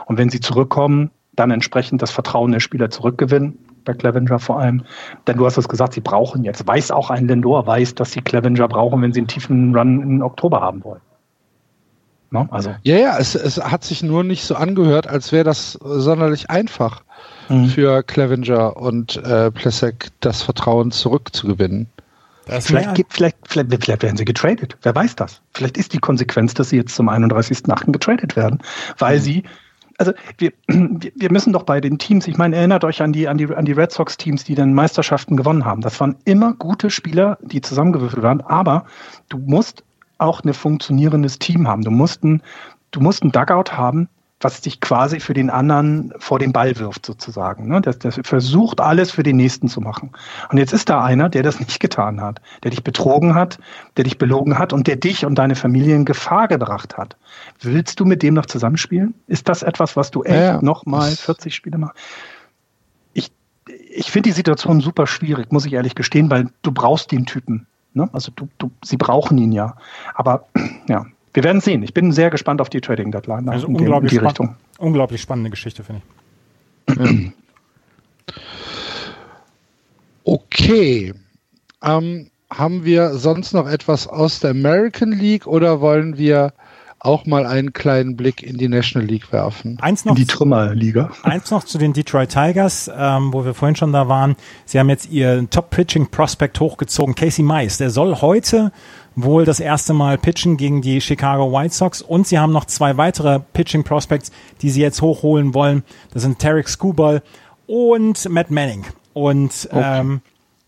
Und 0.06 0.18
wenn 0.18 0.30
sie 0.30 0.41
zurückkommen, 0.41 1.12
dann 1.36 1.52
entsprechend 1.52 2.02
das 2.02 2.12
Vertrauen 2.12 2.52
der 2.52 2.60
Spieler 2.60 2.89
zurückgewinnen. 2.89 3.58
Bei 3.86 3.93
Clevenger 3.93 4.39
vor 4.39 4.60
allem. 4.60 4.84
Denn 5.28 5.38
du 5.38 5.45
hast 5.45 5.58
es 5.58 5.70
gesagt, 5.70 5.93
sie 5.93 6.02
brauchen 6.02 6.43
jetzt. 6.43 6.68
Weiß 6.68 6.91
auch 6.91 7.10
ein 7.10 7.28
Lindor, 7.28 7.66
weiß, 7.66 7.95
dass 7.95 8.12
sie 8.12 8.22
Clevenger 8.22 8.68
brauchen, 8.68 9.02
wenn 9.02 9.14
sie 9.14 9.22
einen 9.22 9.30
tiefen 9.30 9.74
Run 9.74 10.02
im 10.02 10.22
Oktober 10.22 10.60
haben 10.60 10.84
wollen. 10.84 11.02
Ne? 12.32 12.50
Also. 12.52 12.76
Ja, 12.84 12.98
ja, 12.98 13.18
es, 13.18 13.34
es 13.36 13.64
hat 13.64 13.86
sich 13.86 14.04
nur 14.04 14.26
nicht 14.26 14.43
so 14.43 14.56
angehört, 14.56 15.08
als 15.08 15.32
wäre 15.32 15.45
das 15.45 15.74
sonderlich 15.74 16.50
einfach 16.50 17.04
Mhm. 17.50 17.68
für 17.68 18.04
Clevenger 18.04 18.78
und 18.78 19.16
äh, 19.18 19.52
Plesek 19.52 20.10
das 20.20 20.41
Vertrauen 20.41 20.91
zurückzugewinnen. 20.91 21.88
Das 22.48 22.68
Vielleicht, 22.68 22.95
gibt, 22.95 23.14
vielleicht, 23.14 23.38
vielleicht, 23.45 23.70
vielleicht 23.70 24.04
werden 24.04 24.18
sie 24.18 24.26
getradet. 24.26 24.78
Wer 24.82 24.95
weiß 24.95 25.16
das? 25.16 25.41
Vielleicht 25.54 25.78
ist 25.78 25.93
die 25.93 26.00
Konsequenz, 26.00 26.54
dass 26.54 26.70
sie 26.70 26.78
jetzt 26.78 26.95
zum 26.95 27.10
31.8. 27.10 27.91
getradet 27.91 28.36
werden, 28.36 28.60
weil 28.98 29.20
sie 29.20 29.43
also 29.98 30.14
wir, 30.38 30.52
wir 30.68 31.12
wir 31.16 31.32
müssen 31.32 31.54
doch 31.54 31.64
bei 31.64 31.82
den 31.82 31.98
Teams, 31.98 32.28
ich 32.28 32.38
meine, 32.38 32.56
erinnert 32.56 32.84
euch 32.84 33.02
an 33.02 33.14
die, 33.14 33.28
an 33.28 33.38
die, 33.38 33.48
an 33.48 33.66
die 33.66 33.72
Red 33.72 33.91
Sox-Teams, 33.91 34.43
die 34.43 34.54
dann 34.54 34.74
Meisterschaften 34.74 35.36
gewonnen 35.36 35.66
haben. 35.66 35.82
Das 35.82 36.00
waren 36.00 36.16
immer 36.26 36.54
gute 36.54 36.89
Spieler, 36.89 37.38
die 37.41 37.62
zusammengewürfelt 37.62 38.22
waren, 38.22 38.41
aber 38.41 38.86
du 39.30 39.39
musst 39.39 39.84
auch 40.20 40.43
ein 40.43 40.54
funktionierendes 40.54 41.39
Team 41.39 41.68
haben. 41.68 41.84
Du 41.84 41.91
musst 41.91 42.24
ein, 42.24 42.41
du 42.91 43.00
musst 43.00 43.24
ein 43.24 43.32
Dugout 43.32 43.72
haben, 43.72 44.08
was 44.40 44.62
dich 44.62 44.80
quasi 44.82 45.20
für 45.20 45.34
den 45.34 45.50
anderen 45.50 46.14
vor 46.20 46.38
den 46.38 46.54
Ball 46.54 46.78
wirft, 46.78 47.06
sozusagen. 47.06 47.68
Ne? 47.68 47.82
Das, 47.82 47.98
das 47.98 48.20
versucht 48.24 48.80
alles 48.80 49.10
für 49.12 49.24
den 49.24 49.36
nächsten 49.36 49.68
zu 49.68 49.82
machen. 49.82 50.12
Und 50.50 50.60
jetzt 50.60 50.74
ist 50.74 50.90
da 50.90 51.04
einer, 51.04 51.28
der 51.30 51.42
das 51.42 51.60
nicht 51.60 51.80
getan 51.80 52.22
hat, 52.22 52.40
der 52.64 52.72
dich 52.72 52.84
betrogen 52.84 53.34
hat, 53.34 53.58
der 53.98 54.04
dich 54.04 54.20
belogen 54.20 54.60
hat 54.60 54.74
und 54.74 54.86
der 54.86 54.96
dich 54.96 55.26
und 55.26 55.36
deine 55.36 55.56
Familie 55.56 55.96
in 55.96 56.06
Gefahr 56.06 56.48
gebracht 56.48 56.98
hat. 56.98 57.16
Willst 57.62 58.00
du 58.00 58.06
mit 58.06 58.22
dem 58.22 58.36
noch 58.36 58.46
zusammenspielen? 58.46 59.16
Ist 59.28 59.50
das 59.50 59.64
etwas, 59.64 59.96
was 59.96 60.12
du 60.12 60.24
echt 60.24 60.36
ja, 60.36 60.62
nochmal 60.62 61.10
40 61.10 61.56
Spiele 61.56 61.80
machst? 61.80 61.98
Ich, 63.14 63.32
ich 63.90 64.12
finde 64.12 64.30
die 64.30 64.36
Situation 64.36 64.82
super 64.82 65.08
schwierig, 65.08 65.52
muss 65.52 65.66
ich 65.66 65.74
ehrlich 65.74 65.96
gestehen, 65.96 66.30
weil 66.30 66.50
du 66.62 66.72
brauchst 66.72 67.12
den 67.12 67.26
Typen. 67.26 67.66
Ne? 67.94 68.08
Also 68.14 68.32
du, 68.36 68.48
du, 68.60 68.70
sie 68.84 68.98
brauchen 68.98 69.40
ihn 69.40 69.52
ja. 69.52 69.76
Aber 70.14 70.46
ja, 70.88 71.08
wir 71.38 71.44
werden 71.44 71.62
sehen. 71.62 71.84
Ich 71.84 71.94
bin 71.94 72.12
sehr 72.12 72.32
gespannt 72.32 72.62
auf 72.62 72.70
die 72.72 72.82
Trading 72.82 73.12
Deadline. 73.12 73.48
Also 73.48 73.68
in 73.68 73.76
unglaublich, 73.76 74.10
die 74.10 74.18
Richtung. 74.18 74.56
unglaublich 74.80 75.22
spannende 75.22 75.52
Geschichte, 75.52 75.84
finde 75.84 76.02
ich. 76.90 77.32
Okay. 80.24 81.14
Ähm, 81.82 82.32
haben 82.50 82.84
wir 82.84 83.14
sonst 83.14 83.54
noch 83.54 83.66
etwas 83.66 84.08
aus 84.08 84.42
der 84.42 84.52
American 84.52 85.14
League 85.14 85.48
oder 85.48 85.80
wollen 85.80 86.18
wir 86.18 86.52
auch 87.00 87.26
mal 87.26 87.46
einen 87.46 87.72
kleinen 87.72 88.18
Blick 88.18 88.44
in 88.44 88.58
die 88.58 88.68
National 88.68 89.08
League 89.08 89.32
werfen. 89.32 89.78
Eins 89.80 90.04
noch 90.04 90.16
in 90.16 90.18
die 90.18 90.26
Trümmerliga. 90.26 91.12
Eins 91.24 91.50
noch 91.50 91.64
zu 91.64 91.78
den 91.78 91.94
Detroit 91.94 92.30
Tigers, 92.30 92.92
ähm, 92.94 93.32
wo 93.32 93.46
wir 93.46 93.54
vorhin 93.54 93.78
schon 93.78 93.94
da 93.94 94.10
waren. 94.10 94.36
Sie 94.66 94.80
haben 94.80 94.90
jetzt 94.90 95.10
ihr 95.10 95.50
Top-Pitching-Prospect 95.50 96.60
hochgezogen, 96.60 97.16
Casey 97.16 97.46
Mice. 97.46 97.78
Der 97.78 97.90
soll 97.90 98.16
heute 98.16 98.74
wohl 99.18 99.45
das 99.45 99.59
erste 99.59 99.93
Mal 99.93 100.18
pitchen 100.18 100.55
gegen 100.55 100.82
die 100.82 101.01
Chicago 101.01 101.51
White 101.51 101.74
Sox 101.74 102.01
und 102.01 102.28
sie 102.28 102.39
haben 102.39 102.53
noch 102.53 102.65
zwei 102.65 102.97
weitere 102.97 103.39
Pitching 103.39 103.84
Prospects, 103.84 104.32
die 104.61 104.70
sie 104.70 104.82
jetzt 104.82 105.01
hochholen 105.01 105.53
wollen. 105.53 105.84
Das 106.13 106.22
sind 106.22 106.39
Tarek 106.39 106.70
Skubal 106.70 107.24
und 107.65 108.30
Matt 108.30 108.51
Manning. 108.51 108.86
Und 109.13 109.68
okay. 109.72 109.99
ähm, 109.99 110.22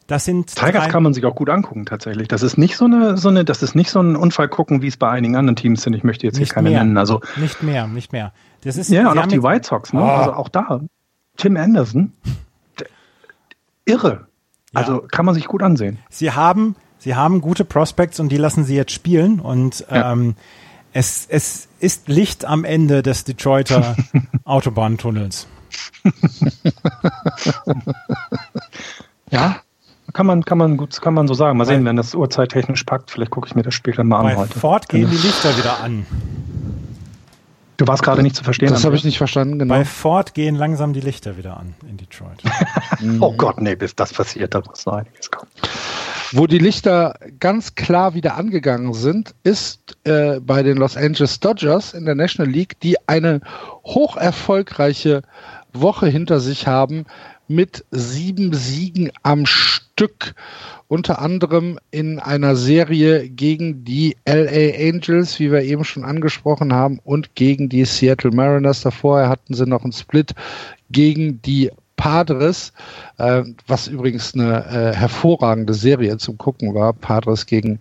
das 0.08 0.26
sind 0.26 0.56
Tigers 0.56 0.90
kann 0.90 1.04
man 1.04 1.14
sich 1.14 1.24
auch 1.26 1.36
gut 1.36 1.52
angucken 1.52 1.86
tatsächlich. 1.86 2.28
Das 2.28 2.42
ist 2.42 2.58
nicht 2.58 2.76
so 2.76 2.86
eine, 2.86 3.16
so 3.16 3.30
eine, 3.30 3.46
das 3.46 3.62
ist 3.62 3.76
nicht 3.76 3.92
so 3.92 4.02
ein 4.02 4.16
Unfall 4.16 4.48
gucken, 4.48 4.82
wie 4.82 4.88
es 4.88 4.98
bei 4.98 5.10
einigen 5.10 5.36
anderen 5.36 5.56
Teams 5.56 5.84
sind. 5.84 5.94
Ich 5.94 6.04
möchte 6.04 6.26
jetzt 6.26 6.38
hier 6.38 6.48
keine 6.48 6.72
mehr. 6.72 6.80
nennen. 6.84 6.98
Also 6.98 7.22
nicht 7.36 7.62
mehr, 7.62 7.86
nicht 7.86 8.12
mehr. 8.12 8.34
Das 8.64 8.76
ist 8.76 8.90
ja 8.90 9.12
und 9.12 9.20
auch 9.20 9.28
die 9.28 9.44
White 9.44 9.68
Sox. 9.68 9.94
Ne? 9.94 10.02
Oh. 10.02 10.06
Also 10.06 10.34
auch 10.34 10.50
da 10.50 10.82
Tim 11.38 11.56
Anderson, 11.56 12.12
irre. 13.86 14.28
Also 14.74 15.02
ja. 15.02 15.08
kann 15.08 15.26
man 15.26 15.36
sich 15.36 15.46
gut 15.46 15.62
ansehen. 15.62 16.00
Sie 16.10 16.32
haben 16.32 16.76
sie 17.00 17.16
haben 17.16 17.42
gute 17.42 17.66
Prospects 17.66 18.20
und 18.20 18.30
die 18.30 18.38
lassen 18.38 18.64
sie 18.64 18.76
jetzt 18.76 18.92
spielen 18.92 19.40
und 19.40 19.86
ja. 19.90 20.12
ähm, 20.12 20.36
es, 20.94 21.26
es 21.30 21.68
ist 21.80 22.08
Licht 22.08 22.46
am 22.46 22.64
Ende 22.64 23.02
des 23.02 23.24
Detroiter 23.24 23.96
Autobahntunnels. 24.44 25.48
ja, 29.32 29.58
kann 30.14 30.26
man, 30.26 30.44
kann 30.44 30.58
man 30.58 30.78
gut, 30.78 31.00
kann 31.02 31.14
man 31.14 31.28
so 31.28 31.34
sagen. 31.34 31.58
Mal 31.58 31.66
sehen, 31.66 31.86
wenn 31.86 31.96
das 31.96 32.16
uhrzeittechnisch 32.16 32.84
packt. 32.84 33.12
Vielleicht 33.12 33.32
gucke 33.32 33.48
ich 33.48 33.56
mir 33.56 33.62
das 33.64 33.74
später 33.74 34.04
mal 34.04 34.20
an 34.22 34.38
heute. 34.38 34.58
Ford 34.58 34.90
gehen 34.90 35.10
die 35.10 35.18
Lichter 35.18 35.56
wieder 35.58 35.80
an. 35.82 36.06
Du 37.78 37.88
warst 37.88 38.04
gerade 38.04 38.22
nicht 38.24 38.36
zu 38.36 38.44
verstehen. 38.44 38.70
Das 38.70 38.84
habe 38.84 38.98
ich 38.98 39.06
nicht 39.06 39.18
verstanden, 39.18 39.60
genau. 39.60 39.74
Bei 39.74 39.86
Ford 39.86 40.34
gehen 40.34 40.56
langsam 40.56 40.92
die 40.92 41.00
Lichter 41.00 41.38
wieder 41.38 41.56
an 41.58 41.76
in 41.88 41.96
Detroit. 41.96 42.42
oh 43.22 43.34
Gott, 43.38 43.62
nee, 43.62 43.76
bis 43.76 43.96
das 43.96 44.12
passiert, 44.12 44.54
da 44.54 44.62
muss 44.68 44.86
noch 44.86 44.96
einiges 44.96 45.32
kommen. 45.32 45.50
Wo 46.32 46.46
die 46.46 46.60
Lichter 46.60 47.16
ganz 47.40 47.74
klar 47.74 48.14
wieder 48.14 48.36
angegangen 48.36 48.94
sind, 48.94 49.34
ist 49.44 49.98
äh, 50.04 50.40
bei 50.40 50.62
den 50.62 50.78
Los 50.78 50.96
Angeles 50.96 51.40
Dodgers 51.40 51.94
in 51.94 52.06
der 52.06 52.14
National 52.14 52.52
League, 52.52 52.80
die 52.82 52.98
eine 53.08 53.42
hoch 53.84 54.16
erfolgreiche 54.16 55.24
Woche 55.74 56.08
hinter 56.08 56.40
sich 56.40 56.68
haben 56.68 57.06
mit 57.48 57.84
sieben 57.90 58.54
Siegen 58.54 59.12
am 59.24 59.48
Stück. 59.48 60.36
Unter 60.88 61.20
anderem 61.20 61.80
in 61.90 62.20
einer 62.20 62.56
Serie 62.56 63.28
gegen 63.28 63.84
die 63.84 64.16
LA 64.28 64.88
Angels, 64.88 65.40
wie 65.40 65.52
wir 65.52 65.64
eben 65.64 65.84
schon 65.84 66.06
angesprochen 66.06 66.74
haben, 66.74 67.00
und 67.04 67.34
gegen 67.34 67.70
die 67.70 67.86
Seattle 67.86 68.32
Mariners. 68.32 68.82
Davor 68.82 69.28
hatten 69.28 69.56
sie 69.56 69.66
noch 69.66 69.84
einen 69.84 69.94
Split 69.94 70.36
gegen 70.92 71.42
die 71.42 71.72
Padres, 72.00 72.72
äh, 73.18 73.44
was 73.68 73.90
übrigens 73.90 74.34
eine 74.34 74.66
äh, 74.66 74.96
hervorragende 74.96 75.74
Serie 75.74 76.18
zum 76.18 76.38
Gucken 76.38 76.74
war, 76.74 76.94
Padres 76.94 77.46
gegen 77.46 77.78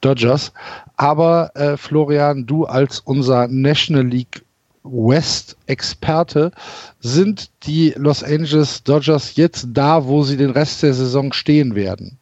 Dodgers. 0.00 0.52
Aber 0.96 1.52
äh, 1.54 1.76
Florian, 1.76 2.46
du 2.46 2.64
als 2.64 2.98
unser 2.98 3.46
National 3.46 4.04
League 4.04 4.42
West-Experte, 4.82 6.50
sind 6.98 7.48
die 7.62 7.94
Los 7.96 8.24
Angeles 8.24 8.82
Dodgers 8.82 9.36
jetzt 9.36 9.68
da, 9.72 10.04
wo 10.04 10.24
sie 10.24 10.36
den 10.36 10.50
Rest 10.50 10.82
der 10.82 10.92
Saison 10.92 11.32
stehen 11.32 11.76
werden? 11.76 12.18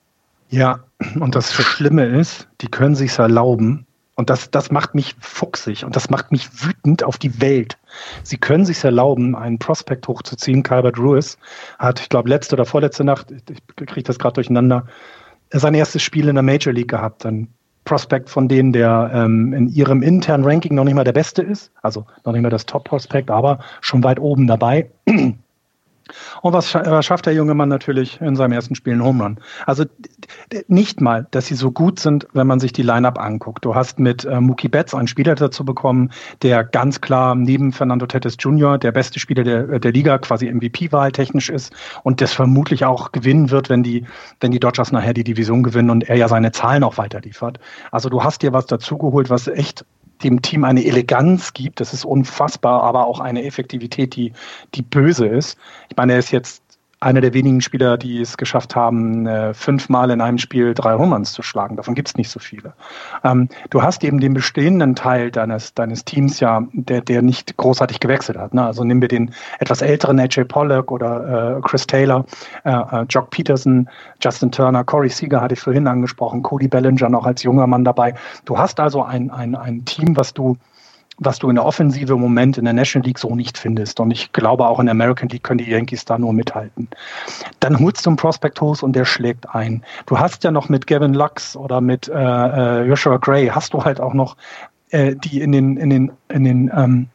Ja, 0.50 0.80
und 1.18 1.34
das 1.34 1.50
Schlimme 1.50 2.04
ist, 2.04 2.46
die 2.60 2.68
können 2.68 2.94
sich's 2.94 3.18
erlauben, 3.18 3.86
und 4.18 4.30
das, 4.30 4.50
das 4.50 4.72
macht 4.72 4.96
mich 4.96 5.14
fuchsig 5.20 5.84
und 5.84 5.94
das 5.94 6.10
macht 6.10 6.32
mich 6.32 6.64
wütend 6.64 7.04
auf 7.04 7.18
die 7.18 7.40
Welt. 7.40 7.78
Sie 8.24 8.36
können 8.36 8.66
sich 8.66 8.82
erlauben, 8.82 9.36
einen 9.36 9.60
Prospekt 9.60 10.08
hochzuziehen. 10.08 10.64
Calvert 10.64 10.98
Lewis 10.98 11.38
hat, 11.78 12.00
ich 12.00 12.08
glaube, 12.08 12.28
letzte 12.28 12.56
oder 12.56 12.64
vorletzte 12.64 13.04
Nacht, 13.04 13.28
ich 13.30 13.86
kriege 13.86 14.02
das 14.02 14.18
gerade 14.18 14.34
durcheinander, 14.34 14.88
sein 15.52 15.72
erstes 15.74 16.02
Spiel 16.02 16.26
in 16.26 16.34
der 16.34 16.42
Major 16.42 16.72
League 16.72 16.90
gehabt. 16.90 17.24
Ein 17.24 17.46
Prospekt 17.84 18.28
von 18.28 18.48
denen, 18.48 18.72
der 18.72 19.08
ähm, 19.14 19.52
in 19.52 19.68
ihrem 19.68 20.02
internen 20.02 20.44
Ranking 20.44 20.74
noch 20.74 20.82
nicht 20.82 20.94
mal 20.94 21.04
der 21.04 21.12
Beste 21.12 21.42
ist, 21.42 21.70
also 21.82 22.04
noch 22.24 22.32
nicht 22.32 22.42
mal 22.42 22.50
das 22.50 22.66
Top-Prospekt, 22.66 23.30
aber 23.30 23.60
schon 23.80 24.02
weit 24.02 24.18
oben 24.18 24.48
dabei. 24.48 24.90
Und 26.42 26.52
was, 26.52 26.74
was 26.74 27.04
schafft 27.04 27.26
der 27.26 27.34
junge 27.34 27.54
Mann 27.54 27.68
natürlich 27.68 28.20
in 28.20 28.36
seinem 28.36 28.52
ersten 28.52 28.74
Spiel 28.74 28.94
einen 28.94 29.04
Home 29.04 29.22
Run? 29.22 29.40
Also 29.66 29.84
nicht 30.66 31.00
mal, 31.00 31.26
dass 31.30 31.46
sie 31.46 31.54
so 31.54 31.70
gut 31.70 32.00
sind, 32.00 32.26
wenn 32.32 32.46
man 32.46 32.60
sich 32.60 32.72
die 32.72 32.82
Lineup 32.82 33.18
anguckt. 33.18 33.64
Du 33.64 33.74
hast 33.74 33.98
mit 33.98 34.24
äh, 34.24 34.40
Mookie 34.40 34.68
Betts 34.68 34.94
einen 34.94 35.08
Spieler 35.08 35.34
dazu 35.34 35.64
bekommen, 35.64 36.10
der 36.42 36.64
ganz 36.64 37.00
klar 37.00 37.34
neben 37.34 37.72
Fernando 37.72 38.06
Tetes 38.06 38.36
Jr. 38.38 38.78
der 38.78 38.92
beste 38.92 39.20
Spieler 39.20 39.44
der, 39.44 39.78
der 39.78 39.92
Liga, 39.92 40.18
quasi 40.18 40.52
MVP-Wahl 40.52 41.12
technisch 41.12 41.50
ist 41.50 41.72
und 42.02 42.20
das 42.20 42.32
vermutlich 42.32 42.84
auch 42.84 43.12
gewinnen 43.12 43.50
wird, 43.50 43.68
wenn 43.68 43.82
die, 43.82 44.04
wenn 44.40 44.50
die 44.50 44.60
Dodgers 44.60 44.92
nachher 44.92 45.14
die 45.14 45.24
Division 45.24 45.62
gewinnen 45.62 45.90
und 45.90 46.08
er 46.08 46.16
ja 46.16 46.28
seine 46.28 46.52
Zahlen 46.52 46.84
auch 46.84 46.98
weiter 46.98 47.20
liefert. 47.20 47.58
Also 47.90 48.08
du 48.08 48.22
hast 48.22 48.42
dir 48.42 48.52
was 48.52 48.66
dazugeholt, 48.66 49.30
was 49.30 49.48
echt 49.48 49.84
dem 50.22 50.42
Team 50.42 50.64
eine 50.64 50.84
Eleganz 50.84 51.52
gibt. 51.52 51.80
Das 51.80 51.92
ist 51.92 52.04
unfassbar, 52.04 52.82
aber 52.82 53.06
auch 53.06 53.20
eine 53.20 53.44
Effektivität, 53.44 54.16
die, 54.16 54.32
die 54.74 54.82
böse 54.82 55.26
ist. 55.26 55.58
Ich 55.88 55.96
meine, 55.96 56.12
er 56.12 56.18
ist 56.18 56.30
jetzt 56.30 56.62
einer 57.00 57.20
der 57.20 57.32
wenigen 57.32 57.60
Spieler, 57.60 57.96
die 57.96 58.20
es 58.20 58.36
geschafft 58.36 58.74
haben, 58.74 59.26
äh, 59.26 59.54
fünfmal 59.54 60.10
in 60.10 60.20
einem 60.20 60.38
Spiel 60.38 60.74
drei 60.74 60.96
Humans 60.96 61.32
zu 61.32 61.42
schlagen. 61.42 61.76
Davon 61.76 61.94
gibt 61.94 62.08
es 62.08 62.16
nicht 62.16 62.28
so 62.28 62.40
viele. 62.40 62.72
Ähm, 63.22 63.48
du 63.70 63.82
hast 63.82 64.02
eben 64.02 64.18
den 64.18 64.34
bestehenden 64.34 64.96
Teil 64.96 65.30
deines, 65.30 65.74
deines 65.74 66.04
Teams 66.04 66.40
ja, 66.40 66.66
der, 66.72 67.00
der 67.00 67.22
nicht 67.22 67.56
großartig 67.56 68.00
gewechselt 68.00 68.36
hat. 68.36 68.52
Ne? 68.52 68.64
Also 68.64 68.82
nehmen 68.82 69.00
wir 69.00 69.08
den 69.08 69.32
etwas 69.60 69.80
älteren 69.80 70.18
AJ 70.18 70.44
Pollock 70.44 70.90
oder 70.90 71.58
äh, 71.58 71.60
Chris 71.60 71.86
Taylor, 71.86 72.24
äh, 72.64 72.70
äh, 72.70 73.04
Jock 73.08 73.30
Peterson, 73.30 73.88
Justin 74.20 74.50
Turner, 74.50 74.82
Corey 74.82 75.08
Seager 75.08 75.40
hatte 75.40 75.54
ich 75.54 75.60
vorhin 75.60 75.86
angesprochen, 75.86 76.42
Cody 76.42 76.66
Bellinger 76.66 77.08
noch 77.08 77.26
als 77.26 77.44
junger 77.44 77.68
Mann 77.68 77.84
dabei. 77.84 78.14
Du 78.44 78.58
hast 78.58 78.80
also 78.80 79.04
ein, 79.04 79.30
ein, 79.30 79.54
ein 79.54 79.84
Team, 79.84 80.16
was 80.16 80.34
du 80.34 80.56
was 81.18 81.38
du 81.38 81.48
in 81.48 81.56
der 81.56 81.64
Offensive 81.64 82.12
im 82.12 82.20
Moment 82.20 82.58
in 82.58 82.64
der 82.64 82.74
National 82.74 83.06
League 83.06 83.18
so 83.18 83.34
nicht 83.34 83.58
findest. 83.58 84.00
Und 84.00 84.10
ich 84.10 84.32
glaube, 84.32 84.66
auch 84.66 84.78
in 84.78 84.86
der 84.86 84.92
American 84.92 85.28
League 85.28 85.42
können 85.42 85.58
die 85.58 85.70
Yankees 85.70 86.04
da 86.04 86.18
nur 86.18 86.32
mithalten. 86.32 86.88
Dann 87.60 87.78
holst 87.78 88.06
du 88.06 88.10
einen 88.10 88.16
Prospect 88.16 88.60
Host 88.60 88.82
und 88.82 88.94
der 88.94 89.04
schlägt 89.04 89.52
ein. 89.54 89.82
Du 90.06 90.18
hast 90.18 90.44
ja 90.44 90.50
noch 90.50 90.68
mit 90.68 90.86
Gavin 90.86 91.14
Lux 91.14 91.56
oder 91.56 91.80
mit 91.80 92.08
äh, 92.08 92.12
äh, 92.12 92.84
Joshua 92.84 93.16
Gray, 93.16 93.48
hast 93.48 93.74
du 93.74 93.84
halt 93.84 94.00
auch 94.00 94.14
noch 94.14 94.36
äh, 94.90 95.14
die 95.16 95.40
in 95.40 95.52
den, 95.52 95.76
in 95.76 95.90
den, 95.90 96.12
in 96.28 96.44
den 96.44 96.70
ähm, 96.74 97.08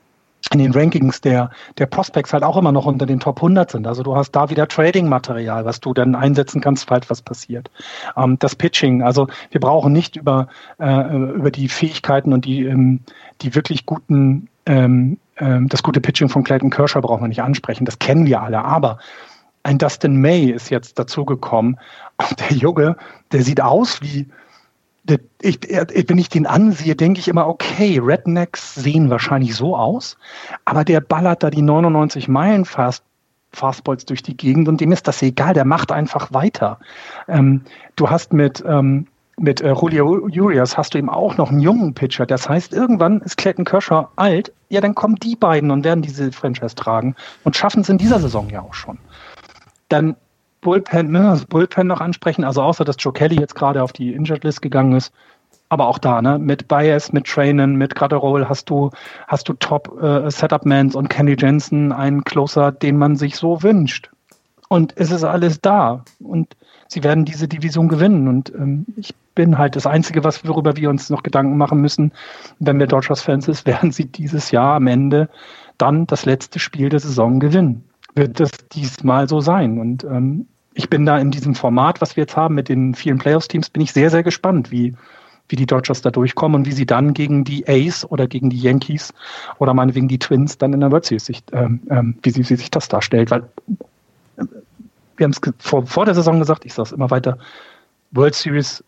in 0.52 0.60
den 0.60 0.72
Rankings 0.72 1.22
der, 1.22 1.50
der 1.78 1.86
Prospects 1.86 2.34
halt 2.34 2.44
auch 2.44 2.58
immer 2.58 2.72
noch 2.72 2.86
unter 2.86 3.06
den 3.06 3.20
Top 3.20 3.38
100 3.38 3.72
sind. 3.72 3.88
Also 3.88 4.04
du 4.04 4.16
hast 4.16 4.32
da 4.32 4.50
wieder 4.50 4.68
Trading-Material, 4.68 5.66
was 5.66 5.80
du 5.80 5.94
dann 5.94 6.16
einsetzen 6.16 6.62
kannst, 6.62 6.88
falls 6.88 7.10
was 7.10 7.22
passiert. 7.22 7.72
Ähm, 8.18 8.38
das 8.40 8.56
Pitching, 8.56 9.02
also 9.02 9.28
wir 9.52 9.62
brauchen 9.62 9.94
nicht 9.94 10.16
über, 10.16 10.48
äh, 10.80 11.16
über 11.16 11.52
die 11.52 11.70
Fähigkeiten 11.70 12.34
und 12.34 12.46
die, 12.46 12.66
ähm, 12.66 13.02
die 13.42 13.56
wirklich 13.56 13.86
guten, 13.86 14.50
ähm, 14.66 15.18
ähm, 15.38 15.70
das 15.70 15.82
gute 15.82 16.02
Pitching 16.02 16.30
von 16.30 16.44
Clayton 16.44 16.70
Kershaw 16.70 17.02
brauchen 17.02 17.24
wir 17.24 17.30
nicht 17.30 17.42
ansprechen. 17.42 17.86
Das 17.86 18.00
kennen 18.00 18.26
wir 18.26 18.42
alle. 18.42 18.64
Aber 18.64 19.00
ein 19.64 19.78
Dustin 19.78 20.20
May 20.20 20.52
ist 20.52 20.70
jetzt 20.70 21.00
dazugekommen. 21.00 21.80
Der 22.40 22.56
Junge, 22.56 22.96
der 23.32 23.42
sieht 23.42 23.62
aus 23.62 24.02
wie, 24.02 24.28
ich, 25.42 25.60
wenn 25.62 26.18
ich 26.18 26.30
den 26.30 26.48
ansehe, 26.48 26.96
denke 26.96 27.20
ich 27.20 27.28
immer, 27.28 27.48
okay, 27.48 28.00
Rednecks 28.02 28.76
sehen 28.76 29.10
wahrscheinlich 29.10 29.56
so 29.56 29.76
aus, 29.76 30.18
aber 30.66 30.86
der 30.86 31.02
ballert 31.02 31.44
da 31.44 31.50
die 31.50 31.62
99 31.62 32.28
Meilen 32.28 32.66
fast 32.66 33.04
Fastballs 33.56 34.06
durch 34.06 34.24
die 34.24 34.36
Gegend 34.36 34.68
und 34.68 34.82
dem 34.82 34.92
ist 34.92 35.08
das 35.08 35.22
egal, 35.22 35.54
der 35.54 35.66
macht 35.66 35.92
einfach 35.92 36.34
weiter. 36.34 36.80
Ähm, 37.28 37.62
du 37.96 38.10
hast 38.10 38.34
mit, 38.34 38.64
ähm, 38.68 39.06
mit 39.38 39.62
äh, 39.62 39.74
Julio 39.74 40.08
Urias 40.08 40.76
hast 40.76 40.94
du 40.94 40.98
eben 40.98 41.10
auch 41.10 41.38
noch 41.38 41.52
einen 41.52 41.60
jungen 41.60 41.94
Pitcher. 41.94 42.26
Das 42.26 42.50
heißt, 42.50 42.74
irgendwann 42.74 43.22
ist 43.22 43.38
Clayton 43.38 43.64
Kershaw 43.64 44.08
alt. 44.16 44.52
Ja, 44.70 44.82
dann 44.82 44.96
kommen 44.96 45.16
die 45.18 45.36
beiden 45.36 45.70
und 45.70 45.84
werden 45.84 46.02
diese 46.02 46.32
Franchise 46.32 46.76
tragen 46.76 47.16
und 47.44 47.56
schaffen 47.56 47.82
es 47.82 47.90
in 47.90 48.00
dieser 48.00 48.20
Saison 48.20 48.50
ja 48.50 48.62
auch 48.62 48.74
schon. 48.74 48.98
Dann 49.88 50.16
Bullpen, 50.64 51.12
ne, 51.12 51.22
das 51.22 51.46
Bullpen 51.46 51.88
noch 51.88 52.02
ansprechen, 52.02 52.44
also 52.44 52.62
außer 52.62 52.84
dass 52.84 52.96
Joe 53.00 53.14
Kelly 53.14 53.40
jetzt 53.40 53.56
gerade 53.56 53.84
auf 53.84 53.94
die 53.94 54.14
Injured 54.14 54.44
List 54.44 54.62
gegangen 54.62 54.94
ist, 54.94 55.14
aber 55.70 55.88
auch 55.88 55.98
da, 55.98 56.22
ne, 56.22 56.40
mit 56.40 56.68
Bias, 56.68 57.14
mit 57.14 57.26
Trainen, 57.28 57.76
mit 57.76 57.96
Gratterol 57.96 58.48
hast 58.48 58.70
du, 58.70 58.90
hast 59.28 59.50
du 59.50 59.54
Top 59.54 60.00
äh, 60.02 60.28
und 60.96 61.10
Kenny 61.10 61.36
Jensen, 61.38 61.92
einen 61.92 62.24
Closer, 62.24 62.72
den 62.72 62.98
man 62.98 63.16
sich 63.16 63.36
so 63.36 63.64
wünscht. 63.64 64.10
Und 64.74 64.94
es 64.98 65.12
ist 65.12 65.24
alles 65.24 65.62
da. 65.62 66.04
Und 66.20 66.56
sie 66.88 67.04
werden 67.04 67.26
diese 67.26 67.48
Division 67.48 67.90
gewinnen. 67.90 68.28
Und 68.28 68.52
ähm, 68.56 68.88
ich 68.96 69.14
bin 69.36 69.58
halt 69.58 69.76
das 69.76 69.86
Einzige, 69.86 70.24
was, 70.24 70.48
worüber 70.48 70.76
wir 70.78 70.90
uns 70.90 71.10
noch 71.10 71.22
Gedanken 71.24 71.58
machen 71.58 71.80
müssen, 71.80 72.12
wenn 72.60 72.80
wir 72.80 72.88
Dodgers-Fans 72.88 73.46
sind, 73.46 73.66
werden 73.68 73.92
sie 73.92 74.06
dieses 74.06 74.52
Jahr 74.52 74.76
am 74.76 74.88
Ende 74.88 75.30
dann 75.78 76.08
das 76.08 76.26
letzte 76.26 76.60
Spiel 76.60 76.90
der 76.90 77.00
Saison 77.00 77.40
gewinnen. 77.40 77.84
Wird 78.16 78.40
das 78.40 78.50
diesmal 78.72 79.28
so 79.28 79.42
sein? 79.42 79.80
Und 79.80 80.04
ähm, 80.04 80.48
ich 80.74 80.90
bin 80.90 81.06
da 81.06 81.18
in 81.18 81.32
diesem 81.32 81.56
Format, 81.56 82.02
was 82.02 82.16
wir 82.16 82.24
jetzt 82.24 82.36
haben 82.36 82.56
mit 82.56 82.70
den 82.70 82.96
vielen 82.96 83.18
Playoffs-Teams, 83.18 83.70
bin 83.70 83.82
ich 83.82 83.94
sehr, 83.94 84.10
sehr 84.10 84.24
gespannt, 84.24 84.72
wie, 84.72 84.96
wie 85.50 85.56
die 85.56 85.66
Dodgers 85.66 86.02
da 86.02 86.12
durchkommen 86.12 86.62
und 86.62 86.68
wie 86.68 86.72
sie 86.72 86.86
dann 86.86 87.14
gegen 87.14 87.44
die 87.44 87.68
Ace 87.68 88.06
oder 88.06 88.28
gegen 88.28 88.50
die 88.50 88.60
Yankees 88.60 89.14
oder 89.60 89.74
meinetwegen 89.74 90.08
die 90.08 90.20
Twins 90.20 90.58
dann 90.58 90.74
in 90.74 90.80
der 90.80 90.92
World 90.92 91.06
Series 91.06 91.26
sich, 91.26 91.44
ähm, 91.52 91.82
ähm, 91.90 92.16
wie, 92.22 92.32
sie, 92.32 92.50
wie 92.50 92.56
sich 92.56 92.72
das 92.72 92.88
darstellt. 92.88 93.32
Weil 93.32 93.42
äh, 94.38 94.46
wir 95.18 95.26
haben 95.26 95.32
es 95.32 95.42
vor, 95.60 95.86
vor 95.86 96.06
der 96.06 96.16
Saison 96.16 96.40
gesagt, 96.40 96.66
ich 96.66 96.74
sage 96.74 96.88
es 96.88 96.92
immer 96.92 97.12
weiter, 97.12 97.38
World 98.12 98.36
Series 98.36 98.84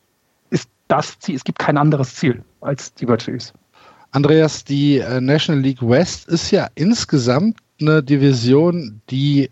ist 0.50 0.70
das 0.88 1.20
Ziel, 1.20 1.36
es 1.36 1.44
gibt 1.44 1.60
kein 1.60 1.78
anderes 1.78 2.16
Ziel 2.16 2.44
als 2.62 2.94
die 2.94 3.08
World 3.08 3.22
Series. 3.22 3.54
Andreas, 4.12 4.64
die 4.64 5.00
äh, 5.00 5.20
National 5.20 5.62
League 5.62 5.82
West 5.82 6.30
ist 6.30 6.50
ja 6.52 6.70
insgesamt 6.76 7.58
eine 7.82 8.02
Division, 8.02 9.02
die 9.10 9.50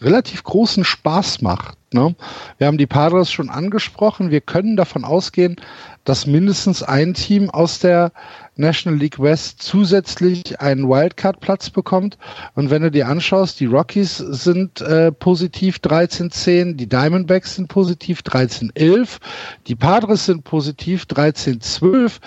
relativ 0.00 0.44
großen 0.44 0.84
Spaß 0.84 1.42
macht. 1.42 1.76
Ne? 1.92 2.14
Wir 2.58 2.66
haben 2.66 2.78
die 2.78 2.86
Padres 2.86 3.32
schon 3.32 3.50
angesprochen. 3.50 4.30
Wir 4.30 4.40
können 4.40 4.76
davon 4.76 5.04
ausgehen, 5.04 5.56
dass 6.04 6.26
mindestens 6.26 6.82
ein 6.82 7.14
Team 7.14 7.50
aus 7.50 7.78
der 7.78 8.12
National 8.58 8.98
League 8.98 9.18
West 9.20 9.62
zusätzlich 9.62 10.60
einen 10.60 10.88
Wildcard-Platz 10.88 11.70
bekommt. 11.70 12.18
Und 12.54 12.70
wenn 12.70 12.82
du 12.82 12.90
dir 12.90 13.08
anschaust, 13.08 13.60
die 13.60 13.66
Rockies 13.66 14.18
sind 14.18 14.80
äh, 14.80 15.12
positiv 15.12 15.76
13-10, 15.76 16.74
die 16.74 16.88
Diamondbacks 16.88 17.54
sind 17.54 17.68
positiv 17.68 18.20
13-11, 18.20 19.18
die 19.66 19.76
Padres 19.76 20.26
sind 20.26 20.44
positiv 20.44 21.04
13-12. 21.04 22.18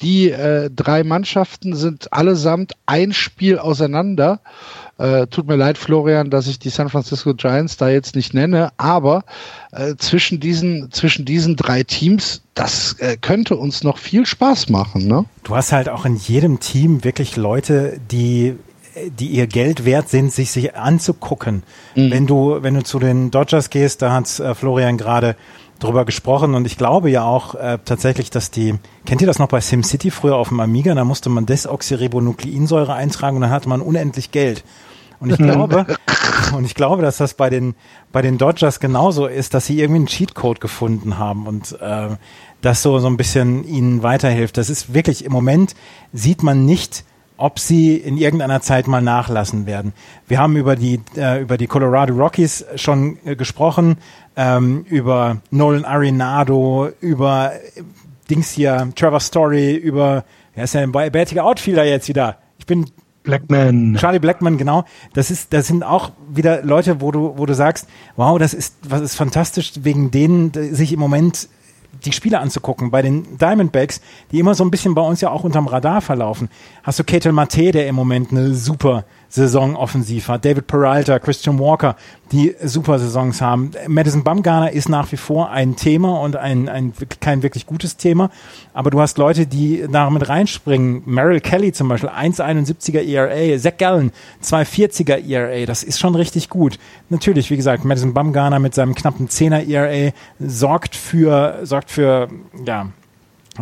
Die 0.00 0.30
äh, 0.30 0.70
drei 0.70 1.02
Mannschaften 1.02 1.74
sind 1.74 2.12
allesamt 2.12 2.74
ein 2.86 3.12
Spiel 3.12 3.58
auseinander. 3.58 4.40
Äh, 4.98 5.26
tut 5.26 5.48
mir 5.48 5.56
leid, 5.56 5.76
Florian, 5.76 6.30
dass 6.30 6.46
ich 6.46 6.58
die 6.58 6.70
San 6.70 6.88
Francisco 6.88 7.34
Giants 7.34 7.76
da 7.76 7.88
jetzt 7.88 8.14
nicht 8.14 8.34
nenne, 8.34 8.70
aber 8.76 9.24
äh, 9.72 9.96
zwischen 9.96 10.38
diesen 10.40 10.90
zwischen 10.92 11.24
diesen 11.24 11.56
drei 11.56 11.82
Teams, 11.82 12.42
das 12.54 12.94
äh, 13.00 13.16
könnte 13.16 13.56
uns 13.56 13.82
noch 13.82 13.98
viel 13.98 14.26
Spaß 14.26 14.68
machen. 14.68 15.06
Ne? 15.06 15.24
Du 15.48 15.56
hast 15.56 15.72
halt 15.72 15.88
auch 15.88 16.04
in 16.04 16.14
jedem 16.14 16.60
Team 16.60 17.04
wirklich 17.04 17.36
Leute, 17.36 17.98
die 18.10 18.56
die 19.18 19.28
ihr 19.28 19.46
Geld 19.46 19.84
wert 19.84 20.08
sind, 20.08 20.32
sich 20.32 20.50
sich 20.50 20.74
anzugucken. 20.74 21.62
Mhm. 21.94 22.10
Wenn 22.10 22.26
du 22.26 22.58
wenn 22.62 22.74
du 22.74 22.82
zu 22.82 22.98
den 22.98 23.30
Dodgers 23.30 23.70
gehst, 23.70 24.02
da 24.02 24.12
hat 24.12 24.40
äh, 24.40 24.54
Florian 24.54 24.98
gerade 24.98 25.36
drüber 25.78 26.04
gesprochen 26.04 26.54
und 26.54 26.66
ich 26.66 26.76
glaube 26.76 27.08
ja 27.08 27.24
auch 27.24 27.54
äh, 27.54 27.78
tatsächlich, 27.82 28.28
dass 28.28 28.50
die, 28.50 28.74
kennt 29.06 29.22
ihr 29.22 29.26
das 29.26 29.38
noch 29.38 29.48
bei 29.48 29.60
SimCity 29.60 30.10
früher 30.10 30.36
auf 30.36 30.48
dem 30.48 30.60
Amiga, 30.60 30.94
da 30.94 31.04
musste 31.04 31.30
man 31.30 31.46
Desoxyribonukleinsäure 31.46 32.92
eintragen 32.92 33.36
und 33.36 33.42
dann 33.42 33.50
hatte 33.50 33.68
man 33.68 33.80
unendlich 33.80 34.30
Geld. 34.32 34.64
Und 35.20 35.30
ich 35.30 35.38
glaube, 35.38 35.86
und 36.54 36.64
ich 36.64 36.74
glaube, 36.74 37.02
dass 37.02 37.16
das 37.16 37.34
bei 37.34 37.50
den, 37.50 37.74
bei 38.12 38.22
den 38.22 38.38
Dodgers 38.38 38.80
genauso 38.80 39.26
ist, 39.26 39.54
dass 39.54 39.66
sie 39.66 39.80
irgendwie 39.80 40.00
einen 40.00 40.06
Cheatcode 40.06 40.60
gefunden 40.60 41.18
haben 41.18 41.46
und 41.46 41.78
äh, 41.80 42.16
das 42.60 42.82
so, 42.82 42.98
so 42.98 43.06
ein 43.06 43.16
bisschen 43.16 43.64
ihnen 43.64 44.02
weiterhilft. 44.02 44.56
Das 44.56 44.70
ist 44.70 44.94
wirklich, 44.94 45.24
im 45.24 45.32
Moment 45.32 45.74
sieht 46.12 46.42
man 46.42 46.64
nicht, 46.64 47.04
ob 47.36 47.58
sie 47.60 47.96
in 47.96 48.18
irgendeiner 48.18 48.60
Zeit 48.60 48.88
mal 48.88 49.00
nachlassen 49.00 49.64
werden. 49.64 49.92
Wir 50.26 50.40
haben 50.40 50.56
über 50.56 50.74
die, 50.74 51.00
äh, 51.16 51.40
über 51.40 51.56
die 51.56 51.68
Colorado 51.68 52.14
Rockies 52.14 52.64
schon 52.74 53.18
äh, 53.24 53.36
gesprochen, 53.36 53.98
ähm, 54.36 54.84
über 54.88 55.38
Nolan 55.50 55.84
Arenado, 55.84 56.90
über 57.00 57.52
äh, 57.54 57.82
Dings 58.28 58.50
hier, 58.50 58.90
Trevor 58.96 59.20
Story, 59.20 59.74
über, 59.74 60.24
wer 60.54 60.64
ist 60.64 60.74
denn 60.74 60.92
ein 60.94 61.12
bärtiger 61.12 61.44
Outfielder 61.44 61.84
jetzt 61.84 62.08
wieder? 62.08 62.38
Ich 62.58 62.66
bin 62.66 62.86
Blackman. 63.22 63.96
Charlie 63.98 64.18
Blackman, 64.18 64.58
genau. 64.58 64.84
Das 65.14 65.30
ist, 65.30 65.52
das 65.52 65.66
sind 65.66 65.84
auch 65.84 66.10
wieder 66.28 66.62
Leute, 66.62 67.00
wo 67.00 67.12
du, 67.12 67.34
wo 67.36 67.46
du 67.46 67.54
sagst, 67.54 67.86
wow, 68.16 68.38
das 68.38 68.52
ist, 68.52 68.76
was 68.82 69.00
ist 69.00 69.14
fantastisch, 69.14 69.72
wegen 69.82 70.10
denen 70.10 70.52
sich 70.74 70.92
im 70.92 70.98
Moment 70.98 71.48
die 72.04 72.12
Spiele 72.12 72.38
anzugucken. 72.40 72.90
Bei 72.90 73.02
den 73.02 73.38
Diamondbacks, 73.38 74.00
die 74.30 74.38
immer 74.38 74.54
so 74.54 74.64
ein 74.64 74.70
bisschen 74.70 74.94
bei 74.94 75.02
uns 75.02 75.20
ja 75.20 75.30
auch 75.30 75.44
unterm 75.44 75.66
Radar 75.66 76.00
verlaufen, 76.00 76.48
hast 76.82 76.98
du 76.98 77.04
Ketel 77.04 77.32
Mate, 77.32 77.72
der 77.72 77.88
im 77.88 77.94
Moment 77.94 78.30
eine 78.30 78.54
super 78.54 79.04
Saison 79.28 79.76
offensiv 79.76 80.28
hat. 80.28 80.44
David 80.44 80.66
Peralta, 80.66 81.18
Christian 81.18 81.58
Walker, 81.58 81.96
die 82.32 82.54
super 82.62 82.98
Saisons 82.98 83.40
haben. 83.40 83.70
Madison 83.86 84.24
Bumgarner 84.24 84.72
ist 84.72 84.88
nach 84.88 85.10
wie 85.12 85.16
vor 85.16 85.50
ein 85.50 85.76
Thema 85.76 86.20
und 86.20 86.36
ein, 86.36 86.68
ein 86.68 86.92
kein 87.20 87.42
wirklich 87.42 87.66
gutes 87.66 87.96
Thema. 87.96 88.30
Aber 88.72 88.90
du 88.90 89.00
hast 89.00 89.18
Leute, 89.18 89.46
die 89.46 89.86
damit 89.90 90.28
reinspringen. 90.28 91.02
Merrill 91.04 91.40
Kelly 91.40 91.72
zum 91.72 91.88
Beispiel, 91.88 92.10
1,71er 92.10 93.02
ERA. 93.02 93.58
Zach 93.58 93.76
Gallen, 93.76 94.12
2,40er 94.42 95.28
ERA. 95.28 95.66
Das 95.66 95.82
ist 95.82 95.98
schon 95.98 96.14
richtig 96.14 96.48
gut. 96.48 96.78
Natürlich, 97.10 97.50
wie 97.50 97.56
gesagt, 97.56 97.84
Madison 97.84 98.14
Bumgarner 98.14 98.58
mit 98.58 98.74
seinem 98.74 98.94
knappen 98.94 99.28
10er 99.28 99.68
ERA 99.68 100.12
sorgt 100.38 100.96
für, 100.96 101.60
sorgt 101.64 101.90
für, 101.90 102.28
ja, 102.64 102.88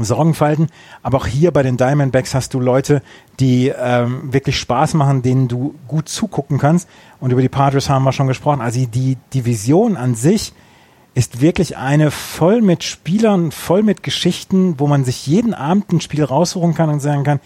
Sorgenfalten. 0.05 0.69
Aber 1.03 1.19
auch 1.19 1.27
hier 1.27 1.51
bei 1.51 1.63
den 1.63 1.77
Diamondbacks 1.77 2.35
hast 2.35 2.55
du 2.55 2.61
Leute, 2.61 3.03
die 3.41 3.69
ähm, 3.69 4.33
wirklich 4.33 4.59
Spaß 4.59 4.95
machen, 4.95 5.23
denen 5.23 5.49
du 5.49 5.75
gut 5.89 6.09
zugucken 6.09 6.59
kannst. 6.59 6.89
Und 7.21 7.33
über 7.33 7.43
die 7.43 7.49
Padres 7.49 7.89
haben 7.89 8.05
wir 8.05 8.13
schon 8.13 8.27
gesprochen. 8.27 8.61
Also 8.61 8.85
die 8.87 9.17
Division 9.35 9.97
an 9.97 10.15
sich 10.15 10.53
ist 11.15 11.41
wirklich 11.41 11.79
eine 11.79 12.11
voll 12.11 12.61
mit 12.61 12.85
Spielern, 12.85 13.51
voll 13.51 13.83
mit 13.83 14.03
Geschichten, 14.03 14.79
wo 14.79 14.87
man 14.87 15.05
sich 15.05 15.27
jeden 15.27 15.55
Abend 15.55 15.91
ein 15.93 16.01
Spiel 16.01 16.23
raussuchen 16.23 16.75
kann 16.75 16.91
und 16.91 17.01
sagen 17.01 17.25
kann, 17.25 17.41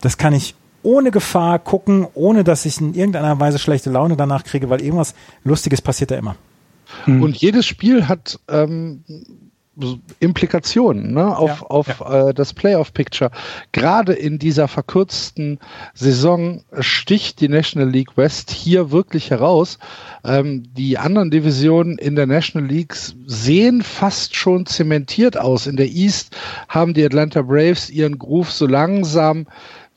das 0.00 0.16
kann 0.16 0.32
ich 0.32 0.54
ohne 0.82 1.10
Gefahr 1.10 1.58
gucken, 1.58 2.06
ohne 2.14 2.44
dass 2.44 2.64
ich 2.64 2.80
in 2.80 2.94
irgendeiner 2.94 3.38
Weise 3.38 3.58
schlechte 3.58 3.90
Laune 3.90 4.16
danach 4.16 4.44
kriege, 4.44 4.70
weil 4.70 4.80
irgendwas 4.80 5.14
Lustiges 5.44 5.82
passiert 5.82 6.10
da 6.10 6.16
immer. 6.16 6.36
Und 7.06 7.36
jedes 7.36 7.66
Spiel 7.66 8.08
hat 8.08 8.40
ähm, 8.48 9.04
Implikationen 10.18 11.12
ne, 11.14 11.36
auf, 11.36 11.60
ja, 11.60 11.66
auf 11.66 12.00
ja. 12.00 12.28
Äh, 12.28 12.34
das 12.34 12.52
Playoff-Picture. 12.52 13.30
Gerade 13.72 14.12
in 14.12 14.38
dieser 14.38 14.68
verkürzten 14.68 15.58
Saison 15.94 16.62
sticht 16.80 17.40
die 17.40 17.48
National 17.48 17.88
League 17.88 18.16
West 18.16 18.50
hier 18.50 18.90
wirklich 18.90 19.30
heraus. 19.30 19.78
Ähm, 20.24 20.64
die 20.74 20.98
anderen 20.98 21.30
Divisionen 21.30 21.98
in 21.98 22.16
der 22.16 22.26
National 22.26 22.68
League 22.68 22.94
sehen 23.26 23.82
fast 23.82 24.36
schon 24.36 24.66
zementiert 24.66 25.38
aus. 25.38 25.66
In 25.66 25.76
der 25.76 25.88
East 25.88 26.36
haben 26.68 26.94
die 26.94 27.04
Atlanta 27.04 27.42
Braves 27.42 27.90
ihren 27.90 28.18
Groove 28.18 28.50
so 28.50 28.66
langsam 28.66 29.46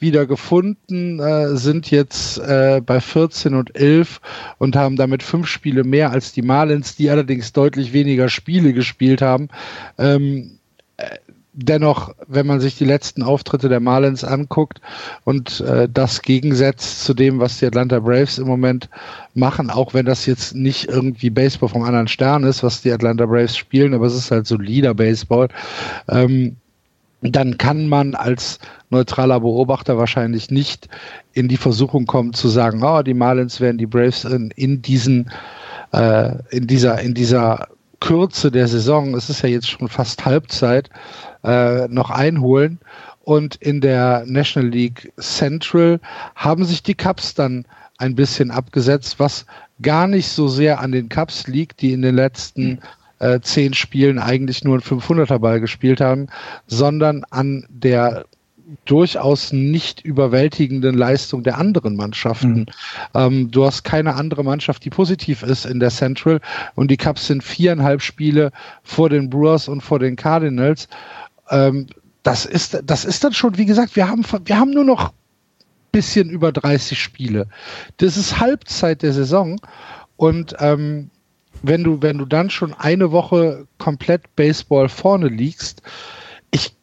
wieder 0.03 0.27
gefunden, 0.27 1.19
äh, 1.19 1.55
sind 1.55 1.89
jetzt 1.89 2.37
äh, 2.37 2.81
bei 2.85 3.01
14 3.01 3.55
und 3.55 3.75
11 3.75 4.21
und 4.59 4.75
haben 4.75 4.97
damit 4.97 5.23
fünf 5.23 5.47
Spiele 5.47 5.83
mehr 5.83 6.11
als 6.11 6.33
die 6.33 6.43
Marlins, 6.43 6.95
die 6.95 7.09
allerdings 7.09 7.53
deutlich 7.53 7.93
weniger 7.93 8.29
Spiele 8.29 8.73
gespielt 8.73 9.23
haben. 9.23 9.47
Ähm, 9.97 10.59
äh, 10.97 11.07
dennoch, 11.53 12.13
wenn 12.27 12.47
man 12.47 12.59
sich 12.59 12.77
die 12.77 12.85
letzten 12.85 13.23
Auftritte 13.23 13.69
der 13.69 13.79
Marlins 13.79 14.23
anguckt 14.23 14.81
und 15.23 15.61
äh, 15.61 15.87
das 15.91 16.21
gegensetzt 16.21 17.03
zu 17.03 17.13
dem, 17.13 17.39
was 17.39 17.59
die 17.59 17.65
Atlanta 17.65 17.99
Braves 17.99 18.39
im 18.39 18.47
Moment 18.47 18.89
machen, 19.33 19.69
auch 19.69 19.93
wenn 19.93 20.05
das 20.05 20.25
jetzt 20.25 20.55
nicht 20.55 20.89
irgendwie 20.89 21.29
Baseball 21.29 21.69
vom 21.69 21.83
anderen 21.83 22.07
Stern 22.07 22.43
ist, 22.43 22.63
was 22.63 22.81
die 22.81 22.91
Atlanta 22.91 23.25
Braves 23.25 23.55
spielen, 23.55 23.93
aber 23.93 24.07
es 24.07 24.15
ist 24.15 24.31
halt 24.31 24.47
solider 24.47 24.93
Baseball. 24.93 25.47
Ähm, 26.09 26.57
dann 27.23 27.57
kann 27.57 27.87
man 27.87 28.15
als 28.15 28.59
neutraler 28.89 29.39
Beobachter 29.39 29.97
wahrscheinlich 29.97 30.51
nicht 30.51 30.89
in 31.33 31.47
die 31.47 31.57
Versuchung 31.57 32.05
kommen 32.05 32.33
zu 32.33 32.47
sagen, 32.49 32.83
oh, 32.83 33.01
die 33.01 33.13
Marlins 33.13 33.59
werden 33.61 33.77
die 33.77 33.85
Braves 33.85 34.25
in, 34.25 34.51
in 34.51 34.81
diesen 34.81 35.31
äh, 35.93 36.33
in 36.49 36.67
dieser 36.67 36.99
in 36.99 37.13
dieser 37.13 37.67
Kürze 38.03 38.51
der 38.51 38.67
Saison, 38.67 39.15
es 39.15 39.29
ist 39.29 39.43
ja 39.43 39.49
jetzt 39.49 39.69
schon 39.69 39.87
fast 39.87 40.25
Halbzeit, 40.25 40.89
äh, 41.45 41.87
noch 41.87 42.09
einholen. 42.09 42.79
Und 43.21 43.55
in 43.55 43.79
der 43.79 44.25
National 44.27 44.69
League 44.69 45.13
Central 45.17 46.01
haben 46.35 46.65
sich 46.65 46.83
die 46.83 46.95
Cubs 46.95 47.33
dann 47.33 47.65
ein 47.97 48.15
bisschen 48.15 48.51
abgesetzt, 48.51 49.19
was 49.19 49.45
gar 49.81 50.07
nicht 50.07 50.27
so 50.27 50.49
sehr 50.49 50.81
an 50.81 50.91
den 50.91 51.07
Cubs 51.07 51.47
liegt, 51.47 51.81
die 51.81 51.93
in 51.93 52.01
den 52.01 52.15
letzten 52.15 52.81
äh, 53.23 53.39
zehn 53.41 53.73
Spielen 53.73 54.19
eigentlich 54.19 54.63
nur 54.63 54.75
einen 54.75 54.83
500er 54.83 55.39
Ball 55.39 55.59
gespielt 55.59 56.01
haben, 56.01 56.27
sondern 56.67 57.23
an 57.29 57.65
der 57.69 58.25
durchaus 58.85 59.53
nicht 59.53 60.01
überwältigenden 60.01 60.95
Leistung 60.95 61.43
der 61.43 61.57
anderen 61.57 61.95
Mannschaften. 61.95 62.59
Mhm. 62.59 62.65
Ähm, 63.13 63.51
du 63.51 63.65
hast 63.65 63.83
keine 63.83 64.15
andere 64.15 64.43
Mannschaft, 64.43 64.83
die 64.83 64.89
positiv 64.89 65.43
ist 65.43 65.65
in 65.65 65.79
der 65.79 65.89
Central 65.89 66.39
und 66.75 66.89
die 66.89 66.97
Cubs 66.97 67.27
sind 67.27 67.43
viereinhalb 67.43 68.01
Spiele 68.01 68.51
vor 68.83 69.09
den 69.09 69.29
Brewers 69.29 69.67
und 69.67 69.81
vor 69.81 69.99
den 69.99 70.15
Cardinals. 70.15 70.87
Ähm, 71.49 71.87
das 72.23 72.45
ist, 72.45 72.81
das 72.85 73.05
ist 73.05 73.23
dann 73.23 73.33
schon, 73.33 73.57
wie 73.57 73.65
gesagt, 73.65 73.95
wir 73.95 74.07
haben, 74.07 74.25
wir 74.45 74.59
haben 74.59 74.71
nur 74.71 74.85
noch 74.85 75.13
bisschen 75.91 76.29
über 76.29 76.51
30 76.51 76.99
Spiele. 77.01 77.47
Das 77.97 78.17
ist 78.17 78.39
Halbzeit 78.39 79.03
der 79.03 79.13
Saison 79.13 79.61
und 80.17 80.55
ähm, 80.59 81.09
wenn 81.63 81.83
du, 81.83 82.01
wenn 82.01 82.17
du 82.17 82.25
dann 82.25 82.49
schon 82.49 82.73
eine 82.73 83.11
Woche 83.11 83.65
komplett 83.79 84.35
Baseball 84.35 84.89
vorne 84.89 85.29
liegst, 85.29 85.81
ich 86.51 86.75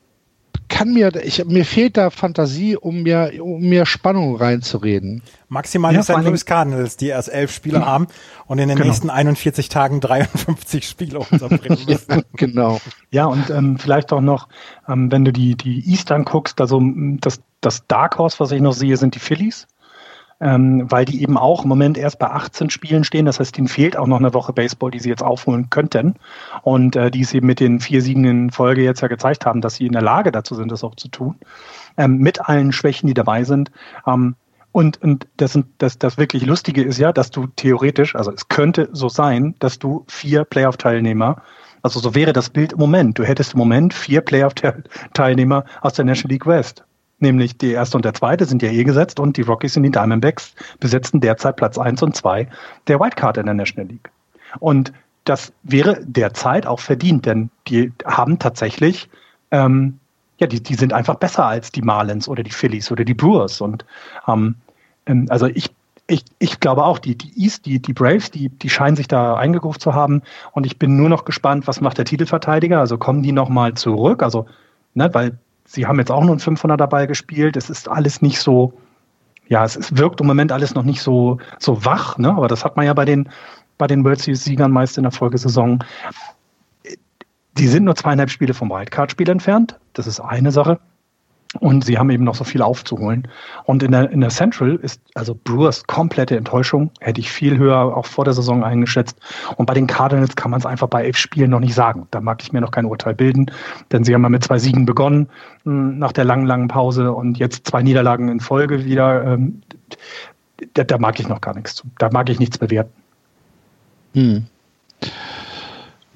kann 0.69 0.93
mir, 0.93 1.15
ich, 1.23 1.45
mir 1.45 1.65
fehlt 1.65 1.97
da 1.97 2.11
Fantasie, 2.11 2.77
um 2.77 3.03
mir, 3.03 3.33
um 3.41 3.61
mir 3.61 3.85
Spannung 3.85 4.37
reinzureden. 4.37 5.23
Maximal 5.49 5.93
ja, 5.93 6.01
die 6.01 6.05
St. 6.05 6.25
Louis 6.25 6.47
Cardinals, 6.47 6.97
die 6.97 7.09
erst 7.09 7.29
elf 7.29 7.53
Spiele 7.53 7.85
haben 7.85 8.07
und 8.47 8.59
in 8.59 8.69
den 8.69 8.79
genau. 8.79 8.89
nächsten 8.89 9.11
41 9.11 9.69
Tagen 9.69 10.01
53 10.01 10.89
Spiele 10.89 11.19
unterbringen 11.19 11.81
müssen. 11.87 12.23
genau. 12.35 12.81
Ja, 13.11 13.27
und 13.27 13.51
ähm, 13.51 13.79
vielleicht 13.79 14.13
auch 14.13 14.23
noch, 14.23 14.49
ähm, 14.89 15.13
wenn 15.13 15.25
du 15.25 15.33
die, 15.33 15.57
die 15.57 15.87
Eastern 15.91 16.25
guckst, 16.25 16.61
also 16.61 16.81
das, 17.21 17.41
das 17.61 17.87
Dark 17.87 18.17
Horse, 18.17 18.41
was 18.41 18.51
ich 18.53 18.63
noch 18.63 18.73
sehe, 18.73 18.97
sind 18.97 19.15
die 19.15 19.21
Phillies 19.21 19.67
ähm, 20.41 20.91
weil 20.91 21.05
die 21.05 21.23
eben 21.23 21.37
auch 21.37 21.63
im 21.63 21.69
Moment 21.69 21.99
erst 21.99 22.19
bei 22.19 22.31
18 22.31 22.71
Spielen 22.71 23.05
stehen. 23.05 23.27
Das 23.27 23.41
heißt, 23.41 23.57
ihnen 23.59 23.69
fehlt 23.69 23.97
auch 23.97 24.07
noch 24.07 24.19
eine 24.19 24.33
Woche 24.33 24.53
Baseball, 24.53 24.91
die 24.91 24.99
sie 24.99 25.11
jetzt 25.11 25.23
aufholen 25.23 25.69
könnten. 25.71 26.15
Und 26.63 26.97
äh, 26.97 27.11
die 27.11 27.25
sie 27.25 27.41
mit 27.41 27.61
den 27.61 27.81
vier 27.81 28.03
Siegen 28.03 28.25
in 28.25 28.51
Folge 28.51 28.83
jetzt 28.83 29.03
ja 29.03 29.09
gezeigt 29.09 29.45
haben, 29.45 29.61
dass 29.61 29.77
sie 29.77 29.87
in 29.87 29.93
der 29.93 30.03
Lage 30.03 30.33
dazu 30.33 30.55
sind, 30.55 30.73
das 30.73 30.83
auch 30.83 30.95
zu 30.95 31.09
tun. 31.09 31.37
Ähm, 31.97 32.19
mit 32.19 32.49
allen 32.49 32.73
Schwächen, 32.73 33.07
die 33.07 33.15
dabei 33.15 33.45
sind. 33.45 33.71
Ähm, 34.07 34.35
und, 34.73 35.03
und 35.03 35.27
das, 35.37 35.59
das, 35.79 35.99
das 35.99 36.17
wirklich 36.17 36.47
Lustige 36.47 36.83
ist 36.83 36.99
ja, 36.99 37.13
dass 37.13 37.31
du 37.31 37.49
theoretisch, 37.49 38.15
also 38.15 38.33
es 38.33 38.49
könnte 38.49 38.89
so 38.93 39.09
sein, 39.09 39.57
dass 39.59 39.79
du 39.79 40.05
vier 40.09 40.45
Playoff-Teilnehmer 40.45 41.43
also 41.83 41.99
so 41.99 42.15
wäre 42.15 42.35
das 42.35 42.51
Bild 42.51 42.75
im 42.75 42.79
Moment. 42.79 43.19
Du 43.19 43.25
hättest 43.25 43.55
im 43.55 43.59
Moment 43.59 43.95
vier 43.95 44.21
Playoff-Teilnehmer 44.21 45.65
aus 45.81 45.95
der 45.95 46.05
National 46.05 46.33
League 46.33 46.47
West 46.47 46.85
nämlich 47.21 47.59
die 47.59 47.73
erste 47.73 47.97
und 47.97 48.05
der 48.05 48.15
zweite 48.15 48.45
sind 48.45 48.63
ja 48.63 48.71
eh 48.71 48.85
gesetzt 48.85 49.21
und 49.21 49.37
die 49.37 49.43
Rockies 49.43 49.77
und 49.77 49.83
die 49.83 49.91
Diamondbacks 49.91 50.55
besetzen 50.79 51.21
derzeit 51.21 51.57
Platz 51.57 51.79
eins 51.79 52.03
und 52.03 52.17
zwei 52.17 52.49
der 52.87 53.01
Wildcard 53.01 53.39
in 53.39 53.47
der 53.47 53.55
National 53.55 53.91
League. 53.91 54.11
Und 54.59 54.93
das 55.25 55.53
wäre 55.63 56.01
derzeit 56.05 56.67
auch 56.67 56.81
verdient, 56.81 57.27
denn 57.27 57.51
die 57.69 57.93
haben 58.05 58.39
tatsächlich, 58.39 59.09
ähm, 59.51 59.99
ja, 60.39 60.47
die, 60.47 60.63
die 60.63 60.75
sind 60.75 60.93
einfach 60.93 61.17
besser 61.17 61.47
als 61.47 61.71
die 61.71 61.83
Marlins 61.83 62.29
oder 62.29 62.43
die 62.43 62.51
Phillies 62.51 62.91
oder 62.91 63.05
die 63.05 63.15
Brewers. 63.15 63.61
Und 63.61 63.85
ähm, 64.27 64.57
ähm 65.07 65.27
also 65.29 65.47
ich, 65.47 65.71
ich, 66.07 66.25
ich 66.39 66.59
glaube 66.59 66.85
auch, 66.85 66.99
die, 66.99 67.17
die 67.17 67.33
East, 67.41 67.67
die, 67.67 67.81
die 67.81 67.93
Braves, 67.93 68.31
die, 68.31 68.49
die 68.49 68.71
scheinen 68.71 68.97
sich 68.97 69.07
da 69.07 69.37
eingegruft 69.37 69.81
zu 69.81 69.95
haben. 69.95 70.23
Und 70.53 70.67
ich 70.67 70.79
bin 70.79 70.97
nur 70.97 71.09
noch 71.09 71.25
gespannt, 71.25 71.67
was 71.67 71.81
macht 71.81 71.99
der 71.99 72.07
Titelverteidiger? 72.07 72.81
Also 72.81 72.99
kommen 72.99 73.23
die 73.23 73.33
nochmal 73.33 73.75
zurück? 73.75 74.23
Also, 74.23 74.47
ne, 74.95 75.13
weil 75.13 75.39
Sie 75.73 75.87
haben 75.87 76.01
jetzt 76.01 76.11
auch 76.11 76.25
nur 76.25 76.35
ein 76.35 76.41
500 76.41 76.81
dabei 76.81 77.07
gespielt. 77.07 77.57
Es 77.57 77.71
ist 77.71 77.89
alles 77.89 78.23
nicht 78.23 78.41
so, 78.41 78.73
ja, 79.47 79.65
es, 79.65 79.77
es 79.77 79.97
wirkt 79.97 80.21
im 80.21 80.27
Moment 80.27 80.51
alles 80.51 80.75
noch 80.75 80.83
nicht 80.83 81.01
so, 81.01 81.39
so 81.61 81.85
wach, 81.85 82.19
ne? 82.19 82.29
aber 82.31 82.49
das 82.49 82.65
hat 82.65 82.77
man 82.77 82.87
ja 82.87 82.93
bei 82.93 83.05
den, 83.05 83.29
bei 83.79 83.87
den 83.87 84.03
World 84.05 84.21
Series 84.21 84.43
Siegern 84.43 84.73
meist 84.73 84.97
in 84.99 85.05
der 85.05 85.13
Folgesaison. 85.13 85.85
Die 87.57 87.69
sind 87.69 87.85
nur 87.85 87.95
zweieinhalb 87.95 88.31
Spiele 88.31 88.53
vom 88.53 88.69
Wildcard-Spiel 88.69 89.29
entfernt. 89.29 89.79
Das 89.93 90.09
ist 90.09 90.19
eine 90.19 90.51
Sache. 90.51 90.81
Und 91.59 91.85
sie 91.85 91.99
haben 91.99 92.11
eben 92.11 92.23
noch 92.23 92.37
so 92.37 92.45
viel 92.45 92.63
aufzuholen. 92.63 93.27
Und 93.65 93.83
in 93.83 93.91
der, 93.91 94.11
in 94.11 94.21
der 94.21 94.31
Central 94.31 94.77
ist 94.77 95.01
also 95.15 95.35
Brewers 95.35 95.85
komplette 95.89 96.37
Enttäuschung. 96.37 96.93
Hätte 97.01 97.21
ich 97.21 97.33
viel 97.33 97.59
höher 97.59 97.97
auch 97.97 98.07
vor 98.07 98.25
der 98.25 98.35
Saison 98.35 98.63
eingeschätzt. 98.63 99.19
Und 99.57 99.67
bei 99.67 99.75
den 99.75 99.89
Cardinals 99.89 100.37
kann 100.37 100.53
man 100.53 100.61
es 100.61 100.67
einfach 100.67 100.87
bei 100.87 101.05
elf 101.05 101.17
Spielen 101.17 101.51
noch 101.51 101.59
nicht 101.59 101.75
sagen. 101.75 102.07
Da 102.13 102.21
mag 102.21 102.41
ich 102.43 102.53
mir 102.53 102.61
noch 102.61 102.71
kein 102.71 102.85
Urteil 102.85 103.15
bilden. 103.15 103.51
Denn 103.91 104.05
sie 104.05 104.15
haben 104.15 104.23
ja 104.23 104.29
mit 104.29 104.45
zwei 104.45 104.61
Siegen 104.61 104.87
begonnen 104.87 105.29
hm, 105.65 105.99
nach 105.99 106.13
der 106.13 106.25
langen, 106.25 106.47
langen 106.47 106.69
Pause 106.69 107.13
und 107.13 107.37
jetzt 107.39 107.67
zwei 107.67 107.83
Niederlagen 107.83 108.29
in 108.29 108.39
Folge 108.39 108.85
wieder. 108.85 109.25
Ähm, 109.25 109.63
da, 110.75 110.85
da 110.85 110.99
mag 110.99 111.19
ich 111.19 111.27
noch 111.27 111.41
gar 111.41 111.57
nichts. 111.57 111.83
Da 111.99 112.11
mag 112.13 112.29
ich 112.29 112.39
nichts 112.39 112.59
bewerten. 112.59 112.93
Hm. 114.15 114.47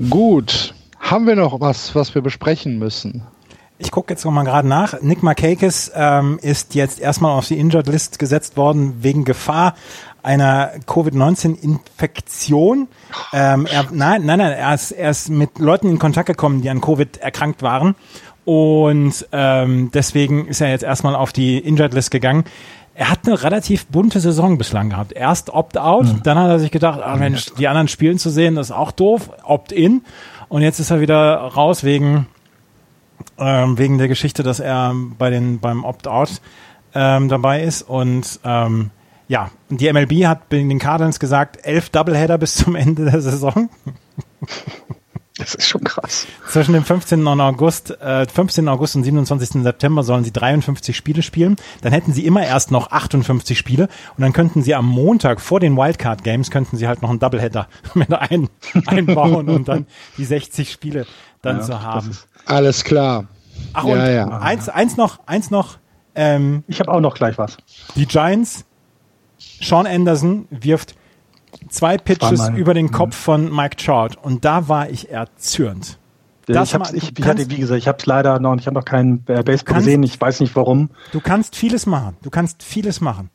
Gut. 0.08 0.74
Haben 1.00 1.26
wir 1.26 1.36
noch 1.36 1.60
was, 1.60 1.94
was 1.96 2.14
wir 2.14 2.22
besprechen 2.22 2.78
müssen? 2.78 3.22
Ich 3.78 3.90
gucke 3.90 4.12
jetzt 4.12 4.24
nochmal 4.24 4.44
gerade 4.44 4.68
nach. 4.68 5.00
Nick 5.02 5.22
Markakis 5.22 5.90
ähm, 5.94 6.38
ist 6.40 6.74
jetzt 6.74 7.00
erstmal 7.00 7.36
auf 7.36 7.48
die 7.48 7.58
Injured 7.58 7.88
List 7.88 8.20
gesetzt 8.20 8.56
worden 8.56 8.94
wegen 9.00 9.24
Gefahr 9.24 9.74
einer 10.22 10.70
Covid-19-Infektion. 10.86 12.88
Ähm, 13.32 13.66
er, 13.66 13.86
nein, 13.90 14.24
nein, 14.24 14.38
nein, 14.38 14.52
er 14.52 14.74
ist, 14.74 14.92
er 14.92 15.10
ist 15.10 15.28
mit 15.28 15.58
Leuten 15.58 15.88
in 15.88 15.98
Kontakt 15.98 16.26
gekommen, 16.26 16.62
die 16.62 16.70
an 16.70 16.80
Covid 16.80 17.18
erkrankt 17.18 17.62
waren. 17.62 17.96
Und 18.44 19.26
ähm, 19.32 19.90
deswegen 19.92 20.46
ist 20.46 20.60
er 20.60 20.70
jetzt 20.70 20.84
erstmal 20.84 21.16
auf 21.16 21.32
die 21.32 21.58
Injured 21.58 21.94
List 21.94 22.10
gegangen. 22.10 22.44
Er 22.94 23.10
hat 23.10 23.26
eine 23.26 23.42
relativ 23.42 23.86
bunte 23.86 24.20
Saison 24.20 24.56
bislang 24.56 24.90
gehabt. 24.90 25.12
Erst 25.12 25.50
Opt-out, 25.50 26.04
mhm. 26.04 26.22
dann 26.22 26.38
hat 26.38 26.48
er 26.48 26.58
sich 26.60 26.70
gedacht, 26.70 27.00
ah 27.02 27.16
Mensch, 27.16 27.46
die 27.58 27.66
anderen 27.66 27.88
spielen 27.88 28.18
zu 28.18 28.30
sehen, 28.30 28.54
das 28.54 28.70
ist 28.70 28.76
auch 28.76 28.92
doof. 28.92 29.30
Opt-in. 29.42 30.04
Und 30.48 30.62
jetzt 30.62 30.78
ist 30.78 30.90
er 30.90 31.00
wieder 31.00 31.34
raus 31.34 31.82
wegen 31.82 32.28
ähm, 33.38 33.78
wegen 33.78 33.98
der 33.98 34.08
Geschichte, 34.08 34.42
dass 34.42 34.60
er 34.60 34.94
bei 35.18 35.30
den 35.30 35.60
beim 35.60 35.84
Opt-out 35.84 36.40
ähm, 36.94 37.28
dabei 37.28 37.62
ist 37.62 37.82
und 37.82 38.40
ähm, 38.44 38.90
ja, 39.28 39.50
die 39.70 39.90
MLB 39.92 40.26
hat 40.26 40.52
den 40.52 40.78
Cardinals 40.78 41.18
gesagt, 41.18 41.58
elf 41.62 41.88
Doubleheader 41.90 42.38
bis 42.38 42.56
zum 42.56 42.76
Ende 42.76 43.10
der 43.10 43.20
Saison. 43.20 43.70
Das 45.36 45.56
ist 45.56 45.66
schon 45.66 45.82
krass. 45.82 46.28
Zwischen 46.48 46.74
dem 46.74 46.84
15. 46.84 47.26
August, 47.26 47.90
äh, 48.00 48.24
15. 48.24 48.68
August 48.68 48.94
und 48.94 49.02
27. 49.02 49.64
September 49.64 50.04
sollen 50.04 50.22
sie 50.22 50.32
53 50.32 50.96
Spiele 50.96 51.22
spielen. 51.22 51.56
Dann 51.82 51.92
hätten 51.92 52.12
sie 52.12 52.24
immer 52.24 52.44
erst 52.46 52.70
noch 52.70 52.92
58 52.92 53.58
Spiele 53.58 53.88
und 54.16 54.22
dann 54.22 54.32
könnten 54.32 54.62
sie 54.62 54.76
am 54.76 54.86
Montag 54.86 55.40
vor 55.40 55.58
den 55.58 55.76
Wildcard 55.76 56.22
Games 56.22 56.52
könnten 56.52 56.76
sie 56.76 56.86
halt 56.86 57.02
noch 57.02 57.10
einen 57.10 57.18
Doubleheader 57.18 57.66
mit 57.94 58.12
ein, 58.12 58.48
einbauen 58.86 59.48
und 59.48 59.66
dann 59.66 59.86
die 60.18 60.24
60 60.24 60.70
Spiele 60.70 61.04
dann 61.42 61.56
ja, 61.56 61.62
zu 61.62 61.82
haben. 61.82 62.16
Alles 62.46 62.84
klar. 62.84 63.26
Ach, 63.72 63.84
ja, 63.84 63.92
und 63.92 64.14
ja. 64.14 64.38
Eins, 64.38 64.68
eins 64.68 64.96
noch, 64.96 65.20
eins 65.26 65.50
noch. 65.50 65.78
Ähm, 66.14 66.64
ich 66.68 66.80
habe 66.80 66.92
auch 66.92 67.00
noch 67.00 67.14
gleich 67.14 67.38
was. 67.38 67.56
Die 67.96 68.06
Giants, 68.06 68.64
Sean 69.38 69.86
Anderson 69.86 70.46
wirft 70.50 70.94
zwei 71.68 71.98
Pitches 71.98 72.48
über 72.50 72.74
den 72.74 72.90
Kopf 72.90 73.16
von 73.16 73.54
Mike 73.54 73.76
Trout 73.76 74.16
und 74.22 74.44
da 74.44 74.68
war 74.68 74.88
ich 74.88 75.10
erzürnt. 75.10 75.98
Das 76.46 76.68
ich, 76.68 76.74
hab's, 76.74 76.92
ich, 76.92 77.18
ich 77.18 77.24
hatte, 77.24 77.48
wie 77.48 77.56
gesagt, 77.56 77.78
ich 77.78 77.88
habe 77.88 77.98
es 77.98 78.06
leider 78.06 78.38
noch, 78.38 78.56
ich 78.56 78.66
habe 78.66 78.74
noch 78.74 78.84
keinen 78.84 79.24
äh, 79.28 79.42
Baseball 79.42 79.76
gesehen, 79.76 80.02
ich 80.02 80.20
weiß 80.20 80.40
nicht 80.40 80.54
warum. 80.54 80.90
Du 81.12 81.20
kannst 81.20 81.56
vieles 81.56 81.86
machen, 81.86 82.16
du 82.22 82.28
kannst 82.28 82.62
vieles 82.62 83.00
machen, 83.00 83.30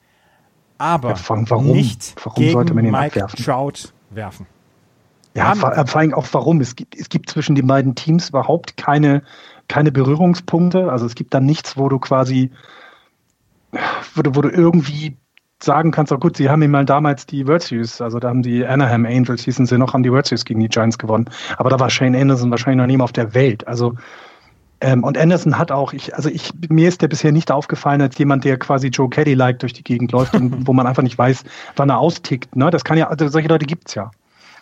aber 0.77 1.11
ja, 1.11 1.19
warum, 1.27 1.71
nicht 1.71 2.15
warum 2.23 2.43
gegen 2.43 2.53
sollte 2.53 2.73
man 2.75 2.85
ihn 2.85 2.91
Mike 2.91 3.23
abwerfen? 3.23 3.43
Trout 3.43 3.93
werfen. 4.11 4.45
Ja, 5.35 5.55
vor, 5.55 5.71
vor 5.87 6.01
allem 6.01 6.13
auch 6.13 6.27
warum. 6.31 6.59
Es 6.61 6.75
gibt, 6.75 6.97
es 6.97 7.09
gibt 7.09 7.29
zwischen 7.29 7.55
den 7.55 7.67
beiden 7.67 7.95
Teams 7.95 8.29
überhaupt 8.29 8.77
keine, 8.77 9.21
keine 9.67 9.91
Berührungspunkte. 9.91 10.91
Also 10.91 11.05
es 11.05 11.15
gibt 11.15 11.33
da 11.33 11.39
nichts, 11.39 11.77
wo 11.77 11.87
du 11.89 11.99
quasi, 11.99 12.51
wo 14.15 14.21
du, 14.21 14.35
wo 14.35 14.41
du 14.41 14.49
irgendwie 14.49 15.17
sagen 15.61 15.91
kannst, 15.91 16.11
oh 16.11 16.17
gut, 16.17 16.37
sie 16.37 16.49
haben 16.49 16.61
ihm 16.61 16.71
mal 16.71 16.85
damals 16.85 17.25
die 17.25 17.45
World 17.45 17.63
Series, 17.63 17.99
also 17.99 18.19
da 18.19 18.29
haben 18.29 18.41
die 18.43 18.65
Anaheim 18.65 19.05
Angels, 19.05 19.43
hießen 19.43 19.65
sie 19.65 19.77
noch, 19.77 19.93
haben 19.93 20.03
die 20.03 20.11
World 20.11 20.25
Series 20.25 20.45
gegen 20.45 20.61
die 20.61 20.69
Giants 20.69 20.97
gewonnen. 20.97 21.29
Aber 21.57 21.69
da 21.69 21.79
war 21.79 21.89
Shane 21.89 22.15
Anderson 22.15 22.49
wahrscheinlich 22.49 22.77
noch 22.77 22.87
nie 22.87 22.97
mehr 22.97 23.03
auf 23.03 23.11
der 23.11 23.33
Welt. 23.33 23.67
Also 23.67 23.95
ähm, 24.81 25.03
und 25.03 25.17
Anderson 25.17 25.57
hat 25.57 25.71
auch, 25.71 25.91
ich, 25.91 26.15
also 26.15 26.29
ich, 26.29 26.51
mir 26.69 26.87
ist 26.87 27.01
der 27.01 27.09
bisher 27.09 27.33
nicht 27.33 27.51
aufgefallen 27.51 28.01
als 28.01 28.17
jemand, 28.17 28.45
der 28.45 28.57
quasi 28.57 28.87
Joe 28.87 29.09
Caddy-like 29.09 29.59
durch 29.59 29.73
die 29.73 29.83
Gegend 29.83 30.11
läuft 30.13 30.33
und 30.35 30.67
wo 30.67 30.73
man 30.73 30.87
einfach 30.87 31.03
nicht 31.03 31.17
weiß, 31.17 31.43
wann 31.75 31.89
er 31.89 31.99
austickt. 31.99 32.55
Ne? 32.55 32.69
Das 32.69 32.85
kann 32.85 32.97
ja, 32.97 33.09
also 33.09 33.27
solche 33.27 33.49
Leute 33.49 33.65
gibt's 33.65 33.95
ja. 33.95 34.11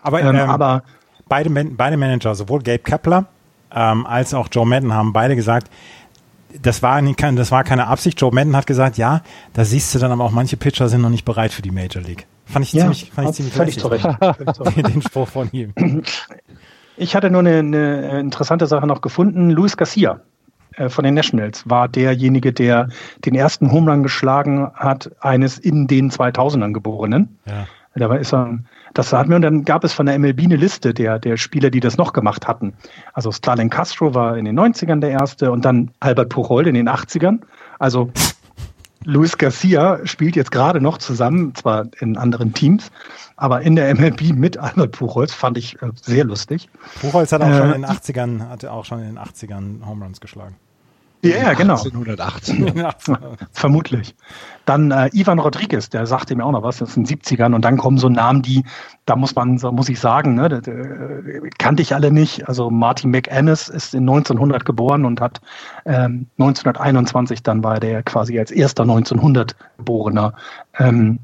Aber, 0.02 0.22
ähm, 0.22 0.36
ähm, 0.36 0.50
aber 0.50 0.84
beide, 1.28 1.50
beide 1.50 1.98
Manager, 1.98 2.36
sowohl 2.36 2.62
Gabe 2.62 2.80
Kepler 2.80 3.26
ähm, 3.74 4.06
als 4.06 4.34
auch 4.34 4.48
Joe 4.52 4.66
Madden 4.66 4.94
haben 4.94 5.14
beide 5.14 5.36
gesagt, 5.36 5.70
das 6.62 6.82
war, 6.82 7.02
nicht, 7.02 7.22
das 7.22 7.52
war 7.52 7.64
keine 7.64 7.88
Absicht. 7.88 8.20
Joe 8.20 8.34
Madden 8.34 8.56
hat 8.56 8.66
gesagt, 8.66 8.98
ja, 8.98 9.22
da 9.54 9.66
siehst 9.66 9.94
du 9.94 10.00
dann 10.00 10.12
aber 10.12 10.24
auch, 10.24 10.32
manche 10.32 10.58
Pitcher 10.58 10.90
sind 10.90 11.02
noch 11.02 11.10
nicht 11.10 11.26
bereit 11.26 11.52
für 11.52 11.62
die 11.62 11.72
Major 11.72 12.02
League. 12.02 12.26
Fand 12.46 12.66
ich 12.66 12.74
ja, 12.74 12.84
ziemlich, 12.84 13.12
fand 13.12 13.30
ich 13.30 13.36
ziemlich 13.36 13.54
völlig 13.54 13.80
zurecht. 13.80 14.06
Den 14.88 15.02
Spruch 15.02 15.28
von 15.28 15.50
ihm. 15.52 15.74
Ich 17.00 17.16
hatte 17.16 17.30
nur 17.30 17.42
eine, 17.42 17.60
eine 17.60 18.20
interessante 18.20 18.66
Sache 18.66 18.88
noch 18.88 19.02
gefunden. 19.02 19.52
Luis 19.52 19.78
Garcia 19.78 20.20
äh, 20.78 20.90
von 20.90 21.04
den 21.04 21.14
Nationals 21.14 21.70
war 21.70 21.88
derjenige, 21.88 22.52
der 22.54 22.90
den 23.24 23.36
ersten 23.36 23.72
Home 23.72 23.92
Run 23.92 24.02
geschlagen 24.02 24.72
hat, 24.74 25.12
eines 25.20 25.60
in 25.60 25.86
den 25.86 26.10
2000ern 26.10 26.74
Geborenen. 26.74 27.38
Ja. 27.46 27.68
Da 27.94 28.16
ist 28.16 28.34
er, 28.34 28.58
das 28.94 29.14
hatten 29.14 29.30
wir 29.30 29.36
und 29.36 29.42
dann 29.42 29.64
gab 29.64 29.84
es 29.84 29.94
von 29.94 30.06
der 30.06 30.18
MLB 30.18 30.44
eine 30.44 30.56
Liste 30.56 30.94
der, 30.94 31.20
der 31.20 31.38
Spieler, 31.38 31.70
die 31.70 31.80
das 31.80 31.98
noch 31.98 32.14
gemacht 32.14 32.48
hatten. 32.48 32.74
Also 33.14 33.32
Stalin 33.32 33.70
Castro 33.70 34.14
war 34.14 34.38
in 34.38 34.46
den 34.46 34.60
90ern 34.60 35.00
der 35.00 35.12
erste 35.12 35.52
und 35.52 35.66
dann 35.66 35.92
Albert 36.00 36.30
Pujol 36.30 36.68
in 36.68 36.76
den 36.76 36.90
80ern. 36.90 37.40
Also 37.80 38.12
Luis 39.04 39.38
Garcia 39.38 40.06
spielt 40.06 40.36
jetzt 40.36 40.52
gerade 40.52 40.82
noch 40.82 40.98
zusammen, 40.98 41.56
zwar 41.56 41.86
in 42.00 42.18
anderen 42.18 42.54
Teams, 42.54 42.92
aber 43.38 43.62
in 43.62 43.76
der 43.76 43.94
MLB 43.96 44.34
mit 44.34 44.58
Albert 44.58 44.92
Puchholz 44.92 45.34
fand 45.34 45.58
ich 45.58 45.82
äh, 45.82 45.92
sehr 45.96 46.26
lustig. 46.26 46.68
Puchholz 47.00 47.32
hat 47.32 47.42
auch 47.42 47.48
äh, 47.48 47.58
schon 47.58 47.74
in 47.74 47.82
den 47.84 47.86
80ern, 47.86 48.50
hatte 48.50 48.72
auch 48.72 48.84
schon 48.84 49.00
in 49.00 49.16
den 49.16 49.20
80ern 49.20 49.86
Home 49.86 50.04
Runs 50.04 50.20
geschlagen. 50.20 50.56
Ja, 51.24 51.32
yeah, 51.32 51.54
genau. 51.54 51.78
1880. 51.78 52.74
Vermutlich. 53.52 54.16
Dann 54.66 54.92
äh, 54.92 55.10
Ivan 55.14 55.40
Rodriguez, 55.40 55.90
der 55.90 56.06
sagte 56.06 56.36
mir 56.36 56.46
auch 56.46 56.52
noch 56.52 56.62
was, 56.62 56.78
das 56.78 56.90
ist 56.90 56.98
in 56.98 57.06
den 57.06 57.18
70ern. 57.18 57.56
Und 57.56 57.66
dann 57.66 57.78
kommen 57.78 57.98
so 57.98 58.08
Namen, 58.08 58.44
die, 58.44 58.64
da 59.06 59.16
muss 59.16 59.34
man, 59.34 59.58
so 59.58 59.72
muss 59.72 59.90
ich 59.90 60.00
sagen, 60.00 60.36
ne, 60.36 60.48
das, 60.48 60.68
äh, 60.68 61.50
kannte 61.58 61.82
ich 61.82 61.96
alle 61.96 62.12
nicht. 62.12 62.48
Also 62.48 62.70
Martin 62.70 63.10
McAnnis 63.10 63.68
ist 63.68 63.96
in 63.96 64.04
1900 64.04 64.64
geboren 64.64 65.06
und 65.06 65.20
hat 65.20 65.42
ähm, 65.86 66.28
1921, 66.38 67.42
dann 67.42 67.64
war 67.64 67.80
der 67.80 68.04
quasi 68.04 68.38
als 68.38 68.52
erster 68.52 68.84
1900 68.84 69.56
Geborener 69.78 70.34
ähm, 70.78 71.20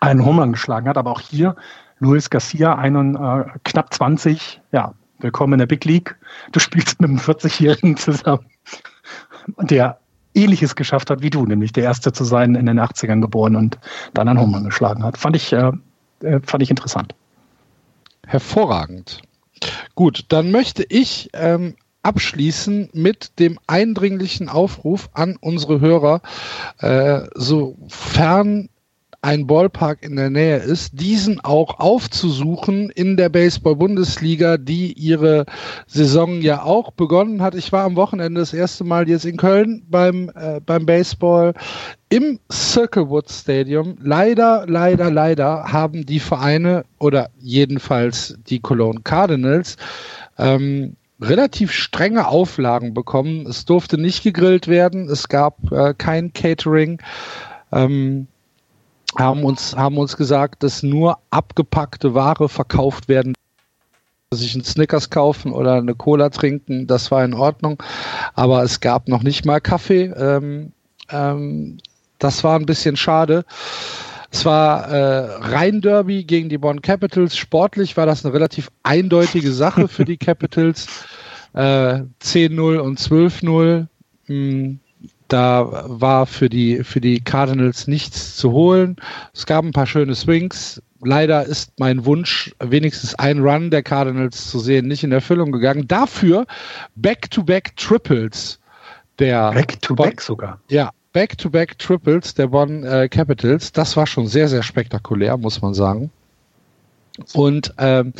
einen 0.00 0.26
Home 0.26 0.50
geschlagen 0.50 0.88
hat. 0.88 0.98
Aber 0.98 1.10
auch 1.10 1.20
hier 1.20 1.56
Luis 2.00 2.28
Garcia, 2.28 2.74
einen, 2.74 3.14
äh, 3.14 3.44
knapp 3.64 3.94
20, 3.94 4.60
ja, 4.72 4.92
willkommen 5.20 5.54
in 5.54 5.60
der 5.60 5.66
Big 5.66 5.86
League. 5.86 6.16
Du 6.50 6.60
spielst 6.60 7.00
mit 7.00 7.08
einem 7.08 7.18
40-Jährigen 7.18 7.96
zusammen 7.96 8.44
der 9.60 9.98
Ähnliches 10.34 10.76
geschafft 10.76 11.10
hat 11.10 11.22
wie 11.22 11.30
du, 11.30 11.44
nämlich 11.44 11.72
der 11.72 11.84
Erste 11.84 12.12
zu 12.12 12.24
sein, 12.24 12.54
in 12.54 12.66
den 12.66 12.80
80ern 12.80 13.20
geboren 13.20 13.56
und 13.56 13.78
dann 14.14 14.28
einen 14.28 14.40
Home 14.40 14.62
geschlagen 14.62 15.04
hat. 15.04 15.18
Fand 15.18 15.36
ich, 15.36 15.52
äh, 15.52 15.72
äh, 16.22 16.40
fand 16.42 16.62
ich 16.62 16.70
interessant. 16.70 17.14
Hervorragend. 18.26 19.20
Gut, 19.94 20.24
dann 20.28 20.50
möchte 20.50 20.84
ich 20.88 21.30
ähm, 21.34 21.74
abschließen 22.02 22.90
mit 22.92 23.38
dem 23.38 23.58
eindringlichen 23.66 24.48
Aufruf 24.48 25.10
an 25.12 25.36
unsere 25.40 25.80
Hörer, 25.80 26.22
äh, 26.78 27.22
sofern 27.34 28.68
ein 29.22 29.46
Ballpark 29.46 30.02
in 30.02 30.16
der 30.16 30.30
Nähe 30.30 30.56
ist, 30.58 31.00
diesen 31.00 31.38
auch 31.40 31.78
aufzusuchen 31.78 32.90
in 32.90 33.16
der 33.16 33.28
Baseball-Bundesliga, 33.28 34.56
die 34.56 34.92
ihre 34.92 35.46
Saison 35.86 36.42
ja 36.42 36.64
auch 36.64 36.90
begonnen 36.90 37.40
hat. 37.40 37.54
Ich 37.54 37.70
war 37.70 37.84
am 37.84 37.94
Wochenende 37.94 38.40
das 38.40 38.52
erste 38.52 38.82
Mal 38.82 39.08
jetzt 39.08 39.24
in 39.24 39.36
Köln 39.36 39.86
beim, 39.88 40.32
äh, 40.34 40.60
beim 40.60 40.86
Baseball 40.86 41.54
im 42.08 42.40
Circlewood 42.50 43.30
Stadium. 43.30 43.96
Leider, 44.02 44.66
leider, 44.66 45.08
leider 45.08 45.72
haben 45.72 46.04
die 46.04 46.20
Vereine 46.20 46.84
oder 46.98 47.30
jedenfalls 47.38 48.36
die 48.48 48.58
Cologne 48.58 49.02
Cardinals 49.04 49.76
ähm, 50.36 50.96
relativ 51.20 51.70
strenge 51.70 52.26
Auflagen 52.26 52.92
bekommen. 52.92 53.46
Es 53.46 53.64
durfte 53.66 53.98
nicht 53.98 54.24
gegrillt 54.24 54.66
werden, 54.66 55.08
es 55.08 55.28
gab 55.28 55.70
äh, 55.70 55.94
kein 55.96 56.32
Catering. 56.32 57.00
Ähm, 57.70 58.26
haben 59.16 59.44
uns, 59.44 59.76
haben 59.76 59.98
uns 59.98 60.16
gesagt, 60.16 60.62
dass 60.62 60.82
nur 60.82 61.18
abgepackte 61.30 62.14
Ware 62.14 62.48
verkauft 62.48 63.08
werden 63.08 63.34
sich 64.36 64.54
einen 64.54 64.64
Snickers 64.64 65.10
kaufen 65.10 65.52
oder 65.52 65.74
eine 65.74 65.94
Cola 65.94 66.30
trinken, 66.30 66.86
das 66.86 67.10
war 67.10 67.24
in 67.24 67.34
Ordnung. 67.34 67.82
Aber 68.34 68.62
es 68.62 68.80
gab 68.80 69.08
noch 69.08 69.22
nicht 69.22 69.44
mal 69.44 69.60
Kaffee. 69.60 70.04
Ähm, 70.04 70.72
ähm, 71.10 71.78
das 72.18 72.44
war 72.44 72.58
ein 72.58 72.66
bisschen 72.66 72.96
schade. 72.96 73.44
Es 74.30 74.44
war 74.44 74.88
äh, 74.88 75.36
Rhein-Derby 75.40 76.24
gegen 76.24 76.48
die 76.48 76.58
Bonn 76.58 76.80
Capitals. 76.80 77.36
Sportlich 77.36 77.96
war 77.96 78.06
das 78.06 78.24
eine 78.24 78.32
relativ 78.32 78.70
eindeutige 78.82 79.52
Sache 79.52 79.88
für 79.88 80.04
die 80.04 80.16
Capitals. 80.18 80.86
Äh, 81.52 82.04
10-0 82.22 82.78
und 82.78 82.98
12-0. 82.98 83.86
Da 85.32 85.84
war 85.86 86.26
für 86.26 86.50
die, 86.50 86.84
für 86.84 87.00
die 87.00 87.20
Cardinals 87.20 87.86
nichts 87.86 88.36
zu 88.36 88.52
holen. 88.52 88.96
Es 89.32 89.46
gab 89.46 89.64
ein 89.64 89.72
paar 89.72 89.86
schöne 89.86 90.14
Swings. 90.14 90.82
Leider 91.00 91.44
ist 91.46 91.72
mein 91.78 92.04
Wunsch, 92.04 92.54
wenigstens 92.60 93.14
ein 93.14 93.38
Run 93.38 93.70
der 93.70 93.82
Cardinals 93.82 94.50
zu 94.50 94.58
sehen, 94.58 94.88
nicht 94.88 95.04
in 95.04 95.10
Erfüllung 95.10 95.50
gegangen. 95.50 95.88
Dafür 95.88 96.46
Back-to-Back 96.96 97.76
Triples 97.78 98.60
der 99.18 99.52
Back-to-Back 99.52 100.20
sogar. 100.20 100.60
Ja, 100.68 100.90
Back-to-Back 101.14 101.78
Triples 101.78 102.34
der 102.34 102.48
Bonn 102.48 102.84
äh, 102.84 103.08
Capitals. 103.08 103.72
Das 103.72 103.96
war 103.96 104.06
schon 104.06 104.26
sehr, 104.26 104.48
sehr 104.48 104.62
spektakulär, 104.62 105.38
muss 105.38 105.62
man 105.62 105.72
sagen. 105.72 106.10
Und 107.32 107.72
ähm, 107.78 108.12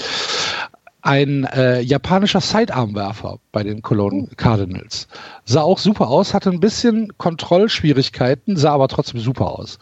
ein 1.02 1.44
äh, 1.44 1.80
japanischer 1.80 2.40
Sidearmwerfer 2.40 3.38
bei 3.50 3.64
den 3.64 3.82
Cologne 3.82 4.28
oh. 4.30 4.34
Cardinals. 4.36 5.08
Sah 5.44 5.62
auch 5.62 5.78
super 5.78 6.08
aus, 6.08 6.32
hatte 6.32 6.50
ein 6.50 6.60
bisschen 6.60 7.18
Kontrollschwierigkeiten, 7.18 8.56
sah 8.56 8.72
aber 8.72 8.88
trotzdem 8.88 9.20
super 9.20 9.58
aus. 9.58 9.78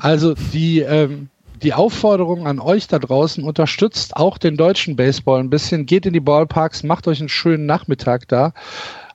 Also 0.00 0.34
die, 0.34 0.80
ähm, 0.80 1.28
die 1.62 1.72
Aufforderung 1.72 2.46
an 2.46 2.58
euch 2.58 2.86
da 2.86 2.98
draußen, 2.98 3.44
unterstützt 3.44 4.16
auch 4.16 4.36
den 4.36 4.56
deutschen 4.56 4.96
Baseball 4.96 5.40
ein 5.40 5.50
bisschen, 5.50 5.86
geht 5.86 6.06
in 6.06 6.12
die 6.12 6.20
Ballparks, 6.20 6.82
macht 6.82 7.08
euch 7.08 7.20
einen 7.20 7.28
schönen 7.28 7.66
Nachmittag 7.66 8.28
da, 8.28 8.52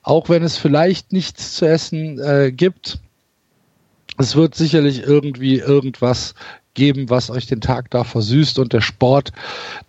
auch 0.02 0.30
wenn 0.30 0.44
es 0.44 0.58
vielleicht 0.58 1.12
nichts 1.14 1.56
zu 1.56 1.68
essen 1.68 2.20
äh, 2.20 2.52
gibt. 2.52 3.00
Es 4.18 4.36
wird 4.36 4.56
sicherlich 4.56 5.04
irgendwie 5.04 5.58
irgendwas 5.58 6.36
geben, 6.76 7.10
was 7.10 7.32
euch 7.32 7.48
den 7.48 7.62
Tag 7.62 7.90
da 7.90 8.04
versüßt 8.04 8.60
und 8.60 8.74
der 8.74 8.82
Sport, 8.82 9.32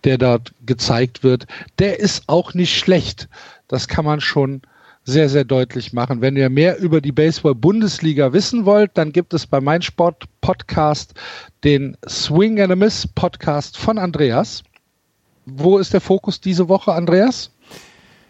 der 0.03 0.17
dort 0.17 0.53
gezeigt 0.65 1.23
wird, 1.23 1.45
der 1.79 1.99
ist 1.99 2.23
auch 2.27 2.53
nicht 2.53 2.77
schlecht. 2.77 3.29
Das 3.67 3.87
kann 3.87 4.05
man 4.05 4.19
schon 4.19 4.61
sehr, 5.07 5.29
sehr 5.29 5.45
deutlich 5.45 5.93
machen. 5.93 6.19
Wenn 6.21 6.35
ihr 6.35 6.49
mehr 6.49 6.79
über 6.79 6.99
die 6.99 7.13
Baseball-Bundesliga 7.13 8.33
wissen 8.33 8.65
wollt, 8.65 8.91
dann 8.95 9.13
gibt 9.13 9.33
es 9.33 9.47
bei 9.47 9.61
mein 9.61 9.81
Sport 9.81 10.25
Podcast 10.41 11.13
den 11.63 11.95
Swing 12.07 12.59
and 12.59 12.73
a 12.73 12.75
Miss 12.75 13.07
Podcast 13.07 13.77
von 13.77 13.97
Andreas. 13.97 14.63
Wo 15.45 15.77
ist 15.77 15.93
der 15.93 16.01
Fokus 16.01 16.41
diese 16.41 16.67
Woche, 16.67 16.93
Andreas? 16.93 17.51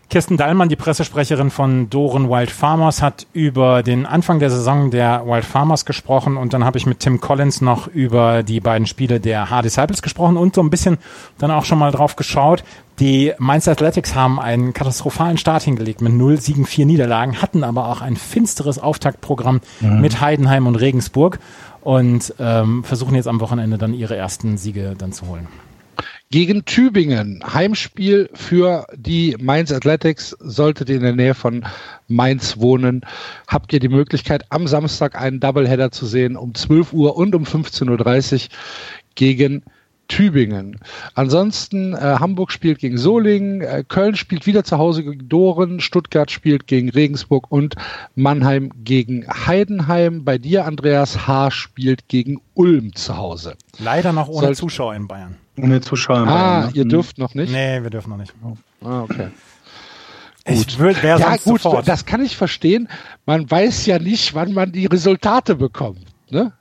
Kirsten 0.09 0.37
Dallmann, 0.37 0.69
die 0.69 0.77
Pressesprecherin 0.77 1.49
von 1.49 1.89
Doren 1.89 2.29
Wild 2.29 2.49
Farmers, 2.49 3.01
hat 3.01 3.27
über 3.33 3.83
den 3.83 4.05
Anfang 4.05 4.39
der 4.39 4.49
Saison 4.49 4.89
der 4.89 5.25
Wild 5.25 5.43
Farmers 5.43 5.83
gesprochen 5.83 6.37
und 6.37 6.53
dann 6.53 6.63
habe 6.63 6.77
ich 6.77 6.85
mit 6.85 7.01
Tim 7.01 7.19
Collins 7.19 7.59
noch 7.59 7.87
über 7.87 8.41
die 8.41 8.61
beiden 8.61 8.87
Spiele 8.87 9.19
der 9.19 9.49
Hard 9.49 9.65
Disciples 9.65 10.01
gesprochen 10.01 10.37
und 10.37 10.55
so 10.55 10.61
ein 10.61 10.69
bisschen 10.69 10.97
dann 11.39 11.51
auch 11.51 11.65
schon 11.65 11.77
mal 11.77 11.91
drauf 11.91 12.15
geschaut. 12.15 12.63
Die 12.99 13.33
Mainz 13.37 13.67
Athletics 13.67 14.15
haben 14.15 14.39
einen 14.39 14.73
katastrophalen 14.73 15.37
Start 15.37 15.63
hingelegt 15.63 16.01
mit 16.01 16.13
0 16.13 16.39
Siegen, 16.39 16.65
4 16.65 16.85
Niederlagen, 16.85 17.41
hatten 17.41 17.65
aber 17.65 17.89
auch 17.89 17.99
ein 18.01 18.15
finsteres 18.15 18.79
Auftaktprogramm 18.79 19.59
mhm. 19.81 19.99
mit 19.99 20.21
Heidenheim 20.21 20.67
und 20.67 20.75
Regensburg 20.77 21.39
und 21.81 22.33
ähm, 22.39 22.85
versuchen 22.85 23.15
jetzt 23.15 23.27
am 23.27 23.41
Wochenende 23.41 23.77
dann 23.77 23.93
ihre 23.93 24.15
ersten 24.15 24.57
Siege 24.57 24.95
dann 24.97 25.11
zu 25.11 25.27
holen 25.27 25.47
gegen 26.29 26.65
Tübingen. 26.65 27.41
Heimspiel 27.53 28.29
für 28.33 28.85
die 28.95 29.35
Mainz 29.39 29.71
Athletics. 29.71 30.35
Solltet 30.39 30.89
ihr 30.89 30.97
in 30.97 31.03
der 31.03 31.15
Nähe 31.15 31.33
von 31.33 31.65
Mainz 32.07 32.57
wohnen, 32.57 33.01
habt 33.47 33.71
ihr 33.73 33.79
die 33.79 33.89
Möglichkeit, 33.89 34.45
am 34.49 34.67
Samstag 34.67 35.19
einen 35.19 35.39
Doubleheader 35.39 35.91
zu 35.91 36.05
sehen 36.05 36.35
um 36.35 36.53
12 36.53 36.93
Uhr 36.93 37.15
und 37.15 37.35
um 37.35 37.43
15.30 37.43 38.33
Uhr 38.33 38.49
gegen 39.15 39.63
Tübingen. 40.07 40.79
Ansonsten 41.15 41.93
äh, 41.93 41.97
Hamburg 41.97 42.51
spielt 42.51 42.79
gegen 42.79 42.97
Solingen, 42.97 43.59
äh, 43.59 43.83
Köln 43.85 44.15
spielt 44.15 44.45
wieder 44.45 44.63
zu 44.63 44.77
Hause 44.77 45.03
gegen 45.03 45.27
Doren, 45.27 45.81
Stuttgart 45.81 46.31
spielt 46.31 46.65
gegen 46.67 46.89
Regensburg 46.89 47.51
und 47.51 47.75
Mannheim 48.15 48.71
gegen 48.83 49.27
Heidenheim. 49.27 50.23
Bei 50.23 50.37
dir, 50.37 50.65
Andreas 50.65 51.27
H. 51.27 51.51
spielt 51.51 52.07
gegen 52.07 52.39
Ulm 52.53 52.95
zu 52.95 53.17
Hause. 53.17 53.55
Leider 53.79 54.13
noch 54.13 54.29
ohne 54.29 54.47
Sollt 54.47 54.57
Zuschauer 54.57 54.95
in 54.95 55.07
Bayern. 55.07 55.35
Ohne 55.57 55.81
Zuschauer 55.81 56.27
ah. 56.27 56.65
Ah, 56.65 56.69
ihr 56.73 56.85
dürft 56.85 57.17
noch 57.17 57.33
nicht? 57.33 57.51
Nee, 57.51 57.81
wir 57.81 57.89
dürfen 57.89 58.09
noch 58.11 58.17
nicht. 58.17 58.33
Ah, 58.83 59.01
okay. 59.01 59.29
Ich 60.45 60.79
würde, 60.79 61.05
ja, 61.05 61.35
gut, 61.37 61.61
sofort. 61.61 61.87
das 61.87 62.05
kann 62.05 62.23
ich 62.23 62.37
verstehen. 62.37 62.87
Man 63.25 63.49
weiß 63.49 63.85
ja 63.85 63.99
nicht, 63.99 64.33
wann 64.33 64.53
man 64.53 64.71
die 64.71 64.85
Resultate 64.85 65.55
bekommt, 65.55 66.05
ne? 66.29 66.53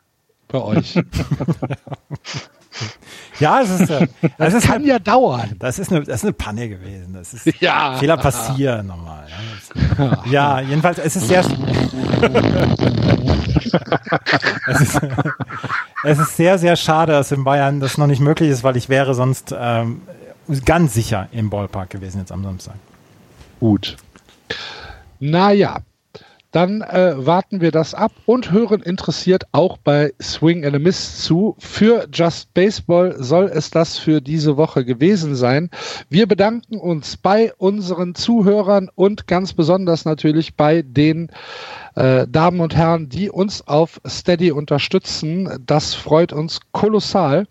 Bei 0.49 0.61
euch. 0.61 0.99
Ja, 3.39 3.61
es 3.61 3.69
ist, 3.69 3.91
äh, 3.91 4.09
das, 4.39 4.55
das 4.55 4.65
kann 4.65 4.83
ja 4.85 4.99
dauern. 4.99 5.57
Das 5.59 5.79
ist 5.79 5.93
eine, 5.93 6.03
das 6.03 6.17
ist 6.17 6.25
eine 6.25 6.33
Panne 6.33 6.71
gewesen. 6.71 7.13
Das 7.13 7.35
ist 7.35 7.61
ja. 7.61 7.97
Fehler 7.99 8.17
passieren 8.17 8.87
nochmal. 8.87 9.27
Ja. 9.99 10.23
ja, 10.31 10.61
jedenfalls, 10.61 10.97
es 10.99 11.17
ist 11.17 11.29
sehr, 11.29 11.41
es, 14.67 14.81
ist, 14.81 15.01
es 16.03 16.19
ist 16.19 16.37
sehr, 16.37 16.59
sehr 16.59 16.77
schade, 16.77 17.13
dass 17.13 17.31
in 17.31 17.45
Bayern 17.45 17.79
das 17.81 17.99
noch 17.99 18.07
nicht 18.07 18.21
möglich 18.21 18.49
ist, 18.49 18.65
weil 18.65 18.79
ich 18.79 18.89
wäre 18.89 19.15
sonst 19.15 19.55
ähm, 19.59 20.01
ganz 20.65 20.95
sicher 20.95 21.29
im 21.33 21.51
Ballpark 21.51 21.91
gewesen 21.91 22.21
jetzt 22.21 22.33
am 22.33 22.43
Samstag. 22.43 22.77
Gut. 23.61 23.99
Naja, 25.21 25.81
dann 26.57 26.81
äh, 26.81 27.13
warten 27.19 27.61
wir 27.61 27.71
das 27.71 27.93
ab 27.93 28.13
und 28.25 28.51
hören 28.51 28.81
interessiert 28.81 29.45
auch 29.53 29.77
bei 29.77 30.15
Swing 30.23 30.65
and 30.65 30.75
a 30.75 30.79
Miss 30.79 31.21
zu. 31.23 31.55
Für 31.59 32.09
Just 32.11 32.55
Baseball 32.55 33.15
soll 33.19 33.51
es 33.53 33.69
das 33.69 33.99
für 33.99 34.23
diese 34.23 34.57
Woche 34.57 34.87
gewesen 34.87 35.35
sein. 35.35 35.69
Wir 36.09 36.27
bedanken 36.27 36.79
uns 36.79 37.19
bei 37.19 37.53
unseren 37.59 38.15
Zuhörern 38.15 38.89
und 38.95 39.27
ganz 39.27 39.53
besonders 39.53 40.07
natürlich 40.07 40.57
bei 40.57 40.81
den 40.81 41.31
äh, 41.95 42.27
Damen 42.27 42.61
und 42.61 42.75
Herren, 42.75 43.11
die 43.11 43.29
uns 43.29 43.69
auf 43.69 44.01
Steady 44.09 44.51
unterstützen. 44.51 45.63
Das 45.67 45.93
freut 45.93 46.33
uns 46.33 46.61
kolossal. 46.73 47.47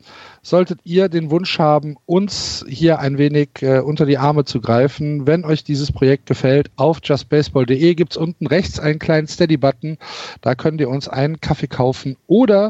Solltet 0.46 0.80
ihr 0.84 1.10
den 1.10 1.32
Wunsch 1.32 1.58
haben, 1.58 1.98
uns 2.06 2.64
hier 2.70 3.00
ein 3.00 3.18
wenig 3.18 3.50
äh, 3.62 3.80
unter 3.80 4.06
die 4.06 4.20
Arme 4.20 4.46
zu 4.46 4.62
greifen, 4.62 5.26
wenn 5.26 5.44
euch 5.44 5.64
dieses 5.64 5.92
Projekt 5.92 6.28
gefällt, 6.28 6.70
auf 6.76 7.00
justbaseball.de 7.04 7.96
gibt's 7.96 8.16
unten 8.16 8.46
rechts 8.46 8.80
einen 8.80 9.00
kleinen 9.00 9.26
Steady-Button. 9.26 9.98
Da 10.42 10.54
könnt 10.54 10.80
ihr 10.82 10.90
uns 10.90 11.10
einen 11.10 11.42
Kaffee 11.42 11.66
kaufen 11.66 12.16
oder 12.28 12.70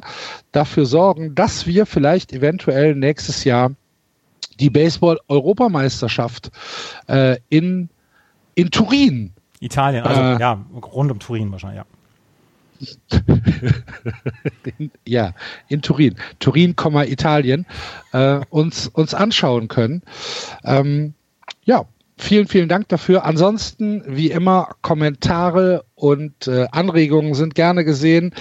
dafür 0.53 0.85
sorgen, 0.85 1.35
dass 1.35 1.67
wir 1.67 1.85
vielleicht 1.85 2.31
eventuell 2.31 2.95
nächstes 2.95 3.43
Jahr 3.43 3.71
die 4.61 4.69
Baseball-Europameisterschaft 4.69 6.51
äh, 7.07 7.39
in, 7.49 7.89
in 8.53 8.71
Turin 8.71 9.33
Italien, 9.59 10.05
also 10.05 10.21
äh, 10.21 10.39
ja, 10.39 10.65
rund 10.93 11.11
um 11.11 11.19
Turin 11.19 11.51
wahrscheinlich, 11.51 11.79
ja. 11.79 11.85
In, 14.77 14.91
ja, 15.07 15.33
in 15.67 15.81
Turin. 15.81 16.15
Turin, 16.39 16.75
Italien, 17.07 17.65
äh, 18.13 18.39
uns, 18.49 18.87
uns 18.87 19.13
anschauen 19.13 19.67
können. 19.67 20.01
Ähm, 20.63 21.13
ja, 21.63 21.85
vielen, 22.17 22.47
vielen 22.47 22.69
Dank 22.69 22.89
dafür. 22.89 23.25
Ansonsten, 23.25 24.03
wie 24.07 24.31
immer, 24.31 24.69
Kommentare 24.81 25.85
und 25.95 26.47
äh, 26.47 26.67
Anregungen 26.71 27.33
sind 27.33 27.55
gerne 27.55 27.85
gesehen. 27.85 28.33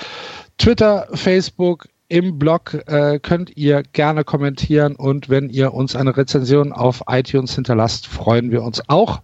Twitter, 0.59 1.09
Facebook, 1.13 1.89
im 2.09 2.39
Blog 2.39 2.75
äh, 2.87 3.19
könnt 3.19 3.57
ihr 3.57 3.83
gerne 3.83 4.25
kommentieren 4.25 4.95
und 4.95 5.31
wenn 5.31 5.49
ihr 5.49 5.73
uns 5.73 5.97
eine 5.97 6.17
Rezension 6.17 6.73
auf 6.73 7.03
iTunes 7.09 7.55
hinterlasst, 7.55 8.07
freuen 8.07 8.51
wir 8.51 8.63
uns 8.63 8.89
auch. 8.89 9.23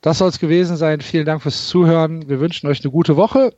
Das 0.00 0.18
soll 0.18 0.28
es 0.28 0.40
gewesen 0.40 0.76
sein. 0.76 1.00
Vielen 1.00 1.26
Dank 1.26 1.42
fürs 1.42 1.68
Zuhören. 1.68 2.28
Wir 2.28 2.40
wünschen 2.40 2.66
euch 2.66 2.82
eine 2.82 2.90
gute 2.90 3.16
Woche 3.16 3.54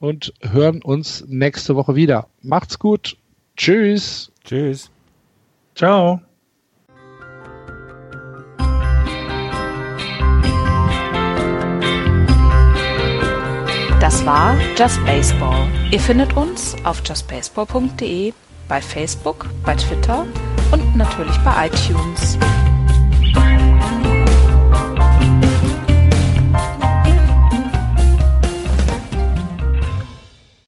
und 0.00 0.32
hören 0.40 0.82
uns 0.82 1.24
nächste 1.28 1.76
Woche 1.76 1.94
wieder. 1.94 2.28
Macht's 2.42 2.78
gut. 2.78 3.16
Tschüss. 3.56 4.30
Tschüss. 4.44 4.90
Ciao. 5.74 6.20
Das 14.00 14.24
war 14.24 14.56
Just 14.76 15.04
Baseball. 15.04 15.66
Ihr 15.90 16.00
findet 16.00 16.36
uns 16.36 16.76
auf 16.84 17.02
justbaseball.de, 17.04 18.32
bei 18.68 18.80
Facebook, 18.80 19.46
bei 19.64 19.74
Twitter 19.74 20.24
und 20.70 20.96
natürlich 20.96 21.36
bei 21.38 21.66
iTunes. 21.66 22.38